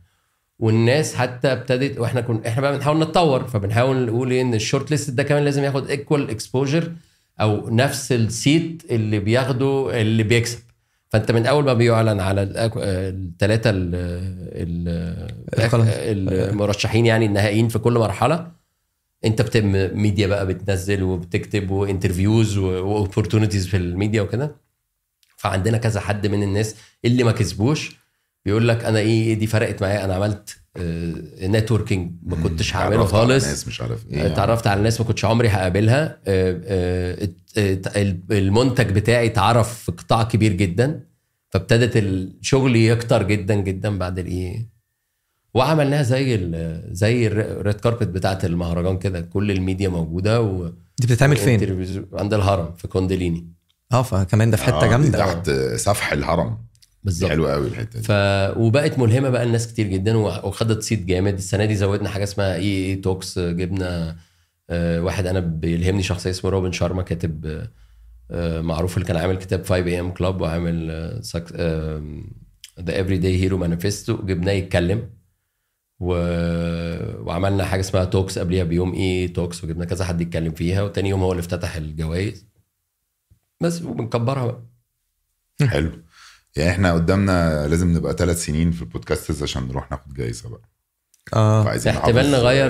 والناس 0.59 1.15
حتى 1.15 1.51
ابتدت 1.51 1.97
وإحنا 1.99 2.21
كنا 2.21 2.47
إحنا 2.47 2.61
بقى 2.61 2.73
بنحاول 2.77 2.99
نتطور 2.99 3.43
فبنحاول 3.47 4.05
نقول 4.05 4.31
إيه 4.31 4.41
إن 4.41 4.53
ال 4.53 4.91
shortlist 4.91 5.09
ده 5.11 5.23
كمان 5.23 5.43
لازم 5.45 5.63
ياخد 5.63 5.89
equal 5.89 6.29
exposure 6.29 6.91
أو 7.41 7.69
نفس 7.69 8.11
الصيت 8.11 8.83
اللي 8.91 9.19
بياخده 9.19 10.01
اللي 10.01 10.23
بيكسب 10.23 10.59
فأنت 11.09 11.31
من 11.31 11.45
أول 11.45 11.63
ما 11.65 11.73
بيعلن 11.73 12.19
على 12.19 12.41
الثلاثه. 12.41 13.71
المرشحين 16.51 17.05
يعني 17.05 17.25
النهائيين 17.25 17.67
في 17.67 17.79
كل 17.79 17.93
مرحلة 17.93 18.47
انت 19.25 19.41
بتم 19.41 19.97
ميديا 20.01 20.27
بقى 20.27 20.47
بتنزل 20.47 21.03
وبتكتب 21.03 21.71
و 21.71 21.79
interviews 21.79 22.57
و 22.57 22.65
opportunities 22.65 23.67
في 23.67 23.77
الميديا 23.77 24.21
وكده. 24.21 24.55
فعندنا 25.37 25.77
كذا 25.77 25.99
حد 25.99 26.27
من 26.27 26.43
الناس 26.43 26.75
اللي 27.05 27.23
ما 27.23 27.31
كسبوش 27.31 27.95
بيقول 28.45 28.67
لك 28.67 28.83
أنا 28.85 28.99
إيه 28.99 29.33
دي 29.33 29.47
فرقت 29.47 29.81
معايا 29.81 30.05
أنا 30.05 30.15
عملت 30.15 30.57
networking 31.41 32.11
ما 32.23 32.35
كنتش 32.43 32.75
هعمله 32.75 32.95
اتعرفت 32.95 33.13
على 33.15 33.27
خالص. 33.27 33.45
ناس 33.47 33.67
مش 33.67 33.81
عارف 33.81 34.05
إيه 34.07 34.27
اتعرفت 34.27 34.67
على 34.67 34.81
ناس 34.81 35.01
ما 35.01 35.07
كنتش 35.07 35.25
عمري 35.25 35.47
هقابلها. 35.47 36.19
آه، 36.27 37.29
آه، 37.57 38.17
المنتج 38.31 38.91
بتاعي 38.91 39.25
اتعرف 39.25 39.83
في 39.83 39.91
قطاع 39.91 40.23
كبير 40.23 40.53
جدا 40.53 41.03
فابتدت 41.49 41.97
الشغل 41.97 42.75
يكتر 42.75 43.23
جدا 43.23 43.55
جدا 43.55 43.97
بعد 43.97 44.19
الإيه 44.19 44.69
وعملناها 45.53 46.03
زي 46.03 46.35
ال 46.35 46.81
زي 46.91 47.27
ال 47.27 47.39
red 47.39 47.75
carpet 47.75 48.07
بتاعت 48.07 48.45
المهرجان 48.45 48.97
كده. 48.97 49.21
كل 49.21 49.51
الميديا 49.51 49.89
موجودة 49.89 50.41
و 50.41 50.67
دي 50.99 51.07
بتتعمل 51.07 51.37
فين؟ 51.37 52.05
عند 52.13 52.33
الهرم 52.33 52.73
في 52.77 52.87
Kundalini. 52.87 53.53
آه 53.91 54.01
فكمان 54.01 54.51
ده 54.51 54.57
في 54.57 54.63
حتة 54.63 54.85
آه، 54.85 54.89
جامدة. 54.89 55.19
تحت 55.19 55.49
سفح 55.75 56.13
الهرم. 56.13 56.57
بالظبط. 57.03 57.29
حلوة 57.29 57.53
قوي 57.53 57.67
الحتة 57.67 57.99
دي. 57.99 58.05
ف 58.05 58.11
وبقت 58.57 58.99
ملهمة 58.99 59.29
بقى 59.29 59.45
لناس 59.45 59.67
كتير 59.67 59.87
جدا 59.87 60.17
وخدت 60.17 60.83
صيت 60.83 61.05
جامد. 61.05 61.33
السنة 61.33 61.65
دي 61.65 61.75
زودنا 61.75 62.09
حاجة 62.09 62.23
اسمها 62.23 62.55
EE 62.55 62.85
Talks 62.85 63.39
جبنا 63.39 64.15
آه، 64.69 65.01
واحد 65.01 65.27
أنا 65.27 65.39
بيلهمني 65.39 66.03
شخصية 66.03 66.29
اسمه 66.29 66.51
روبن 66.51 66.71
شارما 66.71 67.01
كاتب 67.01 67.45
آه، 67.45 67.69
آه، 68.31 68.61
معروف 68.61 68.97
اللي 68.97 69.07
كان 69.07 69.17
عامل 69.17 69.37
كتاب 69.37 69.59
5 69.65 69.75
AM 69.75 70.11
Club 70.11 70.41
وعامل 70.41 70.87
The 72.81 73.01
Everyday 73.01 73.41
Hero 73.41 73.57
Manifesto 73.57 74.17
جبناه 74.25 74.51
يتكلم. 74.51 75.09
و... 75.99 76.13
وعملنا 77.25 77.65
حاجة 77.65 77.79
اسمها 77.79 78.05
Talks 78.05 78.39
قبليها 78.39 78.63
بيوم 78.63 78.93
إيه 78.93 79.33
Talks 79.33 79.63
وجبنا 79.63 79.85
كذا 79.85 80.05
حد 80.05 80.21
يتكلم 80.21 80.53
فيها 80.53 80.81
وتاني 80.81 81.09
يوم 81.09 81.21
هو 81.23 81.31
اللي 81.31 81.41
افتتح 81.41 81.75
الجوائز. 81.75 82.47
بس 83.61 83.81
وبنكبرها 83.81 84.45
بقى. 84.45 84.63
حلو. 85.67 85.91
يعني 86.57 86.69
إحنا 86.71 86.93
قدامنا 86.93 87.67
لازم 87.67 87.97
نبقى 87.97 88.13
ثلاث 88.13 88.45
سنين 88.45 88.71
في 88.71 88.81
البودكاست 88.81 89.43
عشان 89.43 89.67
نروح 89.67 89.91
ناخد 89.91 90.13
جايزة 90.13 90.49
بقى. 90.49 90.68
آه. 91.33 91.75
احتمال 91.89 92.31
نغير 92.31 92.69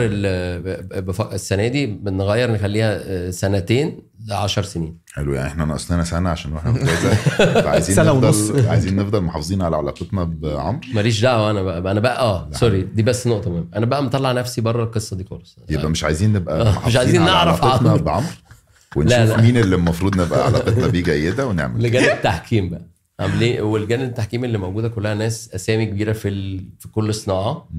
بف- 1.01 1.33
السنة 1.33 1.67
دي 1.67 1.85
بنغير 1.85 2.51
نخليها 2.51 2.99
آه، 3.03 3.29
سنتين 3.29 3.99
ل 4.27 4.33
10 4.33 4.61
سنين. 4.63 4.97
حلو 5.13 5.33
يعني 5.33 5.47
إحنا 5.47 5.65
ناقص 5.65 5.91
لنا 5.91 6.03
سنة 6.03 6.29
عشان 6.29 6.51
نروح 6.51 6.63
فعايزين 7.63 7.95
سنة 7.95 8.11
نفضل 8.11 8.27
ونص. 8.27 8.51
عايزين 8.67 8.95
نفضل 8.95 9.21
محافظين 9.21 9.61
على 9.61 9.75
علاقتنا 9.75 10.23
بعمرو. 10.23 10.79
ماليش 10.93 11.21
دعوة 11.21 11.51
أنا 11.51 11.61
بقى 11.63 11.91
أنا 11.91 11.99
بقى 11.99 12.19
آه 12.21 12.49
سوري 12.51 12.81
دي 12.81 13.03
بس 13.03 13.27
نقطة 13.27 13.49
مهمة. 13.51 13.65
أنا 13.75 13.85
بقى 13.85 14.03
مطلع 14.03 14.31
نفسي 14.31 14.61
بره 14.61 14.83
القصة 14.83 15.15
دي 15.15 15.23
خالص. 15.29 15.57
يبقى 15.69 15.89
مش 15.89 16.03
عايزين 16.03 16.33
نبقى 16.33 16.61
آه، 16.61 16.63
مش 16.71 16.75
محافظين 16.77 16.97
عايزين 16.99 17.21
على 17.21 17.31
نعرف 17.31 17.63
علاقتنا 17.63 17.89
عمرو. 17.91 18.03
بعمرو. 18.03 18.27
ونشوف 18.95 19.13
لا، 19.19 19.25
لا. 19.25 19.41
مين 19.41 19.57
اللي 19.57 19.75
المفروض 19.75 20.17
نبقى 20.21 20.45
علاقتنا 20.45 20.87
بيه 20.87 21.03
جيدة 21.03 21.47
ونعمل 21.47 21.87
كده. 21.87 21.99
لجان 22.01 22.17
التحكيم 22.17 22.69
بقى. 22.69 22.81
عاملين 23.19 23.61
والجان 23.61 24.01
التحكيم 24.01 24.43
اللي 24.45 24.57
موجودة 24.57 24.87
كلها 24.89 25.13
ناس 25.13 25.49
أسامي 25.55 25.85
كبيرة 25.85 26.13
في 26.13 26.29
ال... 26.29 26.69
في 26.79 26.87
كل 26.87 27.13
صناعة. 27.13 27.69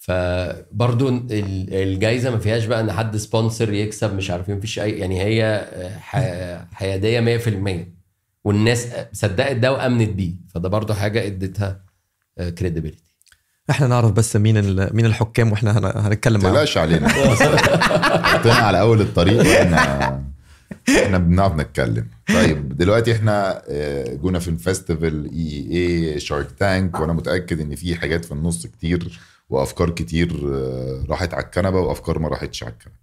فبرضو 0.00 1.08
ال- 1.08 1.74
الجايزة 1.74 2.30
ما 2.30 2.38
فيهاش 2.38 2.64
بقى 2.64 2.80
إن 2.80 2.92
حد 2.92 3.16
sponsor 3.16 3.72
يكسب 3.72 4.14
مش 4.14 4.30
عارف 4.30 4.48
مفيش 4.48 4.78
أي 4.78 4.90
يعني 4.98 5.22
هي 5.22 5.68
ح- 6.00 6.74
حيادية 6.76 7.38
100% 7.38 7.86
والناس 8.44 8.86
صدقت 9.12 9.56
ده 9.56 9.72
وأمنت 9.72 10.08
بيه. 10.10 10.32
فده 10.54 10.68
برضو 10.68 10.94
حاجة 10.94 11.26
اديتها 11.26 11.80
credibility 12.58 13.02
إحنا 13.70 13.86
نعرف 13.86 14.12
بس 14.12 14.36
مين 14.36 14.56
ال- 14.56 14.96
مين 14.96 15.06
الحكام 15.06 15.52
وإحنا 15.52 15.78
هن- 15.78 15.92
هنتكلم 16.06 16.34
ما 16.34 16.42
معاهم. 16.42 16.54
تقلقش 16.54 16.78
علينا. 16.78 17.08
حطينا 18.22 18.54
على 18.54 18.80
أول 18.80 19.00
الطريق 19.00 19.38
وإحنا 19.38 20.22
إحنا 21.04 21.18
بنعرف 21.18 21.54
نتكلم. 21.56 22.06
طيب 22.28 22.76
دلوقتي 22.76 23.12
إحنا 23.12 23.62
آه، 23.68 24.14
Gouna 24.14 24.38
Film 24.38 24.56
Festival 24.56 25.30
EE 25.32 25.68
Shark 25.72 26.46
Tank 26.58 27.00
وأنا 27.00 27.12
متأكد 27.12 27.60
إن 27.60 27.74
في 27.74 27.94
حاجات 27.96 28.24
في 28.24 28.32
النص 28.32 28.66
كتير 28.66 29.18
وأفكار 29.50 29.90
كتير 29.90 30.40
آه، 30.54 31.04
راحت 31.08 31.34
على 31.34 31.44
الكنبة 31.44 31.80
وأفكار 31.80 32.18
ما 32.18 32.28
راحتش 32.28 32.62
على 32.64 32.72
الكنبة. 32.72 32.96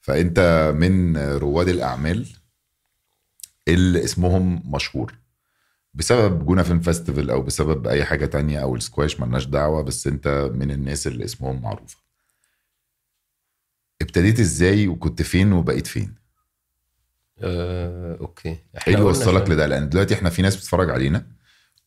فأنت 0.00 0.72
من 0.76 1.16
رواد 1.16 1.68
الأعمال 1.68 2.26
اللي 3.68 4.04
اسمهم 4.04 4.62
مشهور. 4.74 5.14
بسبب 5.94 6.46
Gouna 6.46 6.62
Film 6.62 6.80
Festival 6.80 7.30
أو 7.30 7.42
بسبب 7.42 7.86
أي 7.86 8.04
حاجة 8.04 8.26
تانية 8.26 8.58
أو 8.62 8.76
السكواش 8.76 9.20
ملناش 9.20 9.44
دعوة 9.46 9.82
بس 9.82 10.06
أنت 10.06 10.50
من 10.54 10.70
الناس 10.70 11.06
اللي 11.06 11.24
اسمهم 11.24 11.62
معروفة. 11.62 11.96
ابتديت 14.02 14.40
إزاي 14.40 14.88
وكنت 14.88 15.22
فين 15.22 15.52
وبقيت 15.52 15.86
فين؟ 15.86 16.14
آه، 17.38 18.16
okay. 18.20 18.48
إيه 18.48 18.94
اللي 18.94 19.02
وصلك. 19.02 19.50
لده 19.50 19.66
لأن 19.66 19.88
دلوقتي 19.88 20.14
إحنا 20.14 20.30
في 20.30 20.42
ناس 20.42 20.56
بتتفرج 20.56 20.90
علينا 20.90 21.26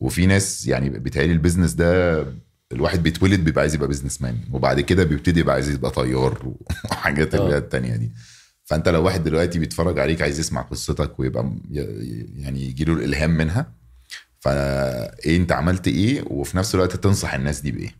وفي 0.00 0.26
ناس 0.26 0.66
يعني 0.66 0.88
بيتهيألي 0.90 1.32
ال 1.32 1.36
business 1.36 1.72
ده 1.72 2.26
الواحد 2.72 3.02
بيتولد 3.02 3.40
بيبقى 3.40 3.60
عايز 3.60 3.74
يبقى 3.74 3.88
businessman 3.88 4.38
وبعد 4.52 4.80
كده 4.80 5.04
بيبتدي 5.04 5.40
يبقى 5.40 5.54
عايز 5.54 5.68
يبقى 5.68 5.90
طيار 5.90 6.54
وحاجات 6.90 7.34
اللي 7.34 7.50
هي 7.50 7.54
آه. 7.54 7.58
التانية 7.58 7.96
دي. 7.96 8.12
فأنت 8.64 8.88
لو 8.88 9.04
واحد 9.04 9.24
دلوقتي 9.24 9.58
بيتفرج 9.58 9.98
عليك 9.98 10.22
عايز 10.22 10.38
يسمع 10.40 10.62
قصتك 10.62 11.20
ويبقى 11.20 11.52
يعني 12.36 12.62
يجي 12.68 12.84
له 12.84 12.92
الإلهام 12.92 13.30
منها 13.30 13.72
فايه 14.40 15.36
أنت 15.36 15.52
عملت 15.52 15.88
إيه؟ 15.88 16.22
وفي 16.26 16.56
نفس 16.56 16.74
الوقت 16.74 16.96
تنصح 16.96 17.34
الناس 17.34 17.60
دي 17.60 17.72
بإيه؟ 17.72 17.94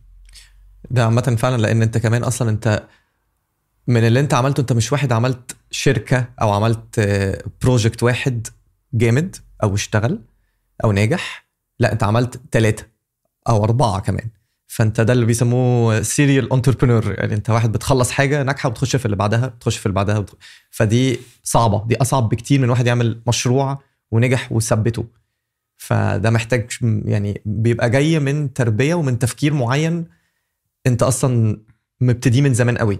ده 0.91 1.05
عامة 1.05 1.35
فعلا 1.39 1.61
لأن 1.61 1.81
أنت 1.81 1.97
كمان 1.97 2.23
أصلا 2.23 2.49
أنت 2.49 2.87
من 3.87 4.07
اللي 4.07 4.19
أنت 4.19 4.33
عملته 4.33 4.61
أنت 4.61 4.73
مش 4.73 4.91
واحد 4.91 5.11
عملت 5.11 5.55
شركة 5.71 6.29
أو 6.41 6.51
عملت 6.51 6.99
project 7.61 8.03
واحد 8.03 8.47
جامد 8.93 9.35
أو 9.63 9.75
اشتغل 9.75 10.21
أو 10.83 10.91
ناجح 10.91 11.47
لا 11.79 11.91
أنت 11.91 12.03
عملت 12.03 12.41
ثلاثة 12.51 12.85
أو 13.49 13.63
أربعة 13.63 13.99
كمان. 13.99 14.29
فانت 14.75 15.01
ده 15.01 15.13
اللي 15.13 15.25
بيسموه 15.25 16.01
serial 16.01 16.53
entrepreneur 16.53 17.15
يعني 17.17 17.33
انت 17.33 17.49
واحد 17.49 17.71
بتخلص 17.71 18.11
حاجة 18.11 18.43
ناجحة 18.43 18.69
وبتخش 18.69 18.95
في 18.95 19.05
اللي 19.05 19.15
بعدها 19.15 19.47
بتخش 19.47 19.77
في 19.77 19.85
اللي 19.85 19.95
بعدها 19.95 20.17
وبتخ... 20.17 20.33
فدي 20.69 21.19
صعبة 21.43 21.85
دي 21.87 21.95
أصعب 21.95 22.29
بكتير 22.29 22.59
من 22.61 22.69
واحد 22.69 22.87
يعمل 22.87 23.21
مشروع 23.27 23.79
ونجح 24.11 24.51
وثبته. 24.51 25.05
فده 25.77 26.29
محتاج 26.29 26.71
يعني 27.05 27.41
بيبقى 27.45 27.89
جاي 27.89 28.19
من 28.19 28.53
تربية 28.53 28.95
ومن 28.95 29.19
تفكير 29.19 29.53
معين 29.53 30.05
انت 30.87 31.03
أصلا 31.03 31.57
مبتدي 32.01 32.41
من 32.41 32.53
زمان 32.53 32.77
قوي. 32.77 32.99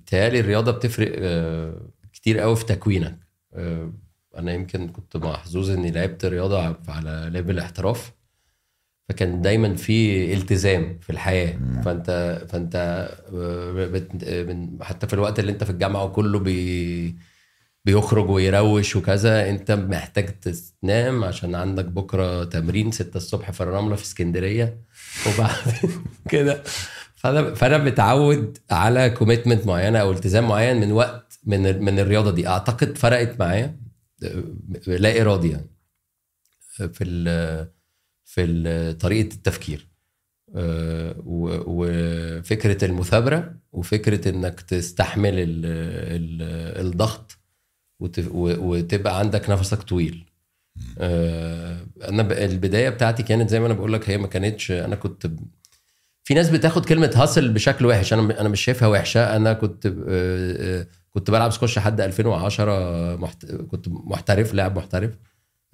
بتهيألي 0.00 0.40
الرياضة 0.40 0.72
بتفرق 0.72 1.12
آه، 1.18 1.80
كتير 2.12 2.38
قوي 2.38 2.56
في 2.56 2.64
تكوينك. 2.64 3.18
آه، 3.54 3.92
أنا 4.36 4.52
يمكن 4.52 4.88
كنت 4.88 5.16
محظوظ 5.16 5.70
إني 5.70 5.90
لعبت 5.90 6.24
رياضة 6.24 6.76
على 6.88 7.28
level 7.32 7.58
احتراف. 7.58 8.12
فكان 9.08 9.42
دايما 9.42 9.74
في 9.74 10.34
التزام 10.34 10.98
في 11.00 11.10
الحياة. 11.10 11.58
فأنت 11.84 12.42
فأنت 12.48 12.76
آه، 13.34 14.02
آه، 14.24 14.84
حتى 14.84 15.06
في 15.06 15.14
الوقت 15.14 15.38
اللي 15.38 15.52
أنت 15.52 15.64
في 15.64 15.70
الجامعة 15.70 16.04
وكله 16.04 16.38
بي 16.38 17.16
بيخرج 17.84 18.30
ويروش 18.30 18.96
وكذا 18.96 19.50
أنت 19.50 19.70
محتاج 19.70 20.28
تنام 20.82 21.24
عشان 21.24 21.54
عندك 21.54 21.84
بكرة 21.84 22.44
تمرين 22.44 22.90
6 22.92 23.16
الصبح 23.16 23.50
في 23.50 23.60
الرملة 23.60 23.96
في 23.96 24.02
اسكندرية. 24.02 24.78
وبعدين 25.26 26.04
كده 26.28 26.62
فأنا 27.16 27.54
فأنا 27.54 27.78
متعود 27.78 28.58
على 28.70 29.10
كوميتمنت 29.10 29.66
معينة 29.66 29.98
أو 29.98 30.12
التزام 30.12 30.48
معين 30.48 30.80
من 30.80 30.92
وقت 30.92 31.38
من 31.44 31.82
من 31.84 31.98
الرياضة 31.98 32.30
دي. 32.30 32.48
أعتقد 32.48 32.98
فرقت 32.98 33.40
معايا 33.40 33.76
آه، 34.22 34.42
لا 34.86 35.20
ارادي 35.20 35.50
يعني. 35.50 35.70
في 36.92 37.04
ال 37.04 37.75
في 38.26 38.92
طريقة 39.00 39.34
التفكير. 39.34 39.88
آه، 40.54 41.14
وفكرة 41.66 42.84
المثابرة 42.84 43.54
وفكرة 43.72 44.28
إنك 44.28 44.60
تستحمل 44.60 45.34
ال 45.38 45.66
ال 46.16 46.86
الضغط 46.86 47.38
وتبقى 48.00 49.18
عندك 49.18 49.50
نفسك 49.50 49.82
طويل. 49.82 50.26
آه، 50.98 51.86
أنا 52.08 52.44
البداية 52.44 52.88
بتاعتي 52.88 53.22
كانت 53.22 53.50
زي 53.50 53.60
ما 53.60 53.66
أنا 53.66 53.74
بقول 53.74 53.92
لك 53.92 54.10
هي 54.10 54.18
ما 54.18 54.26
كانتش 54.26 54.70
أنا 54.70 54.96
كنت 54.96 55.26
في 56.24 56.34
ناس 56.34 56.50
بتاخد 56.50 56.84
كلمة 56.84 57.10
هاسل 57.14 57.52
بشكل 57.52 57.86
وحش 57.86 58.12
أنا 58.12 58.40
أنا 58.40 58.48
مش 58.48 58.60
شايفها 58.64 58.88
وحشة. 58.88 59.36
أنا 59.36 59.52
كنت 59.52 59.94
آه، 60.08 60.86
كنت 61.10 61.30
بلعب 61.30 61.50
سكوش 61.50 61.78
لحد 61.78 62.00
2010 62.00 63.16
محت... 63.16 63.46
كنت 63.46 63.88
محترف 63.88 64.54
لاعب 64.54 64.76
محترف 64.78 65.10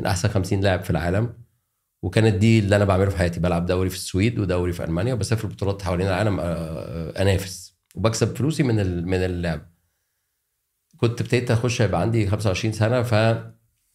من 0.01 0.07
أحسن 0.07 0.29
50 0.29 0.61
لاعب 0.61 0.83
في 0.85 0.91
العالم. 0.91 1.33
وكانت 2.03 2.35
دي 2.35 2.59
اللي 2.59 2.77
أنا 2.77 2.85
بعمله 2.85 3.11
في 3.11 3.17
حياتي. 3.19 3.41
بلعب 3.41 3.67
دوري 3.67 3.91
في 3.91 3.97
السويد 3.97 4.39
ودوري 4.39 4.73
في 4.73 4.85
ألمانيا 4.85 5.15
وبسافر 5.15 5.49
بطولات 5.49 5.83
حوالين 5.83 6.07
العالم 6.07 6.41
آه، 6.41 6.45
آه، 6.45 7.23
أنافس. 7.23 7.77
وبكسب 7.95 8.37
فلوسي 8.37 8.63
من 8.63 9.05
من 9.07 9.19
اللعب. 9.19 9.73
كنت 10.97 11.21
ابتديت 11.21 11.51
أخش 11.51 11.81
يبقى 11.81 12.01
عندي 12.01 12.27
25 12.27 12.73
سنة 12.73 13.03
ف 13.03 13.15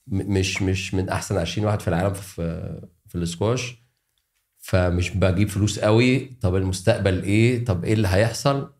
مش 0.07 0.61
مش 0.61 0.93
من 0.93 1.09
أحسن 1.09 1.37
20 1.37 1.67
واحد 1.67 1.79
في 1.79 1.87
العالم 1.87 2.13
في 2.13 2.81
في 3.07 3.15
الاسكواش 3.15 3.75
فمش 4.59 5.09
بجيب 5.17 5.49
فلوس 5.49 5.79
قوي. 5.79 6.19
طب 6.41 6.55
المستقبل 6.55 7.23
إيه؟ 7.23 7.65
طب 7.65 7.85
إيه 7.85 7.93
اللي 7.93 8.07
هيحصل؟ 8.07 8.73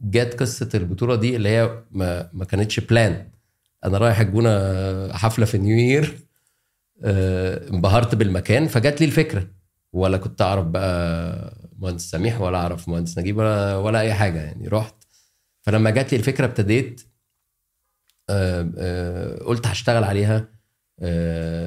جت 0.00 0.34
قصة 0.40 0.68
البطولة 0.74 1.14
دي 1.16 1.36
اللي 1.36 1.48
هي 1.48 1.84
ما, 1.90 2.30
ما 2.32 2.44
كانتش 2.44 2.80
plan 2.80 3.30
أنا 3.84 3.98
رايح 3.98 4.20
الجونة 4.20 5.12
حفلة 5.12 5.44
في 5.46 5.58
New 5.58 5.76
Year. 5.78 6.04
آه، 6.04 6.23
انبهرت 7.02 8.14
بالمكان 8.14 8.66
فجات 8.68 9.00
لي 9.00 9.06
الفكرة. 9.06 9.46
ولا 9.92 10.16
كنت 10.18 10.42
أعرف 10.42 10.66
بقى 10.66 11.70
مهندس 11.78 12.10
سميح 12.10 12.40
ولا 12.40 12.58
أعرف 12.58 12.88
مهندس 12.88 13.18
نجيب 13.18 13.36
ولا 13.38 13.76
ولا 13.76 14.00
أي 14.00 14.14
حاجة 14.14 14.40
يعني. 14.42 14.68
رحت. 14.68 14.94
فلما 15.62 15.90
جات 15.90 16.12
لي 16.12 16.18
الفكرة 16.18 16.44
ابتديت 16.44 17.00
آه، 18.30 18.72
آه، 18.78 19.38
قلت 19.44 19.66
هشتغل 19.66 20.04
عليها 20.04 20.48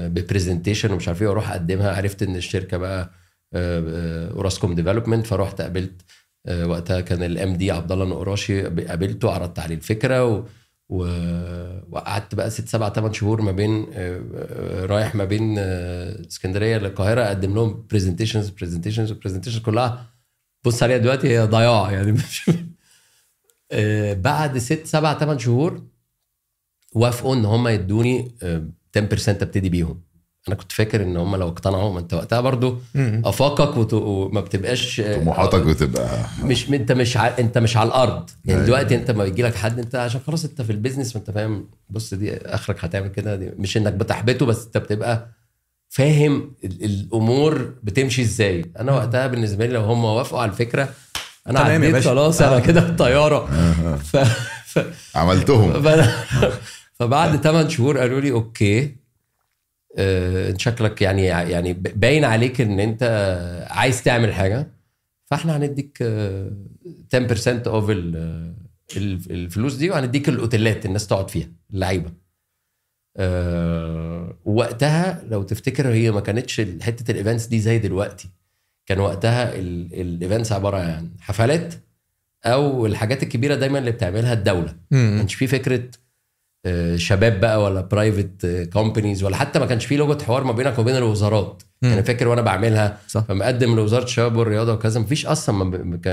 ب 0.08 0.14
presentation 0.14 0.92
ومش 0.92 1.08
عارف 1.08 1.22
إيه 1.22 1.28
وأروح 1.28 1.52
أقدمها. 1.52 1.96
عرفت 1.96 2.24
إن 2.24 2.36
الشركة 2.36 2.78
بقى 2.78 3.12
أوراسكوم 3.56 4.76
Development 4.76 5.28
فرحت 5.28 5.62
قابلت 5.62 6.02
آه، 6.46 6.68
وقتها 6.68 7.02
كان 7.02 7.24
ال 7.24 7.54
MD 7.56 7.72
عبد 7.72 7.92
الله 7.92 8.06
نقراشي 8.06 8.62
قابلته 8.62 9.32
عرضت 9.32 9.60
عليه 9.60 9.76
الفكرة. 9.76 10.46
وقعدت 10.90 12.36
بقى 12.36 12.50
ست 12.50 12.68
سبع 12.68 12.90
ثمان 12.90 13.14
شهور 13.14 13.42
ما 13.42 13.52
بين 13.52 13.86
آه، 13.94 14.22
آه، 14.36 14.86
رايح 14.86 15.16
ما 15.16 15.26
بين 15.26 15.56
آه، 15.60 16.28
اسكندرية 16.28 16.78
للقاهرة 16.78 17.22
أقدم 17.22 17.56
لهم 17.56 17.86
presentations 17.92 18.50
presentations 18.50 19.12
presentations 19.12 19.62
كلها. 19.62 20.14
بص 20.66 20.84
عليها 20.84 20.98
دلوقتي 20.98 21.28
هي 21.30 21.40
ضياع 21.46 21.92
يعني. 21.96 22.12
مش 22.12 22.52
بعد 24.22 24.58
ست 24.58 24.86
سبع 24.86 25.20
ثمان 25.20 25.40
شهور 25.40 25.88
وافقوا 26.96 27.36
إن 27.36 27.46
هم 27.46 27.68
يدوني 27.68 28.36
آه، 28.44 28.70
10% 28.98 29.30
أبتدي 29.30 29.70
بيهم. 29.70 30.02
أنا 30.48 30.56
كنت 30.56 30.72
فاكر 30.72 31.04
إن 31.04 31.18
هم 31.18 31.36
لو 31.36 31.48
اقتنعوا 31.48 31.94
ما 31.94 32.00
أنت 32.00 32.14
وقتها 32.14 32.42
برضو 32.42 32.78
أفاقك 33.26 33.78
وت- 33.78 33.94
وما 33.94 34.42
بتبقاش 34.42 35.02
طموحاتك 35.02 35.62
بتبقى 35.62 36.20
مش 36.44 36.70
أنت 36.70 36.92
مش 36.92 37.18
ع... 37.18 37.32
أنت 37.40 37.58
مش 37.58 37.78
على 37.78 37.88
الأرض. 37.88 38.30
يعني 38.46 38.58
أيوة. 38.58 38.66
دلوقتي 38.66 38.96
أنت 38.96 39.12
ما 39.12 39.26
يجي 39.26 39.42
لك 39.44 39.56
حد 39.56 39.80
أنت 39.80 39.96
عشان 39.96 40.22
خلاص 40.28 40.46
أنت 40.46 40.62
في 40.62 40.72
البيزنس 40.72 41.16
وانت 41.16 41.32
فاهم. 41.32 41.70
بص 41.90 42.14
دي 42.14 42.38
آخرك 42.38 42.86
هتعمل 42.86 43.08
كده 43.08 43.36
دي 43.36 43.50
مش 43.58 43.78
إنك 43.78 43.94
بتحبطه 43.94 44.46
بس 44.46 44.66
أنت 44.66 44.78
بتبقى 44.78 45.28
فاهم 45.90 46.52
ال- 46.64 46.84
الأمور 46.86 47.74
بتمشي 47.84 48.22
إزاي. 48.22 48.66
أنا 48.80 48.92
وقتها 48.92 49.28
بالنسبة 49.28 49.66
لي 49.66 49.74
لو 49.74 49.82
هم 49.82 50.06
وافقوا 50.06 50.40
على 50.42 50.52
الفكرة 50.52 50.90
أنا 51.48 51.60
تمام 51.60 51.70
يا 51.72 51.76
عديت 51.76 51.94
باشا. 51.94 52.10
خلاص 52.10 52.42
أنا. 52.42 52.60
كده 52.60 52.82
في 52.82 52.90
الطياره 52.90 53.46
ف... 53.96 54.18
ف... 54.66 54.80
عملتهم. 55.18 55.84
فبعد 56.94 57.36
8 57.44 57.70
شهور 57.70 57.98
قالوا 57.98 58.20
لي 58.22 58.32
okay. 58.32 58.96
انت 59.98 60.60
شكلك 60.62 61.02
يعني 61.02 61.26
يعني 61.26 61.74
باين 61.74 62.26
عليك 62.26 62.62
إن 62.62 62.80
أنت 62.80 63.04
عايز 63.70 64.04
تعمل 64.04 64.34
حاجة 64.34 64.68
فإحنا 65.26 65.58
هنديك 65.58 65.98
آه، 66.02 66.52
10% 67.16 67.68
of 67.68 67.90
ال- 67.90 68.54
ال- 68.98 69.32
الفلوس 69.32 69.76
دي 69.76 69.90
وهنديك 69.90 70.30
الأوتيلات 70.30 70.86
الناس 70.86 71.08
تقعد 71.08 71.30
فيها 71.30 71.48
اللعيبة. 71.74 72.12
آه، 73.18 74.38
ووقتها 74.46 75.24
لو 75.30 75.44
تفتكر 75.44 75.88
هي 75.94 76.12
ما 76.12 76.20
كانتش 76.20 76.62
حتة 76.82 77.12
ال 77.12 77.17
events 77.17 77.46
دي 77.46 77.60
زي 77.60 77.80
دلوقتي. 77.80 78.30
كان 78.86 79.00
وقتها 79.00 79.56
ال 79.56 79.69
events 79.69 80.52
عبارة 80.52 80.78
عن 80.78 81.10
حفلات 81.20 81.74
أو 82.46 82.86
الحاجات 82.86 83.24
الكبيرة 83.24 83.56
دايما 83.56 83.80
اللي 83.80 83.92
بتعملها 83.92 84.34
الدولة. 84.34 84.76
ما. 84.92 85.18
كانش 85.18 85.36
في 85.36 85.48
فكرة 85.48 85.76
آه، 85.76 85.90
شباب 86.96 87.40
بقى 87.40 87.64
ولا 87.64 87.82
private 87.82 88.46
companies 88.74 89.24
ولا 89.24 89.36
حتى 89.36 89.60
ما 89.60 89.66
كانش 89.66 89.86
في 89.86 89.98
لغة 89.98 90.24
حوار 90.24 90.44
ما 90.44 90.52
بينك 90.52 90.80
وبين 90.80 90.96
الوزارات 90.96 91.64
مم. 91.82 91.92
أنا 91.92 92.02
فاكر 92.02 92.28
وأنا 92.28 92.42
بعملها 92.42 92.98
صح. 93.08 93.22
فمقدم 93.28 93.76
لوزارة 93.76 94.04
الشباب 94.04 94.36
والرياضة 94.36 94.74
وكذا 94.74 95.00
مفيش 95.00 95.26
أصلا 95.26 95.64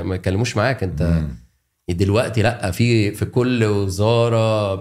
ما 0.03 0.15
يتكلموش 0.15 0.57
معاك 0.57 0.83
أنت 0.83 1.03
مم. 1.03 1.29
دلوقتي 1.91 2.43
لأ 2.43 2.71
في 2.71 3.11
في 3.13 3.25
كل 3.25 3.65
وزارة 3.65 4.75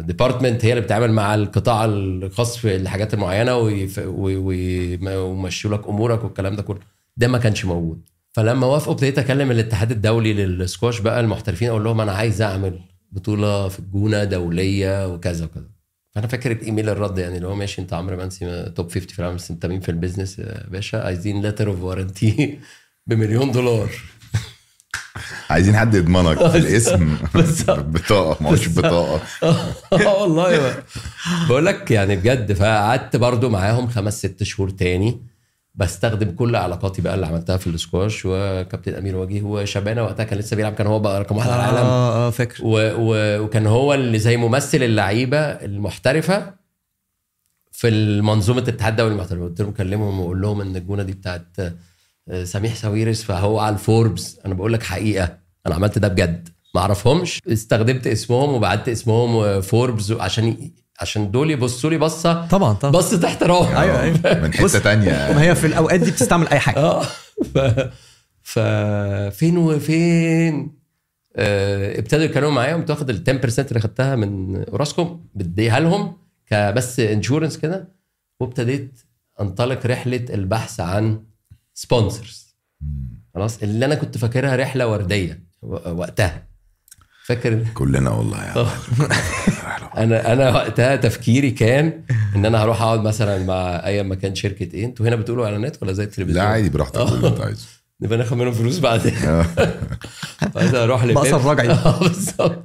department 0.00 0.64
هي 0.64 0.70
اللي 0.70 0.80
بتتعامل 0.80 1.12
مع 1.12 1.34
القطاع 1.34 1.84
الخاص 1.84 2.56
في 2.56 2.76
الحاجات 2.76 3.14
المعينة 3.14 3.56
ويمشوا 4.76 5.70
لك 5.76 5.88
أمورك 5.88 6.24
والكلام 6.24 6.56
ده 6.56 6.62
كله 6.62 6.78
ده 7.16 7.28
ما 7.28 7.38
كانش 7.38 7.64
موجود 7.64 8.08
فلما 8.32 8.66
وافقوا 8.66 8.92
ابتديت 8.94 9.18
أكلم 9.18 9.50
الاتحاد 9.50 9.90
الدولي 9.90 10.32
للسكواش 10.32 11.00
بقى 11.00 11.20
المحترفين 11.20 11.68
أقول 11.68 11.84
لهم 11.84 12.00
أنا 12.00 12.12
عايز 12.12 12.42
أعمل 12.42 12.78
بطولة 13.16 13.68
في 13.68 13.78
الجونة 13.78 14.24
دولية 14.24 15.06
وكذا 15.14 15.44
وكذا. 15.44 15.68
فأنا 16.14 16.26
فاكر 16.26 16.52
الإيميل 16.52 16.88
الرد 16.88 17.18
يعني 17.18 17.36
اللي 17.36 17.46
هو 17.48 17.54
ماشي 17.54 17.80
أنت 17.82 17.92
عمرو 17.92 18.16
منسي 18.16 18.72
top 18.76 18.90
50 18.90 19.02
في 19.08 19.18
العالم 19.18 19.36
بس 19.36 19.50
أنت 19.50 19.66
مين 19.66 19.80
في 19.80 19.88
ال 19.88 19.94
business 19.94 20.38
يا 20.38 20.66
باشا؟ 20.68 21.02
عايزين 21.04 21.46
letter 21.46 21.68
of 21.68 21.82
warranty 21.82 22.58
بمليون 23.06 23.52
دولار. 23.52 23.90
عايزين 25.50 25.76
حد 25.76 25.94
يضمنك 25.94 26.38
في 26.50 26.58
الاسم. 26.58 27.16
بطاقة 27.94 28.42
ما 28.44 28.50
هوش 28.50 28.68
بطاقة. 28.68 29.20
آه 29.92 30.22
والله. 30.22 30.82
بقول 31.48 31.66
لك 31.66 31.90
يعني 31.90 32.16
بجد 32.16 32.52
فقعدت 32.52 33.16
برضو 33.16 33.48
معاهم 33.48 33.88
خمس 33.88 34.18
ست 34.18 34.42
شهور 34.42 34.70
تاني. 34.70 35.20
بستخدم 35.76 36.30
كل 36.30 36.56
علاقاتي 36.56 37.02
بقى 37.02 37.14
اللي 37.14 37.26
عملتها 37.26 37.56
في 37.56 37.66
السكواش 37.66 38.22
وكابتن 38.26 38.94
أمير 38.94 39.16
وجيه 39.16 39.42
وشبانه 39.42 40.02
وقتها 40.02 40.24
كان 40.24 40.38
لسه 40.38 40.56
بيلعب 40.56 40.74
كان 40.74 40.86
هو 40.86 40.98
بقى 40.98 41.20
رقم 41.20 41.36
واحد 41.36 41.50
على 41.50 41.62
العالم. 41.62 41.86
آه 41.86 42.26
آه 42.26 42.30
فاكر. 42.30 42.64
و 42.64 42.76
و 42.98 43.38
وكان 43.44 43.66
هو 43.66 43.94
اللي 43.94 44.18
زي 44.18 44.36
ممثل 44.36 44.82
اللعيبة 44.82 45.38
المحترفة 45.38 46.54
في 47.72 47.88
المنظومة 47.88 48.60
الاتحاد 48.62 48.92
الدولي 48.92 49.12
المحترفه 49.14 49.44
قلت 49.44 49.60
لهم 49.60 49.72
كلمهم 49.72 50.20
واقول 50.20 50.40
لهم 50.42 50.60
إن 50.60 50.76
الجونة 50.76 51.02
دي 51.02 51.12
بتاعت 51.12 51.46
آه، 52.28 52.44
سميح 52.44 52.74
ساويرس 52.74 53.22
فهو 53.22 53.58
على 53.58 53.72
الفوربس. 53.74 54.38
أنا 54.46 54.54
بقول 54.54 54.72
لك 54.72 54.82
حقيقة 54.82 55.38
أنا 55.66 55.74
عملت 55.74 55.98
ده 55.98 56.08
بجد. 56.08 56.48
ما 56.74 56.80
أعرفهمش. 56.80 57.40
استخدمت 57.48 58.06
اسمهم 58.06 58.54
وبعت 58.54 58.88
اسمهم 58.88 59.60
فوربس 59.60 60.10
عشان 60.10 60.70
عشان 61.00 61.30
دول 61.30 61.50
يبصوا 61.50 61.90
لي 61.90 61.98
بصة 61.98 62.46
طبعا 62.46 62.72
طبعا. 62.72 62.92
بصة 62.92 63.26
احترام 63.26 63.76
أيوه 63.76 64.02
أيوه. 64.02 64.18
من 64.42 64.54
حتة 64.54 64.78
تانية. 64.78 65.10
ما 65.10 65.42
هي 65.42 65.54
في 65.54 65.66
الأوقات 65.66 66.00
دي 66.00 66.10
بتستعمل 66.10 66.48
أي 66.48 66.58
حاجة. 66.58 66.76
آه 66.84 67.02
ف 67.54 67.58
ف 68.42 68.58
فين 69.36 69.58
وفين؟ 69.58 70.76
آه، 71.36 71.98
ابتدوا 71.98 72.24
يتكلموا 72.24 72.50
معايا 72.50 72.74
قمت 72.74 72.90
واخد 72.90 73.10
ال 73.10 73.24
10% 73.26 73.58
اللي 73.58 73.80
خدتها 73.80 74.16
من 74.16 74.56
أوراسكوم 74.64 75.26
بديها 75.34 75.80
لهم 75.80 76.16
ك 76.46 77.00
insurance 77.00 77.58
كده 77.58 77.88
وابتديت 78.40 79.00
أنطلق 79.40 79.86
رحلة 79.86 80.24
البحث 80.30 80.80
عن 80.80 81.22
سبونسرز 81.74 82.56
خلاص 83.34 83.62
اللي 83.62 83.84
أنا 83.86 83.94
كنت 83.94 84.18
فاكرها 84.18 84.56
رحلة 84.56 84.86
وردية 84.88 85.42
وقتها. 85.62 86.46
فاكر 87.26 87.58
كلنا 87.74 88.10
والله 88.10 88.44
يا 88.44 88.52
أنا 90.02 90.32
أنا 90.32 90.50
وقتها 90.54 90.96
تفكيري 90.96 91.50
كان 91.50 91.92
إن 92.36 92.46
أنا 92.46 92.62
هروح 92.64 92.82
أقعد 92.82 93.00
مثلا 93.00 93.44
مع 93.44 93.86
أي 93.86 94.02
مكان 94.02 94.34
شركة 94.34 94.68
إيه. 94.74 94.84
أنتوا 94.84 95.06
هنا 95.08 95.16
بتقولوا 95.16 95.44
إعلانات 95.46 95.82
ولا 95.82 95.92
زي 95.92 96.04
التلفزيون؟ 96.04 96.36
لا 96.44 96.50
عادي 96.50 96.68
براحتك 96.68 97.00
اللي 97.00 97.28
أنت 97.28 97.40
عايزه. 97.40 97.66
نبقى 98.02 98.18
ناخد 98.18 98.36
منهم 98.36 98.52
فلوس 98.52 98.78
بعدين. 98.78 99.14
عايز 100.56 100.74
أروح 100.74 101.04
بقصر 101.06 101.28
لبيبسي. 101.28 101.48
رجعي. 101.50 101.70
آه 101.70 101.98
بالظبط. 102.00 102.64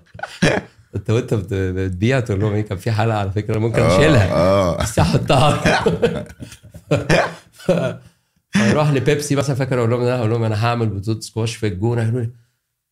أنت 0.96 1.10
وأنت 1.10 1.34
بت- 1.34 1.54
بتبيع 1.54 2.20
تقول 2.20 2.40
لهم 2.40 2.54
إيه 2.54 2.62
كان 2.62 2.78
في 2.78 2.92
حلقة 2.92 3.18
على 3.18 3.32
فكرة 3.32 3.60
ممكن 3.60 3.82
أشيلها. 3.82 4.32
آه. 4.34 4.78
بس 4.82 5.00
أحطها. 5.00 5.84
أروح 8.56 8.90
لبيبسي 8.92 9.36
مثلا 9.36 9.56
فاكر 9.56 9.80
أقول 9.80 9.90
لهم 9.90 10.04
ده 10.04 10.18
أقول 10.20 10.30
لهم 10.30 10.44
أنا 10.44 10.66
هعمل 10.66 10.90
بطوله 10.90 11.20
سكواش 11.20 11.56
في 11.56 11.68
الجونة. 11.68 12.02
يقولوا 12.04 12.22
لي 12.22 12.30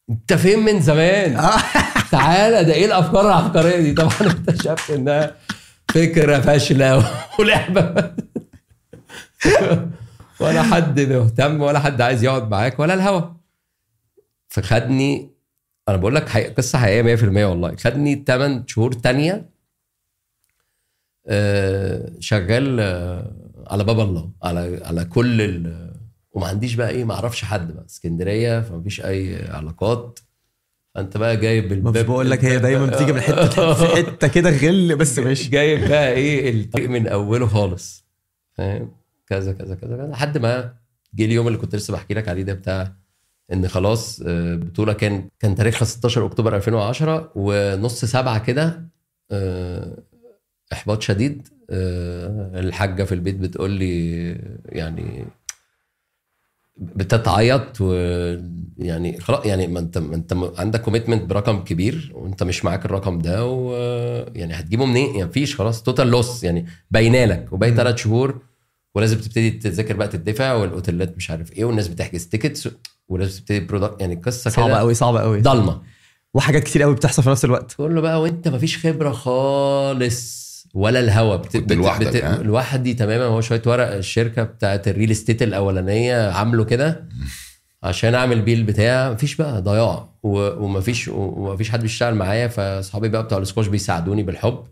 انت 0.09 0.33
فين 0.33 0.59
من 0.59 0.81
زمان؟ 0.81 1.33
تعالى 2.11 2.63
ده 2.63 2.73
إيه 2.73 2.85
الأفكار 2.85 3.27
العبقرية 3.27 3.77
دي؟ 3.79 3.93
طبعا 3.93 4.11
اكتشفت 4.21 4.91
إنها 4.91 5.35
فكرة 5.91 6.39
فاشلة 6.39 7.11
ولعبة 7.39 8.13
ولا 10.41 10.63
حد 10.63 10.99
مهتم 10.99 11.61
ولا 11.61 11.79
حد 11.79 12.01
عايز 12.01 12.23
يقعد 12.23 12.49
معاك 12.49 12.79
ولا 12.79 12.93
الهوا 12.93 13.21
فخدني 14.47 15.31
أنا 15.89 15.97
بقول 15.97 16.15
لك 16.15 16.29
حقيقة 16.29 16.53
قصة 16.53 16.79
حقيقية 16.79 17.15
100% 17.15 17.23
والله 17.23 17.75
خدني 17.75 18.23
8 18.27 18.63
شهور 18.67 18.91
تانية 18.91 19.49
آه، 21.27 22.11
شغال 22.19 22.79
آه، 22.79 23.31
على 23.67 23.83
باب 23.83 23.99
الله 23.99 24.31
على 24.43 24.81
على 24.85 25.05
كل 25.05 25.41
ال 25.41 25.88
وما 26.39 26.47
عنديش 26.47 26.73
بقى 26.75 26.89
إيه 26.89 27.03
ما 27.03 27.13
أعرفش 27.13 27.45
حد 27.45 27.71
بقى. 27.71 27.85
اسكندرية 27.85 28.61
فمفيش 28.61 29.01
أي 29.05 29.47
علاقات. 29.49 30.19
فأنت 30.95 31.17
بقى 31.17 31.37
جايب 31.37 31.71
الباب 31.71 32.05
بقول 32.05 32.29
لك 32.31 32.45
هي 32.45 32.59
دايما 32.59 32.85
بتيجي 32.85 33.13
من 33.13 33.21
حتة 33.29 33.73
في 33.73 33.87
حتة 33.95 34.27
كده 34.27 34.49
غل 34.49 34.95
بس 34.95 35.19
ماشي. 35.19 35.49
جايب 35.49 35.89
بقى 35.89 36.11
إيه 36.11 36.51
الطريق 36.61 36.89
من 36.89 37.07
أوله 37.07 37.47
خالص. 37.47 38.05
فاهم؟ 38.53 38.91
كذا 39.27 39.53
كذا 39.53 39.75
كذا 39.75 39.95
كذا 39.95 40.07
لحد 40.07 40.37
ما 40.37 40.73
جه 41.15 41.25
اليوم 41.25 41.47
اللي 41.47 41.57
كنت 41.57 41.75
لسه 41.75 41.93
بحكي 41.93 42.13
لك 42.13 42.27
عليه 42.29 42.43
ده 42.43 42.53
بتاع 42.53 42.93
إن 43.53 43.67
خلاص 43.67 44.21
آه، 44.27 44.55
بطولة 44.55 44.93
كان 44.93 45.29
كان 45.39 45.55
تاريخها 45.55 45.85
16 45.85 46.25
أكتوبر 46.25 46.55
2010 46.55 47.31
ونص 47.35 48.05
سبعة 48.05 48.39
كده 48.45 48.83
آه، 49.31 49.97
إحباط 50.73 51.01
شديد. 51.01 51.47
آه، 51.69 52.59
الحاجة 52.59 53.03
في 53.03 53.11
البيت 53.15 53.35
بتقول 53.35 53.71
لي 53.71 54.21
يعني 54.65 55.25
بتتعيط 56.81 57.81
ويعني 57.81 59.19
خلاص 59.19 59.45
يعني 59.45 59.67
ما 59.67 59.79
انت 59.79 59.97
ما 59.97 60.15
انت 60.15 60.37
عندك 60.57 60.81
commitment 60.81 61.23
برقم 61.23 61.63
كبير 61.63 62.11
وانت 62.15 62.43
مش 62.43 62.65
معاك 62.65 62.85
الرقم 62.85 63.19
ده 63.19 63.45
ويعني 63.45 64.53
هتجيبه 64.53 64.85
منين؟ 64.85 65.15
يعني 65.15 65.29
مفيش 65.29 65.55
خلاص 65.55 65.83
total 65.83 66.07
loss 66.07 66.43
يعني 66.43 66.65
باينة 66.91 67.25
لك 67.25 67.53
وباقي 67.53 67.75
ثلاث 67.75 67.95
شهور 67.95 68.41
ولازم 68.95 69.17
تبتدي 69.17 69.51
تذاكر 69.51 69.95
بقى 69.95 70.07
تدفع 70.07 70.53
والأوتيلات 70.53 71.17
مش 71.17 71.31
عارف 71.31 71.53
إيه 71.53 71.65
والناس 71.65 71.87
بتحجز 71.87 72.25
tickets 72.27 72.69
ولازم 73.07 73.39
تبتدي 73.39 73.59
product 73.59 74.01
يعني 74.01 74.15
قصة 74.15 74.49
صعبة 74.49 74.73
قوي 74.75 74.93
صعبة 74.93 75.21
قوي 75.21 75.41
ضلمة. 75.41 75.81
وحاجات 76.33 76.63
كتير 76.63 76.81
قوي 76.83 76.95
بتحصل 76.95 77.23
في 77.23 77.29
نفس 77.29 77.45
الوقت. 77.45 77.71
تقول 77.71 77.95
له 77.95 78.01
بقى 78.01 78.21
وانت 78.21 78.47
مفيش 78.47 78.77
خبرة 78.87 79.11
خالص. 79.11 80.48
ولا 80.73 80.99
الهوا. 80.99 81.35
بت... 81.35 81.57
كنت 81.57 81.73
لوحدك، 81.73 82.23
ها؟ 82.23 82.43
لوحدي 82.43 82.93
تماما. 82.93 83.25
هو 83.25 83.41
شوية 83.41 83.61
ورق 83.65 83.91
الشركة 83.93 84.43
بتاعت 84.43 84.87
ال 84.87 84.92
real 84.92 85.11
estate 85.11 85.43
الأولانية 85.43 86.31
عامله 86.31 86.65
كده 86.65 87.09
عشان 87.83 88.15
أعمل 88.15 88.41
بيه 88.41 88.53
البتاع. 88.53 89.11
مفيش 89.11 89.35
بقى 89.35 89.61
ضياع 89.61 90.09
و... 90.23 90.63
ومفيش 90.63 91.07
ومفيش 91.07 91.71
حد 91.71 91.81
بيشتغل 91.81 92.15
معايا. 92.15 92.47
فأصحابي 92.47 93.09
بقى 93.09 93.23
بتوع 93.23 93.37
السكواش 93.37 93.67
بيساعدوني 93.67 94.23
بالحب. 94.23 94.63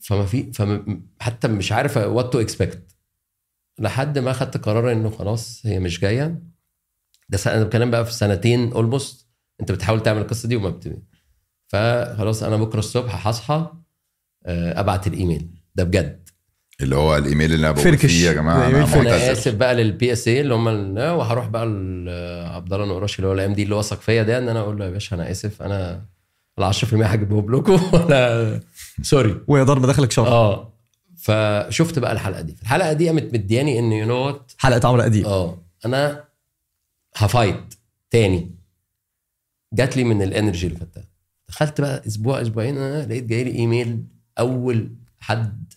فما 0.00 0.26
في 0.26 0.52
فم... 0.52 1.02
حتى 1.20 1.48
مش 1.48 1.72
عارف 1.72 1.96
what 1.96 2.32
to 2.32 2.40
expect 2.40 2.82
لحد 3.78 4.18
ما 4.18 4.32
خدت 4.32 4.56
قرار 4.56 4.92
إنه 4.92 5.10
خلاص 5.10 5.62
هي 5.66 5.78
مش 5.78 6.00
جاية. 6.00 6.42
ده 7.28 7.38
سنة- 7.38 7.46
أنا 7.46 7.64
بتكلم 7.64 7.90
بقى 7.90 8.04
في 8.06 8.12
سنتين 8.12 8.72
almost 8.72 9.26
أنت 9.60 9.72
بتحاول 9.72 10.02
تعمل 10.02 10.20
القصة 10.20 10.48
دي 10.48 10.56
وما 10.56 10.68
بت... 10.68 11.02
فخلاص 11.68 12.42
أنا 12.42 12.56
بكرة 12.56 12.78
الصبح 12.78 13.26
هصحى. 13.26 13.70
أبعت 14.46 15.06
الإيميل. 15.06 15.48
ده 15.74 15.84
بجد. 15.84 16.28
اللي 16.80 16.96
هو 16.96 17.16
الإيميل 17.16 17.52
اللي 17.54 17.66
أنا 17.66 17.72
بقول 17.72 17.84
فركش. 17.84 18.06
فيه 18.06 18.26
يا 18.28 18.32
جماعة 18.32 18.68
أنا 18.68 18.84
فركش. 18.86 19.06
أنا 19.06 19.10
معتذر 19.16 19.32
آسف 19.32 19.54
بقى 19.54 19.74
لل 19.74 20.12
PSA 20.12 20.40
اللي 20.40 20.54
هم 20.54 20.68
ال- 20.68 21.10
وهروح 21.10 21.46
بقى 21.48 21.66
ل- 21.66 22.46
عبد 22.54 22.72
الله 22.72 22.86
نقراش 22.86 23.16
اللي 23.18 23.28
هو 23.28 23.32
ال 23.32 23.52
MD 23.52 23.62
اللي 23.62 23.74
وثق 23.74 24.00
فيا 24.00 24.22
ده 24.22 24.38
إن 24.38 24.48
أنا 24.48 24.60
أقول 24.60 24.78
له 24.78 24.84
يا 24.84 24.90
باشا 24.90 25.16
أنا 25.16 25.30
آسف 25.30 25.62
أنا 25.62 26.04
ال 26.58 26.64
10% 26.64 27.06
هجيبهم 27.06 27.54
لكم. 27.54 27.80
ولا 27.94 28.60
sorry. 29.02 29.40
ويا 29.48 29.62
ضرب 29.64 29.86
دخلك 29.86 30.10
شهر. 30.12 30.26
آه. 30.28 30.72
فشفت 31.16 31.98
بقى 31.98 32.12
الحلقة 32.12 32.40
دي. 32.40 32.56
الحلقة 32.62 32.92
دي 32.92 33.06
قامت 33.08 33.34
مدياني 33.34 33.78
إن 33.78 33.92
you 33.92 34.06
know 34.06 34.40
حلقة 34.58 34.88
عمرو 34.88 35.02
أديب. 35.02 35.26
آه. 35.26 35.62
أنا 35.86 36.24
هفايت 37.16 37.74
تاني. 38.10 38.56
جات 39.74 39.96
لي 39.96 40.04
من 40.04 40.22
ال 40.22 40.28
energy 40.28 40.66
اللي 40.66 40.78
خدتها 40.78 41.04
دخلت 41.48 41.80
بقى 41.80 42.02
أسبوع 42.06 42.40
أسبوعين 42.42 42.78
أنا 42.78 43.06
لقيت 43.06 43.24
جاي 43.24 43.44
لي 43.44 43.50
إيميل 43.54 44.04
أول 44.38 44.90
حد 45.20 45.72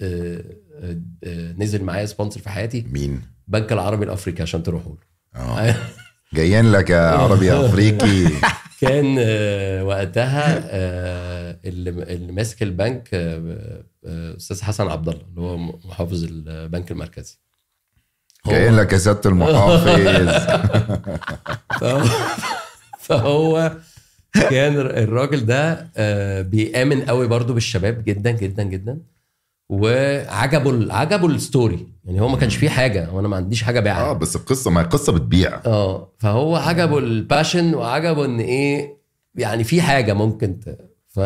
آه، 0.00 0.44
آه، 0.82 0.96
آه، 1.24 1.52
نزل 1.58 1.84
معايا 1.84 2.06
sponsor 2.06 2.40
في 2.40 2.48
حياتي 2.48 2.86
مين؟ 2.90 3.22
بنك 3.48 3.72
العربي 3.72 4.04
الأفريقي 4.04 4.42
عشان 4.42 4.62
تروحوا 4.62 4.94
له. 5.34 5.76
جايين 6.34 6.72
لك 6.72 6.90
يا 6.90 7.00
عربي 7.00 7.52
أفريقي. 7.52 8.28
كان 8.80 9.18
وقتها 9.82 10.60
اللي 11.64 12.32
ماسك 12.32 12.62
البنك 12.62 13.08
أستاذ 14.04 14.62
حسن 14.62 14.88
عبد 14.88 15.08
الله 15.08 15.22
اللي 15.28 15.40
هو 15.40 15.56
محافظ 15.56 16.24
البنك 16.24 16.90
المركزي. 16.90 17.38
جايين 18.46 18.76
لك 18.76 18.92
يا 18.92 18.98
سياده 18.98 19.30
المحافظ. 19.30 19.88
فهو, 21.80 22.04
فهو 22.98 23.72
كان 24.34 24.76
الراجل 24.80 25.46
ده 25.46 25.90
آه، 25.96 26.42
بيآمن 26.42 27.02
قوي 27.02 27.28
برضو 27.28 27.54
بالشباب 27.54 28.04
جدا 28.04 28.30
جدا 28.30 28.62
جدا. 28.62 28.98
وعجبه 29.68 30.94
عجبه 30.94 31.26
الستوري. 31.26 31.86
يعني 32.04 32.20
هو 32.20 32.28
ما 32.28 32.36
كانش 32.36 32.56
فيه 32.56 32.68
حاجة 32.68 33.10
وأنا 33.12 33.28
ما 33.28 33.36
عنديش 33.36 33.62
حاجة 33.62 33.78
آه 33.78 33.82
بيعها 33.82 34.12
بس 34.12 34.36
القصة 34.36 34.70
ما 34.70 34.80
القصة 34.80 35.12
بتبيع. 35.12 35.60
آه 35.66 36.12
فهو 36.18 36.56
عجبه 36.56 36.98
ال 36.98 37.08
passion 37.08 37.74
وعجبه 37.74 38.24
إن 38.24 38.40
إيه 38.40 38.96
يعني 39.34 39.64
في 39.64 39.82
حاجة 39.82 40.12
ممكن 40.12 40.60
ت... 40.60 40.78
ف... 41.08 41.20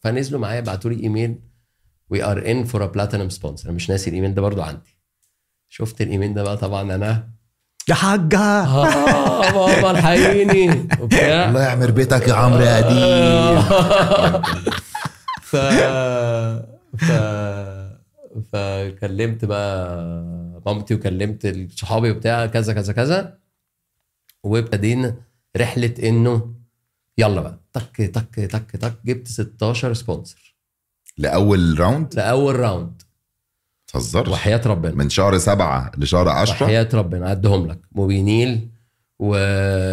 فنزلوا 0.00 0.40
معايا 0.40 0.60
بعتوا 0.60 0.90
لي 0.90 1.02
ايميل 1.02 1.38
we 2.10 2.24
are 2.24 2.50
in 2.50 2.64
for 2.64 2.84
a 2.84 2.86
platinum 2.86 3.28
sponsor 3.28 3.72
مش 3.72 3.90
ناسي 3.90 4.10
الايميل 4.10 4.34
ده 4.34 4.42
برضو 4.42 4.62
عندي. 4.62 4.96
شفت 5.68 6.00
الايميل 6.00 6.34
ده 6.34 6.42
بقى؟ 6.42 6.56
طبعا 6.56 6.94
أنا 6.94 7.28
يا 7.88 7.94
حاجة. 7.94 8.38
آه 8.38 9.50
بابا 9.52 9.90
الحقيني. 9.90 10.88
وبتاع 11.00 11.48
الله 11.48 11.62
يعمر 11.62 11.90
بيتك 11.90 12.28
يا 12.28 12.34
عمرو 12.34 12.60
يا 12.60 12.76
قديم. 12.76 13.60
ف 15.42 15.56
ف 16.96 17.12
فكلمت 18.52 19.44
بقى 19.44 19.98
مامتي 20.66 20.94
وكلمت 20.94 21.68
صحابي 21.76 22.10
وبتاع 22.10 22.46
كذا 22.46 22.72
كذا 22.72 22.92
كذا 22.92 23.38
وابتدينا 24.42 25.16
رحلة 25.56 25.94
إنه 26.02 26.54
يلا 27.18 27.40
بقى. 27.40 27.58
تك 27.72 27.96
تك 27.96 28.34
تك 28.34 28.70
تك 28.70 28.94
جبت 29.04 29.28
16 29.28 29.94
sponsor 29.94 30.56
لأول 31.18 31.80
round 31.80 32.14
لأول 32.14 32.60
round 32.60 33.02
تهزرش 33.98 34.28
وحياة 34.28 34.60
ربنا. 34.66 34.94
من 34.94 35.10
شهر 35.10 35.38
سبعة 35.38 35.90
لشهر 35.98 36.28
عشرة؟ 36.28 36.64
وحياة 36.64 36.88
ربنا 36.94 37.28
عدهم 37.28 37.66
لك. 37.66 37.78
موبينيل 37.92 38.68
و 39.18 39.32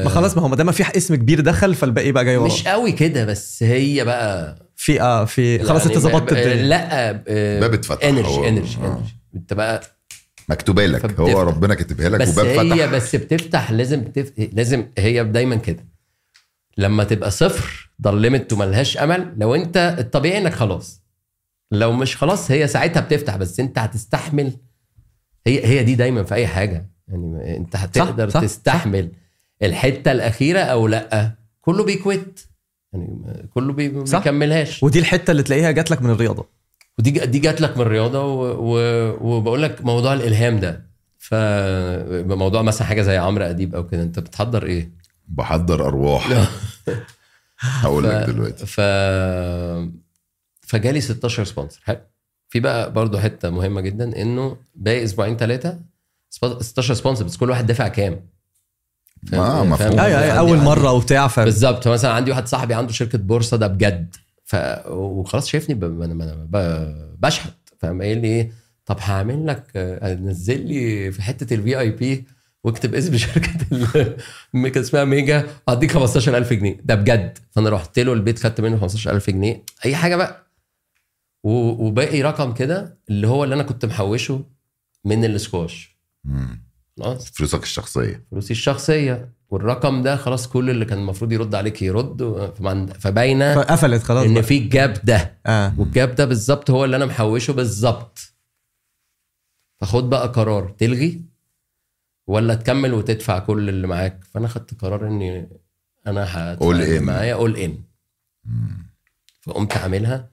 ما 0.04 0.10
خلاص 0.10 0.38
ما 0.38 0.44
هو 0.44 0.48
ما 0.48 0.56
دام 0.56 0.72
في 0.72 0.98
اسم 0.98 1.16
كبير 1.16 1.40
دخل 1.42 1.76
فالباقي 1.76 2.12
بقى 2.12 2.26
جاي 2.26 2.38
وراه 2.38 2.48
مش 2.48 2.68
قوي 2.68 2.92
كده 2.92 3.26
بس 3.26 3.64
هي 3.64 4.04
بقى 4.04 4.56
في 4.76 5.02
آه 5.02 5.26
في 5.26 5.60
خلاص 5.60 5.82
يعني 5.86 5.96
أنت 5.96 6.04
ظبطت 6.04 6.34
ب- 6.34 6.38
الدنيا. 6.38 6.64
لا 6.64 7.10
آه، 7.28 7.60
باب 7.60 7.74
اتفتح. 7.74 8.08
energy 8.08 8.50
energy 8.50 8.78
آه. 8.78 8.88
energy 8.88 9.16
أنت 9.36 9.54
بقى 9.54 9.82
مكتوبة 10.50 10.86
لك. 10.86 11.02
فبتفتح. 11.02 11.20
هو 11.20 11.42
ربنا 11.42 11.74
كاتبها 11.74 12.10
لك 12.10 12.20
بس 12.22 12.30
وباب 12.30 12.46
هي 12.46 12.70
فتح. 12.88 12.96
بس 12.96 13.16
بتفتح 13.16 13.72
لازم 13.72 14.02
بتف... 14.02 14.32
لازم 14.54 14.86
هي 14.98 15.24
دايما 15.24 15.56
كده. 15.56 15.86
لما 16.78 17.04
تبقى 17.04 17.32
صفر 17.32 17.90
ضلمت 18.02 18.54
وملهاش 18.54 18.98
أمل. 18.98 19.34
لو 19.38 19.56
أنت 19.56 19.96
الطبيعي 20.00 20.38
إنك 20.38 20.54
خلاص. 20.54 21.03
لو 21.74 21.92
مش 21.92 22.18
خلاص 22.18 22.52
هي 22.52 22.68
ساعتها 22.68 23.02
بتفتح 23.02 23.36
بس 23.36 23.60
انت 23.60 23.80
هتستحمل 23.80 24.54
هي 25.48 25.66
هي 25.66 25.84
دي 25.84 25.96
دايما 25.96 26.24
في 26.24 26.36
أي 26.36 26.48
حاجة 26.48 26.90
يعني 27.08 27.58
انت 27.58 27.76
هتقدر 27.76 28.30
صح، 28.30 28.40
صح. 28.40 28.46
تستحمل 28.46 29.12
الحتة 29.64 30.12
الأخيرة 30.12 30.60
أو 30.60 30.88
لأ 30.88 31.36
كله 31.62 31.84
بيكويت 31.84 32.40
يعني 32.94 33.48
كله 33.54 33.74
بي... 33.74 33.90
ما 33.90 34.06
صح. 34.06 34.18
بيكملهاش 34.18 34.84
ودي 34.84 35.00
الحتة 35.00 35.32
اللي 35.32 35.44
تلاقيها 35.44 35.72
جات 35.72 35.92
لك 35.92 36.02
من 36.02 36.10
الرياضة 36.10 36.46
ودي 37.00 37.12
دي 37.12 37.40
جات 37.40 37.62
لك 37.62 37.78
من 37.78 37.82
الرياضة. 37.82 38.24
وبقول 39.22 39.62
لك 39.64 39.86
موضوع 39.86 40.14
الإلهام 40.14 40.60
ده 40.60 40.86
فموضوع 41.20 42.62
مثلا 42.62 42.88
حاجة 42.88 43.02
زي 43.02 43.18
عمرو 43.18 43.46
أديب 43.46 43.76
أو 43.76 43.88
كده 43.88 44.04
أنت 44.04 44.20
بتحضر 44.20 44.66
إيه؟ 44.66 44.92
بحضر 45.28 45.88
أرواح 45.88 46.30
هقول 47.60 48.04
لك 48.04 48.30
دلوقتي 48.30 48.66
ف 48.66 48.80
فجالي 50.68 51.02
16 51.02 51.44
sponsor 51.44 51.82
حلو. 51.84 51.98
في 52.50 52.60
بقى 52.60 52.94
برضو 52.94 53.18
حتة 53.20 53.50
مهمة 53.50 53.82
جدا 53.82 54.22
إنه 54.22 54.58
باقي 54.76 55.04
أسبوعين 55.04 55.38
ثلاثة 55.38 55.80
16 56.30 56.94
sponsor 56.94 57.24
بس 57.26 57.38
كل 57.38 57.50
واحد 57.50 57.66
دافع 57.66 57.88
كام؟ 57.88 58.26
فاهم- 59.32 59.42
فاهم؟ 59.44 59.70
مفهوم. 59.70 59.92
أيوه 60.00 60.02
عندي- 60.04 60.18
أيوه 60.18 60.40
أول 60.40 60.52
عندي- 60.58 60.66
مرة 60.66 60.92
وبتاع 60.92 61.28
ف 61.28 61.40
بالظبط. 61.40 61.84
فمثلا 61.84 62.12
عندي 62.12 62.32
واحد 62.32 62.48
صاحبي 62.48 62.74
عنده 62.74 62.94
شركة 62.94 63.18
بورصة 63.18 63.58
ده 63.58 63.68
بجد. 63.68 64.16
ف 64.46 64.56
وخلاص 64.88 65.48
شايفني 65.48 65.76
ب... 65.76 65.86
ب... 65.86 66.58
بشحت. 67.20 67.54
فقام 67.80 68.02
قايل 68.02 68.22
لي 68.22 68.28
إيه؟ 68.28 68.52
طب 68.86 68.98
هعمل 69.00 69.48
لك 69.48 69.64
نزل 70.22 70.66
لي 70.68 71.12
في 71.12 71.22
حتة 71.22 71.54
ال 71.54 71.80
VIP 71.80 72.26
واكتب 72.64 72.96
اسم 72.96 73.18
شركة 73.24 73.52
كان 74.54 74.78
اسمها 74.84 75.04
ميجا 75.04 75.48
اديك 75.68 75.92
15000 75.92 76.54
جنيه. 76.54 76.78
ده 76.84 76.96
بجد. 76.96 77.38
فأنا 77.52 77.70
رحت 77.70 78.00
له 78.00 78.14
البيت 78.14 78.40
خدت 78.40 78.62
منه 78.62 78.78
15000 78.80 79.30
جنيه. 79.30 79.64
أي 79.86 79.96
حاجة 79.96 80.16
بقى. 80.16 80.44
وباقي 81.44 82.22
رقم 82.22 82.54
كده 82.54 82.98
اللي 83.10 83.28
هو 83.28 83.44
اللي 83.44 83.56
أنا 83.56 83.64
كنت 83.64 83.86
محوشه 83.86 84.46
من 85.06 85.26
السكواش. 85.26 85.98
خلاص 87.00 87.32
فلوسك 87.32 87.64
الشخصية. 87.64 88.26
فلوسي 88.32 88.54
الشخصية. 88.54 89.34
والرقم 89.50 90.02
ده 90.02 90.16
خلاص 90.16 90.48
كل 90.48 90.70
اللي 90.70 90.86
كان 90.86 91.00
المفروض 91.00 91.32
يرد 91.32 91.56
عليك 91.56 91.82
يرد. 91.82 92.24
فباينة 93.00 93.56
فقفلت 93.56 94.04
خلاص 94.04 94.26
إن. 94.26 94.42
في 94.42 94.58
الجاب 94.58 94.94
ده. 95.04 95.38
آه. 95.46 95.74
والجاب 95.80 96.16
ده 96.16 96.26
بالظبط 96.26 96.72
هو 96.72 96.86
اللي 96.86 96.96
أنا 96.96 97.06
محوشه 97.06 97.54
بالظبط. 97.54 98.34
فخد 99.82 100.10
بقى 100.10 100.28
قرار. 100.28 100.70
تلغي 100.70 101.22
ولا 102.28 102.56
تكمل 102.56 102.94
وتدفع 102.94 103.40
كل 103.40 103.70
اللي 103.70 103.88
معاك؟ 103.88 104.24
فأنا 104.24 104.48
خدت 104.48 104.82
قرار 104.82 105.08
إني 105.08 105.50
أنا 106.08 106.24
هدفع. 106.24 106.66
معايا 107.00 107.34
اول 107.34 107.58
ان 107.58 107.84
فقمت 109.42 109.78
عاملها. 109.78 110.33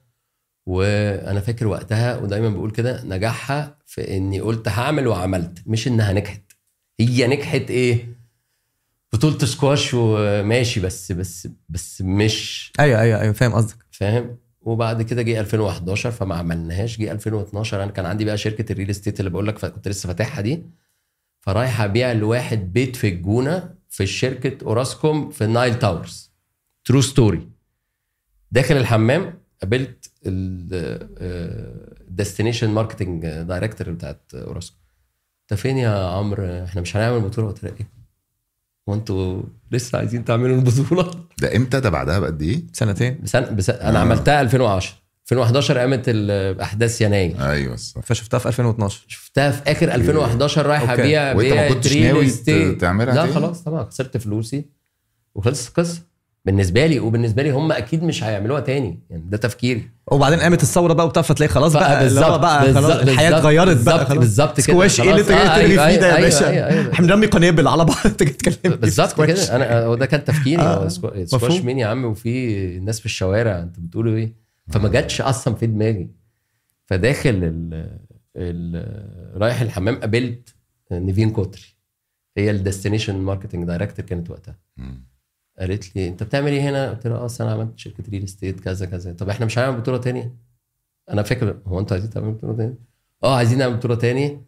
وأنا 0.71 1.39
فاكر 1.39 1.67
وقتها 1.67 2.17
ودايما 2.17 2.49
بقول 2.49 2.71
كده 2.71 3.03
نجاحها 3.03 3.77
في 3.85 4.17
إني 4.17 4.39
قلت 4.39 4.67
هعمل 4.67 5.07
وعملت 5.07 5.63
مش 5.65 5.87
إنها 5.87 6.13
نجحت. 6.13 6.41
هي 6.99 7.27
نجحت 7.27 7.69
إيه؟ 7.71 8.17
بطولة 9.13 9.37
سكواش 9.37 9.93
وماشي 9.93 10.79
بس 10.79 11.11
بس 11.11 11.47
بس 11.69 12.01
مش 12.01 12.71
أيوه 12.79 13.01
أيوه 13.01 13.21
أيوه 13.21 13.33
فاهم 13.33 13.53
قصدك. 13.53 13.85
فاهم؟ 13.91 14.37
وبعد 14.61 15.01
كده 15.01 15.21
جه 15.21 15.39
2011 15.39 16.11
فما 16.11 16.35
عملناهاش. 16.35 16.97
جه 16.99 17.11
2012 17.11 17.83
أنا 17.83 17.91
كان 17.91 18.05
عندي 18.05 18.25
بقى 18.25 18.37
شركة 18.37 18.71
ال 18.71 18.75
real 18.75 18.89
estate 18.89 19.19
اللي 19.19 19.29
بقول 19.31 19.47
لك 19.47 19.65
كنت 19.65 19.87
لسه 19.87 20.07
فاتحها 20.07 20.41
دي. 20.41 20.63
فرايح 21.39 21.81
أبيع 21.81 22.11
لواحد 22.11 22.73
بيت 22.73 22.95
في 22.95 23.07
الجونة 23.07 23.75
في 23.89 24.05
شركة 24.07 24.65
أوراسكوم 24.65 25.29
في 25.29 25.43
النايل 25.43 25.79
تاورز 25.79 26.31
true 26.85 27.01
story 27.01 27.49
داخل 28.51 28.77
الحمام 28.77 29.33
قابلت 29.61 30.10
ال 32.07 32.12
destination 32.12 32.69
marketing 32.69 33.25
director 33.25 33.91
بتاعت 33.91 34.21
اوراسكوم 34.33 34.81
انت 35.41 35.59
فين 35.59 35.77
يا 35.77 36.07
عمرو؟ 36.07 36.45
إحنا 36.63 36.81
مش 36.81 36.97
هنعمل 36.97 37.19
بطولة. 37.19 37.47
قلت 37.47 37.63
له 37.63 37.69
إيه؟ 37.79 37.91
وانتوا 38.87 39.43
لسه 39.71 39.97
عايزين 39.97 40.25
تعملوا 40.25 40.55
البطولة؟ 40.55 41.11
ده 41.41 41.55
إمتى؟ 41.55 41.79
ده 41.79 41.89
بعدها 41.89 42.19
بقد 42.19 42.41
إيه؟ 42.41 42.63
سنتين. 42.73 43.19
بسنة 43.23 43.49
بس 43.49 43.69
أنا 43.69 43.99
عملتها 43.99 44.41
2010 44.41 44.93
2011 45.21 45.77
قامت 45.77 46.03
الأحداث 46.07 47.01
يناير. 47.01 47.49
أيوه 47.49 47.75
صح. 47.75 48.01
فشفتها 48.01 48.37
في 48.37 48.47
2012 48.47 49.05
شفتها 49.07 49.51
في 49.51 49.71
آخر 49.71 49.93
2011 49.93 50.65
رايح. 50.65 50.89
ابيع 50.89 51.35
وأنت 51.35 51.47
ما 51.49 51.53
بيع 51.53 51.69
كنتش 51.69 51.97
ناوي. 51.97 52.75
تعملها 52.75 53.15
لا؟ 53.15 53.33
خلاص 53.33 53.63
طبعا 53.63 53.83
خسرت 53.83 54.17
فلوسي 54.17 54.65
وخلصت 55.35 55.69
القصة. 55.69 56.01
بالنسبة 56.45 56.85
لي 56.85 56.99
وبالنسبة 56.99 57.43
لي 57.43 57.49
هم 57.51 57.71
أكيد 57.71 58.03
مش 58.03 58.23
هيعملوها 58.23 58.59
تاني. 58.59 58.99
يعني 59.09 59.23
ده 59.29 59.37
تفكيري. 59.37 59.89
وبعدين 60.11 60.39
قامت 60.39 60.63
الثورة 60.63 60.93
بقى 60.93 61.05
وبتاع 61.05 61.21
فتلاقي 61.21 61.49
خلاص 61.49 61.73
بقى 61.73 62.03
بالظبط 62.03 62.39
بقى 62.39 62.73
خلاص 62.73 62.91
الحياة 62.95 63.37
اتغيرت 63.37 63.67
بقى 63.67 63.75
بالظبط 63.75 64.07
خلاص. 64.07 64.17
بالظبط 64.19 64.53
كده 64.57 64.61
سكواش 64.65 65.01
إيه 65.01 65.09
اللي. 65.09 65.21
انت 65.21 65.29
جاي 65.29 65.37
آه، 65.37 65.55
تجري 65.57 65.71
أيوة، 65.71 65.87
فيه 65.89 65.99
ده 65.99 66.07
يا 66.07 66.15
أيوة، 66.15 66.25
باشا. 66.29 66.91
إحنا 66.93 67.05
بنرمي 67.07 67.25
قنابل 67.25 67.67
على 67.67 67.85
بعض 67.85 67.97
انت 68.05 68.23
جاي 68.23 68.33
تتكلم 68.33 68.75
بالظبط. 68.75 69.21
كده. 69.21 69.55
أنا 69.55 69.85
هو 69.85 69.95
ده 69.95 70.05
كان 70.05 70.23
تفكيري. 70.23 70.61
آه، 70.61 70.87
سكواش. 70.87 71.61
مين 71.61 71.77
يا 71.79 71.87
عم؟ 71.87 72.05
وفي 72.05 72.55
الناس 72.77 72.99
في 72.99 73.05
الشوارع 73.05 73.59
انت 73.59 73.79
بتقولوا 73.79 74.15
إيه؟ 74.15 74.33
فما 74.71 74.89
جاتش 74.89 75.21
أصلا 75.21 75.55
في 75.55 75.67
دماغي. 75.67 76.09
فداخل 76.85 77.29
ال 77.29 77.97
ال 78.35 79.41
رايح 79.41 79.61
الحمام 79.61 79.95
قابلت 79.95 80.55
نيفين 80.91 81.29
كوتري. 81.29 81.63
هي 82.37 82.51
ال 82.51 82.56
destination 82.56 83.15
marketing 83.15 83.67
director 83.67 84.05
كانت 84.05 84.29
وقتها. 84.29 84.55
قالت 85.59 85.95
لي 85.95 86.07
أنت 86.07 86.23
بتعمل 86.23 86.51
إيه 86.51 86.69
هنا؟ 86.69 86.89
قلت 86.89 87.07
لها 87.07 87.17
آه 87.17 87.29
أنا 87.41 87.51
عملت 87.51 87.79
شركة 87.79 88.03
real 88.09 88.23
estate 88.23 88.59
كذا 88.59 88.85
كذا. 88.85 89.13
طب 89.13 89.29
إحنا 89.29 89.45
مش 89.45 89.59
هنعمل 89.59 89.77
بطولة 89.77 89.97
تانية؟ 89.97 90.35
أنا 91.09 91.23
فاكر 91.23 91.57
هو 91.67 91.79
أنتوا 91.79 91.95
عايزين 91.95 92.09
تعملوا 92.11 92.31
بطولة 92.33 92.55
تانية؟ 92.57 92.75
آه 93.23 93.35
عايزين 93.35 93.57
نعمل 93.57 93.75
بطولة 93.75 93.95
تانية. 93.95 94.41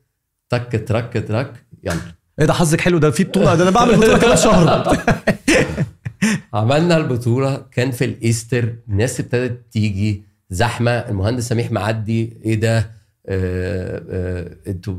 تك 0.49 0.83
ترك 0.87 1.25
ترك 1.27 1.65
يلا. 1.83 2.01
إيه 2.39 2.45
ده 2.45 2.53
حظك 2.53 2.81
حلو 2.81 2.97
ده 2.97 3.11
في 3.11 3.23
بطولة 3.23 3.55
ده 3.55 3.63
أنا 3.63 3.71
بعمل 3.71 3.95
بطولة 3.97 4.17
كمان 4.17 4.37
شهر. 4.37 4.83
عملنا 6.53 6.97
البطولة 6.97 7.65
كان 7.71 7.91
في 7.91 8.05
ال 8.05 8.15
Easter 8.15 8.75
الناس 8.89 9.19
ابتدت 9.19 9.71
تيجي 9.71 10.23
زحمة 10.49 10.91
المهندس 10.91 11.49
سميح 11.49 11.71
معدي 11.71 12.37
إيه 12.45 12.55
ده؟ 12.55 12.77
آه، 13.25 14.03
آه، 14.09 14.57
أنتوا 14.67 14.95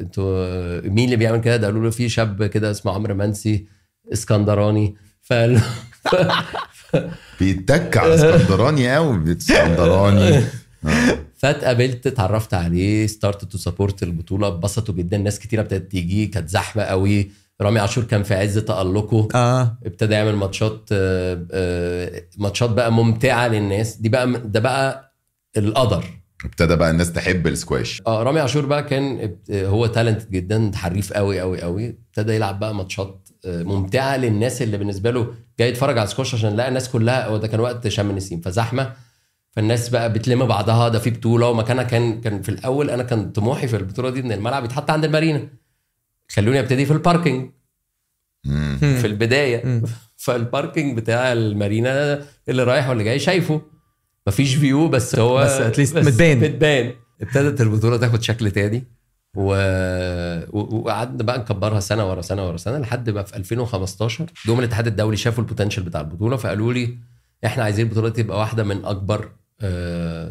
أنتوا 0.00 0.80
مين 0.88 1.04
اللي 1.04 1.16
بيعمل 1.16 1.40
كده؟ 1.40 1.56
ده 1.56 1.66
قالوا 1.66 1.82
له 1.84 1.90
في 1.90 2.08
شاب 2.08 2.46
كده 2.46 2.70
اسمه 2.70 2.92
عمرو 2.92 3.14
منسي 3.14 3.66
اسكندراني. 4.12 4.96
فقال 5.22 5.60
بيتك 7.40 7.96
على 7.96 8.14
اسكندراني 8.14 8.94
قوي 8.94 9.36
اسكندراني. 9.36 10.44
فاتقابلت 11.42 12.06
اتعرفت 12.06 12.54
عليه 12.54 13.06
started 13.06 13.44
to 13.44 13.58
support 13.58 14.02
البطولة 14.02 14.48
اتبسطوا 14.48 14.94
جدا. 14.94 15.18
ناس 15.18 15.38
كتيرة 15.38 15.60
ابتدت 15.60 15.90
تيجي 15.90 16.26
كانت 16.26 16.48
زحمة 16.48 16.82
قوي. 16.82 17.30
رامي 17.60 17.80
عاشور 17.80 18.04
كان 18.04 18.22
في 18.22 18.34
عز 18.34 18.58
تألقه. 18.58 19.28
آه. 19.34 19.78
ابتدى 19.86 20.14
يعمل 20.14 20.36
ماتشات 20.36 20.88
آه، 20.92 21.46
آه، 21.52 22.22
ماتشات 22.38 22.70
بقى 22.70 22.92
ممتعة 22.92 23.48
للناس. 23.48 23.96
دي 23.96 24.08
بقى 24.08 24.32
ده 24.44 24.60
بقى 24.60 25.14
القدر. 25.56 26.04
ابتدى 26.44 26.76
بقى 26.76 26.90
الناس 26.90 27.12
تحب 27.12 27.46
السكواش. 27.46 28.02
آه 28.06 28.22
رامي 28.22 28.40
عاشور 28.40 28.66
بقى 28.66 28.82
كان 28.82 29.36
هو 29.50 29.86
talent 29.86 30.30
جدا 30.30 30.70
حريف 30.74 31.12
قوي 31.12 31.40
قوي 31.40 31.62
قوي. 31.62 31.86
ابتدى 31.88 32.32
يلعب 32.32 32.60
بقى 32.60 32.74
ماتشات 32.74 33.08
آه، 33.08 33.21
ممتعة 33.46 34.16
للناس 34.16 34.62
اللي 34.62 34.78
بالنسبة 34.78 35.10
له 35.10 35.34
جاي 35.58 35.68
يتفرج 35.68 35.98
على 35.98 36.04
السكواش 36.06 36.34
عشان 36.34 36.56
لقى 36.56 36.68
الناس 36.68 36.88
كلها 36.88 37.26
هو 37.26 37.36
ده 37.36 37.48
كان 37.48 37.60
وقت 37.60 37.88
شم 37.88 38.10
النسيم 38.10 38.40
فزحمة. 38.40 38.92
فالناس 39.50 39.88
بقى 39.88 40.12
بتلم 40.12 40.46
بعضها 40.46 40.88
ده 40.88 40.98
في 40.98 41.10
بطولة 41.10 41.48
ومكانها 41.48 41.84
كان 41.84 42.20
كان 42.20 42.42
في 42.42 42.48
الأول 42.48 42.90
أنا 42.90 43.02
كان 43.02 43.30
طموحي 43.30 43.68
في 43.68 43.76
البطولة 43.76 44.10
دي 44.10 44.20
ان 44.20 44.32
الملعب 44.32 44.64
يتحط 44.64 44.90
عند 44.90 45.04
المارينا. 45.04 45.48
خلوني 46.28 46.60
أبتدي 46.60 46.86
في 46.86 46.92
ال 46.92 46.98
parking. 46.98 47.50
في 48.78 49.06
البداية. 49.06 49.82
فال 50.16 50.34
parking 50.34 50.96
بتاع 50.96 51.32
المارينا 51.32 52.22
اللي 52.48 52.62
رايح 52.64 52.88
واللي 52.88 53.04
جاي 53.04 53.18
شايفه. 53.18 53.62
مفيش 54.26 54.54
view 54.54 54.88
بس 54.88 55.18
هو 55.18 55.38
بس 55.40 55.90
at 55.90 55.92
least 55.92 55.96
متبان. 55.96 56.38
متبان. 56.38 56.92
ابتدت 57.20 57.60
البطولة 57.60 57.96
تاخد 57.96 58.22
شكل 58.22 58.50
تاني. 58.50 58.84
و... 59.36 59.42
و- 60.50 60.76
وقعدنا 60.84 61.22
بقى 61.22 61.38
نكبرها 61.38 61.80
سنة 61.80 62.10
ورا 62.10 62.20
سنة 62.22 62.48
ورا 62.48 62.56
سنة 62.56 62.78
لحد 62.78 63.10
ما 63.10 63.22
في 63.22 63.36
2015 63.36 64.26
جم 64.46 64.58
الاتحاد 64.58 64.86
الدولي 64.86 65.16
شافوا 65.16 65.42
ال 65.44 65.48
potential 65.48 65.82
بتاع 65.82 66.00
البطولة 66.00 66.36
فقالوا 66.36 66.72
لي 66.72 66.98
إحنا 67.46 67.64
عايزين 67.64 67.86
البطولة 67.86 68.08
تبقى 68.08 68.38
واحدة 68.38 68.64
من 68.64 68.84
أكبر 68.84 69.30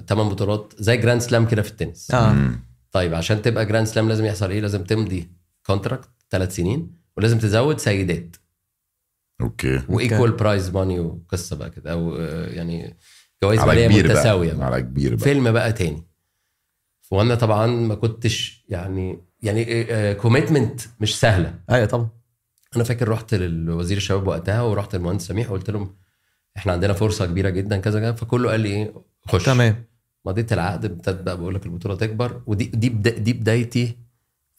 ثمان 0.07 0.29
بطولات 0.29 0.73
زي 0.79 0.97
Grand 0.97 1.21
Slam 1.21 1.45
كده 1.47 1.61
في 1.61 1.69
التنس. 1.71 2.11
آه. 2.11 2.33
مم. 2.33 2.59
طيب 2.91 3.13
عشان 3.13 3.41
تبقى 3.41 3.65
Grand 3.65 3.87
Slam 3.87 4.09
لازم 4.09 4.25
يحصل 4.25 4.49
إيه؟ 4.51 4.61
لازم 4.61 4.83
تمضي 4.83 5.29
contract 5.65 6.09
ثلاث 6.29 6.55
سنين 6.55 6.91
ولازم 7.17 7.39
تزود 7.39 7.77
سيدات. 7.79 8.35
Okay. 9.41 9.81
و 9.89 9.96
equal 9.96 10.31
prize 10.31 10.69
money 10.69 10.99
وقصة 10.99 11.55
بقى 11.55 11.69
كده 11.69 11.91
أو 11.91 12.15
آه، 12.15 12.47
يعني 12.47 12.97
جوائز 13.43 13.59
مالية 13.61 13.87
متساوية 13.87 14.53
بقى. 14.53 14.65
على 14.65 14.81
كبير 14.81 15.15
بقى. 15.15 15.23
فيلم 15.23 15.51
بقى 15.51 15.73
تاني. 15.73 16.03
وأنا 17.11 17.35
طبعا 17.35 17.67
ما 17.67 17.95
كنتش 17.95 18.65
يعني 18.69 19.19
يعني 19.41 20.13
commitment 20.13 20.81
مش 20.99 21.19
سهلة. 21.19 21.59
أيوه 21.69 21.85
طبعا. 21.85 22.09
أنا 22.75 22.83
فاكر 22.83 23.09
رحت 23.09 23.33
للوزير 23.33 23.97
الشباب 23.97 24.27
وقتها 24.27 24.61
ورحت 24.61 24.95
للمهندس 24.95 25.27
سميح 25.27 25.51
وقلت 25.51 25.69
لهم 25.69 25.95
إحنا 26.57 26.73
عندنا 26.73 26.93
فرصة 26.93 27.25
كبيرة 27.25 27.49
جدا 27.49 27.77
كذا 27.77 27.99
كذا 27.99 28.11
فكله 28.11 28.49
قال 28.51 28.59
لي 28.59 28.69
إيه 28.69 28.93
خش. 29.27 29.45
تمام. 29.45 29.85
مضيت 30.25 30.53
العقد 30.53 30.85
ابتدت 30.85 31.21
بقى 31.23 31.37
بقول 31.37 31.55
لك 31.55 31.65
البطولة 31.65 31.95
تكبر 31.95 32.41
ودي 32.47 32.63
دي 32.65 32.89
دي 32.89 33.33
بدايتي 33.33 33.97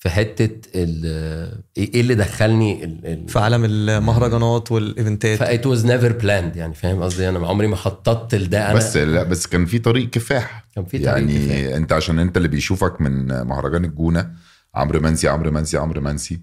في 0.03 0.11
حتة 0.11 0.51
ال- 0.75 1.63
إيه 1.77 2.01
اللي 2.01 2.15
دخلني 2.15 2.85
ال- 2.85 3.07
ال- 3.07 3.29
في 3.29 3.39
عالم 3.39 3.65
المهرجانات 3.65 4.73
وال 4.73 4.86
events 4.86 5.26
ات. 5.26 5.39
that 5.39 5.67
was 5.67 5.87
never 5.87 6.13
planned 6.13 6.57
يعني 6.57 6.75
فاهم 6.75 7.03
قصدي؟ 7.03 7.29
أنا 7.29 7.49
عمري 7.49 7.67
ما 7.67 7.77
خططت 7.77 8.35
لده. 8.35 8.67
أنا 8.71 8.75
بس 8.75 8.97
لا 8.97 9.23
بس 9.23 9.47
كان 9.47 9.67
في 9.67 9.79
طريق 9.79 10.11
كفاح. 10.11 10.65
كان 10.75 10.85
في 10.85 10.99
طريق 10.99 11.09
يعني 11.09 11.47
كفاح. 11.47 11.77
أنت 11.77 11.93
عشان 11.93 12.19
أنت 12.19 12.37
اللي 12.37 12.49
بيشوفك 12.49 13.01
من 13.01 13.27
مهرجان 13.47 13.85
الجونة 13.85 14.31
عمرو 14.75 15.01
منسي 15.01 15.29
عمرو 15.29 15.51
منسي 15.51 15.77
عمرو 15.79 16.01
منسي. 16.01 16.41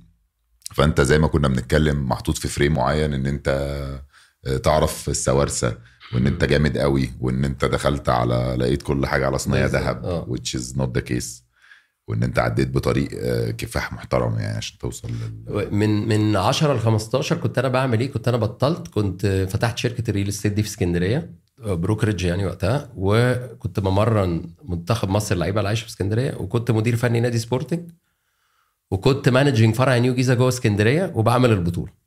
فأنت 0.75 1.01
زي 1.01 1.19
ما 1.19 1.27
كنا 1.27 1.47
بنتكلم 1.47 2.09
محطوط 2.09 2.37
في 2.37 2.47
frame 2.47 2.73
معين 2.73 3.13
إن 3.13 3.25
أنت 3.25 3.47
آه، 4.47 4.57
تعرف 4.57 5.09
السوارسة 5.09 5.77
وإن 6.13 6.27
أنت 6.27 6.43
جامد 6.43 6.77
قوي 6.77 7.11
وإن 7.19 7.45
أنت 7.45 7.65
دخلت 7.65 8.09
على 8.09 8.55
لقيت 8.59 8.81
كل 8.81 9.05
حاجة 9.05 9.25
على 9.25 9.37
صينيه 9.37 9.65
ذهب 9.65 10.05
آه. 10.05 10.27
which 10.35 10.59
is 10.59 10.77
not 10.77 10.87
the 10.99 11.01
case. 11.11 11.48
وإن 12.09 12.23
أنت 12.23 12.39
عديت 12.39 12.67
بطريق 12.69 13.09
آه، 13.13 13.51
كفاح 13.51 13.93
محترم 13.93 14.39
يعني 14.39 14.57
عشان 14.57 14.77
توصل 14.77 15.07
لل... 15.09 15.67
من 15.73 16.07
من 16.07 16.35
10 16.35 16.73
ل 16.73 16.79
15 16.79 17.37
كنت 17.37 17.57
أنا 17.57 17.67
بعمل 17.67 17.99
إيه؟ 17.99 18.11
كنت 18.11 18.27
أنا 18.27 18.37
بطلت 18.37 18.87
كنت 18.87 19.47
فتحت 19.49 19.77
شركة 19.77 20.09
ال 20.09 20.13
real 20.13 20.27
estate 20.27 20.53
دي 20.53 20.63
في 20.63 20.69
اسكندرية 20.69 21.31
brokerage 21.65 22.23
يعني 22.23 22.45
وقتها 22.45 22.89
وكنت 22.95 23.79
بمرن 23.79 24.43
منتخب 24.63 25.09
مصر 25.09 25.35
اللعيبة 25.35 25.59
اللي 25.59 25.67
عايشة 25.67 25.83
في 25.83 25.89
اسكندرية 25.89 26.35
وكنت 26.35 26.71
مدير 26.71 26.95
فني 26.95 27.19
نادي 27.19 27.39
سبورتنج 27.39 27.89
وكنت 28.91 29.29
managing 29.29 29.75
فرع 29.75 29.97
نيو 29.97 30.15
جيزة 30.15 30.33
جوه 30.33 30.47
اسكندرية 30.49 31.11
وبعمل 31.15 31.51
البطولة. 31.51 31.99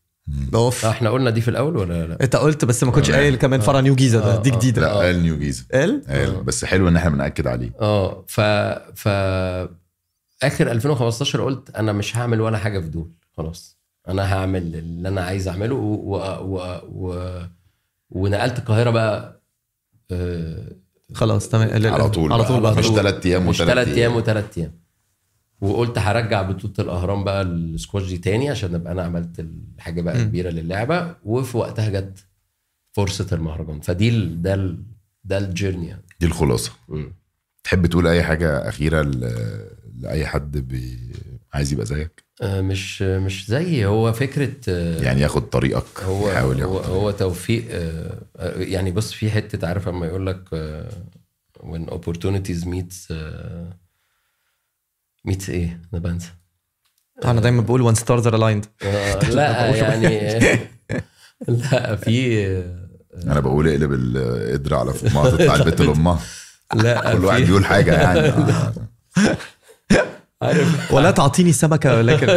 أوف. 0.54 0.84
إحنا 0.86 1.10
قلنا 1.10 1.30
دي 1.30 1.40
في 1.40 1.48
الأول 1.48 1.76
ولا 1.76 2.06
لأ؟ 2.06 2.18
أنت 2.22 2.36
قلت 2.36 2.64
بس 2.64 2.84
ما 2.84 2.90
كنتش 2.90 3.10
قايل 3.10 3.36
كمان 3.36 3.60
فرع 3.60 3.80
نيو 3.80 3.94
جيزة 3.94 4.20
ده 4.20 4.42
دي 4.42 4.50
آه، 4.50 4.54
آه. 4.54 4.56
جديدة. 4.58 4.82
لا 4.82 4.92
قال 4.94 5.22
نيو 5.22 5.38
جيزة. 5.38 5.64
قال؟ 5.72 6.02
قال 6.08 6.42
بس 6.44 6.64
حلو 6.64 6.88
إن 6.88 6.96
إحنا 6.96 7.10
بنأكد 7.10 7.46
عليه. 7.46 7.70
آه 7.80 8.24
ف 8.28 8.40
ف 8.94 9.08
آخر 10.42 10.70
2015 10.70 11.44
قلت 11.44 11.70
أنا 11.70 11.92
مش 11.92 12.16
هعمل 12.16 12.40
ولا 12.40 12.58
حاجة 12.58 12.78
في 12.80 12.88
دول 12.88 13.10
خلاص. 13.36 13.78
أنا 14.08 14.34
هعمل 14.34 14.76
اللي 14.76 15.08
أنا 15.08 15.20
عايز 15.20 15.48
أعمله 15.48 15.74
و... 15.74 15.94
و... 15.94 16.16
و... 16.42 16.80
و... 16.92 17.40
ونقلت 18.10 18.58
القاهرة 18.58 18.90
بقى 18.90 19.42
آه، 20.10 20.72
خلاص 21.14 21.48
تمام. 21.48 21.86
على 21.86 22.10
طول 22.10 22.32
على 22.32 22.44
طول 22.44 22.60
بقى. 22.60 22.72
بقى. 22.72 22.80
مش 22.82 22.88
ثلاث 22.88 23.26
أيام 23.26 23.46
مش 23.48 23.60
وثلاث 23.60 23.74
ثلاث 23.84 23.98
أيام. 23.98 24.16
وثلاث 24.16 24.58
أيام. 24.58 24.72
وقلت 25.60 25.98
هرجع 25.98 26.42
بطولة 26.42 26.74
الأهرام 26.78 27.24
بقى 27.24 27.42
السكواش 27.42 28.08
دي 28.08 28.18
تاني 28.18 28.50
عشان 28.50 28.74
أبقى 28.74 28.92
أنا 28.92 29.02
عملت 29.02 29.40
الحاجة 29.40 30.00
بقى 30.02 30.18
مم. 30.18 30.24
كبيرة 30.24 30.50
للعبة 30.50 31.14
وفي 31.24 31.56
وقتها 31.56 31.88
جت 31.88 32.18
فرصة 32.92 33.26
المهرجان. 33.32 33.80
فدي 33.80 34.08
ال... 34.08 34.42
ده 34.42 34.54
ال... 34.54 34.82
ده 35.24 35.38
ال 35.38 35.44
journey 35.44 35.86
يعني. 35.86 36.02
دي 36.20 36.26
الخلاصة. 36.26 36.72
مم. 36.88 37.12
تحب 37.64 37.86
تقول 37.86 38.06
أي 38.06 38.22
حاجة 38.22 38.68
أخيرة 38.68 39.02
ل... 39.02 39.20
لأي 39.98 40.26
حد 40.26 40.58
بي... 40.58 40.98
عايز 41.54 41.72
يبقى 41.72 41.86
زيك؟ 41.86 42.24
آه، 42.42 42.60
مش 42.60 43.02
مش 43.02 43.46
زي 43.48 43.86
هو 43.86 44.12
فكرة 44.12 44.52
آه، 44.68 45.02
يعني 45.02 45.20
ياخد 45.20 45.50
طريقك 45.50 46.00
هو 46.02 46.30
يحاول 46.30 46.62
هو, 46.62 46.78
ياخد 46.78 46.90
هو 46.90 47.10
توفيق 47.10 47.64
آه، 47.70 48.18
يعني 48.56 48.90
بص 48.90 49.12
في 49.12 49.30
حتة 49.30 49.68
عارف 49.68 49.88
اما 49.88 50.06
يقول 50.06 50.26
لك 50.26 50.48
when 51.62 51.90
opportunities 51.90 52.64
meets 52.64 53.12
meets 55.28 55.48
إيه؟ 55.48 55.80
أنا 55.92 56.00
بنسى. 56.00 56.32
أنا 57.24 57.40
دايما 57.40 57.62
بقول 57.62 57.96
stars 57.96 58.26
are 58.26 58.36
aligned 58.36 58.66
آه، 58.82 59.30
لا 59.30 59.76
يعني 59.82 60.38
لا 61.48 61.96
في 61.96 62.46
أنا 63.26 63.40
بقول 63.40 63.68
اقلب 63.68 63.92
القدر 63.92 64.74
على 64.74 64.92
فماطه 64.92 65.36
بتاع 65.36 65.54
البيت 65.54 65.80
لأمها. 65.86 66.20
لا 66.74 67.12
كل 67.14 67.24
واحد 67.24 67.42
بيقول 67.42 67.64
حاجة 67.64 67.92
يعني. 67.92 68.32
عارف. 70.42 70.92
ولا 70.92 71.10
تعطيني 71.10 71.52
سمكة 71.52 71.96
ولكن 71.98 72.28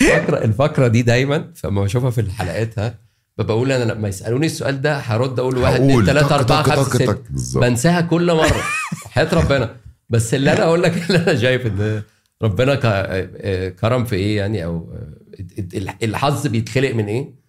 الفقره 0.00 0.44
الفقرة 0.44 0.88
دي 0.88 1.02
دايما 1.02 1.50
فما 1.54 1.82
بشوفها 1.82 2.10
في 2.10 2.20
الحلقات 2.20 2.78
ها. 2.78 2.94
بقول 3.38 3.72
أنا 3.72 3.92
لما 3.92 4.08
يسألوني 4.08 4.46
السؤال 4.46 4.80
ده 4.82 4.96
هرد 4.98 5.38
أقول 5.38 5.58
واحد 5.58 5.74
اثنين 5.74 6.04
ثلاثة 6.06 6.34
أربعة 6.34 6.62
خمسة 6.62 7.16
ستة. 7.38 7.60
بنساها 7.60 8.00
كل 8.00 8.34
مرة. 8.34 8.62
حياه 9.10 9.28
ربنا. 9.34 9.70
بس 10.10 10.34
اللي 10.34 10.52
أنا 10.52 10.62
أقول 10.64 10.82
لك 10.82 11.10
اللي 11.10 11.18
أنا 11.22 11.34
شايف 11.40 11.66
إن 11.66 12.02
ربنا 12.42 12.74
ك- 12.74 13.74
كرم 13.80 14.04
في 14.04 14.16
إيه 14.16 14.36
يعني 14.36 14.64
أو 14.64 14.94
الحظ 16.02 16.46
بيتخلق 16.46 16.94
من 16.94 17.06
إيه؟ 17.06 17.39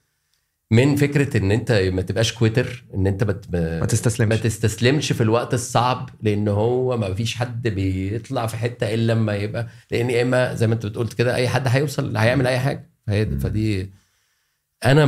من 0.71 0.95
فكرة 0.95 1.37
إن 1.37 1.51
أنت 1.51 1.71
ما 1.71 2.01
تبقاش 2.01 2.33
كويتر 2.33 2.83
إن 2.95 3.07
أنت 3.07 3.23
بت 3.23 3.45
ما 3.53 3.79
ما 3.79 3.85
تستسلمش. 3.85 4.39
تستسلمش 4.39 5.11
في 5.11 5.21
الوقت 5.23 5.53
الصعب 5.53 6.09
لأن 6.21 6.47
هو 6.47 6.97
ما 6.97 7.13
فيش 7.13 7.35
حد 7.35 7.67
بيطلع 7.67 8.47
في 8.47 8.57
حتة 8.57 8.93
إلا 8.93 9.13
لما 9.13 9.35
يبقى 9.35 9.67
لأن 9.91 10.09
يا 10.09 10.21
إما 10.21 10.53
زي 10.55 10.67
ما 10.67 10.73
أنت 10.73 10.85
بتقول 10.85 11.07
كده 11.07 11.35
أي 11.35 11.49
حد 11.49 11.67
هيوصل 11.67 12.17
هيعمل 12.17 12.47
أي 12.47 12.59
حاجة. 12.59 12.89
فدي 13.39 13.91
أنا 14.85 15.05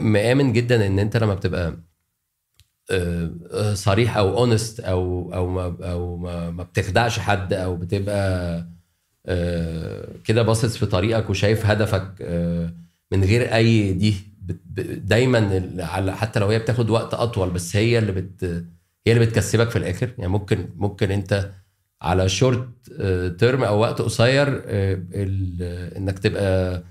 مآمن 0.00 0.52
جدا 0.52 0.86
إن 0.86 0.98
أنت 0.98 1.16
لما 1.16 1.34
بتبقى 1.34 1.76
آه، 2.90 3.74
صريح 3.74 4.16
أو 4.16 4.38
honest 4.38 4.80
أو 4.80 5.34
أو 5.34 5.48
ما 5.48 5.76
أو 5.92 6.16
ما, 6.16 6.50
ما 6.50 6.62
بتخدعش 6.62 7.18
حد 7.18 7.52
أو 7.52 7.76
بتبقى 7.76 8.66
آه، 9.26 10.08
كده 10.24 10.42
باصص 10.42 10.76
في 10.76 10.86
طريقك 10.86 11.30
وشايف 11.30 11.66
هدفك 11.66 12.12
آه، 12.20 12.74
من 13.12 13.24
غير 13.24 13.54
أي 13.54 13.92
دي 13.92 14.14
دايما 15.04 15.60
على- 15.78 16.10
حتى 16.10 16.40
لو 16.40 16.46
هي 16.48 16.58
بتاخد 16.58 16.90
وقت 16.90 17.14
أطول 17.14 17.50
بس 17.50 17.76
هي 17.76 17.98
اللي 17.98 18.12
بت 18.12 18.44
هي 19.06 19.12
اللي 19.12 19.26
بتكسبك 19.26 19.70
في 19.70 19.76
الآخر. 19.76 20.10
يعني 20.18 20.32
ممكن 20.32 20.68
ممكن 20.76 21.10
أنت 21.10 21.50
على 22.02 22.28
short 22.28 22.68
term 23.38 23.64
أو 23.64 23.78
وقت 23.80 24.02
قصير 24.02 24.62
آه، 24.66 25.02
إنك 25.96 26.18
تبقى 26.18 26.82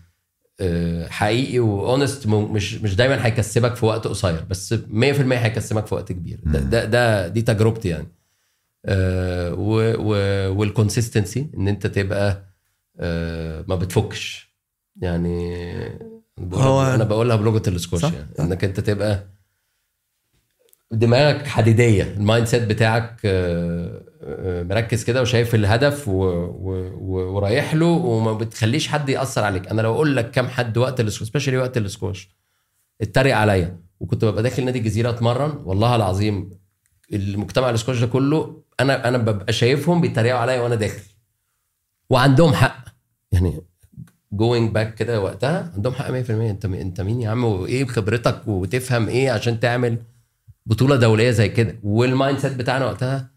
آه، 0.60 1.08
حقيقي 1.08 1.60
و 1.60 1.69
honest 1.69 2.28
مش 2.28 2.76
مش 2.76 2.96
دايما 2.96 3.26
هيكسبك 3.26 3.76
في 3.76 3.86
وقت 3.86 4.08
قصير 4.08 4.44
بس 4.50 4.74
100% 4.88 5.38
هيكسبك 5.38 5.86
في 5.86 5.96
وقت 5.96 6.12
كبير. 6.12 6.40
ده 6.46 6.60
ده, 6.60 6.86
ده 6.86 7.28
دي 7.28 7.42
تجربتي 7.42 7.90
يعني. 7.90 8.08
آه، 8.86 9.54
و- 9.54 9.96
و- 10.00 10.54
وال 10.60 10.74
consistency 10.74 11.50
إن 11.58 11.68
أنت 11.68 11.88
تبقى 11.88 12.44
آه، 13.00 13.66
ما 13.68 13.76
بتفكش. 13.76 14.54
يعني 15.02 15.54
هو- 16.54 16.82
أنا 16.82 17.04
بقولها 17.04 17.36
بلغة 17.36 17.62
السكوش 17.68 18.02
صح. 18.02 18.14
يعني 18.14 18.28
إنك 18.40 18.64
أنت 18.64 18.80
تبقى 18.80 19.24
دماغك 20.92 21.48
حديدية 21.48 22.04
ال 22.04 22.48
mindset 22.48 22.64
بتاعك 22.64 23.20
آه، 23.26 24.02
آه، 24.24 24.64
مركز 24.64 25.04
كده 25.04 25.22
وشايف 25.22 25.56
الهدف 25.56 26.08
و... 26.08 26.12
و... 26.14 27.36
ورايح 27.36 27.74
له 27.76 27.86
وما 27.86 28.34
بتخليش 28.34 28.88
حد 28.88 29.10
يأثر 29.10 29.44
عليك. 29.44 29.68
أنا 29.68 29.82
لو 29.82 29.94
أقول 29.94 30.16
لك 30.16 30.32
كام 30.32 30.48
حد 30.48 30.78
وقت 30.78 31.00
السكوش 31.00 31.28
specially 31.28 31.58
وقت 31.58 31.78
السكوش 31.78 32.30
اتريق 33.02 33.36
عليا 33.38 33.80
وكنت 34.00 34.26
ببقى 34.26 34.44
داخل 34.44 34.66
نادي 34.66 34.80
الجزيرة 34.80 35.10
أتمرن 35.10 35.62
والله 35.66 35.96
العظيم 35.96 36.50
المجتمع 37.14 37.70
السكوش 37.70 38.00
ده 38.00 38.08
كله 38.08 38.62
أنا 38.80 39.08
أنا 39.08 39.18
ببقى 39.18 39.54
شايفهم 39.54 40.02
بيتريقوا 40.02 40.40
عليا 40.40 40.62
وأنا 40.62 40.76
داخل. 40.76 41.02
وعندهم 42.10 42.54
حق. 42.54 42.86
يعني 43.32 43.62
going 44.32 44.72
back 44.72 44.96
كده 44.96 45.22
وقتها 45.22 45.72
عندهم 45.76 45.94
حق 45.94 46.08
100% 46.08 46.12
انت 46.30 46.66
انت 46.66 47.02
مين 47.02 47.22
يا 47.22 47.30
عم؟ 47.30 47.44
وايه 47.44 47.86
خبرتك؟ 47.86 48.48
وتفهم 48.48 49.08
إيه 49.08 49.32
عشان 49.32 49.60
تعمل 49.60 49.98
بطولة 50.66 50.96
دولية 50.96 51.32
زي 51.32 51.50
كده؟ 51.50 51.76
وال 51.84 52.40
mindset 52.40 52.54
بتاعنا 52.54 52.86
وقتها 52.86 53.32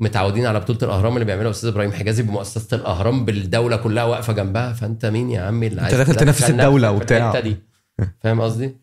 متعودين 0.00 0.46
على 0.46 0.60
بطولة 0.60 0.78
الأهرام 0.82 1.14
اللي 1.14 1.24
بيعملها 1.24 1.50
أستاذ 1.50 1.68
إبراهيم 1.70 1.92
حجازي 1.92 2.22
بمؤسسة 2.22 2.76
الأهرام 2.76 3.24
بالدولة 3.24 3.76
كلها 3.76 4.04
واقفة 4.04 4.32
جنبها. 4.32 4.72
فأنت 4.72 5.06
مين 5.06 5.30
يا 5.30 5.40
عم 5.40 5.66
اللي 5.66 5.80
عايز 5.80 5.94
داخل 5.94 6.14
تنافس 6.14 6.44
في 6.44 6.90
وبتاع. 6.90 7.40
دي؟ 7.40 7.56
فاهم 8.20 8.40
قصدي؟ 8.40 8.76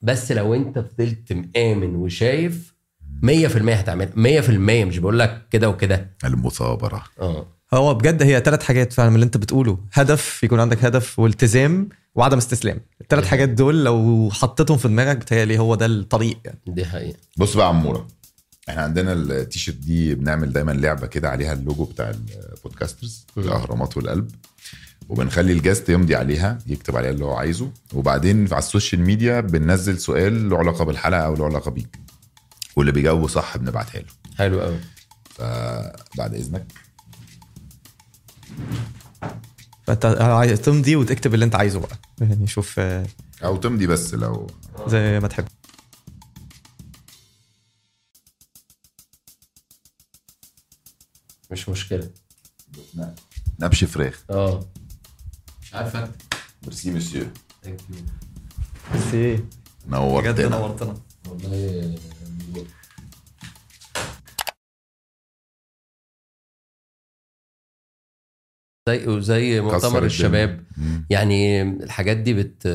بس 0.00 0.32
لو 0.32 0.54
أنت 0.54 0.78
فضلت 0.78 1.32
مآمن 1.32 1.96
وشايف 1.96 2.74
100% 3.22 3.28
هتعمل 3.68 4.08
100% 4.08 4.50
مش 4.88 4.98
بقول 4.98 5.18
لك 5.18 5.42
كده 5.50 5.68
وكده. 5.68 6.10
المثابرة. 6.24 7.04
آه. 7.20 7.53
هو 7.76 7.94
بجد 7.94 8.22
هي 8.22 8.40
ثلاث 8.40 8.62
حاجات 8.62 8.92
فعلا 8.92 9.08
من 9.08 9.14
اللي 9.14 9.24
انت 9.24 9.36
بتقوله. 9.36 9.78
هدف 9.92 10.44
يكون 10.44 10.60
عندك 10.60 10.84
هدف 10.84 11.18
والتزام 11.18 11.88
وعدم 12.14 12.36
استسلام. 12.36 12.80
الثلاث 13.00 13.26
حاجات 13.26 13.48
دول 13.48 13.84
لو 13.84 14.28
حطيتهم 14.32 14.78
في 14.78 14.88
دماغك 14.88 15.16
بتهيألي 15.16 15.58
هو 15.58 15.74
ده 15.74 15.86
الطريق. 15.86 16.38
يعني 16.44 16.58
دي 16.66 16.84
حقيقة. 16.84 17.18
بص 17.36 17.56
بقى 17.56 17.66
يا 17.66 17.70
عمورة 17.70 18.06
إحنا 18.68 18.82
عندنا 18.82 19.12
التيشيرت 19.12 19.76
دي 19.76 20.14
بنعمل 20.14 20.52
دايما 20.52 20.72
لعبة 20.72 21.06
كده 21.06 21.30
عليها 21.30 21.52
اللوجو 21.52 21.84
بتاع 21.84 22.12
البودكاسترز 22.56 23.26
الأهرامات 23.36 23.96
والقلب. 23.96 24.30
وبنخلي 25.08 25.52
ال 25.52 25.58
guest 25.58 25.88
يمضي 25.88 26.14
عليها 26.14 26.58
يكتب 26.66 26.96
عليها 26.96 27.10
اللي 27.10 27.24
هو 27.24 27.34
عايزه. 27.34 27.70
وبعدين 27.94 28.48
على 28.52 28.58
ال 28.58 28.64
social 28.64 29.00
media 29.00 29.40
بننزل 29.40 29.98
سؤال 29.98 30.50
له 30.50 30.58
علاقة 30.58 30.84
بالحلقة 30.84 31.20
أو 31.20 31.34
له 31.34 31.44
علاقة 31.44 31.70
بيك. 31.70 31.98
واللي 32.76 32.92
بيجاوبه 32.92 33.28
صح 33.28 33.56
بنبعتها 33.56 33.98
له. 33.98 34.06
حلو 34.38 34.60
قوي 34.60 34.78
فبعد 35.30 36.34
إذنك. 36.34 36.66
فانت 39.86 40.06
تمضي 40.64 40.96
وتكتب 40.96 41.34
اللي 41.34 41.44
انت 41.44 41.54
عايزه 41.54 41.80
بقى. 41.80 41.98
يعني 42.20 42.46
شوف 42.46 42.78
آه، 42.78 43.06
أو 43.44 43.56
تمضي 43.56 43.86
بس 43.86 44.14
لو 44.14 44.46
زي 44.86 45.20
ما 45.20 45.28
تحب. 45.28 45.44
مش 51.50 51.68
مشكلة. 51.68 52.10
نبش 53.60 53.84
فراخ. 53.84 54.24
آه. 54.30 54.66
مش 55.62 55.74
عارف 55.74 55.96
أكتب. 55.96 56.12
ميرسي 56.62 56.90
مسيو 56.90 57.26
ثانك 57.64 57.80
يو 57.90 57.96
بس 58.94 59.14
إيه؟ 59.14 59.44
بجد 59.86 60.40
نورتنا 60.40 60.48
نورتنا. 60.58 60.96
والله 61.28 61.94
زي 68.88 69.06
وزي 69.08 69.60
مؤتمر. 69.60 70.04
الشباب 70.04 70.60
مم. 70.76 71.06
يعني 71.10 71.62
الحاجات 71.62 72.16
دي 72.16 72.34
بت 72.34 72.66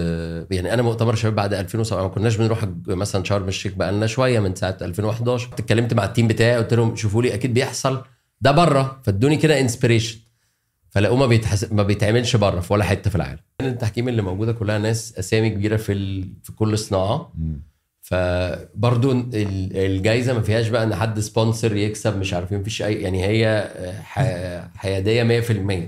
يعني 0.51 0.73
أنا 0.73 0.81
مؤتمر 0.81 1.13
الشباب 1.13 1.35
بعد 1.35 1.53
2007 1.53 2.01
ما 2.03 2.07
كناش 2.09 2.35
بنروح 2.35 2.65
مثلا 2.87 3.23
شرم 3.23 3.47
الشيخ 3.47 3.73
بقى 3.73 3.91
لنا 3.91 4.07
شوية 4.07 4.39
من 4.39 4.55
ساعة 4.55 4.77
2011 4.81 5.49
اتكلمت 5.53 5.93
مع 5.93 6.03
التيم 6.03 6.27
بتاعي 6.27 6.57
قلت 6.57 6.73
لهم 6.73 6.95
شوفوا 6.95 7.21
لي 7.23 7.33
أكيد 7.33 7.53
بيحصل 7.53 8.03
ده 8.41 8.51
برة 8.51 9.01
فادوني 9.03 9.37
كده 9.37 9.59
inspiration 9.59 10.19
فلاقوه 10.89 11.17
ما 11.17 11.25
بيتحس... 11.27 11.71
ما 11.71 11.83
بيتعملش 11.83 12.35
برة 12.35 12.59
في 12.59 12.73
ولا 12.73 12.83
حتة 12.83 13.09
في 13.09 13.15
العالم 13.15 13.39
التحكيم 13.61 14.07
اللي 14.09 14.21
موجودة 14.21 14.51
كلها 14.53 14.77
ناس 14.77 15.13
أسامي 15.19 15.49
كبيرة 15.49 15.75
في 15.77 15.91
ال... 15.93 16.29
في 16.43 16.51
كل 16.51 16.77
صناعة. 16.77 17.33
فبرضو 18.01 19.11
ال- 19.11 19.25
الجايزة 19.77 20.33
ما 20.33 20.41
فيهاش 20.41 20.67
بقى 20.67 20.83
إن 20.83 20.95
حد 20.95 21.19
sponsor 21.19 21.75
يكسب 21.75 22.17
مش 22.17 22.33
عارف 22.33 22.51
مفيش 22.53 22.81
أي 22.81 22.93
يعني 23.01 23.25
هي 23.25 23.69
ح- 24.03 24.77
حيادية 24.79 25.41
100% 25.41 25.87